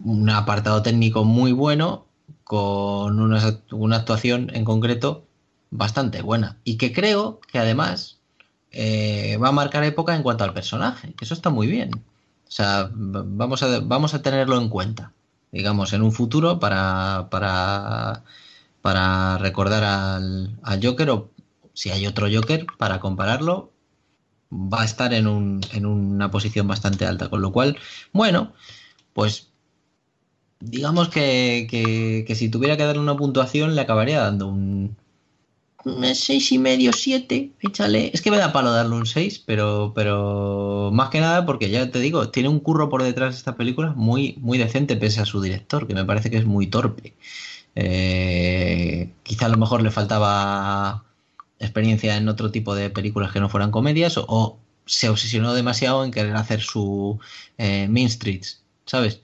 un 0.03 0.29
apartado 0.29 0.81
técnico 0.83 1.25
muy 1.25 1.51
bueno, 1.51 2.05
con 2.43 3.19
una, 3.19 3.59
una 3.71 3.97
actuación 3.97 4.51
en 4.53 4.63
concreto 4.63 5.25
bastante 5.71 6.21
buena. 6.21 6.57
Y 6.63 6.77
que 6.77 6.93
creo 6.93 7.39
que 7.51 7.59
además 7.59 8.19
eh, 8.71 9.37
va 9.41 9.49
a 9.49 9.53
marcar 9.53 9.83
época 9.83 10.15
en 10.15 10.23
cuanto 10.23 10.43
al 10.43 10.53
personaje, 10.53 11.13
eso 11.19 11.33
está 11.33 11.49
muy 11.49 11.67
bien. 11.67 11.91
O 11.95 12.51
sea, 12.51 12.89
vamos 12.93 13.63
a, 13.63 13.79
vamos 13.81 14.13
a 14.13 14.21
tenerlo 14.21 14.57
en 14.57 14.69
cuenta, 14.69 15.13
digamos, 15.51 15.93
en 15.93 16.01
un 16.01 16.13
futuro 16.13 16.59
para, 16.59 17.27
para, 17.29 18.23
para 18.81 19.37
recordar 19.39 19.83
al, 19.83 20.57
al 20.63 20.85
Joker 20.85 21.09
o 21.09 21.31
si 21.73 21.91
hay 21.91 22.07
otro 22.07 22.27
Joker 22.31 22.65
para 22.77 22.99
compararlo, 22.99 23.71
va 24.51 24.81
a 24.81 24.85
estar 24.85 25.13
en, 25.13 25.27
un, 25.27 25.61
en 25.73 25.85
una 25.85 26.31
posición 26.31 26.67
bastante 26.67 27.05
alta. 27.05 27.29
Con 27.29 27.41
lo 27.41 27.51
cual, 27.51 27.77
bueno, 28.13 28.53
pues 29.13 29.49
digamos 30.59 31.09
que, 31.09 31.67
que, 32.25 32.35
si 32.35 32.49
tuviera 32.49 32.77
que 32.77 32.83
darle 32.83 33.01
una 33.01 33.17
puntuación, 33.17 33.75
le 33.75 33.81
acabaría 33.81 34.19
dando 34.19 34.47
un, 34.47 34.95
seis 36.13 36.51
y 36.51 36.57
medio, 36.57 36.91
siete, 36.93 37.51
échale. 37.61 38.11
Es 38.13 38.21
que 38.21 38.31
me 38.31 38.37
da 38.37 38.51
palo 38.51 38.71
darle 38.71 38.95
un 38.95 39.05
6, 39.05 39.43
pero, 39.45 39.93
pero 39.95 40.89
más 40.93 41.09
que 41.09 41.21
nada 41.21 41.45
porque 41.45 41.69
ya 41.69 41.89
te 41.91 41.99
digo, 41.99 42.29
tiene 42.29 42.49
un 42.49 42.59
curro 42.59 42.89
por 42.89 43.03
detrás 43.03 43.35
de 43.35 43.37
esta 43.37 43.55
película 43.55 43.93
muy, 43.95 44.35
muy 44.39 44.57
decente 44.57 44.97
pese 44.97 45.21
a 45.21 45.25
su 45.25 45.41
director, 45.41 45.87
que 45.87 45.93
me 45.93 46.05
parece 46.05 46.29
que 46.29 46.37
es 46.37 46.45
muy 46.45 46.67
torpe. 46.67 47.13
Eh, 47.75 49.13
quizá 49.23 49.45
a 49.45 49.49
lo 49.49 49.57
mejor 49.57 49.83
le 49.83 49.91
faltaba 49.91 51.06
experiencia 51.59 52.17
en 52.17 52.29
otro 52.29 52.51
tipo 52.51 52.75
de 52.75 52.89
películas 52.89 53.31
que 53.31 53.39
no 53.39 53.49
fueran 53.49 53.71
comedias 53.71 54.17
o, 54.17 54.59
se 54.87 55.09
obsesionó 55.09 55.53
demasiado 55.53 56.03
en 56.03 56.11
querer 56.11 56.35
hacer 56.35 56.61
su 56.61 57.19
eh, 57.57 57.87
Mean 57.89 58.09
Streets, 58.09 58.63
¿sabes? 58.85 59.21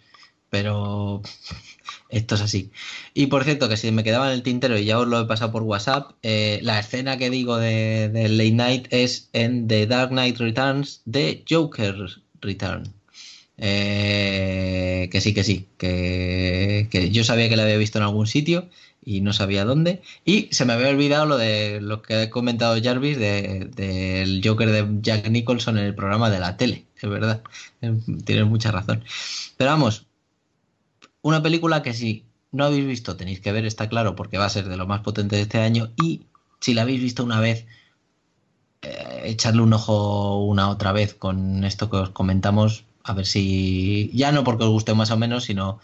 Pero 0.49 1.22
esto 2.10 2.35
es 2.35 2.41
así. 2.41 2.72
Y 3.14 3.27
por 3.27 3.43
cierto, 3.43 3.69
que 3.69 3.77
si 3.77 3.91
me 3.91 4.03
quedaba 4.03 4.27
en 4.27 4.34
el 4.34 4.43
tintero 4.43 4.77
y 4.77 4.85
ya 4.85 4.99
os 4.99 5.07
lo 5.07 5.19
he 5.22 5.26
pasado 5.26 5.51
por 5.51 5.64
WhatsApp, 5.64 6.11
eh, 6.22 6.60
la 6.61 6.80
escena 6.80 7.18
que 7.18 7.30
digo 7.30 7.57
de, 7.57 8.27
Late 8.30 8.51
Night 8.51 8.88
es 8.91 9.30
en 9.34 9.68
The 9.68 9.88
Dark 9.88 10.10
Knight 10.10 10.38
Returns 10.38 11.01
de 11.05 11.43
Joker 11.49 11.95
Return. 12.41 12.93
Eh, 13.57 15.10
que 15.11 15.22
sí, 15.22 15.34
que 15.34 15.43
sí, 15.43 15.68
que, 15.77 17.10
yo 17.11 17.23
sabía 17.23 17.49
que 17.49 17.55
la 17.55 17.64
había 17.64 17.77
visto 17.77 17.99
en 17.99 18.03
algún 18.03 18.27
sitio 18.27 18.68
y 19.05 19.21
no 19.21 19.34
sabía 19.34 19.65
dónde. 19.65 20.01
Y 20.25 20.49
se 20.51 20.65
me 20.65 20.73
había 20.73 20.89
olvidado 20.89 21.25
lo 21.25 21.38
de 21.38 21.80
lo 21.81 22.01
que 22.01 22.23
he 22.23 22.30
comentado 22.30 22.81
Jarvis 22.81 23.17
del 23.17 23.71
de, 23.71 24.41
Joker 24.43 24.71
de 24.71 24.88
Jack 25.01 25.30
Nicholson 25.30 25.77
en 25.77 25.85
el 25.85 25.95
programa 25.95 26.30
de 26.30 26.39
la 26.39 26.57
tele, 26.57 26.85
es 27.01 27.09
verdad. 27.09 27.41
Tienes 28.25 28.45
mucha 28.45 28.71
razón. 28.71 29.03
Pero 29.57 29.71
vamos, 29.71 30.05
una 31.21 31.41
película 31.41 31.81
que 31.81 31.93
si 31.93 32.25
no 32.51 32.65
habéis 32.65 32.85
visto 32.85 33.15
tenéis 33.15 33.39
que 33.41 33.51
ver, 33.51 33.65
está 33.65 33.89
claro, 33.89 34.15
porque 34.15 34.38
va 34.38 34.45
a 34.45 34.49
ser 34.49 34.69
de 34.69 34.77
lo 34.77 34.88
más 34.88 35.01
potente 35.01 35.35
de 35.35 35.43
este 35.43 35.59
año. 35.59 35.91
Y 36.01 36.21
si 36.59 36.73
la 36.73 36.84
habéis 36.84 37.01
visto 37.01 37.23
una 37.23 37.39
vez, 37.39 37.65
eh, 38.81 39.21
echarle 39.25 39.61
un 39.61 39.73
ojo 39.73 40.43
una 40.45 40.69
otra 40.69 40.91
vez 40.91 41.13
con 41.13 41.63
esto 41.63 41.89
que 41.89 41.97
os 41.97 42.09
comentamos, 42.09 42.85
a 43.03 43.13
ver 43.13 43.25
si 43.25 44.11
ya 44.13 44.31
no 44.31 44.43
porque 44.43 44.63
os 44.65 44.69
guste 44.69 44.93
más 44.93 45.11
o 45.11 45.17
menos, 45.17 45.45
sino 45.45 45.80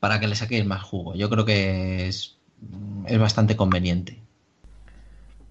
para 0.00 0.20
que 0.20 0.28
le 0.28 0.36
saquéis 0.36 0.64
más 0.64 0.82
jugo. 0.82 1.14
Yo 1.14 1.28
creo 1.30 1.44
que 1.44 2.08
es, 2.08 2.35
es 3.06 3.18
bastante 3.18 3.56
conveniente. 3.56 4.20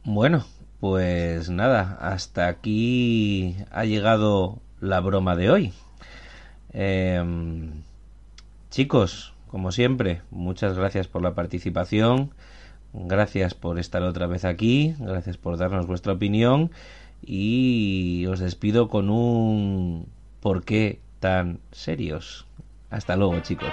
Bueno, 0.04 0.46
pues 0.80 1.50
nada, 1.50 1.98
hasta 2.02 2.48
aquí 2.48 3.56
ha 3.72 3.86
llegado 3.86 4.60
la 4.80 5.00
broma 5.00 5.36
de 5.36 5.50
hoy. 5.50 5.74
Eh, 6.74 7.24
Chicos, 8.76 9.34
como 9.48 9.72
siempre, 9.72 10.22
muchas 10.32 10.78
gracias 10.78 11.08
por 11.08 11.22
la 11.22 11.34
participación, 11.34 12.32
gracias 12.92 13.54
por 13.54 13.80
estar 13.80 14.04
otra 14.04 14.28
vez 14.28 14.44
aquí, 14.44 14.96
gracias 15.00 15.38
por 15.38 15.56
darnos 15.56 15.88
vuestra 15.88 16.12
opinión 16.12 16.72
y 17.26 18.26
os 18.26 18.40
despido 18.40 18.90
con 18.90 19.10
un 19.10 20.08
¿por 20.42 20.66
qué 20.66 21.00
tan 21.22 21.62
serios? 21.72 22.48
Hasta 22.90 23.16
luego, 23.16 23.40
chicos. 23.40 23.72